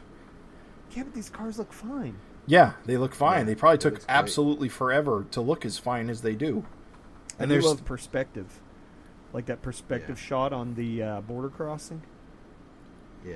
Yeah, 0.91 1.03
but 1.03 1.13
these 1.13 1.29
cars 1.29 1.59
look 1.59 1.71
fine. 1.71 2.15
Yeah, 2.49 2.73
they 2.85 2.97
look 2.97 3.13
fine. 3.13 3.39
Yeah, 3.41 3.43
they 3.43 3.55
probably 3.55 3.77
took 3.77 4.01
absolutely 4.09 4.69
forever 4.69 5.25
to 5.31 5.39
look 5.41 5.65
as 5.65 5.77
fine 5.77 6.09
as 6.09 6.21
they 6.23 6.33
do. 6.33 6.65
I 7.39 7.43
And 7.43 7.49
do 7.49 7.53
there's 7.53 7.65
love 7.65 7.85
perspective, 7.85 8.59
like 9.33 9.45
that 9.45 9.61
perspective 9.61 10.17
Yeah. 10.19 10.25
shot 10.27 10.51
on 10.51 10.73
the 10.73 11.03
uh, 11.03 11.21
border 11.21 11.49
crossing. 11.49 12.01
yeah. 13.25 13.35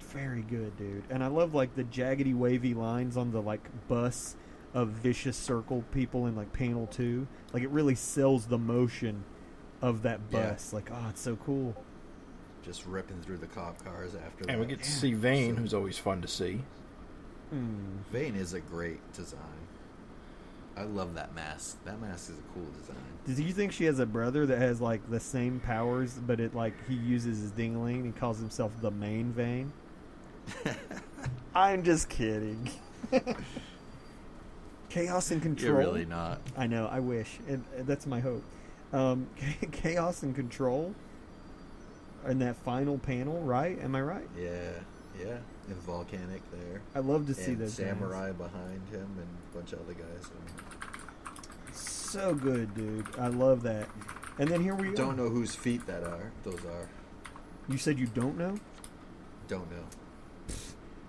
Very 0.00 0.42
good, 0.42 0.76
dude. 0.76 1.04
And 1.10 1.22
I 1.22 1.26
love 1.28 1.54
like 1.54 1.74
the 1.74 1.84
jaggedy, 1.84 2.34
wavy 2.34 2.72
lines 2.74 3.16
on 3.16 3.32
the 3.32 3.40
like 3.40 3.66
bus 3.88 4.36
of 4.74 4.88
vicious 4.88 5.36
circle 5.36 5.84
people 5.92 6.26
in 6.26 6.34
like 6.36 6.52
panel 6.52 6.86
two. 6.86 7.26
Like 7.52 7.62
it 7.62 7.70
really 7.70 7.94
sells 7.94 8.46
the 8.46 8.58
motion 8.58 9.24
of 9.82 10.02
that 10.02 10.20
Yeah. 10.30 10.50
bus. 10.50 10.72
Like, 10.72 10.90
oh, 10.92 11.06
it's 11.10 11.20
so 11.20 11.36
cool. 11.36 11.74
Just 12.62 12.86
ripping 12.86 13.20
through 13.22 13.38
the 13.38 13.46
cop 13.46 13.82
cars 13.84 14.14
after 14.14 14.44
and 14.48 14.50
that. 14.50 14.58
we 14.60 14.66
get 14.66 14.82
to 14.82 14.90
see 14.90 15.12
Vane, 15.14 15.56
who's 15.56 15.74
always 15.74 15.98
fun 15.98 16.20
to 16.22 16.28
see. 16.28 16.62
Hmm. 17.52 17.98
Vane 18.10 18.34
is 18.34 18.54
a 18.54 18.60
great 18.60 19.12
design. 19.12 19.38
I 20.74 20.84
love 20.84 21.14
that 21.14 21.34
mask. 21.34 21.76
That 21.84 22.00
mask 22.00 22.30
is 22.30 22.38
a 22.38 22.42
cool 22.54 22.66
design. 22.80 22.96
Do 23.26 23.42
you 23.42 23.52
think 23.52 23.72
she 23.72 23.84
has 23.84 23.98
a 23.98 24.06
brother 24.06 24.46
that 24.46 24.58
has 24.58 24.80
like 24.80 25.08
the 25.10 25.20
same 25.20 25.60
powers, 25.60 26.14
but 26.26 26.40
it 26.40 26.54
like 26.54 26.72
he 26.88 26.94
uses 26.94 27.40
his 27.40 27.50
dingling 27.50 28.00
and 28.00 28.16
calls 28.16 28.38
himself 28.38 28.72
the 28.80 28.90
main 28.90 29.32
vein? 29.32 29.70
I'm 31.54 31.82
just 31.82 32.08
kidding. 32.08 32.70
Chaos 34.88 35.30
and 35.30 35.42
control. 35.42 35.72
You're 35.72 35.78
really 35.78 36.06
not. 36.06 36.40
I 36.56 36.66
know. 36.66 36.86
I 36.90 37.00
wish, 37.00 37.38
and 37.48 37.64
and 37.76 37.86
that's 37.86 38.06
my 38.06 38.20
hope. 38.20 38.42
Um, 38.92 39.26
chaos 39.72 40.22
and 40.22 40.34
control 40.34 40.94
in 42.26 42.38
that 42.40 42.56
final 42.56 42.98
panel, 42.98 43.40
right? 43.40 43.78
Am 43.82 43.94
I 43.94 44.02
right? 44.02 44.28
Yeah. 44.38 44.72
Yeah, 45.18 45.38
and 45.68 45.76
volcanic 45.82 46.42
there. 46.50 46.80
I 46.94 46.98
love 47.00 47.26
to 47.26 47.34
see 47.34 47.52
and 47.52 47.60
those 47.60 47.74
guys. 47.74 47.88
samurai 47.88 48.32
behind 48.32 48.88
him 48.90 49.08
and 49.16 49.28
a 49.52 49.56
bunch 49.56 49.72
of 49.72 49.80
other 49.80 49.94
guys. 49.94 50.30
So 51.72 52.34
good, 52.34 52.74
dude. 52.74 53.06
I 53.18 53.28
love 53.28 53.62
that. 53.62 53.88
And 54.38 54.48
then 54.48 54.62
here 54.62 54.74
we 54.74 54.88
are. 54.88 54.94
don't 54.94 55.16
know 55.16 55.28
whose 55.28 55.54
feet 55.54 55.86
that 55.86 56.02
are. 56.04 56.30
Those 56.44 56.60
are. 56.64 56.88
You 57.68 57.78
said 57.78 57.98
you 57.98 58.06
don't 58.06 58.36
know? 58.36 58.58
Don't 59.48 59.70
know. 59.70 60.54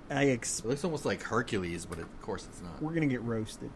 I 0.09 0.27
ex- 0.27 0.59
It 0.59 0.65
looks 0.65 0.83
almost 0.83 1.05
like 1.05 1.23
Hercules, 1.23 1.85
but 1.85 1.99
of 1.99 2.21
course 2.21 2.45
it's 2.49 2.61
not. 2.61 2.81
we're 2.81 2.93
gonna 2.93 3.07
get 3.07 3.21
roasted. 3.23 3.71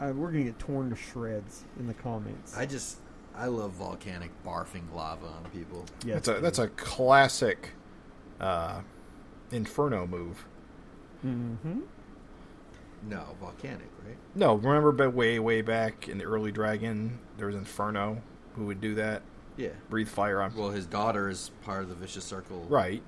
Uh, 0.00 0.12
we're 0.14 0.30
gonna 0.30 0.44
get 0.44 0.58
torn 0.58 0.90
to 0.90 0.96
shreds 0.96 1.64
in 1.78 1.86
the 1.86 1.94
comments. 1.94 2.56
I 2.56 2.66
just 2.66 2.98
I 3.34 3.46
love 3.46 3.72
volcanic 3.72 4.30
barfing 4.44 4.92
lava 4.94 5.26
on 5.26 5.44
people. 5.52 5.84
Yeah, 6.04 6.14
That's 6.14 6.28
a 6.28 6.34
that's 6.40 6.58
a 6.58 6.68
classic 6.68 7.70
uh, 8.40 8.80
Inferno 9.52 10.06
move. 10.06 10.44
Mm-hmm. 11.24 11.80
No, 13.08 13.24
volcanic, 13.40 13.88
right? 14.04 14.16
No, 14.34 14.54
remember, 14.56 14.92
but 14.92 15.14
way 15.14 15.38
way 15.38 15.62
back 15.62 16.08
in 16.08 16.18
the 16.18 16.24
early 16.24 16.50
Dragon, 16.52 17.18
there 17.36 17.46
was 17.46 17.56
Inferno 17.56 18.20
who 18.54 18.66
would 18.66 18.80
do 18.80 18.94
that, 18.96 19.22
Yeah. 19.56 19.68
breathe 19.88 20.08
fire 20.08 20.40
on. 20.42 20.54
Well, 20.56 20.70
his 20.70 20.86
daughter 20.86 21.28
is 21.28 21.50
part 21.62 21.82
of 21.84 21.88
the 21.88 21.94
vicious 21.94 22.24
circle. 22.24 22.66
Right. 22.68 23.02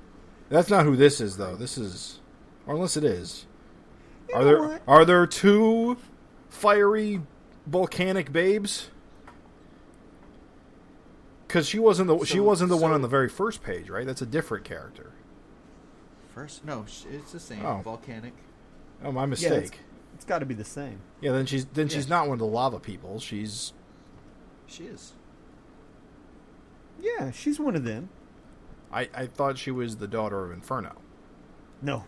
That's 0.49 0.71
not 0.71 0.85
who 0.85 0.97
this 0.97 1.21
is, 1.21 1.37
though. 1.37 1.57
This 1.57 1.77
is, 1.77 2.21
or 2.67 2.75
unless 2.75 2.97
it 2.97 3.05
is. 3.05 3.47
You 4.29 4.35
are 4.37 4.45
there 4.45 4.61
what? 4.63 4.83
are 4.87 5.05
there 5.05 5.27
two 5.27 5.97
fiery 6.49 7.23
volcanic 7.67 8.33
babes? 8.33 8.91
Because 11.47 11.67
she 11.67 11.81
wasn't 11.81 12.07
the 12.07 12.25
she 12.25 12.39
wasn't 12.39 12.71
the 12.71 12.77
one 12.77 12.93
on 12.93 13.03
the 13.03 13.09
very 13.09 13.29
first 13.29 13.63
page, 13.63 13.91
right? 13.91 14.07
That's 14.07 14.23
a 14.23 14.27
different 14.27 14.65
character. 14.65 15.13
First, 16.41 16.65
no, 16.65 16.87
it's 17.13 17.33
the 17.33 17.39
same. 17.41 17.65
Oh. 17.67 17.83
Volcanic. 17.85 18.33
Oh, 19.05 19.13
my 19.13 19.25
Yeah, 19.27 19.33
it's, 19.35 19.41
mistake. 19.43 19.79
it's 20.15 20.25
got 20.25 20.39
to 20.39 20.47
be 20.47 20.55
the 20.55 20.65
same. 20.65 21.01
Yeah, 21.21 21.33
then 21.33 21.45
she's 21.45 21.67
then 21.67 21.89
she's 21.89 22.09
not 22.09 22.29
one 22.29 22.35
of 22.35 22.39
the 22.39 22.47
lava 22.47 22.81
people. 22.81 23.21
She's 23.21 23.75
She 24.67 24.85
is. 24.85 25.13
Yeah, 26.99 27.31
she's 27.31 27.61
one 27.61 27.77
of 27.77 27.85
them. 27.85 28.09
I 28.91 29.11
I 29.15 29.27
thought 29.27 29.59
she 29.59 29.71
was 29.71 29.99
the 29.99 30.09
daughter 30.09 30.43
of 30.47 30.51
Inferno. 30.53 30.97
No, 31.83 32.05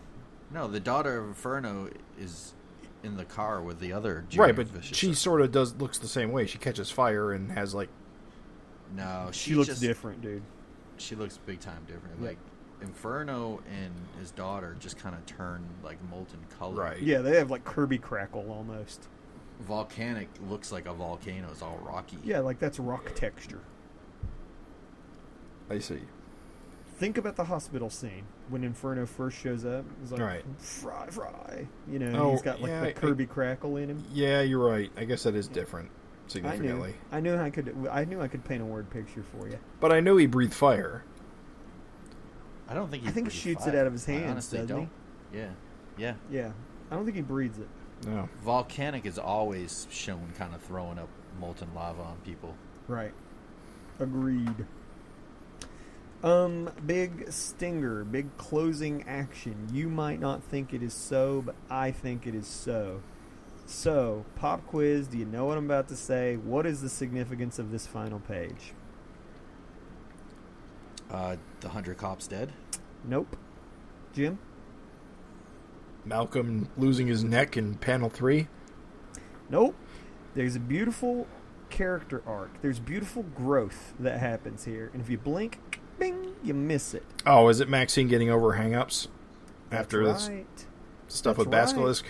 No, 0.51 0.67
the 0.67 0.79
daughter 0.79 1.19
of 1.19 1.27
Inferno 1.27 1.89
is 2.19 2.55
in 3.03 3.17
the 3.17 3.25
car 3.25 3.61
with 3.61 3.79
the 3.79 3.93
other. 3.93 4.25
right, 4.35 4.55
but 4.55 4.67
vicious 4.67 4.97
she 4.97 5.07
circle. 5.07 5.15
sort 5.15 5.41
of 5.41 5.51
does 5.51 5.75
looks 5.75 5.99
the 5.99 6.07
same 6.07 6.31
way. 6.31 6.47
She 6.47 6.57
catches 6.57 6.89
fire 6.89 7.31
and 7.33 7.51
has 7.51 7.75
like 7.75 7.89
No, 8.95 9.29
she, 9.31 9.51
she 9.51 9.55
looks 9.55 9.67
just, 9.67 9.81
different, 9.81 10.21
dude. 10.23 10.41
She 10.97 11.15
looks 11.15 11.37
big 11.37 11.59
time 11.59 11.83
different. 11.87 12.19
Yeah. 12.19 12.29
Like 12.29 12.37
Inferno 12.83 13.61
and 13.81 13.93
his 14.19 14.31
daughter 14.31 14.75
just 14.79 14.97
kind 14.97 15.15
of 15.15 15.25
turn 15.25 15.63
like 15.83 15.97
molten 16.09 16.39
color. 16.59 16.75
Right. 16.83 17.01
Yeah, 17.01 17.19
they 17.19 17.37
have 17.37 17.49
like 17.49 17.63
Kirby 17.65 17.97
crackle 17.97 18.51
almost. 18.51 19.07
Volcanic 19.61 20.27
looks 20.49 20.71
like 20.71 20.85
a 20.87 20.93
volcano. 20.93 21.47
It's 21.51 21.61
all 21.61 21.79
rocky. 21.83 22.17
Yeah, 22.23 22.39
like 22.39 22.59
that's 22.59 22.79
rock 22.79 23.13
texture. 23.15 23.61
I 25.69 25.79
see. 25.79 26.01
Think 26.97 27.17
about 27.17 27.35
the 27.35 27.45
hospital 27.45 27.89
scene 27.89 28.23
when 28.49 28.63
Inferno 28.63 29.05
first 29.05 29.37
shows 29.37 29.65
up. 29.65 29.85
It's 30.01 30.11
like 30.11 30.21
Right. 30.21 30.45
fry, 30.59 31.07
fry. 31.09 31.67
You 31.89 31.99
know, 31.99 32.19
Oh, 32.21 32.31
he's 32.31 32.41
got 32.41 32.61
like 32.61 32.69
yeah, 32.69 32.81
the 32.81 32.87
I- 32.89 32.93
Kirby 32.93 33.25
crackle 33.25 33.77
in 33.77 33.89
him. 33.89 34.03
Yeah, 34.11 34.41
you're 34.41 34.63
right. 34.65 34.91
I 34.97 35.05
guess 35.05 35.23
that 35.23 35.35
is 35.35 35.47
different 35.47 35.89
I 35.89 35.93
knew. 35.95 36.29
significantly. 36.29 36.93
I 37.11 37.19
knew 37.19 37.35
I 37.37 37.49
could. 37.49 37.75
I 37.91 38.05
knew 38.05 38.21
I 38.21 38.27
could 38.27 38.43
paint 38.45 38.61
a 38.61 38.65
word 38.65 38.89
picture 38.89 39.23
for 39.23 39.47
you. 39.47 39.57
But 39.79 39.91
I 39.91 39.99
knew 40.01 40.17
he 40.17 40.27
breathed 40.27 40.53
fire. 40.53 41.03
I 42.67 42.73
don't 42.73 42.89
think. 42.89 43.03
He 43.03 43.09
I 43.09 43.11
think 43.11 43.31
he 43.31 43.37
shoots 43.37 43.65
fire. 43.65 43.75
it 43.75 43.79
out 43.79 43.87
of 43.87 43.93
his 43.93 44.07
I 44.07 44.13
hands, 44.13 44.31
honestly 44.31 44.59
doesn't 44.59 44.75
don't. 44.75 44.89
Yeah, 45.33 45.49
yeah. 45.97 46.13
Yeah, 46.31 46.51
I 46.91 46.95
don't 46.95 47.05
think 47.05 47.15
he 47.15 47.21
breathes 47.21 47.59
it. 47.59 47.67
No. 48.05 48.27
Volcanic 48.43 49.05
is 49.05 49.17
always 49.17 49.87
shown 49.89 50.33
kind 50.37 50.53
of 50.53 50.61
throwing 50.61 50.99
up 50.99 51.09
molten 51.39 51.73
lava 51.73 52.01
on 52.01 52.17
people. 52.25 52.55
Right. 52.87 53.13
Agreed. 53.99 54.65
Um, 56.23 56.69
big 56.85 57.31
stinger, 57.31 58.03
big 58.05 58.37
closing 58.37 59.03
action. 59.07 59.67
You 59.73 59.89
might 59.89 60.19
not 60.21 60.41
think 60.43 60.73
it 60.73 60.81
is 60.81 60.93
so, 60.93 61.41
but 61.45 61.55
I 61.69 61.91
think 61.91 62.25
it 62.25 62.33
is 62.33 62.47
so. 62.47 63.01
So, 63.65 64.25
pop 64.35 64.65
quiz, 64.67 65.07
do 65.07 65.17
you 65.17 65.25
know 65.25 65.45
what 65.45 65.57
I'm 65.57 65.65
about 65.65 65.87
to 65.89 65.95
say? 65.95 66.37
What 66.37 66.65
is 66.65 66.81
the 66.81 66.89
significance 66.89 67.59
of 67.59 67.71
this 67.71 67.87
final 67.87 68.19
page? 68.19 68.73
Uh, 71.11 71.37
the 71.59 71.69
hundred 71.69 71.97
cops 71.97 72.27
dead. 72.27 72.51
Nope. 73.03 73.35
Jim? 74.13 74.39
Malcolm 76.05 76.69
losing 76.77 77.07
his 77.07 77.23
neck 77.23 77.55
in 77.57 77.75
panel 77.75 78.09
three. 78.09 78.47
Nope. 79.49 79.75
There's 80.35 80.55
a 80.55 80.59
beautiful 80.59 81.27
character 81.69 82.21
arc. 82.25 82.61
There's 82.61 82.79
beautiful 82.79 83.23
growth 83.23 83.93
that 83.99 84.19
happens 84.19 84.65
here. 84.65 84.89
And 84.93 85.01
if 85.01 85.09
you 85.09 85.17
blink, 85.17 85.59
bing, 85.99 86.33
you 86.43 86.53
miss 86.53 86.93
it. 86.93 87.05
Oh, 87.25 87.47
is 87.49 87.59
it 87.59 87.69
Maxine 87.69 88.07
getting 88.07 88.29
over 88.29 88.53
hangups 88.53 89.07
after 89.71 90.05
That's 90.05 90.27
this 90.27 90.35
right. 90.35 90.65
stuff 91.07 91.37
That's 91.37 91.45
with 91.45 91.53
right. 91.53 91.65
Basilisk? 91.65 92.05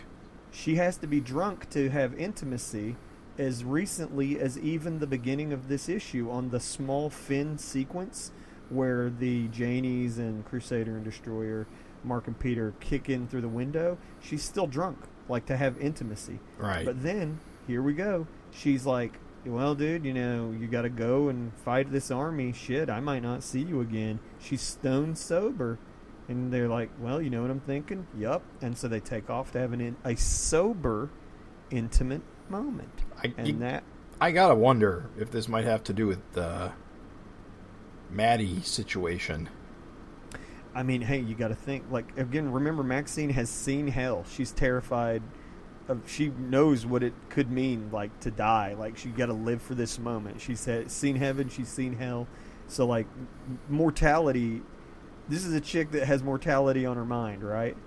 She 0.52 0.76
has 0.76 0.98
to 0.98 1.08
be 1.08 1.20
drunk 1.20 1.70
to 1.72 1.90
have 1.90 2.14
intimacy 2.18 2.96
as 3.38 3.64
recently 3.64 4.40
as 4.40 4.58
even 4.60 5.00
the 5.00 5.08
beginning 5.08 5.52
of 5.52 5.68
this 5.68 5.90
issue 5.90 6.30
on 6.30 6.50
the 6.50 6.60
small 6.60 7.10
fin 7.10 7.58
sequence 7.58 8.32
where 8.70 9.10
the 9.10 9.48
Janies 9.50 10.18
and 10.18 10.46
Crusader 10.46 10.96
and 10.96 11.04
Destroyer, 11.04 11.68
Mark 12.04 12.28
and 12.28 12.38
Peter 12.40 12.74
kick 12.80 13.10
in 13.10 13.28
through 13.28 13.42
the 13.42 13.48
window. 13.48 13.98
She's 14.22 14.44
still 14.44 14.68
drunk, 14.68 14.98
like 15.30 15.46
to 15.48 15.58
have 15.58 15.78
intimacy. 15.80 16.40
Right. 16.58 16.86
But 16.86 17.02
then, 17.04 17.40
here 17.68 17.82
we 17.82 17.94
go. 17.94 18.28
She's 18.52 18.86
like, 18.86 19.20
well, 19.46 19.76
dude, 19.76 20.06
you 20.06 20.14
know, 20.14 20.54
you 20.58 20.68
got 20.68 20.84
to 20.84 20.90
go 20.90 21.28
and 21.30 21.54
fight 21.54 21.92
this 21.92 22.12
army. 22.12 22.54
Shit, 22.54 22.90
I 22.90 23.00
might 23.00 23.22
not 23.24 23.44
see 23.44 23.62
you 23.62 23.82
again. 23.82 24.20
She's 24.40 24.62
stone 24.62 25.16
sober. 25.16 25.80
And 26.30 26.54
they're 26.54 26.70
like, 26.70 26.90
well, 27.00 27.22
you 27.22 27.30
know 27.30 27.42
what 27.42 27.52
I'm 27.52 27.60
thinking? 27.60 28.08
Yup. 28.18 28.42
And 28.62 28.78
so 28.78 28.88
they 28.88 29.02
take 29.02 29.30
off 29.30 29.52
to 29.52 29.60
have 29.60 29.74
an 29.74 29.82
in- 29.82 29.98
a 30.06 30.16
sober, 30.16 31.10
intimate 31.72 32.22
moment. 32.50 33.04
I, 33.22 33.34
And 33.38 33.48
you- 33.48 33.58
that, 33.60 33.84
I 34.22 34.32
gotta 34.32 34.56
wonder 34.56 35.10
if 35.18 35.32
this 35.32 35.50
might 35.50 35.66
have 35.66 35.84
to 35.86 35.94
do 35.94 36.08
with 36.08 36.20
the 36.34 36.72
Maddie 38.14 38.62
situation. 38.62 39.50
I 40.76 40.84
mean, 40.84 41.02
hey, 41.02 41.20
you 41.20 41.36
got 41.36 41.50
to 41.50 41.56
think. 41.56 41.86
Like 41.92 42.18
again, 42.18 42.52
remember 42.52 42.84
Maxine 42.84 43.30
has 43.32 43.50
seen 43.50 43.88
hell. 43.88 44.26
She's 44.30 44.52
terrified. 44.52 45.22
Of, 45.88 46.02
she 46.10 46.30
knows 46.30 46.86
what 46.86 47.04
it 47.04 47.14
could 47.30 47.52
mean, 47.52 47.90
like 47.92 48.18
to 48.22 48.32
die. 48.32 48.76
Like 48.78 48.98
she 48.98 49.10
got 49.10 49.26
to 49.28 49.34
live 49.34 49.62
for 49.62 49.76
this 49.76 50.00
moment. 50.00 50.40
She's 50.42 50.68
seen 50.88 51.16
heaven. 51.18 51.50
She's 51.50 51.70
seen 51.70 51.98
hell. 51.98 52.28
So 52.68 52.86
like 52.86 53.08
mortality. 53.70 54.62
This 55.28 55.46
is 55.46 55.54
a 55.54 55.62
chick 55.62 55.92
that 55.92 56.06
has 56.06 56.24
mortality 56.24 56.86
on 56.86 56.98
her 56.98 57.06
mind, 57.06 57.44
right? 57.44 57.78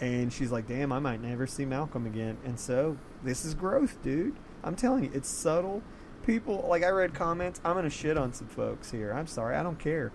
And 0.00 0.32
she's 0.32 0.50
like, 0.50 0.66
"Damn, 0.66 0.92
I 0.92 0.98
might 0.98 1.20
never 1.20 1.46
see 1.46 1.64
Malcolm 1.64 2.06
again." 2.06 2.38
And 2.44 2.58
so 2.58 2.96
this 3.22 3.44
is 3.44 3.54
growth, 3.54 4.02
dude. 4.02 4.36
I'm 4.62 4.76
telling 4.76 5.04
you, 5.04 5.10
it's 5.12 5.28
subtle. 5.28 5.82
People 6.28 6.66
like 6.68 6.84
I 6.84 6.90
read 6.90 7.14
comments. 7.14 7.58
I'm 7.64 7.74
gonna 7.74 7.88
shit 7.88 8.18
on 8.18 8.34
some 8.34 8.48
folks 8.48 8.90
here. 8.90 9.12
I'm 9.12 9.26
sorry. 9.26 9.56
I 9.56 9.62
don't 9.62 9.78
care 9.78 10.12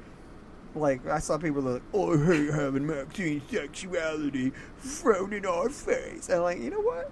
like 0.76 1.08
I 1.08 1.20
saw 1.20 1.38
people 1.38 1.62
like, 1.62 1.82
"Oh, 1.94 2.14
I 2.14 2.26
hate 2.26 2.54
having 2.54 2.86
Maxine's 2.86 3.50
sexuality 3.50 4.52
thrown 4.80 5.34
in 5.34 5.46
our 5.46 5.70
face," 5.70 6.30
and 6.30 6.38
I'm 6.38 6.44
like, 6.44 6.60
you 6.60 6.70
know 6.70 6.82
what, 6.82 7.12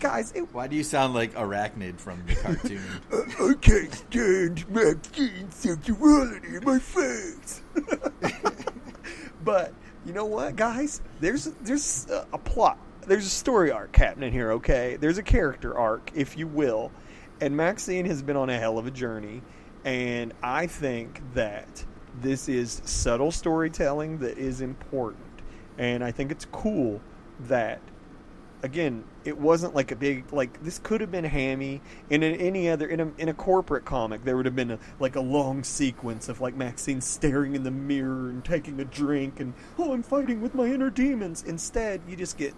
guys, 0.00 0.32
it, 0.32 0.52
Why 0.52 0.66
do 0.66 0.76
you 0.76 0.84
sound 0.84 1.14
like 1.14 1.34
Arachnid 1.34 1.98
from 1.98 2.22
the 2.26 2.34
cartoon? 2.34 2.82
I 3.12 3.54
can't 3.60 3.94
stand 3.94 4.68
Maxine's 4.68 5.54
sexuality 5.54 6.56
in 6.56 6.64
my 6.64 6.78
face. 6.78 7.62
but 9.44 9.72
you 10.04 10.12
know 10.12 10.26
what, 10.26 10.56
guys, 10.56 11.00
there's 11.20 11.44
there's 11.62 12.06
a 12.32 12.38
plot, 12.38 12.78
there's 13.06 13.26
a 13.26 13.30
story 13.30 13.70
arc 13.70 13.94
happening 13.96 14.32
here. 14.32 14.52
Okay, 14.52 14.96
there's 15.00 15.18
a 15.18 15.22
character 15.22 15.76
arc, 15.76 16.10
if 16.14 16.36
you 16.36 16.46
will, 16.46 16.92
and 17.40 17.56
Maxine 17.56 18.06
has 18.06 18.22
been 18.22 18.36
on 18.36 18.50
a 18.50 18.58
hell 18.58 18.78
of 18.78 18.86
a 18.86 18.90
journey, 18.90 19.42
and 19.84 20.32
I 20.42 20.66
think 20.66 21.22
that 21.34 21.84
this 22.20 22.48
is 22.48 22.82
subtle 22.84 23.30
storytelling 23.30 24.18
that 24.18 24.38
is 24.38 24.60
important, 24.60 25.42
and 25.76 26.02
I 26.02 26.10
think 26.10 26.30
it's 26.32 26.46
cool 26.46 27.00
that 27.40 27.80
again, 28.62 29.04
it 29.24 29.38
wasn't 29.38 29.74
like 29.74 29.90
a 29.90 29.96
big 29.96 30.32
like 30.32 30.62
this 30.62 30.78
could 30.78 31.00
have 31.00 31.10
been 31.10 31.24
hammy 31.24 31.80
in 32.10 32.22
an, 32.22 32.34
any 32.36 32.68
other 32.68 32.86
in 32.86 33.00
a 33.00 33.10
in 33.18 33.28
a 33.28 33.34
corporate 33.34 33.84
comic. 33.84 34.24
There 34.24 34.36
would 34.36 34.46
have 34.46 34.56
been 34.56 34.72
a, 34.72 34.78
like 34.98 35.16
a 35.16 35.20
long 35.20 35.62
sequence 35.62 36.28
of 36.28 36.40
like 36.40 36.56
Maxine 36.56 37.00
staring 37.00 37.54
in 37.54 37.62
the 37.62 37.70
mirror 37.70 38.30
and 38.30 38.44
taking 38.44 38.80
a 38.80 38.84
drink 38.84 39.40
and 39.40 39.54
oh, 39.78 39.92
I'm 39.92 40.02
fighting 40.02 40.40
with 40.40 40.54
my 40.54 40.66
inner 40.66 40.90
demons. 40.90 41.42
Instead, 41.44 42.02
you 42.08 42.16
just 42.16 42.36
get 42.36 42.54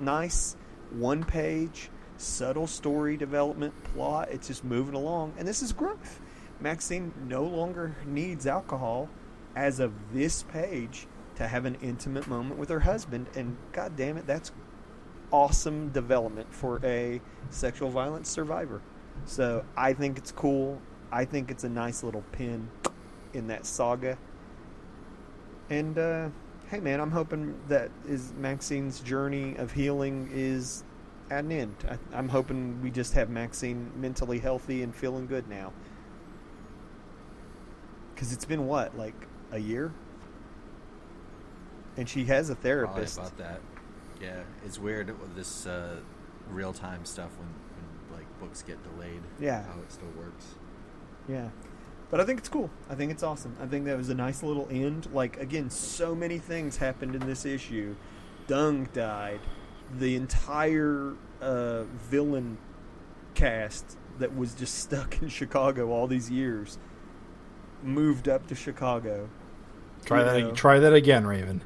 nice 0.00 0.56
one 0.90 1.24
page 1.24 1.90
subtle 2.22 2.66
story 2.66 3.16
development 3.16 3.74
plot. 3.84 4.28
It's 4.30 4.46
just 4.48 4.64
moving 4.64 4.94
along, 4.94 5.34
and 5.38 5.46
this 5.46 5.62
is 5.62 5.72
growth. 5.72 6.20
Maxine 6.60 7.12
no 7.26 7.42
longer 7.44 7.96
needs 8.06 8.46
alcohol 8.46 9.08
as 9.56 9.80
of 9.80 9.92
this 10.12 10.44
page 10.44 11.06
to 11.34 11.48
have 11.48 11.64
an 11.64 11.76
intimate 11.82 12.26
moment 12.28 12.58
with 12.58 12.68
her 12.68 12.80
husband, 12.80 13.26
and 13.34 13.56
god 13.72 13.96
damn 13.96 14.16
it, 14.16 14.26
that's 14.26 14.52
awesome 15.32 15.88
development 15.88 16.52
for 16.52 16.80
a 16.84 17.20
sexual 17.50 17.90
violence 17.90 18.28
survivor. 18.28 18.80
So 19.24 19.64
I 19.76 19.92
think 19.92 20.18
it's 20.18 20.30
cool. 20.30 20.80
I 21.10 21.24
think 21.24 21.50
it's 21.50 21.64
a 21.64 21.68
nice 21.68 22.02
little 22.02 22.24
pin 22.32 22.70
in 23.34 23.46
that 23.48 23.66
saga. 23.66 24.18
And 25.70 25.98
uh, 25.98 26.28
hey, 26.68 26.80
man, 26.80 27.00
I'm 27.00 27.10
hoping 27.10 27.58
that 27.68 27.90
is 28.06 28.32
Maxine's 28.38 29.00
journey 29.00 29.56
of 29.56 29.72
healing 29.72 30.28
is 30.32 30.84
an 31.38 31.52
end. 31.52 31.74
I, 31.88 31.98
I'm 32.16 32.28
hoping 32.28 32.80
we 32.82 32.90
just 32.90 33.14
have 33.14 33.30
Maxine 33.30 33.90
mentally 33.96 34.38
healthy 34.38 34.82
and 34.82 34.94
feeling 34.94 35.26
good 35.26 35.48
now. 35.48 35.72
Because 38.14 38.32
it's 38.32 38.44
been 38.44 38.66
what, 38.66 38.96
like 38.96 39.14
a 39.50 39.58
year? 39.58 39.92
And 41.96 42.08
she 42.08 42.24
has 42.26 42.50
a 42.50 42.54
Probably 42.54 42.70
therapist. 42.70 43.18
about 43.18 43.38
that. 43.38 43.60
Yeah, 44.20 44.42
it's 44.64 44.78
weird 44.78 45.08
with 45.20 45.34
this 45.34 45.66
uh, 45.66 45.96
real 46.50 46.72
time 46.72 47.04
stuff 47.04 47.30
when, 47.38 47.48
when 47.48 48.18
like 48.20 48.40
books 48.40 48.62
get 48.62 48.78
delayed. 48.82 49.22
Yeah. 49.40 49.64
how 49.64 49.80
it 49.80 49.90
still 49.90 50.08
works. 50.16 50.54
Yeah. 51.28 51.48
But 52.10 52.20
I 52.20 52.24
think 52.24 52.38
it's 52.40 52.48
cool. 52.48 52.70
I 52.90 52.94
think 52.94 53.10
it's 53.10 53.22
awesome. 53.22 53.56
I 53.60 53.66
think 53.66 53.86
that 53.86 53.96
was 53.96 54.10
a 54.10 54.14
nice 54.14 54.42
little 54.42 54.68
end. 54.70 55.08
Like, 55.14 55.40
again, 55.40 55.70
so 55.70 56.14
many 56.14 56.38
things 56.38 56.76
happened 56.76 57.14
in 57.14 57.26
this 57.26 57.46
issue. 57.46 57.96
Dung 58.46 58.86
died. 58.92 59.40
The 59.98 60.16
entire 60.16 61.14
uh, 61.40 61.84
villain 61.84 62.58
cast 63.34 63.96
that 64.18 64.36
was 64.36 64.54
just 64.54 64.78
stuck 64.78 65.20
in 65.22 65.28
Chicago 65.28 65.90
all 65.90 66.06
these 66.06 66.30
years 66.30 66.78
moved 67.82 68.28
up 68.28 68.46
to 68.48 68.54
Chicago. 68.54 69.28
Try 70.04 70.20
You 70.20 70.24
that. 70.24 70.40
know. 70.40 70.52
Try 70.52 70.78
that 70.78 70.92
again, 70.94 71.26
Raven. 71.26 71.62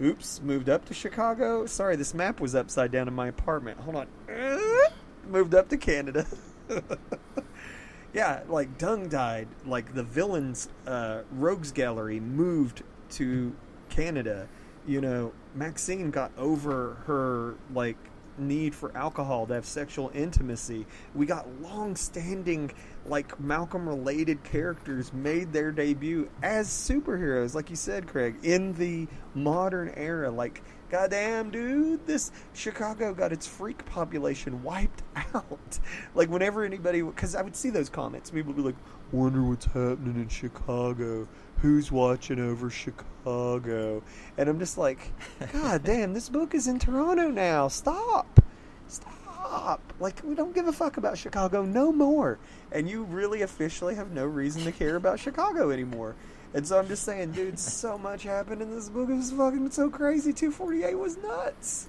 Oops, 0.00 0.40
moved 0.42 0.68
up 0.70 0.86
to 0.86 0.94
Chicago. 0.94 1.66
Sorry, 1.66 1.94
this 1.96 2.14
map 2.14 2.40
was 2.40 2.54
upside 2.54 2.90
down 2.90 3.06
in 3.06 3.14
my 3.14 3.28
apartment. 3.28 3.78
Hold 3.80 3.96
on. 3.96 4.06
Moved 5.28 5.54
up 5.54 5.68
to 5.68 5.76
Canada. 5.76 6.26
yeah, 8.14 8.40
like 8.48 8.78
Dung 8.78 9.08
died. 9.08 9.48
Like 9.66 9.94
the 9.94 10.02
villains, 10.02 10.68
uh, 10.86 11.22
Rogues 11.30 11.70
Gallery 11.70 12.18
moved 12.18 12.82
to 13.10 13.54
Canada. 13.90 14.48
You 14.90 15.00
know, 15.00 15.32
Maxine 15.54 16.10
got 16.10 16.32
over 16.36 16.94
her 17.06 17.54
like 17.72 17.96
need 18.36 18.74
for 18.74 18.90
alcohol 18.96 19.46
to 19.46 19.54
have 19.54 19.64
sexual 19.64 20.10
intimacy. 20.12 20.84
We 21.14 21.26
got 21.26 21.46
long-standing 21.60 22.72
like 23.06 23.38
Malcolm 23.38 23.88
related 23.88 24.42
characters 24.42 25.12
made 25.12 25.52
their 25.52 25.70
debut 25.70 26.28
as 26.42 26.66
superheroes 26.66 27.54
like 27.54 27.70
you 27.70 27.76
said 27.76 28.08
Craig 28.08 28.34
in 28.42 28.72
the 28.72 29.06
modern 29.32 29.90
era. 29.90 30.28
Like 30.28 30.60
goddamn 30.88 31.52
dude 31.52 32.04
this 32.04 32.32
Chicago 32.52 33.14
got 33.14 33.32
its 33.32 33.46
freak 33.46 33.86
population 33.86 34.60
wiped 34.64 35.04
out. 35.34 35.78
Like 36.16 36.30
whenever 36.30 36.64
anybody 36.64 37.00
cuz 37.14 37.36
I 37.36 37.42
would 37.42 37.54
see 37.54 37.70
those 37.70 37.88
comments 37.88 38.32
people 38.32 38.54
would 38.54 38.56
be 38.56 38.66
like 38.66 38.82
wonder 39.12 39.44
what's 39.44 39.66
happening 39.66 40.16
in 40.16 40.26
Chicago. 40.26 41.28
Who's 41.58 41.92
watching 41.92 42.40
over 42.40 42.70
Chicago 42.70 43.06
and 43.26 44.48
I'm 44.48 44.58
just 44.58 44.78
like 44.78 45.12
god 45.52 45.82
damn 45.84 46.12
this 46.14 46.28
book 46.28 46.54
is 46.54 46.66
in 46.66 46.78
Toronto 46.78 47.30
now. 47.30 47.68
Stop. 47.68 48.40
Stop. 48.88 49.80
Like 50.00 50.20
we 50.24 50.34
don't 50.34 50.54
give 50.54 50.66
a 50.68 50.72
fuck 50.72 50.96
about 50.96 51.18
chicago 51.18 51.62
no 51.64 51.92
more. 51.92 52.38
And 52.72 52.88
you 52.88 53.04
really 53.04 53.42
officially 53.42 53.94
have 53.96 54.12
no 54.12 54.24
reason 54.24 54.64
to 54.64 54.72
care 54.72 54.96
about 54.96 55.18
chicago 55.20 55.70
anymore. 55.70 56.14
And 56.54 56.66
so 56.66 56.78
i'm 56.78 56.88
just 56.88 57.04
saying 57.04 57.32
dude 57.32 57.58
so 57.58 57.96
much 58.08 58.22
happened 58.24 58.62
in 58.62 58.70
this 58.70 58.88
book 58.88 59.08
it 59.08 59.14
was 59.14 59.30
fucking 59.32 59.70
so 59.70 59.88
crazy. 59.90 60.32
248 60.32 60.98
was 60.98 61.16
nuts. 61.18 61.88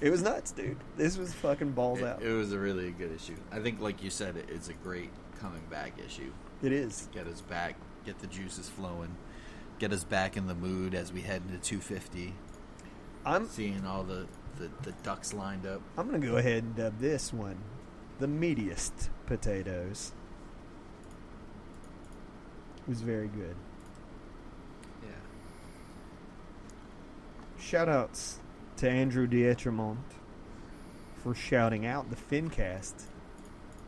It 0.00 0.10
was 0.10 0.22
nuts 0.22 0.50
dude. 0.52 0.78
This 0.96 1.16
was 1.16 1.32
fucking 1.34 1.72
balls 1.72 2.00
It, 2.00 2.06
out. 2.06 2.22
it 2.22 2.32
was 2.32 2.52
a 2.52 2.58
really 2.58 2.90
good 2.92 3.12
issue. 3.14 3.36
I 3.52 3.60
think, 3.60 3.80
like 3.80 4.02
you 4.02 4.10
said, 4.10 4.36
it, 4.36 4.46
it's 4.48 4.68
a 4.68 4.72
great 4.72 5.10
coming 5.38 5.62
back 5.70 5.92
issue. 6.04 6.32
it 6.62 6.72
is. 6.72 7.08
Get 7.12 7.26
us 7.26 7.40
back, 7.42 7.76
get 8.04 8.18
the 8.20 8.26
juices 8.26 8.68
flowing, 8.68 9.16
get 9.78 9.92
us 9.92 10.04
back 10.04 10.36
in 10.36 10.46
the 10.46 10.54
mood 10.54 10.94
as 10.94 11.12
we 11.12 11.20
head 11.22 11.42
into 11.46 11.58
250. 11.58 12.34
i'm 13.24 13.46
Seeing 13.48 13.84
all 13.86 14.02
the, 14.02 14.26
the, 14.58 14.70
the 14.82 14.92
ducks 15.02 15.32
lined 15.32 15.66
up. 15.66 15.80
i'm 15.96 16.06
gonna 16.06 16.18
go 16.24 16.36
ahead 16.36 16.62
and 16.64 16.76
dub 16.76 16.98
this 16.98 17.32
one 17.32 17.58
the 18.18 18.26
meatiest 18.26 19.08
potatoes 19.26 20.12
it 22.78 22.88
was 22.88 23.00
very 23.02 23.28
good 23.28 23.54
Yeah. 25.02 25.08
Shout 27.60 27.88
outs 27.88 28.40
to 28.78 28.88
Andrew 28.90 29.26
Dietremont 29.26 29.98
for 31.22 31.34
shouting 31.34 31.86
out 31.86 32.10
the 32.10 32.16
Fincast 32.16 33.04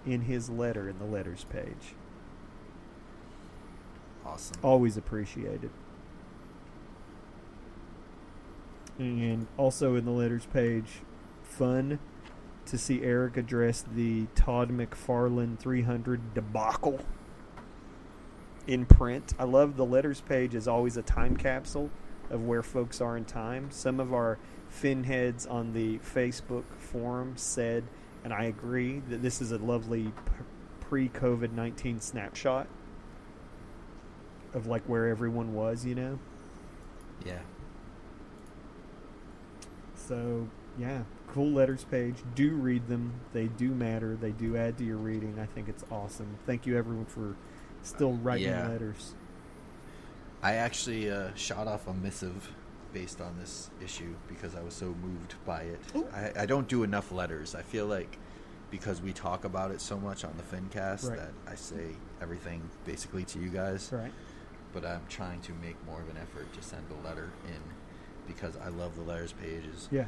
in 0.07 0.21
his 0.23 0.49
letter 0.49 0.89
in 0.89 0.99
the 0.99 1.05
letters 1.05 1.45
page. 1.51 1.95
Awesome. 4.25 4.57
Always 4.63 4.97
appreciated. 4.97 5.71
And 8.99 9.47
also 9.57 9.97
in 9.97 10.05
the 10.05 10.11
letters 10.11 10.47
page, 10.47 11.01
fun 11.43 11.99
to 12.67 12.79
see 12.79 13.03
Erik 13.03 13.37
address 13.37 13.85
the 13.95 14.27
Todd 14.35 14.71
McFarlane 14.71 15.59
300 15.59 16.35
debacle 16.35 17.01
in 18.67 18.87
print. 18.87 19.35
I 19.39 19.45
love 19.45 19.77
the 19.77 19.85
letters 19.85 20.21
page 20.21 20.55
is 20.55 20.67
always 20.67 20.97
a 20.97 21.03
time 21.03 21.37
capsule 21.37 21.91
of 22.31 22.43
where 22.43 22.63
folks 22.63 23.01
are 23.01 23.17
in 23.17 23.25
time. 23.25 23.71
Some 23.71 24.01
of 24.01 24.15
our 24.15 24.39
fin 24.69 25.05
heads 25.05 25.47
on 25.47 25.73
the 25.73 25.99
Facebook 25.99 26.65
forum 26.79 27.35
said, 27.37 27.85
and 28.23 28.33
I 28.33 28.45
agree, 28.45 29.01
that 29.11 29.23
this 29.23 29.43
is 29.43 29.53
a 29.53 29.59
lovely 29.59 30.13
pre 30.81 31.09
COVID 31.09 31.53
19 31.53 32.01
snapshot 32.01 32.67
of 34.55 34.67
like 34.67 34.83
where 34.85 35.09
everyone 35.09 35.53
was, 35.55 35.85
you 35.85 35.95
know? 35.95 36.19
Yeah. 37.27 37.41
So, 39.95 40.49
yeah, 40.79 41.03
cool 41.29 41.51
letters 41.51 41.85
page. 41.85 42.17
Do 42.35 42.51
read 42.55 42.89
them. 42.89 43.13
They 43.33 43.47
do 43.47 43.71
matter. 43.71 44.17
They 44.17 44.31
do 44.33 44.57
add 44.57 44.79
to 44.79 44.85
your 44.85 44.97
reading. 44.97 45.39
I 45.41 45.47
think 45.47 45.69
it's 45.69 45.85
awesome. 45.91 46.39
Thank 46.47 46.67
you, 46.67 46.77
everyone, 46.77 47.07
for 47.07 47.37
still 47.83 48.13
writing 48.15 48.49
Yeah. 48.49 48.69
letters. 48.69 49.15
I 50.43 50.55
actually 50.55 51.11
uh, 51.11 51.31
shot 51.35 51.67
off 51.67 51.87
a 51.89 51.95
missive 51.95 52.53
based 52.93 53.21
on 53.21 53.37
this 53.39 53.71
issue 53.83 54.15
because 54.29 54.55
I 54.55 54.61
was 54.61 54.75
so 54.75 54.95
moved 55.03 55.35
by 55.47 55.63
it. 55.63 55.81
I, 56.15 56.43
I 56.43 56.47
don't 56.47 56.69
do 56.69 56.83
enough 56.83 57.11
letters. 57.13 57.55
I 57.55 57.63
feel 57.63 57.87
like 57.87 58.19
because 58.71 59.01
we 59.01 59.13
talk 59.13 59.45
about 59.45 59.71
it 59.71 59.81
so 59.81 59.97
much 59.99 60.25
on 60.25 60.35
the 60.37 60.43
FinCast 60.43 61.09
Right. 61.09 61.19
that 61.19 61.31
I 61.47 61.55
say 61.55 61.97
everything 62.21 62.61
basically 62.85 63.25
to 63.25 63.39
you 63.39 63.49
guys. 63.49 63.91
Right. 63.93 64.13
But 64.75 64.85
I'm 64.85 65.07
trying 65.09 65.41
to 65.43 65.53
make 65.55 65.77
more 65.87 66.01
of 66.03 66.09
an 66.11 66.17
effort 66.21 66.53
to 66.53 66.61
send 66.63 66.83
a 66.91 67.07
letter 67.07 67.31
in 67.47 67.61
because 68.27 68.57
I 68.57 68.69
love 68.69 68.97
the 68.97 69.03
letters 69.03 69.33
pages. 69.33 69.89
Yeah. 69.91 70.07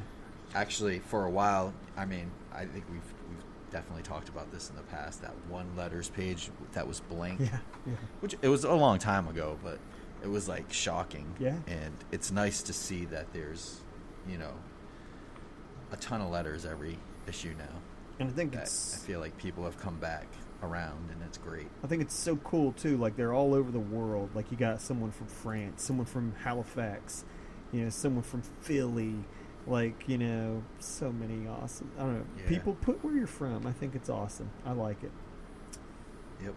Actually, 0.55 0.99
for 0.99 1.25
a 1.25 1.31
while, 1.31 1.73
I 1.97 2.05
mean, 2.05 2.31
I 2.53 2.65
think 2.67 2.85
we've 2.91 3.15
we've 3.31 3.45
definitely 3.71 4.03
talked 4.03 4.29
about 4.29 4.51
this 4.53 4.69
in 4.71 4.77
the 4.77 4.83
past. 4.83 5.23
That 5.23 5.35
one 5.49 5.67
letters 5.77 6.09
page 6.11 6.51
that 6.73 6.87
was 6.87 7.01
blank 7.01 7.41
Yeah. 7.41 7.59
Yeah. 7.87 7.93
which 8.21 8.35
it 8.43 8.49
was 8.49 8.65
a 8.65 8.75
long 8.75 8.99
time 8.99 9.29
ago, 9.29 9.57
but 9.63 9.79
it 10.23 10.29
was 10.29 10.49
like 10.49 10.73
shocking. 10.73 11.33
Yeah. 11.39 11.57
And 11.69 11.95
it's 12.11 12.31
nice 12.33 12.63
to 12.63 12.73
see 12.73 13.05
that 13.07 13.33
there's, 13.33 13.81
you 14.29 14.39
know, 14.39 14.53
a 15.93 15.97
ton 15.97 16.21
of 16.21 16.31
letters 16.31 16.65
every 16.67 16.99
issue 17.29 17.55
now. 17.59 17.81
And 18.19 18.29
I 18.31 18.33
think 18.33 18.53
That 18.53 18.63
I 18.63 19.07
feel 19.07 19.21
like 19.21 19.37
people 19.39 19.63
have 19.65 19.79
come 19.79 19.97
back 19.99 20.27
around, 20.67 21.11
and 21.11 21.23
it's 21.23 21.39
great. 21.39 21.69
I 21.83 21.87
think 21.87 22.03
it's 22.03 22.15
so 22.15 22.37
cool 22.37 22.73
too. 22.73 22.97
Like 22.97 23.17
they're 23.17 23.33
all 23.33 23.55
over 23.55 23.71
the 23.71 23.79
world. 23.79 24.31
Like 24.35 24.51
you 24.51 24.57
got 24.57 24.81
someone 24.81 25.11
from 25.13 25.27
France, 25.29 25.83
someone 25.85 26.07
from 26.07 26.35
Halifax, 26.45 27.25
you 27.73 27.83
know, 27.85 27.91
someone 27.91 28.23
from 28.25 28.43
Philly. 28.61 29.15
Like 29.67 30.09
you 30.09 30.19
know, 30.19 30.63
so 30.79 31.11
many 31.11 31.49
awesome. 31.49 31.91
I 31.99 32.03
don't 32.03 32.15
know. 32.19 32.27
Yeah. 32.39 32.49
People 32.49 32.75
put 32.81 33.03
where 33.05 33.15
you're 33.15 33.27
from. 33.27 33.67
I 33.67 33.73
think 33.73 33.95
it's 33.95 34.09
awesome. 34.09 34.51
I 34.65 34.73
like 34.73 35.03
it, 35.03 35.11
Yep. 36.45 36.55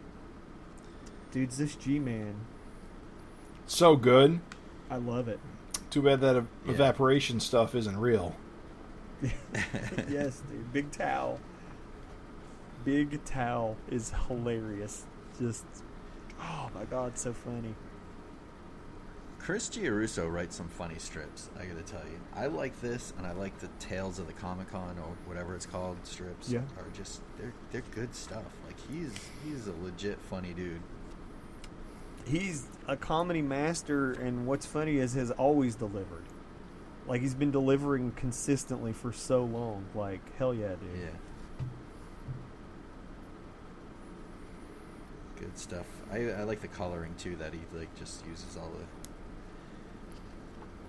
dudes. 1.31 1.57
This 1.57 1.75
G 1.75 1.97
man, 1.99 2.35
So 3.65 3.95
good. 3.95 4.39
I 4.91 4.97
love 4.97 5.27
it. 5.27 5.39
Too 5.89 6.01
bad 6.03 6.21
that 6.21 6.35
ev- 6.35 6.47
Yeah. 6.65 6.71
evaporation 6.73 7.39
stuff 7.39 7.73
isn't 7.73 7.97
real. 7.97 8.35
yes, 10.09 10.41
dude. 10.49 10.71
Big 10.71 10.91
towel. 10.91 11.39
Big 12.89 13.23
towel 13.23 13.77
is 13.91 14.11
hilarious. 14.27 15.05
Just, 15.39 15.63
oh 16.41 16.71
my 16.73 16.85
god, 16.85 17.17
so 17.19 17.33
funny. 17.33 17.75
Chris 19.37 19.69
Giarrusso 19.69 20.31
writes 20.31 20.55
some 20.55 20.67
funny 20.67 20.97
strips. 20.97 21.49
I 21.59 21.65
gotta 21.65 21.83
tell 21.83 22.01
you, 22.01 22.19
I 22.35 22.47
like 22.47 22.81
this, 22.81 23.13
and 23.17 23.27
I 23.27 23.33
like 23.33 23.57
the 23.59 23.69
Tales 23.79 24.17
of 24.17 24.25
the 24.25 24.33
Comic 24.33 24.71
Con 24.71 24.97
or 24.97 25.15
whatever 25.25 25.55
it's 25.55 25.67
called 25.67 25.97
strips. 26.03 26.49
Yeah. 26.49 26.61
are 26.77 26.89
just 26.93 27.21
they're 27.37 27.53
they're 27.71 27.83
good 27.93 28.15
stuff. 28.15 28.43
Like 28.65 28.75
he's 28.91 29.13
he's 29.45 29.67
a 29.67 29.73
legit 29.83 30.19
funny 30.21 30.53
dude. 30.53 30.81
he's 32.25 32.67
a 32.87 32.97
comedy 32.97 33.43
master, 33.43 34.13
and 34.13 34.47
what's 34.47 34.65
funny 34.65 34.97
is 34.97 35.13
has 35.13 35.29
always 35.31 35.75
delivered. 35.75 36.25
Like 37.07 37.21
he's 37.21 37.35
been 37.35 37.51
delivering 37.51 38.11
consistently 38.11 38.93
for 38.93 39.13
so 39.13 39.43
long. 39.43 39.85
Like 39.93 40.21
hell 40.37 40.53
yeah, 40.55 40.69
dude. 40.69 41.01
Yeah. 41.01 41.09
Good 45.39 45.57
stuff. 45.57 45.85
I, 46.11 46.29
I 46.31 46.43
like 46.43 46.59
the 46.61 46.67
coloring 46.67 47.15
too. 47.17 47.35
That 47.37 47.53
he 47.53 47.59
like 47.73 47.93
just 47.97 48.25
uses 48.27 48.57
all 48.57 48.69
the. 48.69 48.85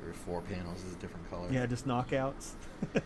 Or 0.09 0.13
four 0.15 0.41
panels 0.41 0.83
is 0.83 0.95
a 0.95 0.97
different 0.97 1.29
color. 1.31 1.49
Yeah, 1.51 1.67
just 1.67 1.87
knockouts. 1.87 2.53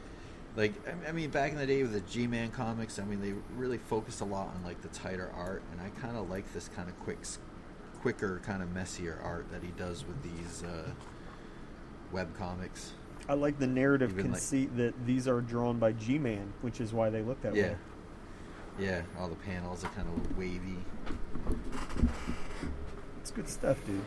Like 0.56 0.72
I- 0.86 1.08
I 1.08 1.12
mean, 1.12 1.30
back 1.30 1.50
in 1.50 1.58
the 1.58 1.66
day 1.66 1.82
with 1.82 1.92
the 1.92 2.00
G-Man 2.02 2.52
comics, 2.52 3.00
I 3.00 3.04
mean, 3.04 3.20
they 3.20 3.34
really 3.56 3.78
focused 3.78 4.20
a 4.20 4.24
lot 4.24 4.46
on 4.54 4.62
like 4.64 4.80
the 4.82 4.88
tighter 4.90 5.28
art, 5.36 5.64
and 5.72 5.80
I 5.80 5.88
kind 6.00 6.16
of 6.16 6.30
like 6.30 6.44
this 6.54 6.68
kind 6.68 6.88
of 6.88 6.96
quick, 7.00 7.18
quicker, 8.02 8.40
kind 8.46 8.62
of 8.62 8.72
messier 8.72 9.18
art 9.24 9.50
that 9.50 9.64
he 9.64 9.70
does 9.76 10.04
with 10.06 10.22
these 10.22 10.62
uh, 10.62 10.88
web 12.12 12.28
comics. 12.38 12.92
I 13.28 13.34
like 13.34 13.58
the 13.58 13.66
narrative 13.66 14.12
Even, 14.12 14.26
like- 14.30 14.34
conceit 14.34 14.76
that 14.76 14.94
these 15.04 15.26
are 15.26 15.40
drawn 15.40 15.80
by 15.80 15.90
G-Man, 15.90 16.52
which 16.60 16.80
is 16.80 16.92
why 16.92 17.10
they 17.10 17.22
look 17.22 17.42
that 17.42 17.56
Yeah, 17.56 17.70
way. 17.70 17.76
Yeah. 18.78 19.02
All 19.18 19.28
the 19.28 19.34
panels 19.36 19.84
are 19.84 19.88
kind 19.88 20.08
of 20.08 20.36
wavy. 20.38 20.78
It's 23.20 23.30
good 23.30 23.48
stuff, 23.48 23.78
dude. 23.86 24.00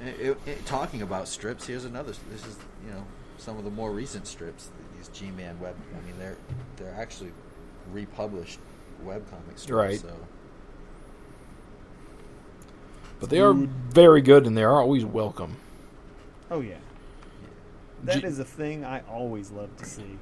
And 0.00 0.08
it, 0.20 0.38
it, 0.46 0.66
talking 0.66 1.02
about 1.02 1.28
strips, 1.28 1.66
here's 1.66 1.84
another. 1.84 2.12
This 2.30 2.46
is 2.46 2.58
you 2.84 2.92
know 2.92 3.04
some 3.38 3.58
of 3.58 3.64
the 3.64 3.70
more 3.70 3.90
recent 3.90 4.26
strips. 4.26 4.70
These 4.96 5.08
G-Man 5.08 5.58
web. 5.60 5.76
I 5.96 6.06
mean, 6.06 6.18
they're 6.18 6.36
they're 6.76 6.94
actually 6.94 7.32
republished 7.92 8.58
webcomic 9.04 9.56
strips. 9.56 9.70
Right. 9.70 10.00
So 10.00 10.14
But 13.20 13.30
they 13.30 13.40
are 13.40 13.54
very 13.54 14.20
good 14.20 14.46
and 14.46 14.56
they 14.56 14.64
are 14.64 14.80
always 14.80 15.04
welcome. 15.04 15.56
Oh 16.50 16.60
yeah, 16.60 16.76
that 18.04 18.20
G- 18.20 18.26
is 18.26 18.38
a 18.38 18.44
thing 18.44 18.84
I 18.84 19.00
always 19.10 19.50
love 19.50 19.74
to 19.78 19.84
see. 19.84 20.18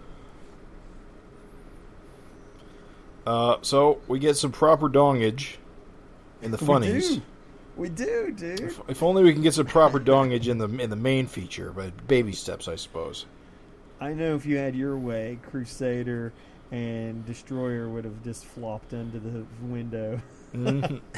Uh, 3.26 3.56
so 3.62 4.00
we 4.08 4.18
get 4.18 4.36
some 4.36 4.52
proper 4.52 4.88
dongage 4.88 5.56
in 6.40 6.50
the 6.50 6.58
funnies. 6.58 7.10
We 7.10 7.16
do, 7.16 7.22
we 7.76 7.88
do, 7.88 8.32
dude. 8.32 8.60
If, 8.60 8.80
if 8.88 9.02
only 9.02 9.22
we 9.22 9.32
can 9.32 9.42
get 9.42 9.54
some 9.54 9.66
proper 9.66 10.00
dongage 10.00 10.48
in 10.48 10.58
the 10.58 10.68
in 10.68 10.90
the 10.90 10.96
main 10.96 11.26
feature, 11.26 11.72
but 11.74 12.06
baby 12.06 12.32
steps, 12.32 12.68
I 12.68 12.76
suppose. 12.76 13.26
I 14.00 14.12
know 14.12 14.34
if 14.34 14.44
you 14.44 14.56
had 14.56 14.74
your 14.74 14.96
way, 14.98 15.38
Crusader 15.48 16.32
and 16.72 17.24
Destroyer 17.24 17.88
would 17.88 18.04
have 18.04 18.22
just 18.24 18.44
flopped 18.44 18.92
under 18.94 19.18
the 19.18 19.44
window. 19.62 20.20
Mhm. 20.52 21.00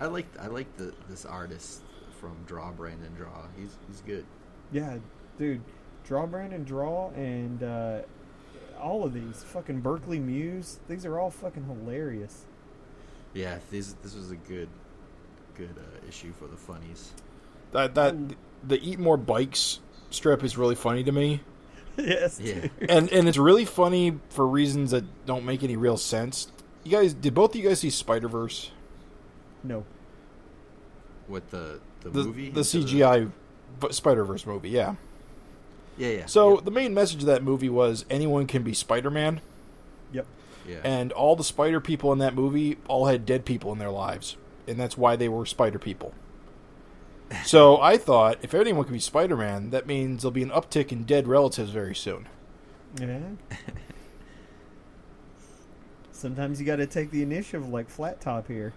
I 0.00 0.06
like 0.06 0.26
I 0.40 0.46
like 0.46 0.74
the 0.76 0.94
this 1.08 1.24
artist 1.26 1.82
from 2.20 2.36
Draw 2.46 2.72
Brandon 2.72 3.12
Draw. 3.14 3.46
He's 3.56 3.76
he's 3.88 4.00
good. 4.00 4.24
Yeah, 4.72 4.98
dude. 5.38 5.60
Draw 6.04 6.26
Brandon 6.26 6.64
Draw 6.64 7.10
and 7.10 7.62
uh, 7.62 8.00
all 8.80 9.04
of 9.04 9.12
these 9.12 9.42
fucking 9.42 9.80
Berkeley 9.80 10.18
Mews. 10.18 10.78
These 10.88 11.04
are 11.04 11.18
all 11.18 11.30
fucking 11.30 11.64
hilarious. 11.64 12.44
Yeah, 13.34 13.58
this 13.70 13.94
this 14.02 14.14
was 14.14 14.30
a 14.30 14.36
good 14.36 14.68
good 15.54 15.74
uh, 15.76 16.08
issue 16.08 16.32
for 16.32 16.46
the 16.46 16.56
funnies. 16.56 17.12
that 17.72 17.94
that 17.94 18.14
the 18.66 18.80
eat 18.80 18.98
more 18.98 19.16
bikes 19.16 19.80
strip 20.10 20.42
is 20.42 20.56
really 20.56 20.74
funny 20.74 21.04
to 21.04 21.12
me, 21.12 21.42
yes. 21.96 22.40
Yeah. 22.40 22.68
and 22.88 23.10
and 23.12 23.28
it's 23.28 23.38
really 23.38 23.64
funny 23.64 24.18
for 24.30 24.46
reasons 24.46 24.90
that 24.92 25.04
don't 25.26 25.44
make 25.44 25.62
any 25.62 25.76
real 25.76 25.96
sense. 25.96 26.50
You 26.84 26.92
guys, 26.92 27.12
did 27.12 27.34
both 27.34 27.50
of 27.50 27.56
you 27.60 27.68
guys 27.68 27.80
see 27.80 27.90
Spider 27.90 28.28
Verse? 28.28 28.70
No. 29.62 29.84
With 31.28 31.50
the 31.50 31.80
the, 32.00 32.10
The 32.10 32.24
movie, 32.24 32.50
the 32.50 32.60
into 32.60 32.62
CGI 32.62 33.30
Spider 33.90 34.24
Verse 34.24 34.46
movie, 34.46 34.70
yeah. 34.70 34.94
Yeah, 35.98 36.08
yeah. 36.08 36.26
So 36.26 36.54
yeah, 36.54 36.60
the 36.64 36.70
main 36.70 36.94
message 36.94 37.20
of 37.20 37.26
that 37.26 37.42
movie 37.42 37.68
was 37.68 38.04
anyone 38.08 38.46
can 38.46 38.62
be 38.62 38.72
Spider 38.74 39.10
Man, 39.10 39.40
Yep. 40.12 40.26
yeah. 40.66 40.78
and 40.84 41.12
all 41.12 41.36
the 41.36 41.44
Spider 41.44 41.80
people 41.80 42.12
in 42.12 42.18
that 42.20 42.34
movie 42.34 42.78
all 42.88 43.06
had 43.06 43.26
dead 43.26 43.44
people 43.44 43.72
in 43.72 43.78
their 43.78 43.90
lives, 43.90 44.36
and 44.66 44.78
that's 44.78 44.96
why 44.96 45.16
they 45.16 45.28
were 45.28 45.44
Spider 45.46 45.78
people. 45.78 46.14
So 47.44 47.78
I 47.78 47.98
thought 47.98 48.38
if 48.40 48.54
anyone 48.54 48.84
can 48.84 48.94
be 48.94 48.98
Spider 49.00 49.36
Man, 49.36 49.68
that 49.68 49.86
means 49.86 50.22
there'll 50.22 50.30
be 50.32 50.42
an 50.42 50.48
uptick 50.48 50.90
in 50.90 51.04
dead 51.04 51.28
relatives 51.28 51.70
very 51.70 51.94
soon. 51.94 52.26
Yeah. 52.98 53.18
Sometimes 56.10 56.58
you 56.58 56.64
got 56.66 56.76
to 56.76 56.86
take 56.86 57.10
the 57.10 57.22
initiative, 57.22 57.68
like 57.68 57.90
Flat 57.90 58.20
Top 58.20 58.48
here. 58.48 58.72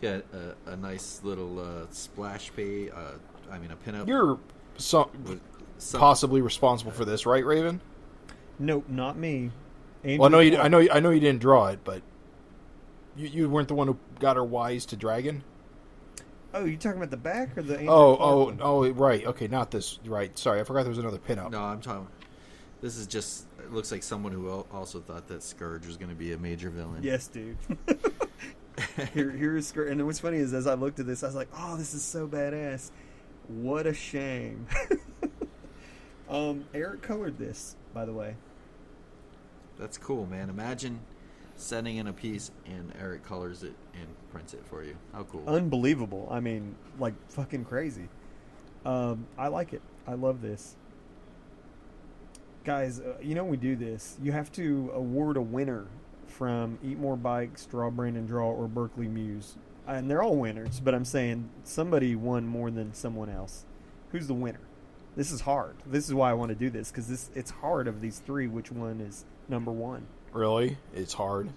Got 0.00 0.24
a, 0.32 0.70
a 0.72 0.76
nice 0.76 1.20
little 1.22 1.60
uh, 1.60 1.86
splash 1.90 2.50
page. 2.56 2.90
Uh, 2.92 3.12
I 3.52 3.58
mean, 3.58 3.70
a 3.70 3.76
pinup. 3.76 4.08
You're 4.08 4.38
so, 4.78 5.10
with 5.24 5.40
some, 5.78 6.00
possibly 6.00 6.40
responsible 6.40 6.90
for 6.92 7.04
this, 7.04 7.26
right, 7.26 7.44
Raven? 7.44 7.80
Nope, 8.58 8.86
not 8.88 9.16
me. 9.18 9.50
Andrew 10.02 10.18
Well, 10.18 10.26
I 10.26 10.30
know 10.30 10.40
you. 10.40 10.58
I 10.58 10.68
know. 10.68 10.78
you- 10.78 10.90
I 10.90 11.00
know 11.00 11.10
you 11.10 11.20
didn't 11.20 11.40
draw 11.42 11.66
it, 11.68 11.80
but 11.84 12.02
you, 13.16 13.28
you 13.28 13.48
weren't 13.48 13.68
the 13.68 13.74
one 13.74 13.86
who 13.88 13.98
got 14.18 14.36
her 14.36 14.44
wise 14.44 14.86
to 14.86 14.96
dragon. 14.96 15.44
Oh, 16.54 16.64
you 16.64 16.76
talking 16.76 16.98
about 16.98 17.10
the 17.10 17.16
back 17.16 17.56
or 17.56 17.62
the? 17.62 17.74
Oh, 17.74 17.78
Andrew 17.78 17.92
Oh, 17.94 18.16
Clark 18.16 18.20
oh, 18.30 18.44
one? 18.44 18.58
oh, 18.62 18.90
right. 18.90 19.26
Okay, 19.26 19.48
not 19.48 19.70
this. 19.70 19.98
Right. 20.04 20.36
Sorry, 20.38 20.60
I 20.60 20.64
forgot 20.64 20.82
there 20.82 20.90
was 20.90 20.98
another 20.98 21.18
pinup. 21.18 21.50
No, 21.50 21.60
I'm 21.62 21.80
talking. 21.80 22.08
This 22.80 22.96
is 22.96 23.06
just. 23.06 23.46
It 23.58 23.72
looks 23.72 23.92
like 23.92 24.02
someone 24.02 24.32
who 24.32 24.48
also 24.72 25.00
thought 25.00 25.28
that 25.28 25.42
Scourge 25.42 25.86
was 25.86 25.96
going 25.96 26.08
to 26.10 26.14
be 26.16 26.32
a 26.32 26.38
major 26.38 26.68
villain. 26.70 27.02
Yes, 27.02 27.26
dude. 27.28 27.56
Here, 29.14 29.30
here's 29.30 29.66
Scourge, 29.68 29.90
And 29.90 30.04
what's 30.06 30.18
funny 30.18 30.38
is, 30.38 30.52
as 30.54 30.66
I 30.66 30.74
looked 30.74 30.98
at 30.98 31.06
this, 31.06 31.22
I 31.22 31.26
was 31.26 31.34
like, 31.34 31.48
"Oh, 31.56 31.76
this 31.76 31.94
is 31.94 32.02
so 32.02 32.26
badass! 32.26 32.90
What 33.48 33.86
a 33.86 33.94
shame." 33.94 34.66
um, 36.28 36.64
Erik 36.74 37.02
colored 37.02 37.38
this, 37.38 37.76
by 37.94 38.04
the 38.04 38.12
way. 38.12 38.36
That's 39.78 39.98
cool, 39.98 40.26
man. 40.26 40.50
Imagine 40.50 41.00
sending 41.56 41.96
in 41.96 42.06
a 42.06 42.12
piece 42.12 42.50
and 42.66 42.92
Erik 42.98 43.24
colors 43.24 43.62
it 43.62 43.74
and 43.94 44.06
prints 44.30 44.54
it 44.54 44.64
for 44.66 44.82
you. 44.82 44.96
How 45.12 45.24
cool! 45.24 45.44
Unbelievable. 45.46 46.28
I 46.30 46.40
mean, 46.40 46.74
like 46.98 47.14
fucking 47.30 47.64
crazy. 47.64 48.08
Um, 48.84 49.26
I 49.38 49.48
like 49.48 49.72
it. 49.72 49.82
I 50.06 50.14
love 50.14 50.42
this. 50.42 50.76
Guys, 52.64 53.00
uh, 53.00 53.14
you 53.20 53.34
know 53.34 53.44
we 53.44 53.56
do 53.56 53.74
this, 53.74 54.16
you 54.22 54.32
have 54.32 54.52
to 54.52 54.92
award 54.94 55.36
a 55.36 55.40
winner 55.40 55.86
from 56.28 56.78
Eat 56.82 56.98
More 56.98 57.16
Bikes, 57.16 57.66
Draw 57.66 57.90
Brandon 57.90 58.26
Draw, 58.26 58.50
or 58.50 58.68
Berkeley 58.68 59.08
Mews. 59.08 59.56
And 59.86 60.10
they're 60.10 60.22
all 60.22 60.36
winners, 60.36 60.80
but 60.80 60.94
I'm 60.94 61.04
saying 61.04 61.50
somebody 61.64 62.14
won 62.14 62.46
more 62.46 62.70
than 62.70 62.94
someone 62.94 63.28
else. 63.28 63.64
Who's 64.10 64.26
the 64.28 64.34
winner? 64.34 64.60
This 65.16 65.30
is 65.32 65.40
hard. 65.40 65.76
This 65.86 66.06
is 66.08 66.14
why 66.14 66.30
I 66.30 66.34
want 66.34 66.50
to 66.50 66.54
do 66.54 66.70
this 66.70 66.90
because 66.90 67.08
this 67.08 67.30
it's 67.34 67.50
hard 67.50 67.88
of 67.88 68.00
these 68.00 68.18
three. 68.20 68.46
Which 68.46 68.70
one 68.70 69.00
is 69.00 69.24
number 69.48 69.70
one? 69.70 70.06
Really, 70.32 70.78
it's 70.94 71.12
hard. 71.12 71.50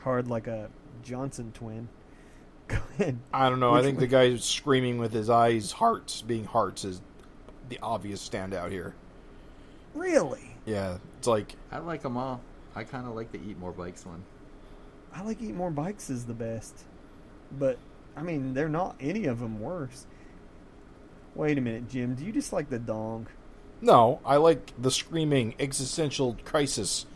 Hard 0.00 0.28
like 0.28 0.46
a 0.46 0.68
Johnson 1.02 1.52
twin. 1.52 1.88
Go 2.68 2.78
ahead. 2.94 3.18
I 3.32 3.48
don't 3.48 3.60
know. 3.60 3.74
I 3.74 3.82
think 3.82 3.96
one? 3.96 4.00
the 4.00 4.08
guy 4.08 4.36
screaming 4.36 4.98
with 4.98 5.12
his 5.12 5.30
eyes, 5.30 5.72
hearts 5.72 6.20
being 6.20 6.44
hearts, 6.44 6.84
is 6.84 7.00
the 7.68 7.78
obvious 7.82 8.26
standout 8.26 8.70
here. 8.70 8.94
Really? 9.94 10.56
Yeah, 10.66 10.98
it's 11.18 11.28
like 11.28 11.54
I 11.72 11.78
like 11.78 12.02
them 12.02 12.16
all. 12.16 12.40
I 12.74 12.84
kind 12.84 13.06
of 13.06 13.14
like 13.14 13.32
the 13.32 13.38
Eat 13.38 13.58
More 13.58 13.72
Bikes 13.72 14.04
one. 14.04 14.22
I 15.14 15.22
like 15.22 15.40
Eat 15.40 15.54
More 15.54 15.70
Bikes 15.70 16.10
is 16.10 16.26
the 16.26 16.34
best. 16.34 16.84
But, 17.50 17.78
I 18.16 18.22
mean, 18.22 18.54
they're 18.54 18.68
not 18.68 18.96
any 19.00 19.26
of 19.26 19.40
them 19.40 19.60
worse. 19.60 20.06
Wait 21.34 21.58
a 21.58 21.60
minute, 21.60 21.88
Jim. 21.88 22.14
Do 22.14 22.24
you 22.24 22.32
just 22.32 22.52
like 22.52 22.70
the 22.70 22.78
dong? 22.78 23.26
no. 23.80 24.20
I 24.24 24.36
like 24.36 24.72
the 24.80 24.90
screaming 24.90 25.54
existential 25.58 26.36
crisis 26.44 27.06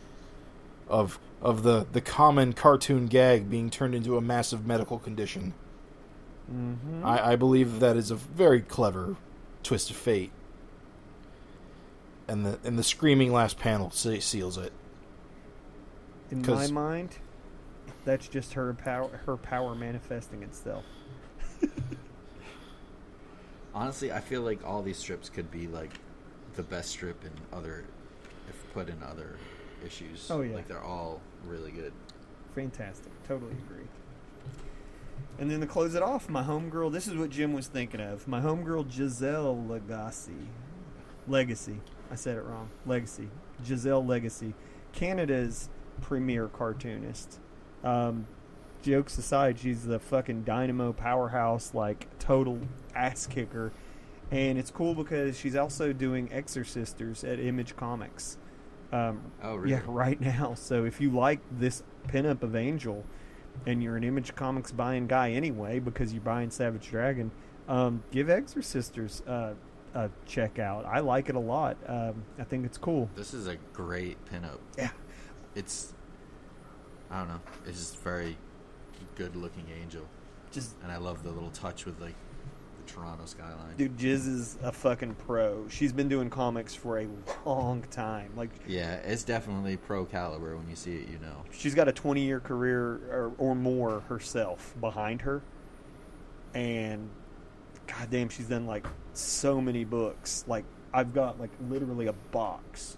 of 0.87 1.19
of 1.41 1.63
the 1.63 1.87
the 1.91 2.01
common 2.01 2.53
cartoon 2.53 3.07
gag 3.07 3.49
being 3.49 3.69
turned 3.69 3.95
into 3.95 4.17
a 4.17 4.21
massive 4.21 4.65
medical 4.65 4.99
condition. 4.99 5.53
Mm-hmm. 6.51 7.05
I, 7.05 7.31
I 7.31 7.35
believe 7.35 7.79
that 7.79 7.97
is 7.97 8.11
a 8.11 8.15
very 8.15 8.61
clever 8.61 9.15
twist 9.63 9.89
of 9.89 9.95
fate. 9.95 10.31
And 12.27 12.45
the 12.45 12.59
and 12.63 12.77
the 12.77 12.83
screaming 12.83 13.31
last 13.31 13.57
panel 13.57 13.89
seals 13.91 14.57
it. 14.57 14.71
In 16.29 16.41
my 16.43 16.67
mind, 16.67 17.17
that's 18.05 18.27
just 18.27 18.53
her 18.53 18.73
power, 18.73 19.21
her 19.25 19.37
power 19.37 19.75
manifesting 19.75 20.43
itself. 20.43 20.83
Honestly, 23.73 24.11
I 24.11 24.19
feel 24.19 24.41
like 24.41 24.65
all 24.65 24.81
these 24.81 24.97
strips 24.97 25.29
could 25.29 25.49
be 25.51 25.67
like 25.67 25.91
the 26.55 26.63
best 26.63 26.89
strip 26.89 27.23
in 27.23 27.31
other, 27.57 27.85
if 28.49 28.73
put 28.73 28.89
in 28.89 29.01
other 29.03 29.37
issues. 29.85 30.29
Oh, 30.29 30.41
yeah. 30.41 30.55
like 30.55 30.67
they're 30.67 30.83
all 30.83 31.21
really 31.45 31.71
good. 31.71 31.93
Fantastic. 32.53 33.11
Totally 33.27 33.53
agree. 33.53 33.85
And 35.39 35.49
then 35.49 35.61
to 35.61 35.67
close 35.67 35.95
it 35.95 36.03
off, 36.03 36.29
my 36.29 36.43
homegirl, 36.43 36.91
this 36.91 37.07
is 37.07 37.15
what 37.15 37.29
Jim 37.29 37.53
was 37.53 37.67
thinking 37.67 38.01
of. 38.01 38.27
My 38.27 38.41
homegirl, 38.41 38.91
Giselle 38.91 39.63
Legacy. 39.65 40.49
Legacy. 41.27 41.79
I 42.11 42.15
said 42.15 42.37
it 42.37 42.41
wrong. 42.43 42.69
Legacy. 42.85 43.29
Giselle 43.65 44.05
Legacy. 44.05 44.53
Canada's 44.91 45.69
premier 46.01 46.47
cartoonist. 46.47 47.39
Um, 47.83 48.27
jokes 48.81 49.17
aside, 49.17 49.59
she's 49.59 49.85
the 49.85 49.99
fucking 49.99 50.43
dynamo 50.43 50.93
powerhouse, 50.93 51.73
like 51.73 52.07
total 52.19 52.59
ass 52.95 53.27
kicker. 53.27 53.71
And 54.31 54.57
it's 54.57 54.71
cool 54.71 54.95
because 54.95 55.37
she's 55.37 55.55
also 55.55 55.91
doing 55.91 56.29
Exorcisters 56.29 57.29
at 57.29 57.39
Image 57.39 57.75
Comics. 57.75 58.37
Um, 58.91 59.31
Oh, 59.43 59.55
really? 59.55 59.71
Yeah, 59.71 59.81
right 59.87 60.19
now. 60.21 60.53
So 60.53 60.85
if 60.85 61.01
you 61.01 61.11
like 61.11 61.39
this 61.51 61.83
pinup 62.07 62.43
of 62.43 62.55
Angel, 62.55 63.03
and 63.65 63.83
you're 63.83 63.97
an 63.97 64.03
Image 64.03 64.33
Comics 64.35 64.71
buying 64.71 65.07
guy 65.07 65.31
anyway 65.31 65.79
because 65.79 66.13
you're 66.13 66.21
buying 66.21 66.49
Savage 66.49 66.89
Dragon, 66.89 67.31
um, 67.67 68.03
give 68.11 68.27
Exorcisters 68.27 69.27
uh, 69.27 69.53
a 69.93 70.09
check 70.25 70.57
out. 70.59 70.85
I 70.85 70.99
like 70.99 71.27
it 71.27 71.35
a 71.35 71.39
lot. 71.39 71.77
Um, 71.85 72.23
I 72.39 72.43
think 72.45 72.65
it's 72.65 72.77
cool. 72.77 73.09
This 73.15 73.33
is 73.33 73.47
a 73.47 73.57
great 73.73 74.17
pinup. 74.25 74.59
Yeah. 74.77 74.91
It's, 75.55 75.93
I 77.11 77.19
don't 77.19 77.27
know, 77.27 77.41
it's 77.67 77.77
just 77.79 77.97
very 77.99 78.37
good 79.15 79.35
looking 79.35 79.65
angel, 79.81 80.07
Just 80.51 80.75
and 80.83 80.91
I 80.91 80.97
love 80.97 81.23
the 81.23 81.31
little 81.31 81.49
touch 81.51 81.85
with 81.85 81.99
like 81.99 82.15
the 82.85 82.91
Toronto 82.91 83.25
skyline. 83.25 83.75
dude, 83.77 83.97
Jiz 83.97 84.27
is 84.27 84.57
a 84.63 84.71
fucking 84.71 85.15
pro. 85.15 85.67
She's 85.67 85.91
been 85.93 86.07
doing 86.07 86.29
comics 86.29 86.73
for 86.73 86.99
a 86.99 87.07
long 87.45 87.83
time. 87.91 88.31
Like 88.35 88.49
Yeah, 88.67 88.95
it's 88.95 89.23
definitely 89.23 89.77
pro 89.77 90.05
caliber. 90.05 90.55
When 90.57 90.69
you 90.69 90.75
see 90.75 90.95
it, 90.95 91.09
you 91.09 91.19
know. 91.19 91.43
she's 91.51 91.75
got 91.75 91.87
a 91.87 91.91
20 91.91 92.21
year 92.21 92.39
career 92.39 93.01
or, 93.11 93.31
or 93.37 93.55
more 93.55 93.99
herself 94.01 94.73
behind 94.79 95.21
her 95.21 95.41
and 96.53 97.09
goddamn 97.87 98.29
she's 98.29 98.47
done 98.47 98.65
like 98.65 98.85
so 99.13 99.59
many 99.61 99.83
books 99.83 100.43
like 100.47 100.63
i've 100.93 101.13
got 101.13 101.39
like 101.39 101.49
literally 101.69 102.07
a 102.07 102.13
box 102.31 102.97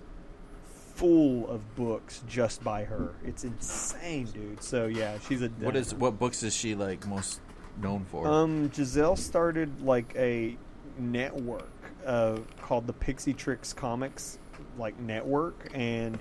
full 0.96 1.50
of 1.50 1.76
books 1.76 2.24
just 2.28 2.64
by 2.64 2.84
her. 2.84 3.14
It's 3.26 3.44
insane 3.44 4.26
dude. 4.28 4.62
So 4.64 4.86
yeah 4.88 5.18
she's 5.28 5.42
a 5.42 5.50
What 5.50 5.76
is 5.76 5.94
what 5.94 6.20
books 6.20 6.44
is 6.44 6.56
she 6.56 6.76
like 6.76 7.06
most 7.08 7.42
known 7.82 8.06
for? 8.06 8.28
um 8.28 8.72
giselle 8.72 9.16
started 9.16 9.82
like 9.82 10.14
a 10.16 10.56
network 11.00 11.70
uh, 12.06 12.38
called 12.62 12.86
the 12.86 12.94
Pixie 12.94 13.34
Trix 13.34 13.74
comics 13.74 14.38
like 14.78 15.00
network 15.00 15.70
and 15.74 16.20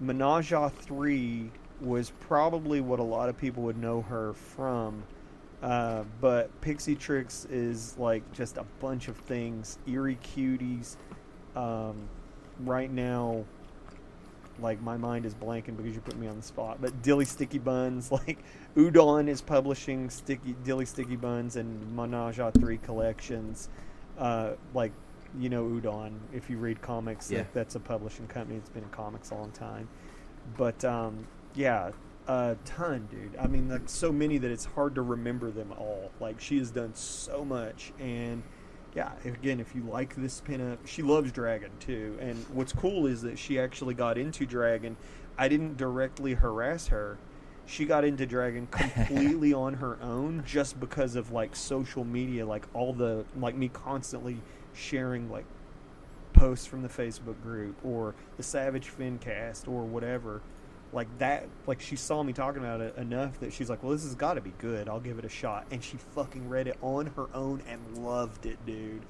menage 0.00 0.52
a 0.52 0.68
3 0.70 1.50
was 1.80 2.12
probably 2.20 2.80
what 2.80 2.98
a 2.98 3.02
lot 3.02 3.28
of 3.28 3.36
people 3.38 3.62
would 3.62 3.78
know 3.78 4.02
her 4.02 4.34
from. 4.34 5.02
Uh, 5.62 6.04
but 6.20 6.58
Pixie 6.60 6.94
Trix 6.94 7.46
is 7.46 7.96
like 7.98 8.30
just 8.32 8.56
a 8.56 8.64
bunch 8.80 9.08
of 9.08 9.16
things 9.16 9.78
eerie 9.86 10.18
cuties. 10.22 10.96
Um, 11.56 12.08
right 12.60 12.90
now 12.90 13.44
like 14.62 14.80
my 14.82 14.96
mind 14.96 15.26
is 15.26 15.34
blanking 15.34 15.76
because 15.76 15.94
you 15.94 16.00
put 16.00 16.16
me 16.18 16.26
on 16.26 16.36
the 16.36 16.42
spot. 16.42 16.78
But 16.80 17.02
Dilly 17.02 17.24
Sticky 17.24 17.58
Buns, 17.58 18.10
like 18.26 18.38
Udon 18.76 19.28
is 19.28 19.40
publishing 19.40 20.10
Sticky 20.10 20.54
Dilly 20.64 20.86
Sticky 20.86 21.16
Buns 21.16 21.56
and 21.56 21.94
Menage 21.96 22.38
a 22.38 22.52
Three 22.52 22.78
collections. 22.78 23.68
Uh, 24.18 24.52
like 24.74 24.92
you 25.38 25.48
know 25.48 25.64
Udon, 25.64 26.12
if 26.32 26.50
you 26.50 26.58
read 26.58 26.82
comics, 26.82 27.30
Yeah. 27.30 27.38
like, 27.38 27.52
that's 27.52 27.74
a 27.74 27.80
publishing 27.80 28.26
company. 28.26 28.58
It's 28.58 28.70
been 28.70 28.82
in 28.82 28.88
comics 28.90 29.30
a 29.30 29.34
long 29.34 29.52
time. 29.52 29.88
But 30.56 30.84
um, 30.84 31.26
yeah, 31.54 31.90
a 32.26 32.56
ton, 32.64 33.08
dude. 33.10 33.36
I 33.40 33.46
mean, 33.46 33.68
like 33.68 33.88
so 33.88 34.12
many 34.12 34.38
that 34.38 34.50
it's 34.50 34.64
hard 34.64 34.94
to 34.96 35.02
remember 35.02 35.50
them 35.50 35.72
all. 35.78 36.10
Like 36.20 36.40
she 36.40 36.58
has 36.58 36.70
done 36.70 36.94
so 36.94 37.44
much 37.44 37.92
and 37.98 38.42
yeah, 38.94 39.12
again, 39.24 39.60
if 39.60 39.74
you 39.74 39.82
like 39.82 40.16
this 40.16 40.40
pinup, 40.40 40.78
she 40.84 41.02
loves 41.02 41.30
Dragon 41.32 41.70
too. 41.78 42.18
And 42.20 42.44
what's 42.52 42.72
cool 42.72 43.06
is 43.06 43.22
that 43.22 43.38
she 43.38 43.58
actually 43.58 43.94
got 43.94 44.18
into 44.18 44.46
Dragon. 44.46 44.96
I 45.38 45.48
didn't 45.48 45.76
directly 45.76 46.34
harass 46.34 46.88
her. 46.88 47.18
She 47.66 47.84
got 47.84 48.04
into 48.04 48.26
Dragon 48.26 48.66
completely 48.70 49.52
on 49.52 49.74
her 49.74 49.96
own 50.02 50.42
just 50.44 50.80
because 50.80 51.14
of 51.14 51.30
like 51.30 51.54
social 51.54 52.04
media, 52.04 52.44
like 52.44 52.66
all 52.74 52.92
the 52.92 53.24
like 53.36 53.54
me 53.54 53.68
constantly 53.68 54.38
sharing 54.74 55.30
like 55.30 55.44
posts 56.32 56.66
from 56.66 56.82
the 56.82 56.88
Facebook 56.88 57.40
group 57.42 57.76
or 57.84 58.14
the 58.36 58.42
Savage 58.42 58.88
Fincast 58.88 59.68
or 59.68 59.84
whatever. 59.84 60.40
Like 60.92 61.06
that, 61.18 61.46
like 61.66 61.80
she 61.80 61.94
saw 61.94 62.22
me 62.22 62.32
talking 62.32 62.62
about 62.62 62.80
it 62.80 62.96
enough 62.96 63.38
that 63.40 63.52
she's 63.52 63.70
like, 63.70 63.82
"Well, 63.82 63.92
this 63.92 64.02
has 64.02 64.16
got 64.16 64.34
to 64.34 64.40
be 64.40 64.52
good. 64.58 64.88
I'll 64.88 65.00
give 65.00 65.18
it 65.18 65.24
a 65.24 65.28
shot." 65.28 65.66
And 65.70 65.82
she 65.84 65.96
fucking 66.14 66.48
read 66.48 66.66
it 66.66 66.76
on 66.82 67.06
her 67.16 67.28
own 67.32 67.62
and 67.68 68.04
loved 68.04 68.44
it, 68.46 68.58
dude. 68.66 69.02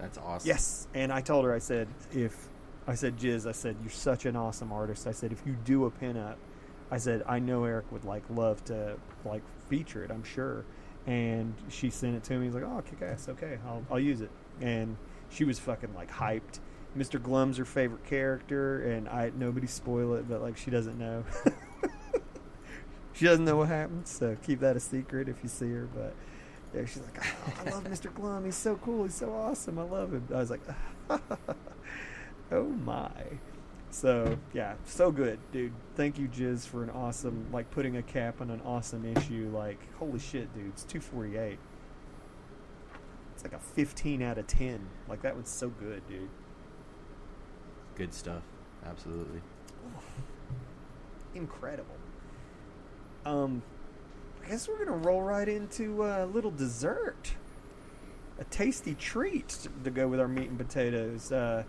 That's 0.00 0.18
awesome. 0.18 0.48
Yes. 0.48 0.88
And 0.94 1.12
I 1.12 1.20
told 1.20 1.44
her, 1.44 1.54
I 1.54 1.60
said, 1.60 1.86
if 2.12 2.48
I 2.86 2.94
said, 2.96 3.16
Jiz, 3.18 3.46
I 3.46 3.52
said, 3.52 3.76
you're 3.80 3.90
such 3.90 4.26
an 4.26 4.34
awesome 4.34 4.72
artist. 4.72 5.06
I 5.06 5.12
said, 5.12 5.30
if 5.32 5.46
you 5.46 5.54
do 5.64 5.84
a 5.84 5.90
pinup, 5.92 6.34
I 6.90 6.98
said, 6.98 7.22
I 7.26 7.38
know 7.38 7.64
Erik 7.64 7.90
would 7.92 8.04
like 8.04 8.24
love 8.28 8.64
to 8.64 8.96
like 9.24 9.42
feature 9.68 10.04
it. 10.04 10.10
I'm 10.10 10.24
sure. 10.24 10.64
And 11.06 11.54
she 11.68 11.90
sent 11.90 12.16
it 12.16 12.24
to 12.24 12.38
me. 12.38 12.46
He's 12.46 12.54
like, 12.54 12.64
oh, 12.64 12.82
kick 12.82 13.02
ass. 13.02 13.28
Okay, 13.28 13.58
I'll 13.66 13.84
I'll 13.90 14.00
use 14.00 14.20
it. 14.20 14.30
And 14.60 14.96
she 15.30 15.44
was 15.44 15.58
fucking 15.58 15.94
like 15.94 16.10
hyped. 16.10 16.58
Mr. 16.96 17.22
Glum's 17.22 17.56
her 17.56 17.64
favorite 17.64 18.04
character, 18.04 18.82
and 18.82 19.08
I 19.08 19.32
nobody 19.34 19.66
spoil 19.66 20.14
it, 20.14 20.28
but 20.28 20.42
like 20.42 20.56
she 20.56 20.70
doesn't 20.70 20.98
know. 20.98 21.24
she 23.12 23.24
doesn't 23.24 23.44
know 23.44 23.56
what 23.56 23.68
happens, 23.68 24.10
so 24.10 24.36
keep 24.42 24.60
that 24.60 24.76
a 24.76 24.80
secret 24.80 25.28
if 25.28 25.36
you 25.42 25.48
see 25.48 25.70
her. 25.70 25.88
But 25.94 26.14
yeah, 26.74 26.84
she's 26.84 27.02
like, 27.02 27.24
oh, 27.24 27.54
I 27.66 27.70
love 27.70 27.84
Mr. 27.84 28.12
Glum. 28.12 28.44
He's 28.44 28.56
so 28.56 28.76
cool. 28.76 29.04
He's 29.04 29.14
so 29.14 29.32
awesome. 29.32 29.78
I 29.78 29.82
love 29.82 30.12
him. 30.12 30.28
I 30.34 30.38
was 30.38 30.50
like, 30.50 30.60
oh 32.52 32.64
my. 32.64 33.10
So 33.90 34.38
yeah, 34.52 34.74
so 34.84 35.10
good, 35.10 35.38
dude. 35.50 35.72
Thank 35.96 36.18
you, 36.18 36.26
Jiz, 36.28 36.66
for 36.66 36.82
an 36.82 36.90
awesome 36.90 37.46
like 37.52 37.70
putting 37.70 37.96
a 37.96 38.02
cap 38.02 38.40
on 38.40 38.50
an 38.50 38.60
awesome 38.64 39.04
issue. 39.16 39.50
Like, 39.54 39.78
holy 39.98 40.18
shit, 40.18 40.52
dude, 40.54 40.68
it's 40.68 40.84
two 40.84 41.00
forty 41.00 41.36
eight. 41.36 41.58
It's 43.34 43.44
like 43.44 43.52
a 43.54 43.58
fifteen 43.58 44.22
out 44.22 44.36
of 44.36 44.46
ten. 44.46 44.88
Like 45.08 45.22
that 45.22 45.36
was 45.36 45.48
so 45.48 45.68
good, 45.68 46.06
dude. 46.08 46.28
Good 47.96 48.14
stuff. 48.14 48.42
Absolutely. 48.86 49.40
Incredible. 51.34 51.94
Um, 53.24 53.62
I 54.44 54.48
guess 54.48 54.68
we're 54.68 54.84
gonna 54.84 54.96
roll 54.96 55.22
right 55.22 55.48
into 55.48 56.04
a 56.04 56.26
little 56.26 56.50
dessert, 56.50 57.32
a 58.38 58.44
tasty 58.44 58.94
treat 58.94 59.68
to 59.84 59.90
go 59.90 60.08
with 60.08 60.20
our 60.20 60.28
meat 60.28 60.48
and 60.48 60.58
potatoes. 60.58 61.30
Uh, 61.30 61.64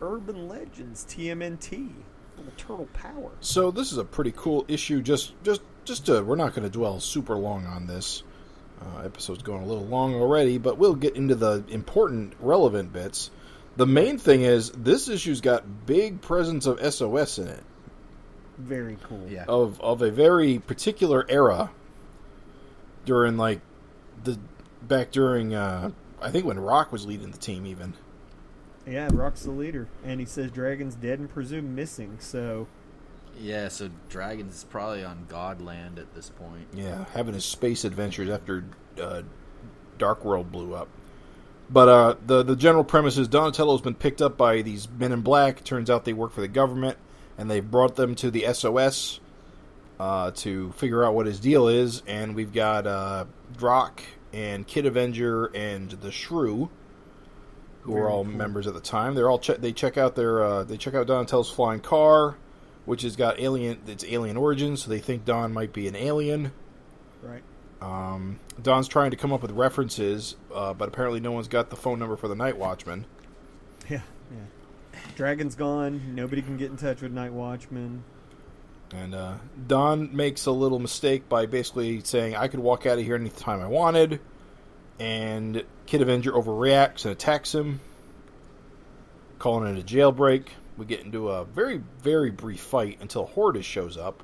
Urban 0.00 0.48
Legends 0.48 1.04
TMNT, 1.08 1.90
little 2.36 2.52
Turtle 2.56 2.88
Power. 2.92 3.30
So 3.40 3.70
this 3.70 3.92
is 3.92 3.98
a 3.98 4.04
pretty 4.04 4.32
cool 4.36 4.64
issue. 4.68 5.02
Just, 5.02 5.32
just, 5.42 5.62
just 5.84 6.06
to, 6.06 6.22
we're 6.22 6.36
not 6.36 6.54
going 6.54 6.62
to 6.62 6.70
dwell 6.70 7.00
super 7.00 7.34
long 7.34 7.66
on 7.66 7.86
this. 7.86 8.22
Uh, 8.80 9.02
episode's 9.02 9.42
going 9.42 9.62
a 9.62 9.66
little 9.66 9.86
long 9.86 10.14
already, 10.14 10.58
but 10.58 10.78
we'll 10.78 10.94
get 10.94 11.16
into 11.16 11.34
the 11.34 11.64
important, 11.68 12.34
relevant 12.38 12.92
bits. 12.92 13.30
The 13.78 13.86
main 13.86 14.18
thing 14.18 14.42
is 14.42 14.72
this 14.72 15.08
issue's 15.08 15.40
got 15.40 15.86
big 15.86 16.20
presence 16.20 16.66
of 16.66 16.80
SOS 16.92 17.38
in 17.38 17.46
it, 17.46 17.62
Very 18.58 18.98
cool. 19.04 19.24
Yeah. 19.30 19.44
of 19.46 19.80
of 19.80 20.02
a 20.02 20.10
very 20.10 20.58
particular 20.58 21.24
era. 21.28 21.70
During 23.04 23.36
like 23.36 23.60
the 24.24 24.36
back 24.82 25.12
during, 25.12 25.54
uh, 25.54 25.92
I 26.20 26.30
think 26.30 26.44
when 26.44 26.58
Rock 26.58 26.90
was 26.90 27.06
leading 27.06 27.30
the 27.30 27.38
team, 27.38 27.64
even. 27.66 27.94
Yeah, 28.84 29.08
Rock's 29.12 29.44
the 29.44 29.52
leader, 29.52 29.86
and 30.04 30.18
he 30.18 30.26
says 30.26 30.50
Dragon's 30.50 30.96
dead 30.96 31.20
and 31.20 31.30
presumed 31.30 31.76
missing. 31.76 32.16
So 32.18 32.66
Yeah. 33.38 33.68
So 33.68 33.90
Dragon's 34.08 34.64
probably 34.64 35.04
on 35.04 35.26
Godland 35.28 35.98
at 35.98 36.16
this 36.16 36.30
point. 36.30 36.66
Yeah, 36.74 37.04
having 37.14 37.34
his 37.34 37.44
space 37.44 37.84
adventures 37.84 38.28
after 38.28 38.64
uh, 39.00 39.22
Dark 39.98 40.24
World 40.24 40.50
blew 40.50 40.74
up. 40.74 40.88
But 41.70 41.88
uh, 41.88 42.14
the 42.26 42.42
the 42.42 42.56
general 42.56 42.84
premise 42.84 43.18
is 43.18 43.28
Donatello's 43.28 43.82
been 43.82 43.94
picked 43.94 44.22
up 44.22 44.36
by 44.36 44.62
these 44.62 44.88
men 44.88 45.12
in 45.12 45.20
black. 45.20 45.64
Turns 45.64 45.90
out 45.90 46.04
they 46.04 46.14
work 46.14 46.32
for 46.32 46.40
the 46.40 46.48
government, 46.48 46.96
and 47.36 47.50
they've 47.50 47.68
brought 47.68 47.96
them 47.96 48.14
to 48.16 48.30
the 48.30 48.52
SOS 48.52 49.20
uh, 50.00 50.30
to 50.30 50.72
figure 50.72 51.04
out 51.04 51.14
what 51.14 51.26
his 51.26 51.40
deal 51.40 51.68
is. 51.68 52.02
And 52.06 52.34
we've 52.34 52.52
got 52.52 52.86
uh, 52.86 53.26
Drock 53.56 54.02
and 54.32 54.66
Kid 54.66 54.86
Avenger 54.86 55.46
and 55.46 55.90
the 55.90 56.10
Shrew, 56.10 56.70
who 57.82 57.96
are 57.96 58.08
all 58.08 58.24
cool. 58.24 58.32
members 58.32 58.66
at 58.66 58.74
the 58.74 58.80
time. 58.80 59.14
They're 59.14 59.30
all 59.30 59.38
che- 59.38 59.56
they 59.58 59.72
check 59.72 59.98
out 59.98 60.14
their 60.14 60.42
uh, 60.42 60.64
they 60.64 60.76
check 60.76 60.94
out 60.94 61.06
Donatello's 61.06 61.50
flying 61.50 61.80
car, 61.80 62.36
which 62.86 63.02
has 63.02 63.16
got 63.16 63.40
alien 63.40 63.80
it's 63.86 64.04
alien 64.04 64.36
origins, 64.36 64.84
so 64.84 64.90
they 64.90 65.00
think 65.00 65.24
Don 65.24 65.52
might 65.52 65.72
be 65.72 65.88
an 65.88 65.96
alien. 65.96 66.52
right, 67.22 67.42
Um, 67.80 68.40
Don's 68.60 68.88
trying 68.88 69.12
to 69.12 69.16
come 69.16 69.32
up 69.32 69.42
with 69.42 69.52
references, 69.52 70.36
uh, 70.52 70.74
but 70.74 70.88
apparently 70.88 71.20
no 71.20 71.32
one's 71.32 71.48
got 71.48 71.70
the 71.70 71.76
phone 71.76 71.98
number 71.98 72.16
for 72.16 72.28
the 72.28 72.34
Night 72.34 72.56
Watchman. 72.58 73.06
yeah, 73.88 74.02
yeah. 74.30 75.00
Dragon's 75.14 75.54
gone. 75.54 76.14
Nobody 76.14 76.42
can 76.42 76.56
get 76.56 76.70
in 76.70 76.76
touch 76.76 77.00
with 77.02 77.12
Night 77.12 77.32
Watchman. 77.32 78.02
And 78.92 79.14
uh, 79.14 79.34
Don 79.66 80.16
makes 80.16 80.46
a 80.46 80.50
little 80.50 80.78
mistake 80.78 81.28
by 81.28 81.46
basically 81.46 82.00
saying, 82.00 82.34
I 82.34 82.48
could 82.48 82.60
walk 82.60 82.86
out 82.86 82.98
of 82.98 83.04
here 83.04 83.14
anytime 83.16 83.60
I 83.60 83.66
wanted. 83.68 84.20
And 84.98 85.62
Kid 85.86 86.00
Avenger 86.02 86.32
overreacts 86.32 87.04
and 87.04 87.12
attacks 87.12 87.54
him, 87.54 87.80
calling 89.38 89.76
it 89.76 89.80
a 89.80 89.84
jailbreak. 89.84 90.46
We 90.76 90.86
get 90.86 91.02
into 91.04 91.28
a 91.28 91.44
very, 91.44 91.80
very 92.02 92.30
brief 92.30 92.60
fight 92.60 92.98
until 93.00 93.26
Horridus 93.26 93.64
shows 93.64 93.96
up. 93.96 94.22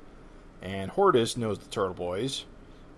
and 0.62 0.90
Horridus 0.90 1.36
knows 1.36 1.58
the 1.58 1.68
Turtle 1.68 1.94
Boys, 1.94 2.44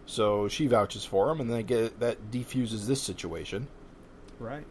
so 0.07 0.49
she 0.49 0.67
vouches 0.67 1.05
for 1.05 1.31
him, 1.31 1.41
and 1.41 1.51
then 1.51 1.63
get 1.65 2.01
that 2.01 2.31
defuses 2.31 2.87
this 2.87 3.03
situation. 3.03 3.69
Right. 4.39 4.67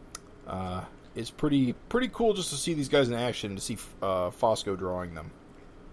Uh, 0.46 0.84
it's 1.14 1.30
pretty 1.30 1.72
pretty 1.88 2.08
cool 2.08 2.34
just 2.34 2.50
to 2.50 2.56
see 2.56 2.74
these 2.74 2.88
guys 2.88 3.08
in 3.08 3.14
action 3.14 3.54
to 3.54 3.60
see 3.60 3.78
uh, 4.02 4.30
Fosco 4.30 4.76
drawing 4.78 5.14
them. 5.14 5.30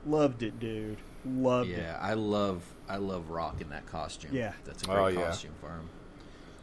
Loved 0.05 0.43
it, 0.43 0.59
dude. 0.59 0.97
Loved 1.25 1.69
it. 1.69 1.77
Yeah, 1.77 1.97
I 2.01 2.13
love 2.15 2.61
I 2.89 2.97
love 2.97 3.29
Rock 3.29 3.61
in 3.61 3.69
that 3.69 3.85
costume. 3.85 4.31
Yeah. 4.33 4.53
that's 4.65 4.83
a 4.83 4.87
great 4.87 4.97
Oh, 4.97 5.07
yeah. 5.07 5.25
costume 5.27 5.53
for 5.61 5.69
him, 5.69 5.89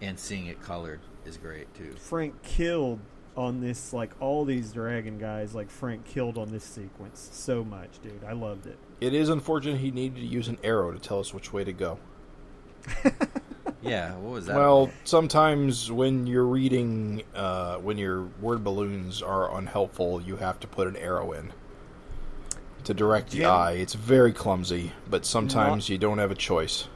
and 0.02 0.18
seeing 0.18 0.46
it 0.46 0.60
colored 0.60 1.00
is 1.24 1.36
great 1.38 1.72
too. 1.74 1.94
Frank 1.98 2.42
killed 2.42 3.00
on 3.36 3.60
this, 3.60 3.92
like 3.94 4.10
all 4.20 4.44
these 4.44 4.72
dragon 4.72 5.16
guys, 5.16 5.54
like 5.54 5.70
Frank 5.70 6.04
killed 6.04 6.36
on 6.36 6.50
this 6.50 6.64
sequence 6.64 7.30
so 7.32 7.64
much, 7.64 8.00
dude. 8.02 8.22
I 8.26 8.32
loved 8.32 8.66
it. 8.66 8.76
It 9.00 9.14
is 9.14 9.30
unfortunate 9.30 9.78
he 9.78 9.90
needed 9.90 10.16
to 10.20 10.26
use 10.26 10.48
an 10.48 10.58
arrow 10.62 10.92
to 10.92 10.98
tell 10.98 11.20
us 11.20 11.32
which 11.32 11.52
way 11.52 11.64
to 11.64 11.72
go. 11.72 11.98
Yeah, 13.82 14.14
what 14.16 14.32
was 14.32 14.46
that? 14.46 14.56
Well, 14.56 14.84
about? 14.84 14.94
sometimes 15.04 15.90
when 15.90 16.26
you're 16.26 16.44
reading, 16.44 17.22
uh, 17.34 17.76
when 17.76 17.96
your 17.96 18.24
word 18.40 18.62
balloons 18.62 19.22
are 19.22 19.56
unhelpful, 19.56 20.20
you 20.20 20.36
have 20.36 20.60
to 20.60 20.66
put 20.66 20.86
an 20.86 20.96
arrow 20.96 21.32
in 21.32 21.52
to 22.84 22.92
direct 22.92 23.30
the 23.30 23.38
Jim- 23.38 23.50
eye. 23.50 23.72
It's 23.72 23.94
very 23.94 24.32
clumsy, 24.32 24.92
but 25.08 25.24
sometimes 25.24 25.88
you 25.88 25.96
don't 25.96 26.18
have 26.18 26.30
a 26.30 26.34
choice. 26.34 26.88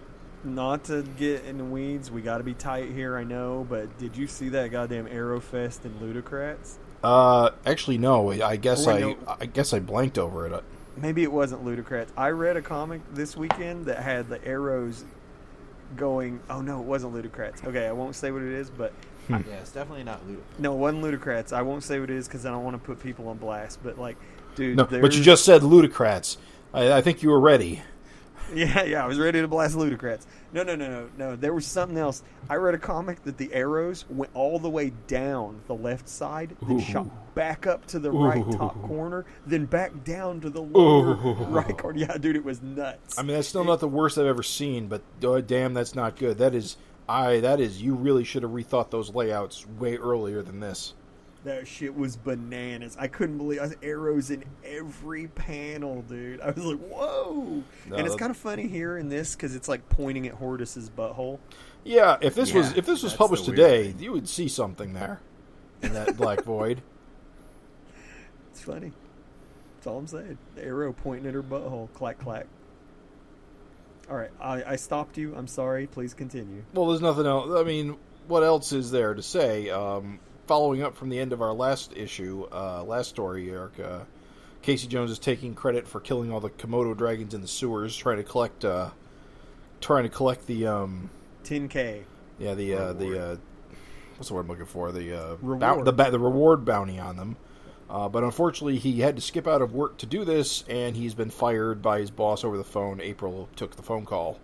Not 0.45 0.85
to 0.85 1.03
get 1.19 1.47
in 1.47 1.57
the 1.57 1.65
weeds, 1.65 2.11
we 2.11 2.21
got 2.21 2.37
to 2.39 2.45
be 2.45 2.53
tight 2.53 2.91
here, 2.91 3.17
I 3.17 3.25
know, 3.25 3.67
but 3.69 3.97
did 3.99 4.15
you 4.15 4.27
see 4.27 4.51
that 4.51 4.71
goddamn 4.71 5.07
Arrowfest 5.07 5.87
in 5.87 5.93
Ludocrats? 5.95 6.75
Uh, 7.03 7.51
actually, 7.65 7.97
no. 7.97 8.31
I 8.31 8.57
guess 8.57 8.87
Oh, 8.87 8.91
I, 8.91 9.01
no. 9.01 9.17
I 9.41 9.47
guess 9.47 9.73
I 9.73 9.79
blanked 9.79 10.19
over 10.19 10.47
it. 10.47 10.65
Maybe 10.99 11.23
it 11.23 11.33
wasn't 11.33 11.65
Ludocrats. 11.65 12.09
I 12.15 12.29
read 12.29 12.59
a 12.59 12.63
comic 12.63 13.01
this 13.15 13.39
weekend 13.39 13.87
that 13.87 14.01
had 14.03 14.29
the 14.29 14.45
arrows 14.47 15.05
going. 15.97 16.41
Oh 16.51 16.61
no, 16.61 16.81
it 16.81 16.85
wasn't 16.85 17.15
Ludocrats. 17.15 17.65
Okay, 17.65 17.87
I 17.87 17.93
won't 17.93 18.15
say 18.15 18.31
what 18.31 18.43
it 18.43 18.53
is, 18.53 18.71
but 18.71 18.93
hmm. 19.27 19.35
yeah, 19.49 19.57
it's 19.61 19.73
definitely 19.73 20.05
not 20.05 20.27
Luda. 20.27 20.41
no, 20.59 20.75
it 20.75 20.79
wasn't 20.79 21.05
Ludocrats. 21.05 21.53
I 21.53 21.63
won't 21.63 21.83
say 21.83 22.01
what 22.01 22.11
it 22.11 22.17
is 22.17 22.29
because 22.29 22.47
I 22.47 22.51
don't 22.51 22.65
want 22.65 22.81
to 22.81 22.85
put 22.85 23.03
people 23.03 23.29
on 23.29 23.39
blast. 23.39 23.81
But 23.83 23.99
like, 23.99 24.17
dude, 24.55 24.77
No, 24.77 24.85
but 24.85 25.15
you 25.15 25.23
just 25.23 25.45
said 25.45 25.63
ludicrats. 25.63 26.37
I, 26.73 26.95
I 26.95 27.01
think 27.01 27.23
you 27.23 27.31
were 27.31 27.41
ready. 27.41 27.83
Yeah, 28.55 28.85
yeah, 28.85 29.05
I 29.05 29.07
was 29.07 29.19
ready 29.19 29.41
to 29.41 29.49
blast 29.49 29.75
Ludocrats. 29.75 30.27
No, 30.53 30.63
no, 30.63 30.77
no, 30.77 30.89
no, 30.89 31.09
no. 31.17 31.37
There 31.37 31.53
was 31.53 31.67
something 31.67 31.99
else. 31.99 32.23
I 32.49 32.57
read 32.57 32.75
a 32.75 32.79
comic 32.79 33.23
that 33.25 33.37
the 33.37 33.53
arrows 33.53 34.05
went 34.09 34.31
all 34.35 34.59
the 34.59 34.71
way 34.71 34.93
down 35.09 35.61
the 35.67 35.75
left 35.75 36.09
side, 36.09 36.57
then 36.63 36.77
Ooh. 36.77 36.81
shot 36.81 37.35
back 37.35 37.67
up 37.67 37.85
to 37.87 37.99
the 37.99 38.11
right 38.13 38.45
top 38.53 38.81
corner, 38.83 39.25
then 39.47 39.65
back 39.65 40.05
down 40.05 40.41
to 40.43 40.51
the 40.51 40.63
lower 40.63 41.17
Ooh. 41.17 41.33
right 41.47 41.77
corner. 41.77 41.99
Yeah, 41.99 42.17
dude, 42.17 42.37
it 42.37 42.45
was 42.45 42.63
nuts. 42.63 43.19
I 43.19 43.23
mean, 43.23 43.37
that's 43.37 43.49
still 43.49 43.65
not 43.65 43.81
the 43.81 43.89
worst 43.89 44.19
I've 44.19 44.27
ever 44.27 44.43
seen, 44.43 44.89
but 44.89 45.03
oh, 45.23 45.41
damn, 45.41 45.75
that's 45.75 45.95
not 45.95 46.17
good. 46.17 46.39
That 46.39 46.55
is, 46.55 46.77
I 47.09 47.41
that 47.41 47.61
is. 47.61 47.83
You 47.83 47.95
really 47.95 48.25
should 48.25 48.43
have 48.43 48.53
rethought 48.53 48.91
those 48.91 49.15
layouts 49.15 49.67
way 49.67 49.97
earlier 49.97 50.43
than 50.43 50.61
this. 50.61 50.95
That 51.45 51.69
shit 51.69 51.95
was 51.95 52.17
bananas. 52.17 52.97
I 52.99 53.07
couldn't 53.07 53.37
believe 53.37 53.61
I 53.61 53.71
arrows 53.85 54.31
in 54.31 54.45
every 54.65 55.29
panel, 55.29 56.01
dude. 56.03 56.41
I 56.41 56.51
was 56.51 56.65
like, 56.65 56.81
whoa! 56.81 57.63
No, 57.87 57.97
and 57.97 58.07
it's 58.07 58.17
kind 58.17 58.31
of 58.31 58.37
funny 58.39 58.67
here 58.67 58.97
in 58.97 59.11
this 59.11 59.35
because 59.35 59.55
it's 59.55 59.69
like 59.69 59.87
pointing 59.91 60.27
at 60.27 60.35
Horridus's 60.35 60.89
butthole. 60.89 61.39
Yeah, 61.85 62.17
if 62.23 62.35
this 62.35 62.55
was 62.55 62.73
if 62.79 62.87
this 62.87 63.03
was 63.03 63.13
published 63.13 63.45
today, 63.45 63.93
thing. 63.93 64.03
you 64.03 64.13
would 64.13 64.27
see 64.27 64.49
something 64.49 64.95
there 64.95 65.21
in 65.83 65.93
that 65.93 66.17
black 66.17 66.43
void. 66.45 66.83
It's 68.51 68.63
funny. 68.63 68.93
That's 69.77 69.87
all 69.87 69.99
I'm 69.99 70.07
saying. 70.07 70.39
The 70.55 70.65
arrow 70.65 70.95
pointing 70.95 71.27
at 71.27 71.35
her 71.35 71.43
butthole. 71.43 71.93
Clack, 71.93 72.19
clack. 72.19 72.47
All 74.09 74.17
right, 74.17 74.31
I, 74.41 74.65
I 74.65 74.77
stopped 74.77 75.19
you. 75.19 75.35
I'm 75.37 75.47
sorry. 75.47 75.87
Please 75.87 76.15
continue. 76.15 76.65
Well, 76.73 76.87
there's 76.87 77.03
nothing 77.03 77.27
else. 77.27 77.51
I 77.55 77.65
mean, 77.65 77.99
what 78.29 78.43
else 78.43 78.73
is 78.73 78.91
there 78.91 79.13
to 79.13 79.23
say? 79.23 79.69
Um, 79.69 80.21
following 80.47 80.83
up 80.83 80.97
from 80.97 81.09
the 81.09 81.19
end 81.19 81.33
of 81.33 81.41
our 81.41 81.53
last 81.53 81.93
issue, 81.97 82.47
uh, 82.53 82.83
last 82.85 83.09
story, 83.09 83.51
Eric, 83.51 83.79
uh, 83.81 84.01
Casey 84.63 84.87
Jones 84.87 85.11
is 85.11 85.19
taking 85.19 85.55
credit 85.55 85.87
for 85.87 86.01
killing 86.01 86.33
all 86.33 86.41
the 86.41 86.51
Komodo 86.51 86.97
dragons 86.97 87.35
in 87.35 87.41
the 87.41 87.49
sewers, 87.49 87.97
trying 87.97 88.17
to 88.19 88.23
collect, 88.25 88.65
uh, 88.65 88.91
trying 89.81 90.05
to 90.05 90.09
collect 90.09 90.47
the, 90.47 90.67
um, 90.67 91.11
10K. 91.45 92.03
yeah, 92.39 92.55
the, 92.55 92.75
uh, 92.75 92.93
the, 92.95 93.33
uh, 93.33 93.37
what's 94.17 94.29
the 94.29 94.35
word 94.35 94.41
I'm 94.43 94.49
looking 94.49 94.67
for? 94.67 94.93
The, 94.93 95.13
uh, 95.13 95.37
Reward. 95.43 95.85
bou- 95.85 95.85
the, 95.85 96.11
the 96.11 96.19
reward 96.19 96.65
bounty 96.65 96.99
on 96.99 97.17
them. 97.17 97.37
Uh, 97.91 98.09
but 98.09 98.25
unfortunately, 98.25 98.79
he 98.79 99.01
had 99.01 99.15
to 99.15 99.23
skip 99.23 99.47
out 99.47 99.61
of 99.61 99.75
work 99.75 99.99
to 99.99 100.07
do 100.07 100.25
this, 100.25 100.65
and 100.69 100.97
he's 100.97 101.15
been 101.15 101.29
fired 101.31 101.83
by 101.83 102.01
his 102.01 102.11
boss 102.11 102.43
over 102.43 102.57
the 102.57 102.65
phone. 102.65 103.01
April 103.01 103.49
took 103.57 103.77
the 103.77 103.83
phone 103.83 104.07
call 104.07 104.41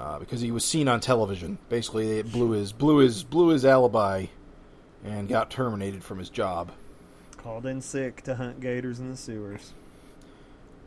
uh, 0.00 0.18
because 0.18 0.40
he 0.40 0.50
was 0.50 0.64
seen 0.64 0.88
on 0.88 0.98
television. 1.00 1.58
Basically, 1.68 2.18
it 2.18 2.32
blew 2.32 2.52
his 2.52 2.72
blew 2.72 2.96
his 2.98 3.22
blew 3.22 3.48
his 3.48 3.64
alibi, 3.66 4.26
and 5.04 5.28
got 5.28 5.50
terminated 5.50 6.02
from 6.02 6.18
his 6.18 6.30
job. 6.30 6.72
Called 7.36 7.66
in 7.66 7.80
sick 7.82 8.22
to 8.22 8.34
hunt 8.36 8.60
gators 8.60 8.98
in 8.98 9.10
the 9.10 9.16
sewers. 9.16 9.72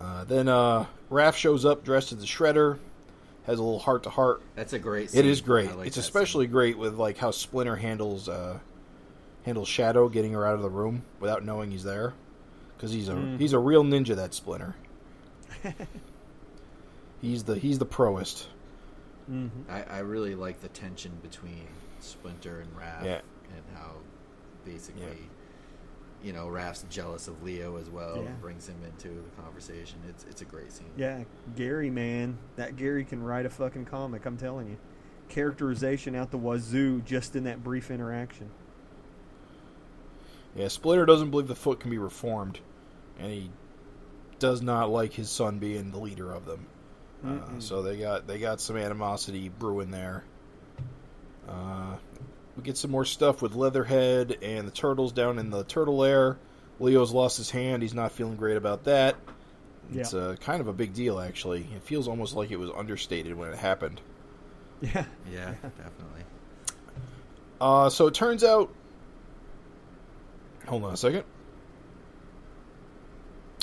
Uh, 0.01 0.23
then 0.25 0.47
uh, 0.49 0.85
Raph 1.11 1.35
shows 1.35 1.63
up 1.65 1.83
dressed 1.85 2.11
as 2.11 2.19
the 2.19 2.25
Shredder, 2.25 2.77
has 3.45 3.59
a 3.59 3.63
little 3.63 3.79
heart 3.79 4.03
to 4.03 4.09
heart. 4.09 4.41
That's 4.55 4.73
a 4.73 4.79
great. 4.79 5.05
It 5.05 5.11
Scene. 5.11 5.25
is 5.25 5.41
great. 5.41 5.75
Like 5.75 5.87
it's 5.87 5.97
especially 5.97 6.45
scene. 6.45 6.51
great 6.51 6.77
with 6.77 6.95
like 6.95 7.17
how 7.17 7.31
Splinter 7.31 7.75
handles 7.75 8.27
uh, 8.27 8.59
handles 9.45 9.67
Shadow 9.67 10.09
getting 10.09 10.33
her 10.33 10.45
out 10.45 10.55
of 10.55 10.61
the 10.61 10.69
room 10.69 11.03
without 11.19 11.45
knowing 11.45 11.71
he's 11.71 11.83
there, 11.83 12.13
because 12.75 12.91
he's 12.91 13.09
a 13.09 13.13
Mhm. 13.13 13.39
he's 13.39 13.53
a 13.53 13.59
real 13.59 13.83
ninja. 13.83 14.15
That 14.15 14.33
Splinter. 14.33 14.75
he's 17.21 17.43
the 17.43 17.55
he's 17.57 17.79
the 17.79 17.85
proest. 17.85 18.47
Mm-hmm. 19.31 19.71
I, 19.71 19.83
I 19.83 19.99
really 19.99 20.35
like 20.35 20.61
the 20.61 20.67
tension 20.69 21.11
between 21.21 21.67
Splinter 21.99 22.59
and 22.61 22.69
Raph, 22.75 23.05
Yeah. 23.05 23.21
and 23.55 23.77
how 23.77 23.91
basically, 24.65 25.01
Yeah. 25.03 26.23
you 26.27 26.33
know, 26.33 26.47
Raph's 26.47 26.85
jealous 26.89 27.27
of 27.27 27.41
Leo 27.43 27.77
as 27.77 27.89
well, 27.89 28.17
Yeah. 28.17 28.23
and 28.29 28.41
brings 28.41 28.67
him 28.67 28.77
into 28.85 29.09
the 29.09 29.41
conversation. 29.41 29.99
It's 30.09 30.23
it's 30.25 30.41
a 30.41 30.45
great 30.45 30.71
scene. 30.71 30.91
Yeah, 30.97 31.23
Gary, 31.55 31.89
man. 31.89 32.37
That 32.57 32.75
Gary 32.75 33.05
can 33.05 33.23
write 33.23 33.45
a 33.45 33.49
fucking 33.49 33.85
comic, 33.85 34.25
I'm 34.25 34.37
telling 34.37 34.67
you. 34.67 34.77
Characterization 35.29 36.15
out 36.15 36.31
the 36.31 36.37
wazoo 36.37 37.01
just 37.01 37.35
in 37.35 37.45
that 37.45 37.63
brief 37.63 37.89
interaction. 37.89 38.49
Yeah, 40.55 40.67
Splinter 40.67 41.05
doesn't 41.05 41.31
believe 41.31 41.47
the 41.47 41.55
Foot 41.55 41.79
can 41.79 41.89
be 41.89 41.97
reformed, 41.97 42.59
and 43.17 43.31
he 43.31 43.49
does 44.39 44.61
not 44.61 44.89
like 44.91 45.13
his 45.13 45.29
son 45.29 45.57
being 45.57 45.91
the 45.91 45.97
leader 45.99 46.31
of 46.31 46.45
them. 46.45 46.67
Uh, 47.25 47.59
so 47.59 47.81
they 47.81 47.97
got 47.97 48.27
they 48.27 48.37
got 48.39 48.59
some 48.59 48.75
animosity 48.77 49.47
brewing 49.49 49.91
there. 49.91 50.23
Uh, 51.47 51.95
we 52.57 52.63
get 52.63 52.77
some 52.77 52.91
more 52.91 53.05
stuff 53.05 53.41
with 53.41 53.55
Leatherhead 53.55 54.37
and 54.41 54.67
the 54.67 54.71
turtles 54.71 55.11
down 55.11 55.39
in 55.39 55.49
the 55.49 55.63
turtle 55.63 55.97
lair. 55.97 56.37
Leo's 56.79 57.11
lost 57.11 57.37
his 57.37 57.49
hand. 57.49 57.81
He's 57.81 57.93
not 57.93 58.11
feeling 58.11 58.35
great 58.35 58.57
about 58.57 58.83
that. 58.85 59.15
It's 59.93 60.13
Yeah. 60.13 60.19
uh, 60.19 60.35
kind 60.37 60.61
of 60.61 60.67
a 60.67 60.73
big 60.73 60.93
deal, 60.93 61.19
actually. 61.19 61.61
It 61.75 61.83
feels 61.83 62.07
almost 62.07 62.35
like 62.35 62.51
it 62.51 62.57
was 62.57 62.69
understated 62.75 63.35
when 63.35 63.49
it 63.51 63.57
happened. 63.57 64.01
Yeah. 64.81 65.05
Yeah, 65.31 65.51
definitely. 65.61 66.23
Uh, 67.61 67.89
so 67.89 68.07
it 68.07 68.13
turns 68.13 68.43
out. 68.43 68.69
Hold 70.67 70.83
on 70.83 70.93
a 70.93 70.97
second. 70.97 71.23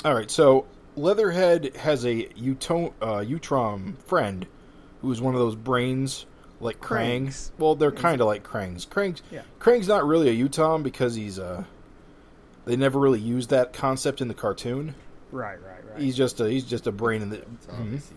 All 0.03 0.13
right, 0.15 0.29
so 0.31 0.65
Leatherhead 0.95 1.75
has 1.77 2.05
a 2.05 2.25
Uto- 2.37 2.93
uh, 3.01 3.23
Utrom 3.23 3.97
friend 4.03 4.45
who's 5.01 5.21
one 5.21 5.33
of 5.33 5.39
those 5.39 5.55
brains 5.55 6.25
like 6.59 6.79
Krang. 6.79 6.85
Krangs. 7.27 7.51
Well, 7.57 7.75
they're 7.75 7.91
kind 7.91 8.21
of 8.21 8.27
like 8.27 8.43
Krangs. 8.43 8.85
Krang's 8.87 9.21
Yeah. 9.31 9.41
Krang's 9.59 9.87
not 9.87 10.05
really 10.05 10.29
a 10.29 10.47
Utrom 10.47 10.83
because 10.83 11.15
he's 11.15 11.37
a. 11.37 11.65
they 12.65 12.75
never 12.75 12.99
really 12.99 13.19
used 13.19 13.49
that 13.49 13.73
concept 13.73 14.21
in 14.21 14.27
the 14.27 14.33
cartoon. 14.33 14.93
Right, 15.31 15.57
right, 15.65 15.89
right. 15.89 15.99
He's 15.99 16.15
just 16.15 16.39
a 16.41 16.49
he's 16.49 16.65
just 16.65 16.87
a 16.87 16.91
brain 16.91 17.21
in 17.21 17.29
the 17.29 17.37
It's 17.37 17.67
he's 17.91 18.11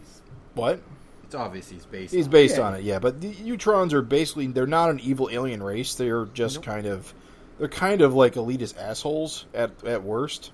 what? 0.54 0.80
it's 1.22 1.34
obvious 1.34 1.68
he's 1.70 1.86
based. 1.86 2.12
He's 2.12 2.26
on 2.26 2.30
based 2.32 2.56
Yeah. 2.58 2.62
on 2.64 2.74
it, 2.74 2.82
yeah. 2.82 2.98
But 2.98 3.20
the 3.20 3.32
Utroms 3.32 3.92
are 3.92 4.02
basically 4.02 4.48
they're 4.48 4.66
not 4.66 4.90
an 4.90 5.00
evil 5.00 5.28
alien 5.32 5.62
race. 5.62 5.94
They're 5.94 6.26
just 6.26 6.56
Nope. 6.56 6.64
kind 6.64 6.86
of 6.86 7.14
they're 7.58 7.68
kind 7.68 8.02
of 8.02 8.14
like 8.14 8.34
elitist 8.34 8.76
assholes 8.78 9.46
at 9.54 9.70
at 9.84 10.02
worst. 10.02 10.50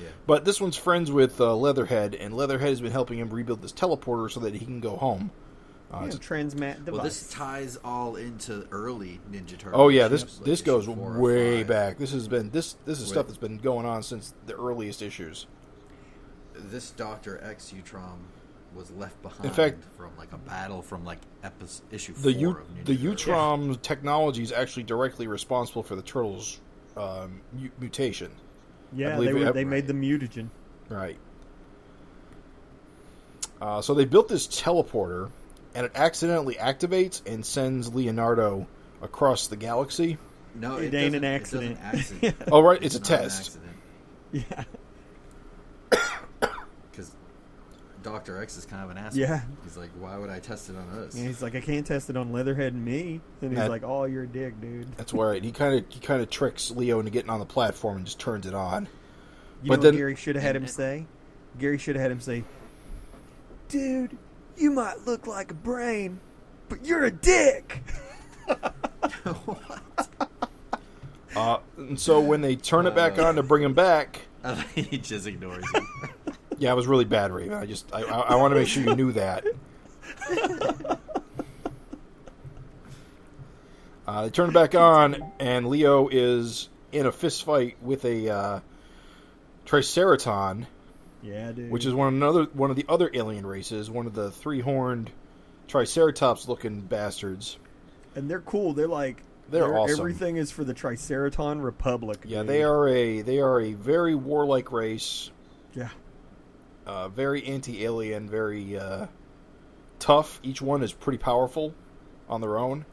Yeah. 0.00 0.08
But 0.26 0.44
this 0.44 0.60
one's 0.60 0.76
friends 0.76 1.10
with 1.10 1.40
uh, 1.40 1.54
Leatherhead, 1.56 2.14
and 2.14 2.34
Leatherhead 2.34 2.68
has 2.68 2.80
been 2.80 2.92
helping 2.92 3.18
him 3.18 3.30
rebuild 3.30 3.62
this 3.62 3.72
teleporter 3.72 4.30
so 4.30 4.40
that 4.40 4.54
he 4.54 4.64
can 4.64 4.80
go 4.80 4.96
home. 4.96 5.30
Uh, 5.92 6.00
yeah, 6.02 6.06
it's- 6.08 6.18
transmat 6.26 6.84
device. 6.84 6.92
Well, 6.92 7.02
this 7.02 7.30
ties 7.30 7.78
all 7.82 8.16
into 8.16 8.66
early 8.70 9.20
Ninja 9.32 9.56
Turtles. 9.58 9.72
oh 9.74 9.88
yeah, 9.88 10.08
this 10.08 10.22
like 10.38 10.44
this 10.44 10.60
goes 10.60 10.86
way 10.88 11.62
back. 11.62 11.96
This 11.98 12.12
has 12.12 12.28
been 12.28 12.50
this 12.50 12.76
this 12.84 12.98
is 13.00 13.06
Wait. 13.06 13.12
stuff 13.12 13.26
that's 13.26 13.38
been 13.38 13.56
going 13.58 13.86
on 13.86 14.02
since 14.02 14.34
the 14.46 14.54
earliest 14.54 15.00
issues. 15.00 15.46
This 16.54 16.90
Doctor 16.90 17.40
X 17.42 17.72
Utrom 17.74 18.18
was 18.74 18.90
left 18.92 19.20
behind 19.22 19.46
In 19.46 19.50
fact- 19.50 19.82
from 19.96 20.10
like 20.18 20.32
a 20.32 20.38
battle 20.38 20.82
from 20.82 21.04
like 21.06 21.20
episode 21.42 21.84
issue 21.90 22.12
The 22.12 22.32
four 22.34 22.40
U, 22.40 22.50
of 22.50 22.56
Ninja 22.56 22.84
the 22.84 22.96
Turtles. 23.16 23.24
Utrom 23.24 23.82
technology 23.82 24.42
is 24.42 24.52
actually 24.52 24.82
directly 24.82 25.26
responsible 25.26 25.82
for 25.82 25.96
the 25.96 26.02
turtles' 26.02 26.60
um, 26.98 27.40
mutation. 27.80 28.30
Yeah, 28.94 29.18
they, 29.18 29.32
were, 29.32 29.52
they 29.52 29.64
made 29.64 29.86
the 29.86 29.92
mutagen. 29.94 30.48
Right. 30.88 31.18
Uh, 33.60 33.82
so 33.82 33.94
they 33.94 34.04
built 34.04 34.28
this 34.28 34.46
teleporter, 34.46 35.30
and 35.74 35.84
it 35.86 35.92
accidentally 35.94 36.54
activates 36.54 37.20
and 37.26 37.44
sends 37.44 37.92
Leonardo 37.92 38.66
across 39.02 39.48
the 39.48 39.56
galaxy. 39.56 40.16
No, 40.54 40.76
It 40.76 40.94
it, 40.94 40.96
ain't 40.96 41.14
an 41.16 41.22
doesn't- 41.22 41.62
it 41.62 41.78
accident. 41.78 42.38
doesn't. 42.38 42.52
Oh, 42.52 42.60
right, 42.60 42.82
it's 42.82 42.94
a 42.94 43.00
test. 43.00 43.58
Yeah. 44.32 44.64
Because 48.08 48.18
Doctor 48.20 48.42
X 48.42 48.56
is 48.56 48.64
kind 48.66 48.82
of 48.84 48.90
an 48.90 48.98
asshole. 48.98 49.20
Yeah. 49.20 49.40
He's 49.64 49.76
like, 49.76 49.90
why 49.98 50.16
would 50.18 50.30
I 50.30 50.38
test 50.40 50.70
it 50.70 50.76
on 50.76 50.88
us? 50.98 51.14
And 51.14 51.26
he's 51.26 51.42
like, 51.42 51.54
I 51.54 51.60
can't 51.60 51.86
test 51.86 52.10
it 52.10 52.16
on 52.16 52.32
Leatherhead 52.32 52.72
and 52.74 52.84
me. 52.84 53.20
And 53.42 53.50
he's 53.50 53.58
That- 53.58 53.70
like, 53.70 53.82
Oh, 53.84 54.04
you're 54.04 54.24
a 54.24 54.26
dick, 54.28 54.60
dude. 54.60 54.92
That's 54.96 55.12
right. 55.12 55.42
He 55.42 55.52
kind 55.52 55.74
of 55.78 55.84
he 55.88 56.00
kind 56.00 56.20
of 56.22 56.30
tricks 56.30 56.70
Leo 56.70 56.98
into 56.98 57.10
getting 57.10 57.30
on 57.30 57.38
the 57.40 57.46
platform 57.46 57.98
and 57.98 58.06
just 58.06 58.18
turns 58.18 58.46
it 58.46 58.54
on. 58.54 58.88
You 59.62 59.68
But 59.70 59.76
know 59.76 59.82
then- 59.82 59.94
what 59.94 59.98
Gary 59.98 60.16
should 60.16 60.36
have 60.36 60.42
had 60.44 60.56
him 60.56 60.66
say? 60.66 61.06
Gary 61.58 61.78
should 61.78 61.96
have 61.96 62.02
had 62.02 62.10
him 62.12 62.20
say, 62.20 62.44
Dude, 63.68 64.16
you 64.56 64.70
might 64.70 65.06
look 65.06 65.26
like 65.26 65.50
a 65.50 65.54
brain, 65.54 66.20
but 66.68 66.84
you're 66.84 67.04
a 67.04 67.10
dick. 67.10 67.82
Uh, 71.36 71.58
and 71.76 72.00
so 72.00 72.18
when 72.20 72.40
they 72.40 72.56
turn 72.56 72.86
it 72.86 72.94
back 72.94 73.18
on 73.18 73.36
to 73.36 73.42
bring 73.42 73.62
him 73.62 73.74
back, 73.74 74.22
he 74.74 74.98
just 74.98 75.26
ignores 75.26 75.64
him. 75.72 75.86
Yeah, 76.58 76.72
it 76.72 76.76
was 76.76 76.86
really 76.86 77.04
bad, 77.04 77.32
Raven. 77.32 77.54
I 77.54 77.66
just 77.66 77.92
I, 77.94 78.02
I, 78.02 78.20
I 78.20 78.34
want 78.36 78.52
to 78.52 78.58
make 78.60 78.68
sure 78.68 78.82
you 78.84 78.94
knew 78.96 79.12
that. 79.12 79.44
Uh, 84.06 84.22
they 84.22 84.30
turn 84.30 84.48
it 84.48 84.54
back 84.54 84.74
on, 84.74 85.32
and 85.38 85.68
Leo 85.68 86.08
is 86.08 86.70
in 86.92 87.04
a 87.04 87.12
fist 87.12 87.44
fight 87.44 87.76
with 87.82 88.06
a 88.06 88.30
uh, 88.30 88.60
Triceraton, 89.66 90.66
Yeah, 91.22 91.52
dude. 91.52 91.70
which 91.70 91.84
is 91.84 91.92
one 91.92 92.14
another 92.14 92.44
one 92.54 92.70
of 92.70 92.76
the 92.76 92.86
other 92.88 93.10
alien 93.12 93.44
races, 93.44 93.90
one 93.90 94.06
of 94.06 94.14
the 94.14 94.30
three 94.30 94.60
horned 94.60 95.10
Triceratops 95.66 96.48
looking 96.48 96.80
bastards. 96.80 97.58
and 98.14 98.30
they're 98.30 98.40
cool. 98.40 98.72
They're 98.72 98.88
like 98.88 99.22
They're 99.50 99.76
awesome. 99.76 100.00
Everything 100.00 100.36
is 100.38 100.50
for 100.50 100.64
the 100.64 100.72
Triceraton 100.72 101.62
Republic. 101.62 102.20
Yeah, 102.24 102.38
dude. 102.38 102.46
they 102.48 102.62
are 102.62 102.88
a 102.88 103.20
they 103.20 103.40
are 103.40 103.60
a 103.60 103.74
very 103.74 104.14
warlike 104.14 104.72
race. 104.72 105.30
Yeah, 105.74 105.90
uh, 106.88 107.08
very 107.08 107.44
anti-alien, 107.44 108.28
very 108.28 108.78
uh, 108.78 109.06
tough. 109.98 110.40
Each 110.42 110.60
one 110.62 110.82
is 110.82 110.92
pretty 110.92 111.18
powerful 111.18 111.74
on 112.28 112.40
their 112.40 112.58
own. 112.58 112.84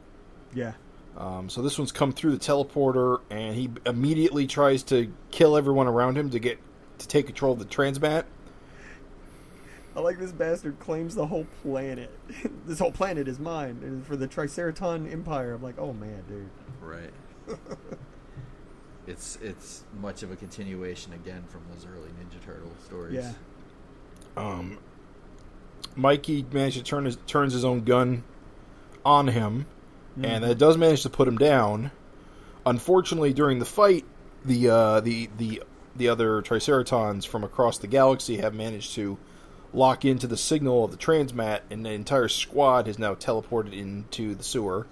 yeah. 0.54 0.74
Um, 1.16 1.48
so 1.48 1.62
this 1.62 1.78
one's 1.78 1.92
come 1.92 2.12
through 2.12 2.32
the 2.32 2.44
teleporter, 2.44 3.22
and 3.30 3.54
he 3.54 3.70
immediately 3.86 4.46
tries 4.46 4.82
to 4.84 5.10
kill 5.30 5.56
everyone 5.56 5.86
around 5.86 6.18
him 6.18 6.28
to 6.28 6.38
get 6.38 6.58
to 6.98 7.08
take 7.08 7.24
control 7.24 7.54
of 7.54 7.58
the 7.58 7.64
transmat. 7.64 8.24
I 9.96 10.00
like 10.00 10.18
this 10.18 10.32
bastard 10.32 10.78
claims 10.78 11.14
the 11.14 11.26
whole 11.26 11.46
planet. 11.62 12.10
this 12.66 12.78
whole 12.78 12.92
planet 12.92 13.28
is 13.28 13.38
mine 13.38 13.80
and 13.82 14.06
for 14.06 14.14
the 14.14 14.28
Triceraton 14.28 15.10
Empire. 15.10 15.54
I'm 15.54 15.62
like, 15.62 15.78
oh 15.78 15.94
man, 15.94 16.22
dude. 16.28 16.50
right. 16.82 17.10
It's 19.06 19.38
it's 19.40 19.84
much 20.00 20.24
of 20.24 20.32
a 20.32 20.36
continuation 20.36 21.12
again 21.12 21.44
from 21.48 21.62
those 21.70 21.86
early 21.86 22.08
Ninja 22.08 22.44
Turtle 22.44 22.72
stories. 22.84 23.14
Yeah. 23.14 23.32
Um, 24.36 24.78
Mikey 25.94 26.44
managed 26.52 26.76
to 26.76 26.82
turn 26.82 27.04
his 27.04 27.16
turns 27.26 27.52
his 27.52 27.64
own 27.64 27.84
gun 27.84 28.22
on 29.04 29.28
him, 29.28 29.66
and 30.22 30.44
it 30.44 30.58
does 30.58 30.76
manage 30.76 31.02
to 31.02 31.10
put 31.10 31.26
him 31.26 31.38
down. 31.38 31.90
Unfortunately, 32.64 33.32
during 33.32 33.58
the 33.58 33.64
fight, 33.64 34.04
the 34.44 34.68
uh, 34.68 35.00
the 35.00 35.30
the 35.38 35.62
the 35.94 36.08
other 36.08 36.42
Triceratons 36.42 37.26
from 37.26 37.44
across 37.44 37.78
the 37.78 37.86
galaxy 37.86 38.38
have 38.38 38.54
managed 38.54 38.94
to 38.94 39.18
lock 39.72 40.04
into 40.04 40.26
the 40.26 40.36
signal 40.36 40.84
of 40.84 40.90
the 40.90 40.96
transmat, 40.96 41.60
and 41.70 41.84
the 41.84 41.90
entire 41.90 42.28
squad 42.28 42.86
has 42.86 42.98
now 42.98 43.14
teleported 43.14 43.72
into 43.72 44.34
the 44.34 44.44
sewer. 44.44 44.86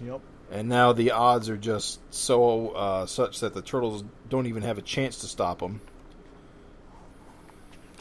Yep. 0.00 0.20
And 0.50 0.68
now 0.68 0.92
the 0.92 1.12
odds 1.12 1.48
are 1.48 1.56
just 1.56 2.00
so 2.12 2.70
uh, 2.70 3.06
such 3.06 3.40
that 3.40 3.54
the 3.54 3.62
turtles 3.62 4.04
don't 4.28 4.46
even 4.46 4.62
have 4.62 4.78
a 4.78 4.82
chance 4.82 5.18
to 5.18 5.26
stop 5.26 5.60
them. 5.60 5.80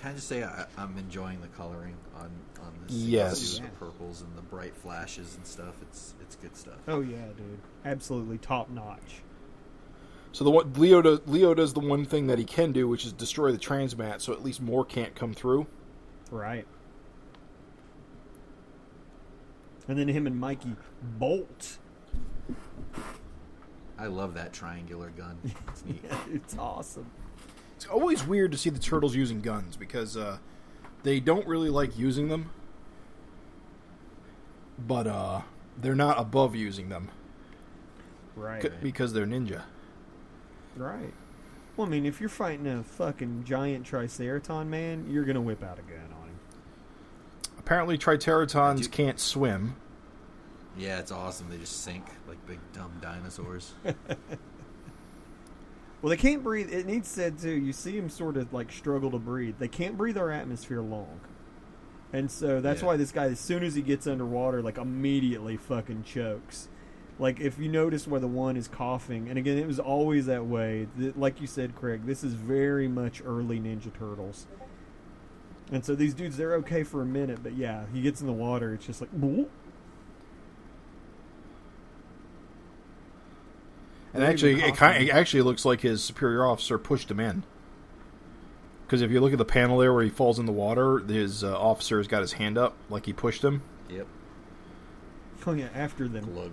Can 0.01 0.11
I 0.11 0.13
just 0.15 0.27
say 0.27 0.43
I, 0.43 0.65
I'm 0.79 0.97
enjoying 0.97 1.41
the 1.41 1.47
coloring 1.49 1.95
on 2.15 2.31
on 2.59 2.73
this? 2.87 2.95
Yes. 2.95 3.59
the 3.59 3.67
purples 3.69 4.21
and 4.21 4.35
the 4.35 4.41
bright 4.41 4.75
flashes 4.75 5.35
and 5.35 5.45
stuff. 5.45 5.75
It's 5.83 6.15
it's 6.19 6.35
good 6.35 6.57
stuff. 6.57 6.79
Oh 6.87 7.01
yeah, 7.01 7.27
dude. 7.37 7.59
Absolutely 7.85 8.39
top 8.39 8.71
notch. 8.71 9.21
So 10.31 10.43
the 10.43 10.49
one 10.49 10.73
Leo 10.73 11.03
does, 11.03 11.19
Leo 11.27 11.53
does 11.53 11.73
the 11.73 11.81
one 11.81 12.05
thing 12.05 12.27
that 12.27 12.39
he 12.39 12.45
can 12.45 12.71
do, 12.71 12.87
which 12.87 13.05
is 13.05 13.13
destroy 13.13 13.51
the 13.51 13.59
transmat, 13.59 14.21
so 14.21 14.33
at 14.33 14.43
least 14.43 14.59
more 14.59 14.83
can't 14.83 15.13
come 15.13 15.33
through. 15.33 15.67
Right. 16.31 16.65
And 19.87 19.99
then 19.99 20.07
him 20.07 20.25
and 20.25 20.39
Mikey 20.39 20.75
bolt. 21.03 21.77
I 23.99 24.07
love 24.07 24.33
that 24.33 24.51
triangular 24.51 25.11
gun. 25.11 25.37
It's 25.67 25.85
neat. 25.85 26.03
it's 26.31 26.57
awesome. 26.57 27.05
It's 27.81 27.89
always 27.89 28.23
weird 28.23 28.51
to 28.51 28.59
see 28.59 28.69
the 28.69 28.77
turtles 28.77 29.15
using 29.15 29.41
guns 29.41 29.75
because 29.75 30.15
uh, 30.15 30.37
they 31.01 31.19
don't 31.19 31.47
really 31.47 31.71
like 31.71 31.97
using 31.97 32.27
them, 32.27 32.51
but 34.77 35.07
uh, 35.07 35.41
they're 35.79 35.95
not 35.95 36.19
above 36.19 36.55
using 36.55 36.89
them 36.89 37.09
Right. 38.35 38.61
c- 38.61 38.69
because 38.83 39.13
they're 39.13 39.25
ninja. 39.25 39.63
Right. 40.77 41.11
Well, 41.75 41.87
I 41.87 41.89
mean, 41.89 42.05
if 42.05 42.19
you're 42.19 42.29
fighting 42.29 42.67
a 42.67 42.83
fucking 42.83 43.45
giant 43.45 43.87
Triceraton, 43.87 44.67
man, 44.67 45.07
you're 45.09 45.25
gonna 45.25 45.41
whip 45.41 45.63
out 45.63 45.79
a 45.79 45.81
gun 45.81 46.01
on 46.21 46.27
him. 46.27 46.39
Apparently, 47.57 47.97
Triceratons 47.97 48.83
Do- 48.83 48.89
can't 48.89 49.19
swim. 49.19 49.75
Yeah, 50.77 50.99
it's 50.99 51.11
awesome. 51.11 51.49
They 51.49 51.57
just 51.57 51.81
sink 51.81 52.05
like 52.27 52.45
big 52.45 52.59
dumb 52.73 52.91
dinosaurs. 53.01 53.73
Well, 56.01 56.09
they 56.09 56.17
can't 56.17 56.43
breathe. 56.43 56.73
It 56.73 56.85
needs 56.87 57.07
said 57.07 57.37
too. 57.37 57.51
You 57.51 57.73
see 57.73 57.99
them 57.99 58.09
sort 58.09 58.37
of 58.37 58.51
like 58.53 58.71
struggle 58.71 59.11
to 59.11 59.19
breathe. 59.19 59.55
They 59.59 59.67
can't 59.67 59.97
breathe 59.97 60.17
our 60.17 60.31
atmosphere 60.31 60.81
long, 60.81 61.19
and 62.11 62.31
so 62.31 62.59
that's 62.59 62.81
Yeah. 62.81 62.87
why 62.87 62.97
this 62.97 63.11
guy, 63.11 63.25
as 63.25 63.39
soon 63.39 63.63
as 63.63 63.75
he 63.75 63.81
gets 63.81 64.07
underwater, 64.07 64.61
like 64.61 64.77
immediately 64.77 65.57
fucking 65.57 66.03
chokes. 66.03 66.69
Like 67.19 67.39
if 67.39 67.59
you 67.59 67.69
notice 67.69 68.07
where 68.07 68.19
the 68.19 68.27
one 68.27 68.57
is 68.57 68.67
coughing, 68.67 69.29
and 69.29 69.37
again, 69.37 69.59
it 69.59 69.67
was 69.67 69.79
always 69.79 70.25
that 70.25 70.47
way. 70.47 70.87
Like 71.15 71.39
you 71.39 71.45
said, 71.45 71.75
Craig, 71.75 72.07
this 72.07 72.23
is 72.23 72.33
very 72.33 72.87
much 72.87 73.21
early 73.23 73.59
Ninja 73.59 73.93
Turtles. 73.93 74.47
And 75.71 75.85
so 75.85 75.93
these 75.93 76.15
dudes, 76.15 76.35
they're 76.35 76.55
okay 76.55 76.83
for 76.83 77.01
a 77.01 77.05
minute, 77.05 77.39
but 77.43 77.53
yeah, 77.53 77.85
he 77.93 78.01
gets 78.01 78.21
in 78.21 78.27
the 78.27 78.33
water. 78.33 78.73
It's 78.73 78.85
just 78.87 79.01
like. 79.01 79.11
And 84.13 84.23
actually, 84.23 84.55
it, 84.55 84.75
kind 84.75 84.75
coughing. 84.75 85.07
it 85.07 85.11
actually 85.13 85.41
looks 85.43 85.63
like 85.63 85.81
his 85.81 86.03
superior 86.03 86.45
officer 86.45 86.77
pushed 86.77 87.09
him 87.09 87.19
in. 87.19 87.43
Because 88.85 89.01
if 89.01 89.09
you 89.09 89.21
look 89.21 89.31
at 89.31 89.37
the 89.37 89.45
panel 89.45 89.77
there 89.77 89.93
where 89.93 90.03
he 90.03 90.09
falls 90.09 90.37
in 90.37 90.45
the 90.45 90.51
water, 90.51 90.99
his 90.99 91.43
uh, 91.45 91.57
officer 91.57 91.97
has 91.97 92.07
got 92.07 92.21
his 92.21 92.33
hand 92.33 92.57
up 92.57 92.75
like 92.89 93.05
he 93.05 93.13
pushed 93.13 93.43
him. 93.43 93.61
yep. 93.89 94.05
oh 95.47 95.53
yeah, 95.53 95.69
after 95.73 96.07
them. 96.09 96.25
Glug. 96.25 96.51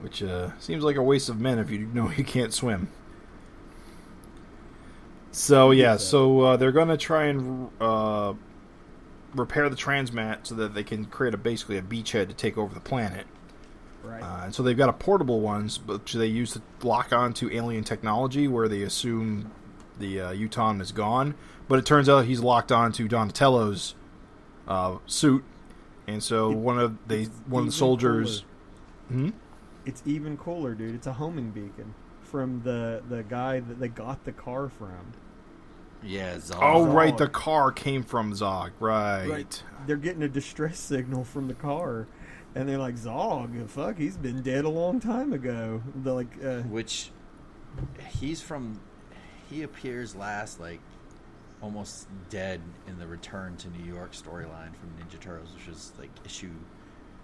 which 0.00 0.22
uh, 0.22 0.50
seems 0.58 0.84
like 0.84 0.96
a 0.96 1.02
waste 1.02 1.30
of 1.30 1.40
men 1.40 1.58
if 1.58 1.70
you 1.70 1.78
know 1.78 2.10
you 2.16 2.24
can't 2.24 2.52
swim. 2.52 2.88
So 5.32 5.70
yeah, 5.70 5.96
so 5.96 6.40
uh, 6.40 6.56
they're 6.56 6.72
gonna 6.72 6.96
try 6.96 7.26
and 7.26 7.70
uh, 7.80 8.34
repair 9.34 9.68
the 9.68 9.76
transmat 9.76 10.46
so 10.46 10.54
that 10.54 10.74
they 10.74 10.84
can 10.84 11.06
create 11.06 11.34
a 11.34 11.38
basically 11.38 11.78
a 11.78 11.82
beachhead 11.82 12.28
to 12.28 12.34
take 12.34 12.56
over 12.58 12.74
the 12.74 12.80
planet. 12.80 13.26
Right. 14.06 14.22
Uh, 14.22 14.44
and 14.44 14.54
so 14.54 14.62
they've 14.62 14.76
got 14.76 14.88
a 14.88 14.92
portable 14.92 15.40
ones, 15.40 15.80
which 15.84 16.12
they 16.12 16.26
use 16.26 16.52
to 16.52 16.62
lock 16.82 17.12
on 17.12 17.32
to 17.34 17.52
alien 17.54 17.84
technology, 17.84 18.46
where 18.48 18.68
they 18.68 18.82
assume 18.82 19.50
the 19.98 20.20
uh, 20.20 20.32
Utrom 20.32 20.80
is 20.80 20.92
gone. 20.92 21.34
But 21.68 21.78
it 21.80 21.86
turns 21.86 22.08
out 22.08 22.24
he's 22.26 22.40
locked 22.40 22.70
on 22.70 22.92
to 22.92 23.08
Donatello's 23.08 23.94
uh, 24.68 24.98
suit, 25.06 25.42
and 26.06 26.22
so 26.22 26.50
It- 26.52 26.58
one 26.58 26.78
of 26.78 26.96
they 27.08 27.22
it's 27.22 27.40
one 27.46 27.62
of 27.64 27.66
the 27.66 27.72
soldiers. 27.72 28.44
Hmm? 29.08 29.30
It's 29.84 30.02
even 30.06 30.36
cooler, 30.36 30.74
dude. 30.74 30.94
It's 30.94 31.06
a 31.06 31.12
homing 31.14 31.50
beacon 31.50 31.94
from 32.22 32.62
the 32.62 33.02
the 33.08 33.22
guy 33.22 33.60
that 33.60 33.78
they 33.80 33.88
got 33.88 34.24
the 34.24 34.32
car 34.32 34.68
from. 34.68 35.12
Yeah, 36.02 36.38
Zog. 36.38 36.58
Oh, 36.62 36.84
Zog. 36.84 36.94
right. 36.94 37.16
The 37.18 37.28
car 37.28 37.72
came 37.72 38.02
from 38.02 38.34
Zog. 38.34 38.72
Right. 38.78 39.62
They're 39.86 39.96
getting 39.96 40.22
a 40.22 40.28
distress 40.28 40.78
signal 40.78 41.24
from 41.24 41.48
the 41.48 41.54
car, 41.54 42.06
and 42.56 42.68
they're 42.68 42.78
like, 42.78 42.96
"Zog, 42.96 43.68
fuck, 43.68 43.98
he's 43.98 44.16
been 44.16 44.42
dead 44.42 44.64
a 44.64 44.68
long 44.68 44.98
time 44.98 45.32
ago." 45.32 45.82
Like, 46.02 46.42
uh, 46.44 46.62
Which 46.62 47.10
he's 48.18 48.40
from. 48.40 48.80
He 49.50 49.62
appears 49.62 50.16
last, 50.16 50.58
like 50.58 50.80
almost 51.62 52.08
dead 52.30 52.60
in 52.88 52.98
the 52.98 53.06
Return 53.06 53.56
to 53.58 53.68
New 53.68 53.84
York 53.84 54.12
storyline 54.12 54.74
from 54.74 54.90
Ninja 54.98 55.20
Turtles, 55.20 55.52
which 55.54 55.68
was 55.68 55.92
like 55.98 56.10
issue. 56.24 56.50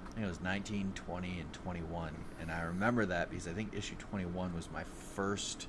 I 0.05 0.15
think 0.15 0.27
it 0.27 0.29
was 0.29 0.43
19, 0.43 0.93
20, 0.95 1.41
and 1.41 1.53
21. 1.55 2.15
And 2.41 2.53
I 2.53 2.63
remember 2.63 3.07
that 3.07 3.31
because 3.31 3.49
I 3.49 3.53
think 3.53 3.75
issue 3.75 3.95
21 3.95 4.55
was 4.55 4.69
my 4.71 4.85
first 5.15 5.69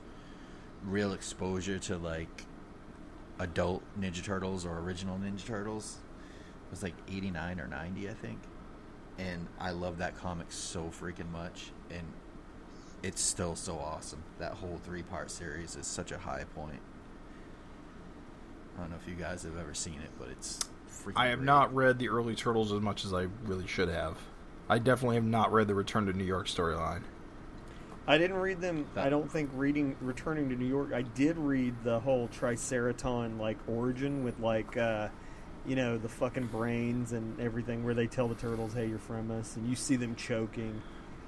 real 0.84 1.14
exposure 1.14 1.80
to 1.80 1.98
like 1.98 2.44
adult 3.40 3.84
Ninja 3.98 4.22
Turtles 4.22 4.66
or 4.66 4.80
original 4.80 5.18
Ninja 5.18 5.46
Turtles. 5.46 5.98
It 6.68 6.72
was 6.72 6.84
like 6.84 6.96
89 7.08 7.62
or 7.62 7.68
90, 7.68 8.10
I 8.10 8.14
think. 8.14 8.40
And 9.24 9.48
I 9.60 9.72
love 9.72 10.00
that 10.00 10.18
comic 10.20 10.48
so 10.52 10.84
freaking 11.00 11.32
much. 11.32 11.72
And 11.90 12.04
it's 13.04 13.22
still 13.22 13.56
so 13.56 13.78
awesome. 13.78 14.24
That 14.40 14.54
whole 14.54 14.80
three 14.84 15.04
part 15.04 15.32
series 15.32 15.76
is 15.76 15.88
such 15.88 16.12
a 16.12 16.18
high 16.18 16.46
point. 16.56 16.80
I 18.78 18.82
don't 18.82 18.90
know 18.90 18.98
if 19.02 19.08
you 19.08 19.16
guys 19.16 19.44
have 19.44 19.58
ever 19.58 19.74
seen 19.74 20.02
it, 20.02 20.10
but 20.20 20.30
it's 20.30 20.60
freaking 20.90 21.14
I 21.16 21.28
have 21.28 21.40
great. 21.40 21.46
not 21.46 21.74
read 21.74 22.00
the 22.00 22.10
early 22.10 22.36
Turtles 22.36 22.72
as 22.74 22.82
much 22.82 23.06
as 23.06 23.14
I 23.14 23.28
really 23.46 23.68
should 23.68 23.90
have. 23.90 24.18
I 24.68 24.80
definitely 24.80 25.16
have 25.18 25.26
not 25.26 25.52
read 25.52 25.68
the 25.68 25.76
Return 25.76 26.06
to 26.08 26.14
New 26.14 26.24
York 26.24 26.48
storyline. 26.48 27.04
I 28.08 28.18
didn't 28.18 28.38
read 28.38 28.60
them. 28.60 28.88
That- 28.96 29.06
I 29.06 29.10
don't 29.10 29.32
think 29.32 29.50
reading 29.54 29.96
returning 30.02 30.50
to 30.50 30.56
New 30.56 30.66
York. 30.66 30.92
I 30.94 31.04
did 31.04 31.38
read 31.38 31.76
the 31.84 32.00
whole 32.00 32.28
Triceraton 32.30 33.38
like 33.40 33.58
origin 33.68 34.24
with 34.24 34.40
like, 34.40 34.76
uh, 34.76 35.08
you 35.66 35.76
know, 35.76 35.98
the 35.98 36.10
fucking 36.10 36.48
brains 36.48 37.14
and 37.14 37.40
everything, 37.40 37.84
where 37.84 37.94
they 37.94 38.08
tell 38.08 38.28
the 38.28 38.36
turtles, 38.36 38.74
"Hey, 38.74 38.88
you're 38.88 39.00
from 39.00 39.32
us," 39.32 39.56
and 39.56 39.68
you 39.68 39.76
see 39.76 39.96
them 39.96 40.16
choking. 40.16 40.82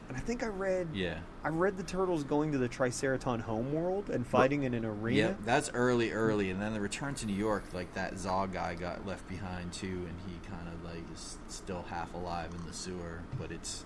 And 0.07 0.15
I 0.15 0.19
think 0.19 0.43
I 0.43 0.47
read. 0.47 0.89
Yeah. 0.93 1.17
I 1.43 1.49
read 1.49 1.77
the 1.77 1.83
turtles 1.83 2.23
going 2.23 2.51
to 2.51 2.59
the 2.59 2.69
Triceraton 2.69 3.41
homeworld 3.41 4.09
and 4.11 4.25
fighting 4.25 4.63
in 4.63 4.75
an 4.75 4.85
arena. 4.85 5.29
Yep, 5.29 5.37
that's 5.45 5.71
early, 5.73 6.11
early, 6.11 6.51
and 6.51 6.61
then 6.61 6.73
the 6.73 6.81
return 6.81 7.15
to 7.15 7.25
New 7.25 7.33
York, 7.33 7.63
like 7.73 7.93
that 7.95 8.19
Zog 8.19 8.53
guy 8.53 8.75
got 8.75 9.05
left 9.07 9.27
behind 9.27 9.73
too, 9.73 9.87
and 10.07 10.15
he 10.27 10.47
kind 10.47 10.67
of 10.67 10.83
like 10.83 11.03
is 11.11 11.39
still 11.47 11.85
half 11.89 12.13
alive 12.13 12.51
in 12.53 12.65
the 12.67 12.73
sewer. 12.73 13.21
But 13.39 13.51
it's 13.51 13.85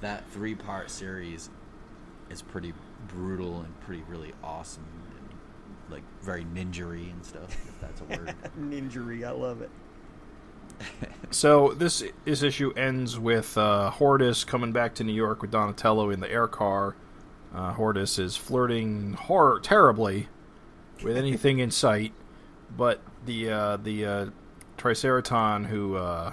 that 0.00 0.26
three 0.30 0.54
part 0.54 0.90
series 0.90 1.50
is 2.30 2.40
pretty 2.40 2.72
brutal 3.08 3.60
and 3.60 3.78
pretty 3.80 4.02
really 4.08 4.32
awesome, 4.42 4.86
like 5.90 6.02
very 6.22 6.44
ninjery 6.44 7.12
and 7.12 7.24
stuff. 7.24 7.50
If 7.50 7.80
that's 7.80 8.00
a 8.00 8.04
word. 8.04 8.34
Ninjury, 8.60 9.26
I 9.26 9.32
love 9.32 9.62
it. 9.62 9.70
So 11.32 11.74
this 11.74 12.02
this 12.24 12.42
issue 12.42 12.72
ends 12.72 13.16
with 13.18 13.56
uh, 13.56 13.92
Horridus 13.92 14.44
coming 14.44 14.72
back 14.72 14.94
to 14.96 15.04
New 15.04 15.12
York 15.12 15.42
with 15.42 15.52
Donatello 15.52 16.10
in 16.10 16.18
the 16.18 16.30
air 16.30 16.48
car. 16.48 16.96
Uh, 17.54 17.72
Horridus 17.74 18.18
is 18.18 18.36
flirting 18.36 19.12
hor- 19.12 19.60
terribly 19.60 20.28
with 21.04 21.16
anything 21.16 21.60
in 21.60 21.70
sight, 21.70 22.12
but 22.76 23.00
the 23.26 23.50
uh, 23.50 23.76
the 23.76 24.04
uh, 24.04 24.26
Triceraton 24.76 25.66
who 25.66 25.96
uh, 25.96 26.32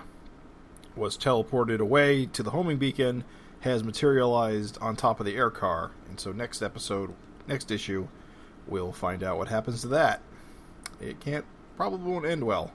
was 0.95 1.17
teleported 1.17 1.79
away 1.79 2.25
to 2.25 2.41
the 2.41 2.51
homing 2.51 2.77
beacon 2.77 3.23
has 3.61 3.83
materialized 3.83 4.77
on 4.81 4.95
top 4.95 5.19
of 5.19 5.25
the 5.25 5.35
air 5.35 5.49
car, 5.51 5.91
and 6.09 6.19
so 6.19 6.31
next 6.31 6.61
episode, 6.61 7.13
next 7.47 7.69
issue, 7.69 8.07
we'll 8.67 8.91
find 8.91 9.23
out 9.23 9.37
what 9.37 9.47
happens 9.47 9.81
to 9.81 9.87
that. 9.89 10.21
It 10.99 11.19
can't 11.19 11.45
probably 11.75 12.11
won't 12.11 12.25
end 12.25 12.43
well. 12.43 12.71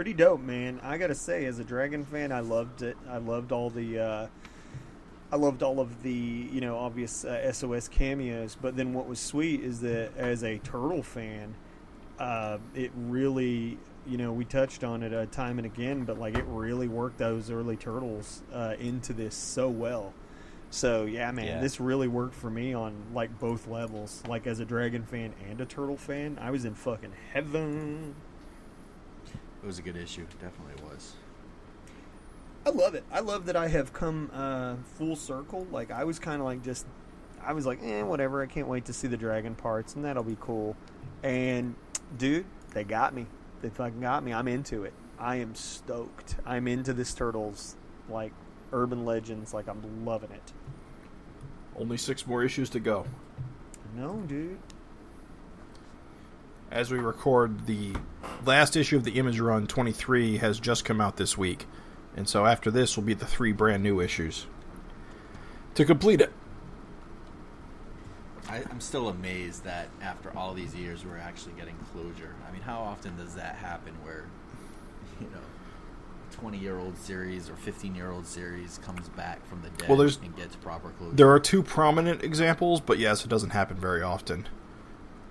pretty 0.00 0.14
dope, 0.14 0.40
man. 0.40 0.80
I 0.82 0.96
gotta 0.96 1.14
say, 1.14 1.44
as 1.44 1.58
a 1.58 1.64
Dragon 1.64 2.06
fan, 2.06 2.32
I 2.32 2.40
loved 2.40 2.80
it. 2.80 2.96
I 3.06 3.18
loved 3.18 3.52
all 3.52 3.68
the, 3.68 3.98
uh, 3.98 4.26
I 5.30 5.36
loved 5.36 5.62
all 5.62 5.78
of 5.78 6.02
the, 6.02 6.10
you 6.10 6.62
know, 6.62 6.78
obvious 6.78 7.22
uh, 7.22 7.52
SOS 7.52 7.86
cameos. 7.88 8.56
But 8.58 8.76
then 8.76 8.94
what 8.94 9.06
was 9.06 9.20
sweet 9.20 9.60
is 9.60 9.80
that 9.80 10.16
as 10.16 10.42
a 10.42 10.56
Turtle 10.56 11.02
fan, 11.02 11.54
uh, 12.18 12.56
it 12.74 12.92
really, 12.96 13.76
you 14.06 14.16
know, 14.16 14.32
we 14.32 14.46
touched 14.46 14.84
on 14.84 15.02
it 15.02 15.12
uh, 15.12 15.26
time 15.26 15.58
and 15.58 15.66
again, 15.66 16.04
but 16.04 16.18
like 16.18 16.34
it 16.34 16.46
really 16.46 16.88
worked 16.88 17.18
those 17.18 17.50
early 17.50 17.76
Turtles 17.76 18.42
uh, 18.54 18.76
into 18.80 19.12
this 19.12 19.34
so 19.34 19.68
well. 19.68 20.14
So 20.70 21.04
yeah, 21.04 21.30
man, 21.32 21.46
Yeah. 21.46 21.60
this 21.60 21.80
really 21.80 22.08
worked 22.08 22.34
for 22.34 22.48
me 22.50 22.72
on 22.74 22.94
like 23.12 23.38
both 23.38 23.66
levels. 23.66 24.22
Like 24.28 24.46
as 24.46 24.60
a 24.60 24.64
Dragon 24.64 25.02
fan 25.04 25.34
and 25.48 25.60
a 25.60 25.66
Turtle 25.66 25.96
fan, 25.96 26.38
I 26.40 26.50
was 26.50 26.64
in 26.64 26.74
fucking 26.74 27.12
heaven. 27.32 28.14
It 29.62 29.66
was 29.66 29.78
a 29.78 29.82
good 29.82 29.96
issue, 29.96 30.24
definitely 30.40 30.82
was. 30.88 31.14
I 32.64 32.70
love 32.70 32.94
it. 32.94 33.04
I 33.10 33.20
love 33.20 33.46
that 33.46 33.56
I 33.56 33.68
have 33.68 33.92
come 33.92 34.30
uh, 34.32 34.76
full 34.96 35.16
circle. 35.16 35.66
Like 35.70 35.90
I 35.90 36.04
was 36.04 36.18
kind 36.18 36.40
of 36.40 36.46
like 36.46 36.62
just, 36.62 36.86
I 37.44 37.52
was 37.52 37.66
like, 37.66 37.80
eh, 37.82 38.02
whatever. 38.02 38.42
I 38.42 38.46
can't 38.46 38.68
wait 38.68 38.84
to 38.86 38.92
see 38.92 39.08
the 39.08 39.16
dragon 39.16 39.54
parts, 39.54 39.94
and 39.96 40.04
that'll 40.04 40.22
be 40.22 40.36
cool. 40.40 40.76
And 41.22 41.74
dude, 42.16 42.44
they 42.72 42.84
got 42.84 43.14
me. 43.14 43.26
They 43.62 43.70
fucking 43.70 44.00
got 44.00 44.22
me. 44.22 44.32
I'm 44.32 44.46
into 44.48 44.84
it. 44.84 44.92
I 45.18 45.36
am 45.36 45.54
stoked. 45.54 46.36
I'm 46.46 46.68
into 46.68 46.92
this 46.92 47.12
turtles 47.12 47.76
like 48.08 48.32
urban 48.72 49.04
legends. 49.04 49.54
Like 49.54 49.68
I'm 49.68 50.04
loving 50.04 50.30
it. 50.30 50.52
Only 51.76 51.96
six 51.96 52.26
more 52.26 52.42
issues 52.44 52.70
to 52.70 52.80
go. 52.80 53.06
No, 53.96 54.22
dude. 54.26 54.58
As 56.70 56.90
we 56.90 56.98
record, 56.98 57.66
the 57.66 57.94
last 58.44 58.76
issue 58.76 58.96
of 58.96 59.04
the 59.04 59.12
Image 59.12 59.40
Run 59.40 59.66
23 59.66 60.38
has 60.38 60.60
just 60.60 60.84
come 60.84 61.00
out 61.00 61.16
this 61.16 61.36
week. 61.36 61.66
And 62.16 62.28
so 62.28 62.46
after 62.46 62.70
this 62.70 62.96
will 62.96 63.04
be 63.04 63.14
the 63.14 63.26
three 63.26 63.52
brand 63.52 63.82
new 63.82 64.00
issues. 64.00 64.46
To 65.74 65.84
complete 65.84 66.20
it. 66.20 66.32
I, 68.48 68.62
I'm 68.70 68.80
still 68.80 69.08
amazed 69.08 69.64
that 69.64 69.88
after 70.02 70.36
all 70.36 70.54
these 70.54 70.74
years, 70.74 71.04
we're 71.04 71.18
actually 71.18 71.52
getting 71.52 71.76
closure. 71.92 72.34
I 72.48 72.52
mean, 72.52 72.62
how 72.62 72.80
often 72.80 73.16
does 73.16 73.34
that 73.36 73.54
happen 73.56 73.94
where, 74.02 74.26
you 75.20 75.26
know, 75.26 75.40
20 76.40 76.58
year 76.58 76.78
old 76.78 76.96
series 76.96 77.50
or 77.50 77.56
15 77.56 77.94
year 77.94 78.10
old 78.10 78.26
series 78.26 78.78
comes 78.84 79.08
back 79.10 79.46
from 79.46 79.60
the 79.62 79.68
dead 79.70 79.88
Well, 79.88 79.98
there's- 79.98 80.18
and 80.22 80.34
gets 80.36 80.56
proper 80.56 80.90
closure? 80.90 81.14
There 81.14 81.30
are 81.30 81.38
two 81.40 81.62
prominent 81.62 82.22
examples, 82.22 82.80
but 82.80 82.98
yes, 82.98 83.24
it 83.24 83.28
doesn't 83.28 83.50
happen 83.50 83.76
very 83.76 84.02
often. 84.02 84.48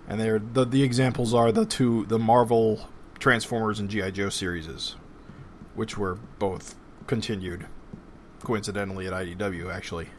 And 0.07 0.19
they're, 0.19 0.39
the, 0.39 0.65
the 0.65 0.83
examples 0.83 1.33
are 1.33 1.51
the 1.51 1.65
two 1.65 2.05
the 2.05 2.17
Marvel 2.19 2.87
Transformers 3.19 3.79
and 3.79 3.89
G.I. 3.89 4.11
Joe 4.11 4.29
series, 4.29 4.95
which 5.75 5.97
were 5.97 6.15
both 6.39 6.75
continued 7.07 7.65
coincidentally 8.43 9.07
at 9.07 9.13
IDW 9.13 9.71
actually. 9.73 10.09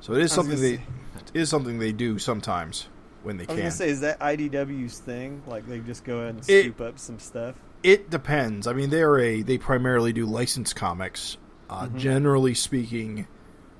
So 0.00 0.14
it 0.14 0.22
is 0.22 0.32
something 0.32 0.60
they 0.60 0.76
say- 0.76 0.82
it 1.34 1.40
is 1.40 1.48
something 1.50 1.78
they 1.78 1.92
do 1.92 2.18
sometimes 2.18 2.88
when 3.22 3.36
they 3.36 3.44
I 3.44 3.46
was 3.46 3.54
can. 3.54 3.58
gonna 3.58 3.70
say, 3.70 3.88
is 3.90 4.00
that 4.00 4.18
IDW's 4.20 4.98
thing? 4.98 5.42
Like 5.46 5.66
they 5.68 5.78
just 5.80 6.04
go 6.04 6.18
ahead 6.18 6.34
and 6.36 6.48
It- 6.48 6.62
scoop 6.64 6.80
up 6.80 6.98
some 6.98 7.18
stuff. 7.18 7.54
It 7.82 8.10
depends. 8.10 8.66
I 8.66 8.72
mean, 8.72 8.90
they're 8.90 9.18
a 9.18 9.42
they 9.42 9.58
primarily 9.58 10.12
do 10.12 10.26
licensed 10.26 10.76
comics. 10.76 11.36
Uh, 11.68 11.88
Generally 11.88 12.54
speaking, 12.54 13.26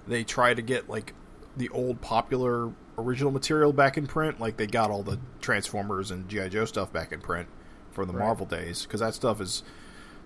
they 0.06 0.24
try 0.24 0.54
to 0.54 0.62
get 0.62 0.88
like 0.88 1.14
the 1.56 1.68
old 1.68 2.00
popular 2.00 2.72
original 2.98 3.30
material 3.30 3.72
back 3.72 3.96
in 3.96 4.06
print. 4.06 4.40
Like 4.40 4.56
they 4.56 4.66
got 4.66 4.90
all 4.90 5.02
the 5.02 5.18
Transformers 5.40 6.10
and 6.10 6.28
GI 6.28 6.48
Joe 6.50 6.64
stuff 6.64 6.92
back 6.92 7.12
in 7.12 7.20
print 7.20 7.48
from 7.90 8.08
the 8.08 8.14
Right. 8.14 8.24
Marvel 8.24 8.46
days 8.46 8.82
because 8.82 9.00
that 9.00 9.14
stuff 9.14 9.40
is 9.40 9.62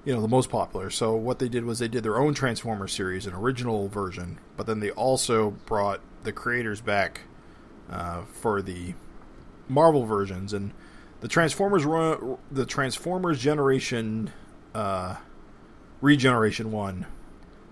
you 0.05 0.15
know 0.15 0.21
the 0.23 0.29
most 0.29 0.49
popular. 0.49 0.89
So 0.89 1.15
what 1.15 1.39
they 1.39 1.49
did 1.49 1.65
was 1.65 1.81
they 1.81 1.89
did 1.89 2.05
their 2.05 2.19
own 2.19 2.33
Transformer 2.35 2.87
series, 2.89 3.27
an 3.27 3.35
original 3.35 3.89
version, 3.89 4.39
but 4.57 4.67
then 4.67 4.81
they 4.81 4.91
also 4.93 5.51
brought 5.67 6.01
the 6.23 6.33
creators 6.33 6.81
back 6.81 7.23
uh, 7.91 8.23
for 8.23 8.63
the 8.63 8.95
Marvel 9.69 10.05
versions 10.07 10.53
and 10.53 10.73
the 11.27 11.33
Transformers 11.33 11.85
run, 11.85 12.39
the 12.53 12.65
Transformers 12.65 13.41
generation 13.41 14.31
uh, 14.77 15.17
regeneration 16.01 16.71
one 16.71 17.05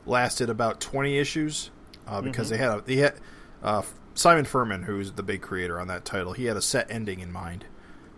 lasted 0.07 0.51
about 0.51 0.81
20 0.81 1.17
issues 1.19 1.71
uh, 2.09 2.21
because 2.21 2.49
they 2.49 2.57
had 2.57 2.71
a, 2.79 2.81
they 2.81 2.97
had 2.97 3.15
uh, 3.63 3.83
Simon 4.15 4.45
Furman 4.45 4.83
who's 4.83 5.13
the 5.13 5.23
big 5.23 5.41
creator 5.41 5.79
on 5.79 5.87
that 5.87 6.05
title 6.05 6.33
he 6.33 6.47
had 6.47 6.57
a 6.57 6.61
set 6.61 6.91
ending 6.91 7.21
in 7.21 7.31
mind 7.31 7.65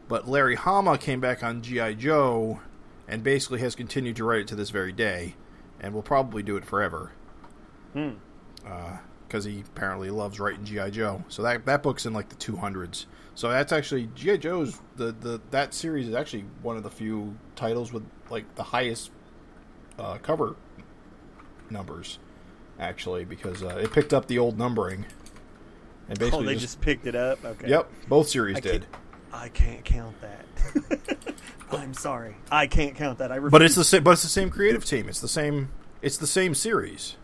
but 0.08 0.26
Larry 0.26 0.54
Hama 0.54 0.96
came 0.96 1.20
back 1.20 1.42
on 1.44 1.60
GI 1.60 1.96
Joe 1.96 2.60
and 3.06 3.22
basically 3.22 3.60
has 3.60 3.74
continued 3.74 4.16
to 4.16 4.24
write 4.24 4.40
it 4.40 4.48
to 4.48 4.56
this 4.56 4.70
very 4.70 4.90
day 4.92 5.34
and 5.78 5.92
will 5.92 6.02
probably 6.02 6.42
do 6.42 6.56
it 6.56 6.64
forever 6.64 7.12
Hmm. 7.92 8.12
because 9.28 9.44
he 9.44 9.60
apparently 9.60 10.08
loves 10.08 10.40
writing 10.40 10.64
GI 10.64 10.92
Joe. 10.92 11.24
So 11.28 11.42
that 11.42 11.66
that 11.66 11.82
book's 11.82 12.06
in 12.06 12.14
like 12.14 12.30
the 12.30 12.36
200s. 12.36 13.04
So 13.36 13.50
that's 13.50 13.70
actually 13.70 14.08
GI 14.14 14.38
Joe's 14.38 14.80
the 14.96 15.12
the 15.12 15.40
that 15.50 15.74
series 15.74 16.08
is 16.08 16.14
actually 16.14 16.46
one 16.62 16.78
of 16.78 16.82
the 16.82 16.90
few 16.90 17.36
titles 17.54 17.92
with 17.92 18.02
like 18.30 18.52
the 18.54 18.62
highest 18.62 19.10
uh, 19.98 20.16
cover 20.18 20.56
numbers 21.68 22.18
actually 22.80 23.26
because 23.26 23.62
uh, 23.62 23.76
it 23.76 23.92
picked 23.92 24.14
up 24.14 24.26
the 24.26 24.38
old 24.38 24.56
numbering 24.58 25.04
and 26.08 26.18
basically 26.18 26.44
Oh, 26.44 26.46
they 26.46 26.54
just, 26.54 26.64
just 26.64 26.80
picked 26.80 27.06
it 27.06 27.14
up. 27.14 27.44
Okay. 27.44 27.68
yep 27.68 27.90
both 28.08 28.28
series 28.30 28.56
I 28.56 28.60
did. 28.60 28.86
I 29.34 29.50
can't 29.50 29.84
count 29.84 30.16
that. 30.22 31.34
I'm 31.70 31.92
sorry. 31.92 32.36
I 32.50 32.66
can't 32.66 32.94
count 32.94 33.18
that. 33.18 33.32
I 33.32 33.36
refuse. 33.36 33.52
But 33.52 33.60
it's 33.62 33.74
the 33.74 33.84
same. 33.84 34.02
But 34.02 34.12
it's 34.12 34.22
the 34.22 34.28
same 34.28 34.48
creative 34.48 34.86
team. 34.86 35.10
It's 35.10 35.20
the 35.20 35.28
same. 35.28 35.68
It's 36.00 36.16
the 36.16 36.26
same 36.26 36.54
series. 36.54 37.16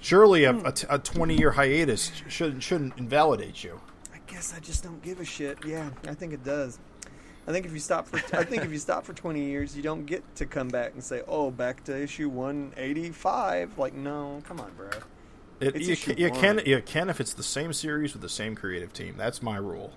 Surely 0.00 0.44
a 0.44 0.56
a 0.88 0.98
twenty 0.98 1.36
year 1.36 1.52
hiatus 1.52 2.10
shouldn't 2.28 2.64
shouldn't 2.64 2.98
invalidate 2.98 3.62
you. 3.62 3.80
I 4.30 4.32
guess 4.34 4.54
I 4.56 4.60
just 4.60 4.84
don't 4.84 5.02
give 5.02 5.18
a 5.18 5.24
shit. 5.24 5.58
Yeah, 5.66 5.90
I 6.06 6.14
think 6.14 6.32
it 6.32 6.44
does. 6.44 6.78
I 7.48 7.52
think 7.52 7.66
if 7.66 7.72
you 7.72 7.80
stop 7.80 8.06
for 8.06 8.18
I 8.36 8.44
think 8.44 8.64
if 8.64 8.70
you 8.70 8.78
stop 8.78 9.04
for 9.04 9.12
20 9.12 9.40
years, 9.42 9.76
you 9.76 9.82
don't 9.82 10.06
get 10.06 10.22
to 10.36 10.46
come 10.46 10.68
back 10.68 10.92
and 10.94 11.02
say, 11.02 11.22
"Oh, 11.26 11.50
back 11.50 11.82
to 11.84 12.00
issue 12.00 12.28
185." 12.28 13.76
Like, 13.76 13.94
no, 13.94 14.40
come 14.46 14.60
on, 14.60 14.70
bro. 14.76 14.90
It, 15.58 15.74
It's 15.74 15.86
you, 15.86 15.92
issue 15.92 16.14
can, 16.14 16.22
you 16.22 16.30
can 16.30 16.60
you 16.64 16.80
can 16.80 17.10
if 17.10 17.20
it's 17.20 17.34
the 17.34 17.42
same 17.42 17.72
series 17.72 18.12
with 18.12 18.22
the 18.22 18.28
same 18.28 18.54
creative 18.54 18.92
team. 18.92 19.14
That's 19.16 19.42
my 19.42 19.56
rule. 19.56 19.92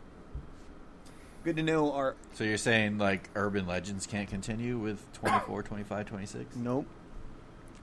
Good 1.43 1.57
to 1.57 1.63
know. 1.63 1.91
Our 1.91 2.15
So 2.33 2.43
you're 2.43 2.57
saying 2.57 2.97
like 2.97 3.29
urban 3.35 3.67
legends 3.67 4.07
can't 4.07 4.29
continue 4.29 4.79
with 4.79 5.11
24, 5.13 5.61
25, 5.61 6.05
26? 6.07 6.55
nope, 6.55 6.87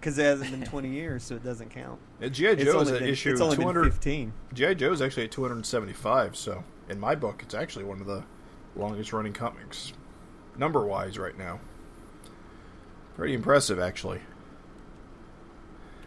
because 0.01 0.19
it 0.19 0.25
hasn't 0.25 0.51
been 0.51 0.63
20 0.69 0.89
years, 0.89 1.23
so 1.23 1.37
it 1.37 1.45
doesn't 1.45 1.71
count. 1.71 2.01
Uh, 2.23 2.29
GI 2.29 2.47
It's 2.47 2.65
Joe 2.65 2.81
is 2.81 2.89
only 2.89 2.93
at 2.95 2.99
been, 3.01 3.09
issue 3.09 3.33
it's 3.33 3.41
only 3.41 3.57
been 3.57 3.67
200. 3.67 3.93
15. 3.93 4.33
GI 4.55 4.75
Joe 4.77 4.93
is 4.93 5.03
actually 5.03 5.25
at 5.25 5.31
275. 5.31 6.37
So 6.37 6.65
in 6.89 6.99
my 6.99 7.15
book, 7.15 7.43
it's 7.43 7.55
actually 7.55 7.85
one 7.85 8.01
of 8.01 8.07
the 8.07 8.25
longest 8.77 9.13
running 9.13 9.33
comics, 9.33 9.93
number 10.57 10.85
wise, 10.85 11.19
right 11.19 11.37
now. 11.37 11.61
Pretty 13.17 13.35
impressive, 13.35 13.79
actually. 13.79 14.21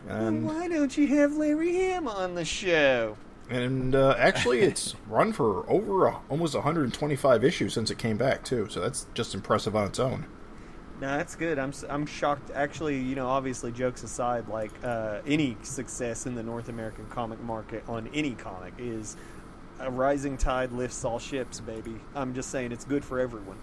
And 0.08 0.46
Why 0.46 0.68
don't 0.68 0.98
you 0.98 1.08
have 1.08 1.34
Larry 1.38 1.74
Ham 1.76 2.08
on 2.08 2.36
the 2.36 2.46
show? 2.46 3.18
and 3.50 3.94
uh, 3.94 4.16
actually, 4.18 4.60
it's 4.62 4.96
run 5.08 5.32
for 5.34 5.70
over 5.70 6.08
a, 6.08 6.20
almost 6.30 6.56
125 6.56 7.44
issues 7.44 7.74
since 7.74 7.92
it 7.92 7.98
came 7.98 8.18
back 8.18 8.44
too. 8.44 8.68
So 8.70 8.80
that's 8.80 9.06
just 9.14 9.36
impressive 9.36 9.76
on 9.76 9.88
its 9.88 10.00
own. 10.00 10.26
No, 11.04 11.18
that's 11.18 11.36
good. 11.36 11.60
I'm 11.60 11.74
I'm 11.90 12.06
shocked. 12.06 12.50
Actually, 12.56 12.98
you 12.98 13.14
know, 13.14 13.28
obviously, 13.28 13.74
jokes 13.74 14.04
aside, 14.04 14.48
like 14.48 14.72
uh, 14.86 15.20
any 15.28 15.58
success 15.62 16.26
in 16.26 16.34
the 16.34 16.44
North 16.44 16.70
American 16.70 17.06
comic 17.08 17.42
market 17.42 17.84
on 17.90 18.10
any 18.14 18.36
comic 18.36 18.74
is 18.78 19.18
a 19.82 19.92
rising 19.92 20.38
tide 20.38 20.72
lifts 20.72 21.04
all 21.04 21.20
ships, 21.20 21.60
baby. 21.60 21.96
I'm 22.16 22.34
just 22.34 22.52
saying 22.52 22.72
it's 22.72 22.86
good 22.86 23.04
for 23.04 23.20
everyone. 23.20 23.58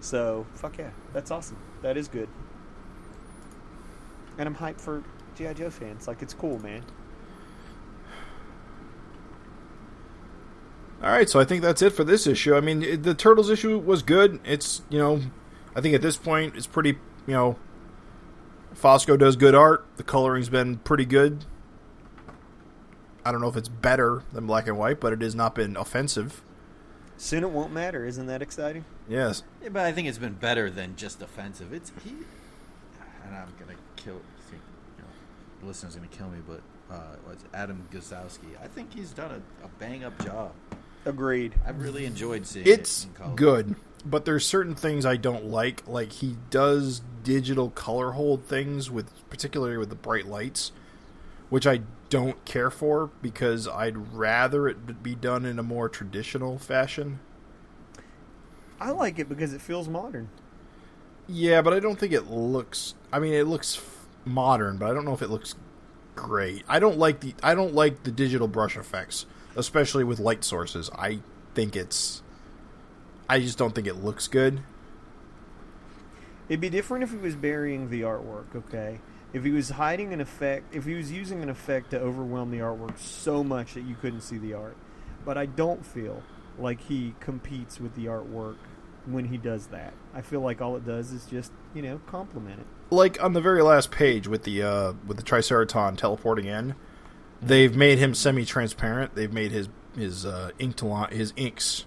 So 0.00 0.46
fuck 0.54 0.78
yeah, 0.78 0.88
that's 1.12 1.30
awesome. 1.30 1.58
That 1.82 1.98
is 1.98 2.08
good. 2.08 2.30
And 4.38 4.48
I'm 4.48 4.56
hyped 4.56 4.80
for 4.80 5.04
GI 5.36 5.52
Joe 5.52 5.68
fans. 5.68 6.08
Like 6.08 6.22
it's 6.22 6.32
cool, 6.32 6.58
man. 6.58 6.84
All 11.02 11.10
right, 11.10 11.28
so 11.28 11.38
I 11.38 11.44
think 11.44 11.60
that's 11.60 11.82
it 11.82 11.90
for 11.90 12.04
this 12.04 12.26
issue. 12.26 12.54
I 12.54 12.62
mean, 12.62 13.02
the 13.02 13.12
Turtles 13.12 13.50
issue 13.50 13.78
was 13.78 14.02
good. 14.02 14.40
It's 14.42 14.80
you 14.88 14.98
know, 14.98 15.20
I 15.78 15.80
think 15.80 15.94
at 15.94 16.02
this 16.02 16.16
point 16.16 16.56
it's 16.56 16.66
pretty 16.66 16.98
you 17.28 17.34
know, 17.34 17.56
Fosco 18.74 19.16
does 19.16 19.36
good 19.36 19.54
art. 19.54 19.86
The 19.96 20.02
coloring's 20.02 20.48
been 20.48 20.78
pretty 20.78 21.04
good. 21.04 21.44
I 23.24 23.30
don't 23.30 23.40
know 23.40 23.48
if 23.48 23.56
it's 23.56 23.68
better 23.68 24.24
than 24.32 24.46
black 24.46 24.66
and 24.66 24.76
white, 24.76 24.98
but 24.98 25.12
it 25.12 25.22
has 25.22 25.36
not 25.36 25.54
been 25.54 25.76
offensive. 25.76 26.42
Soon 27.16 27.44
it 27.44 27.50
won't 27.50 27.72
matter. 27.72 28.04
Isn't 28.04 28.26
that 28.26 28.42
exciting? 28.42 28.86
Yes, 29.08 29.44
Yeah, 29.62 29.68
but 29.68 29.84
I 29.84 29.92
think 29.92 30.08
it's 30.08 30.18
been 30.18 30.34
better 30.34 30.68
than 30.68 30.96
just 30.96 31.22
offensive. 31.22 31.72
It's 31.72 31.92
he, 32.02 32.10
and 32.10 33.36
I'm 33.36 33.52
gonna 33.60 33.78
kill. 33.94 34.14
You 34.50 34.58
know, 34.98 35.04
the 35.60 35.66
listener's 35.66 35.94
gonna 35.94 36.08
kill 36.08 36.28
me, 36.28 36.38
but 36.44 36.60
uh, 36.90 37.16
what's 37.24 37.44
Adam 37.54 37.86
Guzowski? 37.92 38.60
I 38.60 38.66
think 38.66 38.92
he's 38.92 39.12
done 39.12 39.30
a, 39.30 39.64
a 39.64 39.68
bang 39.78 40.02
up 40.02 40.24
job. 40.24 40.52
Agreed. 41.04 41.54
I've 41.64 41.80
really 41.80 42.04
enjoyed 42.04 42.46
seeing 42.46 42.66
it's 42.66 43.04
it. 43.04 43.08
in 43.08 43.14
color. 43.14 43.34
good, 43.36 43.76
but 44.04 44.24
there's 44.24 44.46
certain 44.46 44.74
things 44.74 45.04
I 45.06 45.16
don't 45.16 45.46
like. 45.46 45.86
Like 45.86 46.12
he 46.12 46.36
does 46.50 47.02
digital 47.22 47.70
color 47.70 48.12
hold 48.12 48.44
things 48.44 48.90
with, 48.90 49.28
particularly 49.30 49.76
with 49.76 49.90
the 49.90 49.96
bright 49.96 50.26
lights, 50.26 50.72
which 51.50 51.66
I 51.66 51.82
don't 52.10 52.42
care 52.44 52.70
for 52.70 53.10
because 53.22 53.68
I'd 53.68 54.14
rather 54.14 54.68
it 54.68 55.02
be 55.02 55.14
done 55.14 55.44
in 55.44 55.58
a 55.58 55.62
more 55.62 55.88
traditional 55.88 56.58
fashion. 56.58 57.20
I 58.80 58.90
like 58.90 59.18
it 59.18 59.28
because 59.28 59.52
it 59.52 59.60
feels 59.60 59.88
modern. 59.88 60.28
Yeah, 61.26 61.62
but 61.62 61.74
I 61.74 61.80
don't 61.80 61.98
think 61.98 62.12
it 62.12 62.30
looks. 62.30 62.94
I 63.12 63.18
mean, 63.18 63.34
it 63.34 63.46
looks 63.46 63.76
f- 63.76 64.06
modern, 64.24 64.78
but 64.78 64.90
I 64.90 64.94
don't 64.94 65.04
know 65.04 65.12
if 65.12 65.22
it 65.22 65.28
looks 65.28 65.54
great. 66.14 66.64
I 66.68 66.78
don't 66.78 66.98
like 66.98 67.20
the. 67.20 67.34
I 67.42 67.54
don't 67.54 67.74
like 67.74 68.04
the 68.04 68.10
digital 68.10 68.48
brush 68.48 68.76
effects, 68.76 69.26
especially 69.56 70.04
with 70.04 70.18
light 70.18 70.44
sources. 70.44 70.90
I 70.96 71.20
think 71.54 71.76
it's. 71.76 72.22
I 73.28 73.40
just 73.40 73.58
don't 73.58 73.74
think 73.74 73.86
it 73.86 73.96
looks 73.96 74.26
good. 74.26 74.62
It'd 76.48 76.60
be 76.60 76.70
different 76.70 77.04
if 77.04 77.10
he 77.10 77.18
was 77.18 77.36
burying 77.36 77.90
the 77.90 78.02
artwork, 78.02 78.54
okay? 78.56 79.00
If 79.32 79.44
he 79.44 79.50
was 79.50 79.70
hiding 79.70 80.14
an 80.14 80.20
effect, 80.20 80.74
if 80.74 80.86
he 80.86 80.94
was 80.94 81.12
using 81.12 81.42
an 81.42 81.50
effect 81.50 81.90
to 81.90 82.00
overwhelm 82.00 82.50
the 82.50 82.58
artwork 82.58 82.98
so 82.98 83.44
much 83.44 83.74
that 83.74 83.82
you 83.82 83.94
couldn't 83.94 84.22
see 84.22 84.38
the 84.38 84.54
art. 84.54 84.76
But 85.26 85.36
I 85.36 85.44
don't 85.44 85.84
feel 85.84 86.22
like 86.58 86.80
he 86.80 87.14
competes 87.20 87.78
with 87.78 87.94
the 87.94 88.06
artwork 88.06 88.56
when 89.04 89.26
he 89.26 89.36
does 89.36 89.66
that. 89.68 89.92
I 90.14 90.22
feel 90.22 90.40
like 90.40 90.62
all 90.62 90.76
it 90.76 90.86
does 90.86 91.12
is 91.12 91.26
just, 91.26 91.52
you 91.74 91.82
know, 91.82 92.00
complement 92.06 92.60
it. 92.60 92.66
Like 92.90 93.22
on 93.22 93.34
the 93.34 93.42
very 93.42 93.62
last 93.62 93.90
page 93.90 94.26
with 94.26 94.44
the 94.44 94.62
uh, 94.62 94.92
with 95.06 95.18
the 95.18 95.22
Triceraton 95.22 95.98
teleporting 95.98 96.46
in, 96.46 96.74
they've 97.42 97.76
made 97.76 97.98
him 97.98 98.14
semi-transparent. 98.14 99.14
They've 99.14 99.32
made 99.32 99.52
his 99.52 99.68
his 99.94 100.24
uh, 100.24 100.52
ink 100.58 100.76
to 100.76 101.06
his 101.10 101.34
inks 101.36 101.84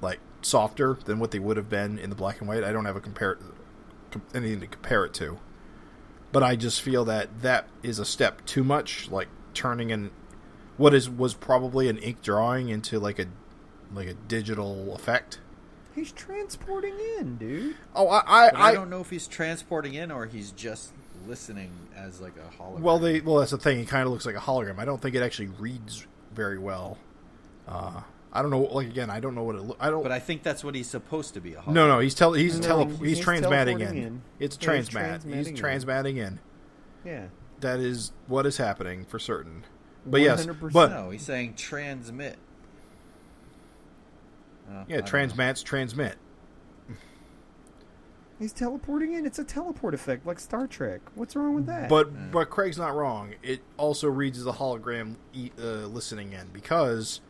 like 0.00 0.18
softer 0.46 0.98
than 1.04 1.18
what 1.18 1.30
they 1.30 1.38
would 1.38 1.56
have 1.56 1.68
been 1.68 1.98
in 1.98 2.10
the 2.10 2.16
black 2.16 2.40
and 2.40 2.48
white. 2.48 2.64
I 2.64 2.72
don't 2.72 2.84
have 2.84 2.96
a 2.96 3.00
compare 3.00 3.38
anything 4.34 4.60
to 4.60 4.66
compare 4.66 5.04
it 5.04 5.12
to, 5.14 5.38
but 6.32 6.42
I 6.42 6.56
just 6.56 6.80
feel 6.80 7.04
that 7.06 7.42
that 7.42 7.68
is 7.82 7.98
a 7.98 8.04
step 8.04 8.44
too 8.46 8.64
much. 8.64 9.10
Like 9.10 9.28
turning 9.52 9.90
in 9.90 10.10
what 10.76 10.94
is 10.94 11.10
was 11.10 11.34
probably 11.34 11.88
an 11.88 11.98
ink 11.98 12.22
drawing 12.22 12.68
into 12.68 12.98
like 12.98 13.18
a 13.18 13.26
like 13.92 14.08
a 14.08 14.14
digital 14.14 14.94
effect. 14.94 15.40
He's 15.94 16.12
transporting 16.12 16.94
in, 17.18 17.36
dude. 17.36 17.76
Oh, 17.94 18.08
I 18.08 18.22
I, 18.26 18.50
But 18.50 18.60
I, 18.60 18.74
don't 18.74 18.90
know 18.90 19.00
if 19.00 19.10
he's 19.10 19.26
transporting 19.26 19.94
in 19.94 20.10
or 20.10 20.26
he's 20.26 20.52
just 20.52 20.92
listening 21.26 21.70
as 21.96 22.20
like 22.20 22.34
a 22.36 22.62
hologram. 22.62 22.80
Well, 22.80 22.98
they 22.98 23.20
well 23.20 23.36
that's 23.36 23.50
the 23.50 23.58
thing. 23.58 23.78
He 23.78 23.86
kind 23.86 24.04
of 24.04 24.12
looks 24.12 24.26
like 24.26 24.36
a 24.36 24.40
hologram. 24.40 24.78
I 24.78 24.84
don't 24.84 25.00
think 25.00 25.14
it 25.14 25.22
actually 25.22 25.48
reads 25.48 26.06
very 26.32 26.58
well. 26.58 26.98
Uh, 27.66 28.02
I 28.36 28.42
don't 28.42 28.50
know. 28.50 28.60
Like 28.62 28.86
again, 28.88 29.10
I 29.10 29.20
don't 29.20 29.34
know 29.34 29.42
what 29.44 29.56
it. 29.56 29.62
Lo- 29.62 29.76
I 29.80 29.90
don't. 29.90 30.02
But 30.02 30.12
I 30.12 30.18
think 30.18 30.42
that's 30.42 30.62
what 30.62 30.74
he's 30.74 30.88
supposed 30.88 31.34
to 31.34 31.40
be. 31.40 31.54
A 31.54 31.60
hologram. 31.60 31.72
no, 31.72 31.88
no. 31.88 31.98
He's 32.00 32.14
tele. 32.14 32.38
He's 32.38 32.60
No, 32.60 32.66
tele. 32.66 32.84
he's- 32.86 32.98
He's, 33.00 33.16
he's 33.18 33.26
transmatting 33.26 33.80
in. 33.80 33.96
in. 33.96 34.22
It's 34.38 34.58
Yeah, 34.60 34.76
he's 34.76 34.88
transmat. 34.88 35.24
He's 35.24 35.46
transmatting 35.46 35.46
in. 35.48 35.54
transmatting 35.56 36.16
in. 36.18 36.40
Yeah. 37.04 37.26
That 37.60 37.80
is 37.80 38.12
what 38.26 38.44
is 38.46 38.56
happening 38.58 39.04
for 39.06 39.18
certain. 39.18 39.64
But 40.04 40.20
yes, 40.20 40.44
100%. 40.46 40.72
but 40.72 40.90
No, 40.90 41.10
he's 41.10 41.22
saying 41.22 41.54
transmit. 41.54 42.36
Uh, 44.68 44.84
yeah, 44.88 45.00
don't 45.00 45.12
know. 45.12 45.18
transmats 45.44 45.64
transmit. 45.64 46.16
He's 48.38 48.52
teleporting 48.52 49.14
in. 49.14 49.24
It's 49.24 49.38
a 49.38 49.44
teleport 49.44 49.94
effect 49.94 50.26
like 50.26 50.38
Star 50.38 50.66
Trek. 50.66 51.00
What's 51.14 51.34
wrong 51.34 51.54
with 51.54 51.66
that? 51.66 51.88
But 51.88 52.30
but 52.30 52.50
Craig's 52.50 52.76
not 52.76 52.94
wrong. 52.94 53.34
It 53.42 53.62
also 53.78 54.08
reads 54.08 54.38
as 54.38 54.46
a 54.46 54.52
hologram 54.52 55.16
e- 55.32 55.52
uh, 55.58 55.86
listening 55.86 56.32
in 56.34 56.48
because 56.52 57.20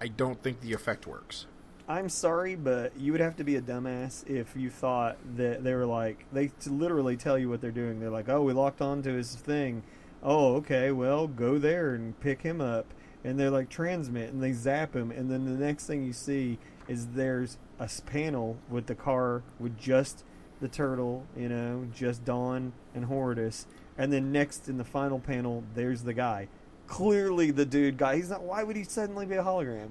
I 0.00 0.08
don't 0.08 0.42
think 0.42 0.60
the 0.60 0.72
effect 0.72 1.06
works. 1.06 1.46
I'm 1.88 2.08
sorry, 2.08 2.56
but 2.56 2.98
you 2.98 3.12
would 3.12 3.20
have 3.20 3.36
to 3.36 3.44
be 3.44 3.56
a 3.56 3.60
dumbass 3.60 4.28
if 4.28 4.56
you 4.56 4.70
thought 4.70 5.18
that 5.36 5.62
they 5.62 5.72
were 5.72 5.86
like 5.86 6.26
they 6.32 6.50
literally 6.66 7.16
tell 7.16 7.38
you 7.38 7.48
what 7.48 7.60
they're 7.60 7.70
doing. 7.70 8.00
They're 8.00 8.10
like, 8.10 8.28
"Oh, 8.28 8.42
we 8.42 8.52
locked 8.52 8.80
onto 8.80 9.12
his 9.12 9.34
thing. 9.36 9.84
Oh, 10.22 10.56
okay. 10.56 10.90
Well, 10.90 11.28
go 11.28 11.58
there 11.58 11.94
and 11.94 12.18
pick 12.20 12.42
him 12.42 12.60
up." 12.60 12.86
And 13.22 13.38
they're 13.38 13.50
like 13.50 13.68
transmit, 13.68 14.32
and 14.32 14.42
they 14.42 14.52
zap 14.52 14.94
him, 14.94 15.10
and 15.10 15.30
then 15.30 15.44
the 15.44 15.64
next 15.64 15.86
thing 15.86 16.04
you 16.04 16.12
see 16.12 16.58
is 16.88 17.08
there's 17.08 17.58
a 17.78 17.88
panel 18.06 18.56
with 18.68 18.86
the 18.86 18.94
car 18.94 19.42
with 19.58 19.78
just 19.78 20.24
the 20.60 20.68
turtle, 20.68 21.24
you 21.36 21.48
know, 21.48 21.86
just 21.94 22.24
Don 22.24 22.72
and 22.94 23.06
Horridus, 23.06 23.66
and 23.98 24.12
then 24.12 24.32
next 24.32 24.68
in 24.68 24.78
the 24.78 24.84
final 24.84 25.18
panel, 25.18 25.64
there's 25.74 26.02
the 26.02 26.14
guy. 26.14 26.48
Clearly, 26.86 27.50
the 27.50 27.64
dude 27.64 27.98
guy. 27.98 28.16
He's 28.16 28.30
not. 28.30 28.42
Why 28.42 28.62
would 28.62 28.76
he 28.76 28.84
suddenly 28.84 29.26
be 29.26 29.34
a 29.34 29.42
hologram? 29.42 29.90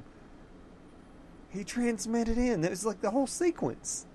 He 1.49 1.63
transmitted 1.63 2.37
in. 2.37 2.63
It 2.63 2.69
was 2.69 2.85
like 2.85 3.01
the 3.01 3.11
whole 3.11 3.27
sequence. 3.27 4.05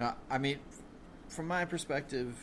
Uh, 0.00 0.12
I 0.30 0.38
mean, 0.38 0.58
from 1.28 1.48
my 1.48 1.64
perspective, 1.64 2.34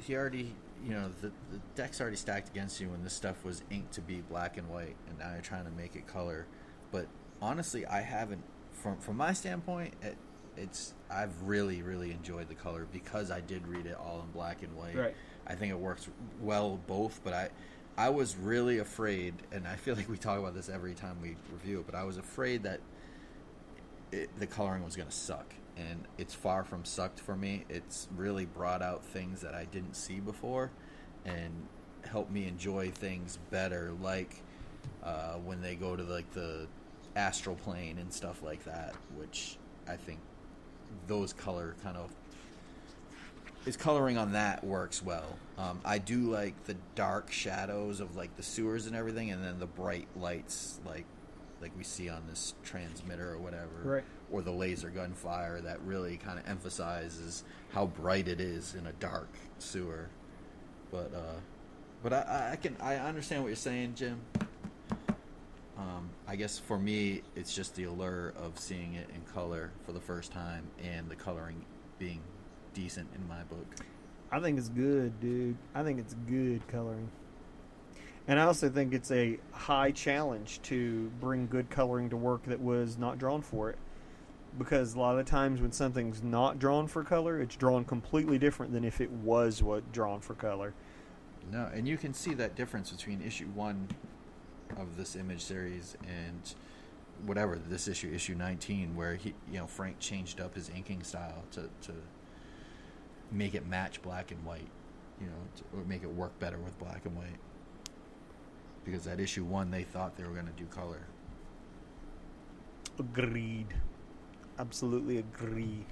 he 0.00 0.16
already, 0.16 0.54
you 0.84 0.90
know, 0.90 1.10
the, 1.20 1.28
the 1.52 1.60
deck's 1.76 2.00
already 2.00 2.16
stacked 2.16 2.48
against 2.48 2.80
you 2.80 2.88
when 2.88 3.04
this 3.04 3.12
stuff 3.12 3.44
was 3.44 3.62
inked 3.70 3.92
to 3.92 4.00
be 4.00 4.22
black 4.22 4.56
and 4.56 4.68
white, 4.68 4.96
and 5.08 5.18
now 5.18 5.32
you're 5.32 5.42
trying 5.42 5.64
to 5.64 5.70
make 5.70 5.94
it 5.94 6.06
color. 6.06 6.46
But 6.90 7.06
honestly, 7.40 7.86
I 7.86 8.00
haven't, 8.00 8.42
from 8.72 8.98
from 8.98 9.16
my 9.16 9.32
standpoint, 9.32 9.94
it, 10.02 10.16
it's 10.56 10.94
I've 11.10 11.42
really 11.42 11.82
really 11.82 12.10
enjoyed 12.10 12.48
the 12.48 12.54
color 12.54 12.86
because 12.92 13.30
I 13.30 13.40
did 13.40 13.66
read 13.66 13.86
it 13.86 13.96
all 13.96 14.20
in 14.20 14.32
black 14.32 14.62
and 14.62 14.74
white. 14.76 14.96
Right. 14.96 15.14
I 15.48 15.54
think 15.54 15.70
it 15.72 15.78
works 15.78 16.08
well 16.40 16.78
both, 16.86 17.20
but 17.24 17.34
I. 17.34 17.50
I 17.96 18.10
was 18.10 18.36
really 18.36 18.78
afraid, 18.78 19.34
and 19.50 19.66
I 19.66 19.74
feel 19.74 19.96
like 19.96 20.08
we 20.08 20.16
talk 20.16 20.38
about 20.38 20.54
this 20.54 20.68
every 20.68 20.94
time 20.94 21.16
we 21.20 21.34
review 21.52 21.82
but 21.84 21.96
I 21.96 22.04
was 22.04 22.16
afraid 22.16 22.62
that 22.62 22.78
it, 24.12 24.30
the 24.38 24.46
coloring 24.46 24.84
was 24.84 24.96
going 24.96 25.08
to 25.08 25.14
suck, 25.14 25.52
and 25.76 26.04
it's 26.16 26.34
far 26.34 26.64
from 26.64 26.84
sucked 26.84 27.20
for 27.20 27.36
me. 27.36 27.64
It's 27.68 28.08
really 28.16 28.44
brought 28.44 28.82
out 28.82 29.04
things 29.04 29.40
that 29.42 29.54
I 29.54 29.64
didn't 29.66 29.94
see 29.94 30.20
before, 30.20 30.70
and 31.24 31.66
helped 32.08 32.30
me 32.30 32.46
enjoy 32.46 32.90
things 32.90 33.38
better, 33.50 33.92
like 34.02 34.42
uh, 35.02 35.34
when 35.34 35.60
they 35.60 35.74
go 35.74 35.96
to 35.96 36.02
like 36.02 36.30
the 36.32 36.66
astral 37.16 37.56
plane 37.56 37.98
and 37.98 38.12
stuff 38.12 38.42
like 38.42 38.64
that, 38.64 38.94
which 39.16 39.58
I 39.86 39.96
think 39.96 40.20
those 41.06 41.32
color 41.32 41.74
kind 41.82 41.96
of 41.96 42.10
his 43.68 43.76
coloring 43.76 44.16
on 44.16 44.32
that 44.32 44.64
works 44.64 45.02
well. 45.02 45.36
Um, 45.58 45.82
I 45.84 45.98
do 45.98 46.20
like 46.20 46.64
the 46.64 46.74
dark 46.94 47.30
shadows 47.30 48.00
of 48.00 48.16
like 48.16 48.34
the 48.38 48.42
sewers 48.42 48.86
and 48.86 48.96
everything, 48.96 49.30
and 49.30 49.44
then 49.44 49.58
the 49.58 49.66
bright 49.66 50.08
lights 50.16 50.80
like 50.86 51.04
like 51.60 51.72
we 51.76 51.84
see 51.84 52.08
on 52.08 52.22
this 52.30 52.54
transmitter 52.64 53.30
or 53.34 53.36
whatever, 53.38 53.68
Right. 53.84 54.04
or 54.32 54.40
the 54.40 54.52
laser 54.52 54.88
gun 54.88 55.12
fire 55.12 55.60
that 55.60 55.82
really 55.82 56.16
kind 56.16 56.38
of 56.38 56.48
emphasizes 56.48 57.44
how 57.74 57.84
bright 57.86 58.26
it 58.26 58.40
is 58.40 58.74
in 58.74 58.86
a 58.86 58.92
dark 58.94 59.28
sewer. 59.58 60.08
But 60.90 61.12
uh, 61.14 61.38
but 62.02 62.14
I, 62.14 62.50
I 62.52 62.56
can 62.56 62.74
I 62.80 62.96
understand 62.96 63.42
what 63.42 63.48
you're 63.48 63.56
saying, 63.56 63.96
Jim. 63.96 64.18
Um, 65.76 66.08
I 66.26 66.36
guess 66.36 66.58
for 66.58 66.78
me, 66.78 67.20
it's 67.36 67.54
just 67.54 67.74
the 67.76 67.84
allure 67.84 68.32
of 68.42 68.58
seeing 68.58 68.94
it 68.94 69.10
in 69.14 69.20
color 69.34 69.72
for 69.84 69.92
the 69.92 70.00
first 70.00 70.32
time 70.32 70.64
and 70.82 71.10
the 71.10 71.16
coloring 71.16 71.66
being 71.98 72.22
decent 72.78 73.08
in 73.14 73.26
my 73.26 73.42
book. 73.44 73.66
I 74.30 74.40
think 74.40 74.58
it's 74.58 74.68
good, 74.68 75.18
dude. 75.20 75.56
I 75.74 75.82
think 75.82 75.98
it's 75.98 76.14
good 76.28 76.66
coloring. 76.68 77.10
And 78.28 78.38
I 78.38 78.44
also 78.44 78.68
think 78.68 78.92
it's 78.92 79.10
a 79.10 79.38
high 79.52 79.90
challenge 79.90 80.60
to 80.62 81.10
bring 81.20 81.46
good 81.46 81.70
coloring 81.70 82.10
to 82.10 82.16
work 82.16 82.44
that 82.44 82.60
was 82.60 82.98
not 82.98 83.18
drawn 83.18 83.42
for 83.42 83.70
it. 83.70 83.78
Because 84.58 84.94
a 84.94 85.00
lot 85.00 85.18
of 85.18 85.26
times 85.26 85.60
when 85.60 85.72
something's 85.72 86.22
not 86.22 86.58
drawn 86.58 86.86
for 86.86 87.04
color, 87.04 87.40
it's 87.40 87.56
drawn 87.56 87.84
completely 87.84 88.38
different 88.38 88.72
than 88.72 88.84
if 88.84 89.00
it 89.00 89.10
was 89.10 89.62
what 89.62 89.92
drawn 89.92 90.20
for 90.20 90.34
color. 90.34 90.74
No, 91.50 91.70
and 91.74 91.88
you 91.88 91.96
can 91.96 92.12
see 92.14 92.34
that 92.34 92.54
difference 92.54 92.90
between 92.90 93.22
issue 93.22 93.46
one 93.46 93.88
of 94.76 94.96
this 94.96 95.16
image 95.16 95.40
series 95.40 95.96
and 96.06 96.54
whatever 97.24 97.58
this 97.58 97.88
issue, 97.88 98.12
issue 98.12 98.34
nineteen, 98.34 98.94
where 98.94 99.16
he, 99.16 99.34
you 99.50 99.58
know, 99.58 99.66
Frank 99.66 99.98
changed 99.98 100.40
up 100.40 100.54
his 100.54 100.70
inking 100.70 101.02
style 101.02 101.44
to 101.52 101.62
to 101.82 101.92
make 103.30 103.54
it 103.54 103.66
match 103.66 104.00
black 104.02 104.30
and 104.30 104.44
white, 104.44 104.68
you 105.20 105.26
know, 105.26 105.32
to, 105.56 105.64
or 105.76 105.84
make 105.84 106.02
it 106.02 106.10
work 106.10 106.38
better 106.38 106.58
with 106.58 106.78
black 106.78 107.04
and 107.04 107.16
white. 107.16 107.38
Because 108.84 109.06
at 109.06 109.20
issue 109.20 109.44
one, 109.44 109.70
they 109.70 109.82
thought 109.82 110.16
they 110.16 110.24
were 110.24 110.32
going 110.32 110.46
to 110.46 110.52
do 110.52 110.66
color. 110.66 111.06
Agreed. 112.98 113.74
Absolutely 114.58 115.18
agree. 115.18 115.84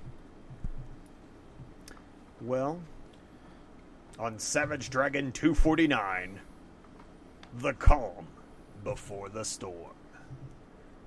Well, 2.41 2.81
on 4.19 4.39
Savage 4.39 4.91
Dragon 4.91 5.33
249, 5.33 6.41
The 7.59 7.73
Calm 7.75 8.27
Before 8.83 9.29
the 9.29 9.45
Storm. 9.45 9.96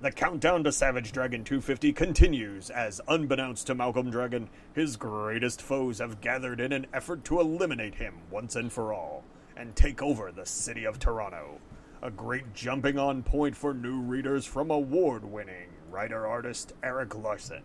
The 0.02 0.10
countdown 0.10 0.64
to 0.64 0.72
Savage 0.72 1.12
Dragon 1.12 1.44
250 1.44 1.92
continues 1.92 2.70
as, 2.70 3.02
unbeknownst 3.06 3.66
to 3.66 3.74
Malcolm 3.74 4.10
Dragon, 4.10 4.48
his 4.72 4.96
greatest 4.96 5.60
foes 5.60 5.98
have 5.98 6.22
gathered 6.22 6.58
in 6.58 6.72
an 6.72 6.86
effort 6.94 7.22
to 7.24 7.38
eliminate 7.38 7.96
him 7.96 8.14
once 8.30 8.56
and 8.56 8.72
for 8.72 8.94
all 8.94 9.24
and 9.58 9.76
take 9.76 10.00
over 10.00 10.32
the 10.32 10.46
city 10.46 10.86
of 10.86 10.98
Toronto. 10.98 11.60
A 12.00 12.10
great 12.10 12.54
jumping 12.54 12.98
on 12.98 13.22
point 13.22 13.54
for 13.54 13.74
new 13.74 14.00
readers 14.00 14.46
from 14.46 14.70
award 14.70 15.22
winning 15.22 15.68
writer 15.90 16.26
artist 16.26 16.72
Erik 16.82 17.14
Larsen. 17.14 17.62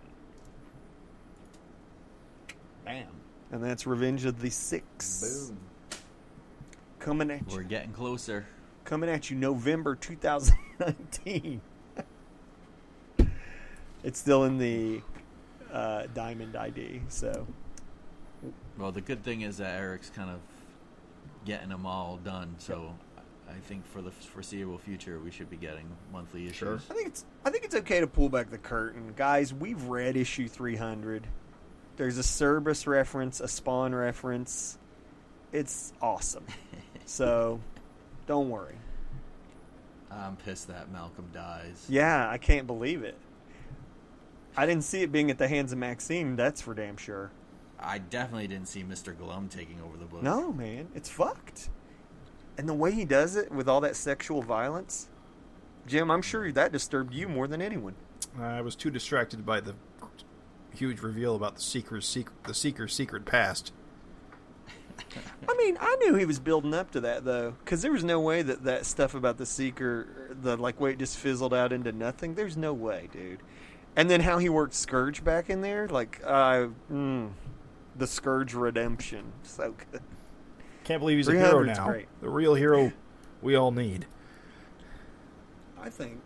Bam! 2.84 3.08
And 3.54 3.64
that's 3.64 3.88
Revenge 3.88 4.26
of 4.26 4.42
the 4.42 4.50
Six. 4.50 5.48
Boom! 5.48 5.58
Coming 7.00 7.32
at 7.32 7.50
you. 7.50 7.56
We're 7.56 7.64
getting 7.64 7.94
closer. 7.94 8.46
coming 8.84 9.10
at 9.10 9.30
you 9.30 9.38
November 9.38 9.96
2019. 9.96 11.62
It's 14.06 14.20
still 14.20 14.44
in 14.44 14.60
the 14.60 15.02
uh, 15.74 16.04
Diamond 16.14 16.56
ID, 16.56 17.02
so 17.10 17.48
Well, 18.78 18.92
the 18.92 19.02
good 19.02 19.24
thing 19.24 19.42
is 19.42 19.58
that 19.58 19.80
Erik's 19.80 20.12
kind 20.12 20.30
of 20.30 20.40
getting 21.44 21.70
them 21.70 21.88
all 21.88 22.18
done, 22.24 22.54
so 22.60 22.94
I 23.50 23.54
think 23.68 23.84
for 23.88 24.04
the 24.04 24.12
foreseeable 24.12 24.78
future, 24.78 25.20
we 25.20 25.32
should 25.32 25.50
be 25.50 25.58
getting 25.58 25.88
monthly 26.14 26.46
issues. 26.46 26.58
Sure. 26.58 26.80
I 26.92 26.94
think 26.94 27.08
it's 27.08 27.26
I 27.44 27.50
think 27.50 27.64
it's 27.66 27.74
okay 27.74 28.00
to 28.00 28.06
pull 28.06 28.30
back 28.30 28.52
the 28.52 28.60
curtain, 28.60 29.14
guys. 29.16 29.56
We've 29.56 29.82
read 29.86 30.16
issue 30.18 30.48
300. 30.48 31.26
There's 31.98 32.20
a 32.20 32.24
Cerberus 32.24 32.86
reference, 32.86 33.40
a 33.40 33.48
Spawn 33.48 33.96
reference. 33.96 34.78
It's 35.52 35.94
awesome. 36.00 36.46
so, 37.06 37.60
don't 38.28 38.52
worry. 38.52 38.76
I'm 40.12 40.36
pissed 40.36 40.68
that 40.68 40.92
Malcolm 40.92 41.28
dies. 41.34 41.88
Yeah, 41.90 42.30
I 42.30 42.38
can't 42.38 42.68
believe 42.68 43.04
it. 43.04 43.18
I 44.58 44.66
didn't 44.66 44.84
see 44.84 45.02
it 45.02 45.12
being 45.12 45.30
at 45.30 45.38
the 45.38 45.48
hands 45.48 45.72
of 45.72 45.78
Maxine. 45.78 46.36
That's 46.36 46.62
for 46.62 46.74
damn 46.74 46.98
sure. 46.98 47.32
I 47.80 47.98
definitely 47.98 48.48
didn't 48.48 48.68
see 48.68 48.84
Mr. 48.84 49.18
Glum 49.18 49.50
taking 49.50 49.82
over 49.82 49.98
the 49.98 50.06
book. 50.06 50.24
No, 50.24 50.54
man, 50.54 50.88
it's 50.96 51.10
fucked. 51.10 51.70
And 52.58 52.70
the 52.70 52.74
way 52.74 52.92
he 52.92 53.06
does 53.06 53.36
it 53.36 53.52
with 53.52 53.68
all 53.68 53.82
that 53.82 53.96
sexual 53.96 54.42
violence, 54.42 55.10
Jim, 55.86 56.10
I'm 56.10 56.22
sure 56.22 56.52
that 56.52 56.72
disturbed 56.72 57.14
you 57.14 57.28
more 57.28 57.48
than 57.48 57.62
anyone. 57.62 57.96
I 58.40 58.62
was 58.62 58.76
too 58.76 58.90
distracted 58.90 59.46
by 59.46 59.60
the 59.60 59.76
huge 60.74 61.02
reveal 61.02 61.36
about 61.36 61.56
the 61.56 61.62
seeker's 61.62 62.08
secret, 62.08 62.44
the 62.46 62.54
seeker's 62.54 62.94
secret 62.94 63.26
past. 63.26 63.72
I 65.48 65.56
mean, 65.58 65.78
I 65.80 65.96
knew 65.98 66.16
he 66.16 66.26
was 66.26 66.40
building 66.40 66.74
up 66.74 66.92
to 66.92 67.02
that 67.02 67.26
though, 67.26 67.56
because 67.64 67.82
there 67.82 67.92
was 67.92 68.04
no 68.04 68.20
way 68.20 68.42
that 68.42 68.64
that 68.64 68.86
stuff 68.86 69.14
about 69.14 69.38
the 69.38 69.46
seeker, 69.46 70.36
the 70.42 70.58
like 70.58 70.80
way 70.80 70.92
it 70.92 71.00
just 71.00 71.18
fizzled 71.18 71.54
out 71.54 71.74
into 71.74 71.92
nothing. 71.92 72.36
There's 72.36 72.58
no 72.58 72.74
way, 72.74 73.10
dude. 73.12 73.42
And 73.96 74.10
then 74.10 74.22
how 74.22 74.38
he 74.40 74.50
worked 74.50 74.74
Scourge 74.74 75.24
back 75.24 75.50
in 75.50 75.62
there, 75.62 75.88
like, 75.88 76.22
uh, 76.26 76.68
mm, 76.92 77.32
the 77.96 78.08
Scourge 78.08 78.54
redemption, 78.54 79.32
so 79.44 79.74
good. 79.92 80.02
Can't 80.84 81.00
believe 81.00 81.18
he's 81.18 81.28
a 81.28 81.32
hero 81.34 81.64
now. 81.64 81.88
great. 81.88 82.08
The 82.22 82.30
real 82.30 82.54
hero 82.56 82.92
we 83.42 83.56
all 83.56 83.72
need. 83.72 84.06
I 85.82 85.90
think, 85.90 86.20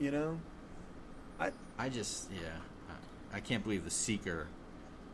you 0.00 0.10
know, 0.10 0.38
I 1.40 1.50
I 1.78 1.88
just, 1.88 2.30
yeah. 2.30 2.48
I, 3.32 3.36
I 3.38 3.40
can't 3.40 3.62
believe 3.62 3.84
the 3.84 3.90
Seeker 3.90 4.46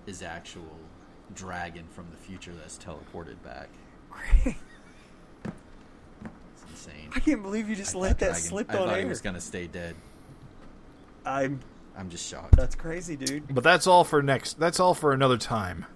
is 0.07 0.23
actual 0.23 0.78
dragon 1.34 1.84
from 1.91 2.07
the 2.10 2.16
future 2.16 2.52
that's 2.52 2.76
teleported 2.78 3.42
back. 3.42 3.68
Great. 4.10 4.57
It's 6.55 6.86
insane. 6.86 7.10
I 7.15 7.20
can't 7.20 7.42
believe 7.42 7.68
you 7.68 7.76
just 7.76 7.94
I 7.94 7.99
let 7.99 8.08
thought 8.10 8.18
that 8.20 8.26
Dragon- 8.33 8.42
slip 8.49 8.70
I 8.70 8.78
on 8.78 8.86
thought 8.89 8.94
air. 8.97 9.02
he 9.02 9.08
was 9.08 9.20
going 9.20 9.34
to 9.34 9.41
stay 9.41 9.66
dead. 9.66 9.97
I'm. 11.26 11.60
I'm 11.97 12.10
just 12.10 12.28
shocked. 12.28 12.56
That's 12.56 12.74
crazy, 12.74 13.16
dude. 13.16 13.55
But 13.55 13.64
that's 13.64 13.86
all 13.86 14.05
for 14.05 14.23
next. 14.23 14.58
That's 14.58 14.81
all 14.81 14.94
for 14.94 15.12
another 15.12 15.39
time. 15.39 15.86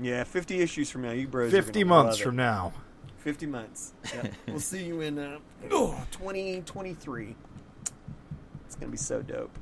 Yeah, 0.00 0.24
50 0.24 0.60
issues 0.60 0.90
from 0.90 1.02
now, 1.02 1.12
you 1.12 1.28
bros. 1.28 1.52
Fifty 1.52 1.84
gonna 1.84 1.94
months 1.94 2.16
love 2.16 2.20
it. 2.20 2.24
from 2.24 2.36
now. 2.36 2.72
50 3.18 3.46
months. 3.46 3.94
Yeah. 4.12 4.26
we'll 4.48 4.60
see 4.60 4.84
you 4.84 5.00
in 5.00 5.18
uh, 5.18 5.38
oh, 5.70 6.04
2023. 6.10 7.36
It's 8.66 8.74
going 8.74 8.88
to 8.88 8.92
be 8.92 8.98
so 8.98 9.22
dope. 9.22 9.56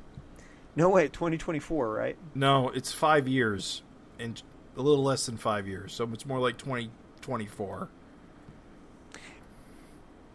No, 0.75 0.89
wait, 0.89 1.13
2024, 1.13 1.93
right? 1.93 2.17
No, 2.33 2.69
it's 2.69 2.91
five 2.91 3.27
years, 3.27 3.83
and 4.19 4.41
a 4.75 4.81
little 4.81 5.03
less 5.03 5.25
than 5.27 5.37
five 5.37 5.67
years. 5.67 5.93
So 5.93 6.09
it's 6.13 6.25
more 6.25 6.39
like 6.39 6.57
twenty 6.57 6.89
twenty 7.21 7.45
four. 7.45 7.89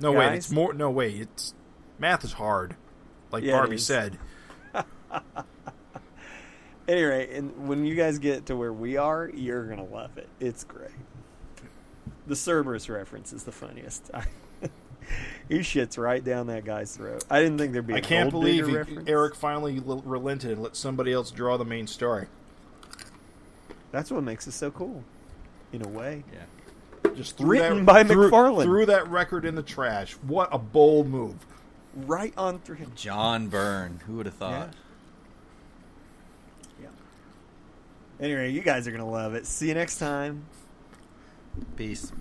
No 0.00 0.12
wait, 0.12 0.34
it's 0.34 0.50
more. 0.50 0.72
No 0.72 0.90
wait, 0.90 1.20
it's 1.20 1.54
math 1.98 2.24
is 2.24 2.34
hard. 2.34 2.76
Like 3.32 3.44
Yeah, 3.44 3.52
Barbie 3.52 3.76
is. 3.76 3.86
Said. 5.10 5.22
Anyway, 6.88 7.36
and 7.36 7.68
when 7.68 7.84
you 7.84 7.94
guys 7.94 8.18
get 8.18 8.46
to 8.46 8.56
where 8.56 8.72
we 8.72 8.96
are, 8.96 9.30
you're 9.34 9.66
going 9.66 9.76
to 9.76 9.94
love 9.94 10.16
it. 10.16 10.26
It's 10.40 10.64
great. 10.64 10.88
The 12.26 12.34
Cerberus 12.34 12.88
reference 12.88 13.30
is 13.30 13.44
the 13.44 13.52
funniest. 13.52 14.10
he 15.50 15.58
shits 15.58 15.98
right 15.98 16.24
down 16.24 16.46
that 16.46 16.64
guy's 16.64 16.96
throat. 16.96 17.24
I 17.28 17.40
didn't 17.40 17.58
think 17.58 17.74
there'd 17.74 17.86
be 17.86 17.92
a 17.92 17.96
I 17.96 18.00
can't 18.00 18.30
Gold 18.32 18.42
believe 18.42 18.66
he. 18.66 18.98
Erik 19.06 19.34
finally 19.34 19.82
l- 19.86 20.02
relented 20.04 20.52
and 20.52 20.62
let 20.62 20.76
somebody 20.76 21.12
else 21.12 21.30
draw 21.30 21.58
the 21.58 21.64
main 21.66 21.86
story. 21.86 22.26
That's 23.92 24.10
what 24.10 24.22
makes 24.22 24.46
it 24.46 24.52
so 24.52 24.70
cool, 24.70 25.04
in 25.74 25.84
a 25.84 25.88
way. 25.88 26.24
Yeah. 26.32 27.10
Just 27.14 27.36
threw 27.36 27.50
Written 27.50 27.78
that, 27.78 27.86
by 27.86 28.04
threw, 28.04 28.30
McFarlane. 28.30 28.62
Threw 28.64 28.86
that 28.86 29.08
record 29.08 29.44
in 29.44 29.54
the 29.54 29.62
trash. 29.62 30.12
What 30.14 30.48
a 30.52 30.58
bold 30.58 31.08
move! 31.08 31.36
Right 31.94 32.32
on 32.36 32.60
through 32.60 32.76
him. 32.76 32.92
John 32.94 33.48
Byrne. 33.48 34.00
Who 34.06 34.16
would 34.16 34.26
have 34.26 34.34
thought? 34.34 34.72
Yeah. 34.72 34.78
Anyway, 38.20 38.50
you 38.50 38.60
guys 38.60 38.88
are 38.88 38.90
going 38.90 39.02
to 39.02 39.08
love 39.08 39.34
it. 39.34 39.46
See 39.46 39.68
you 39.68 39.74
next 39.74 39.98
time. 39.98 40.46
Peace. 41.76 42.12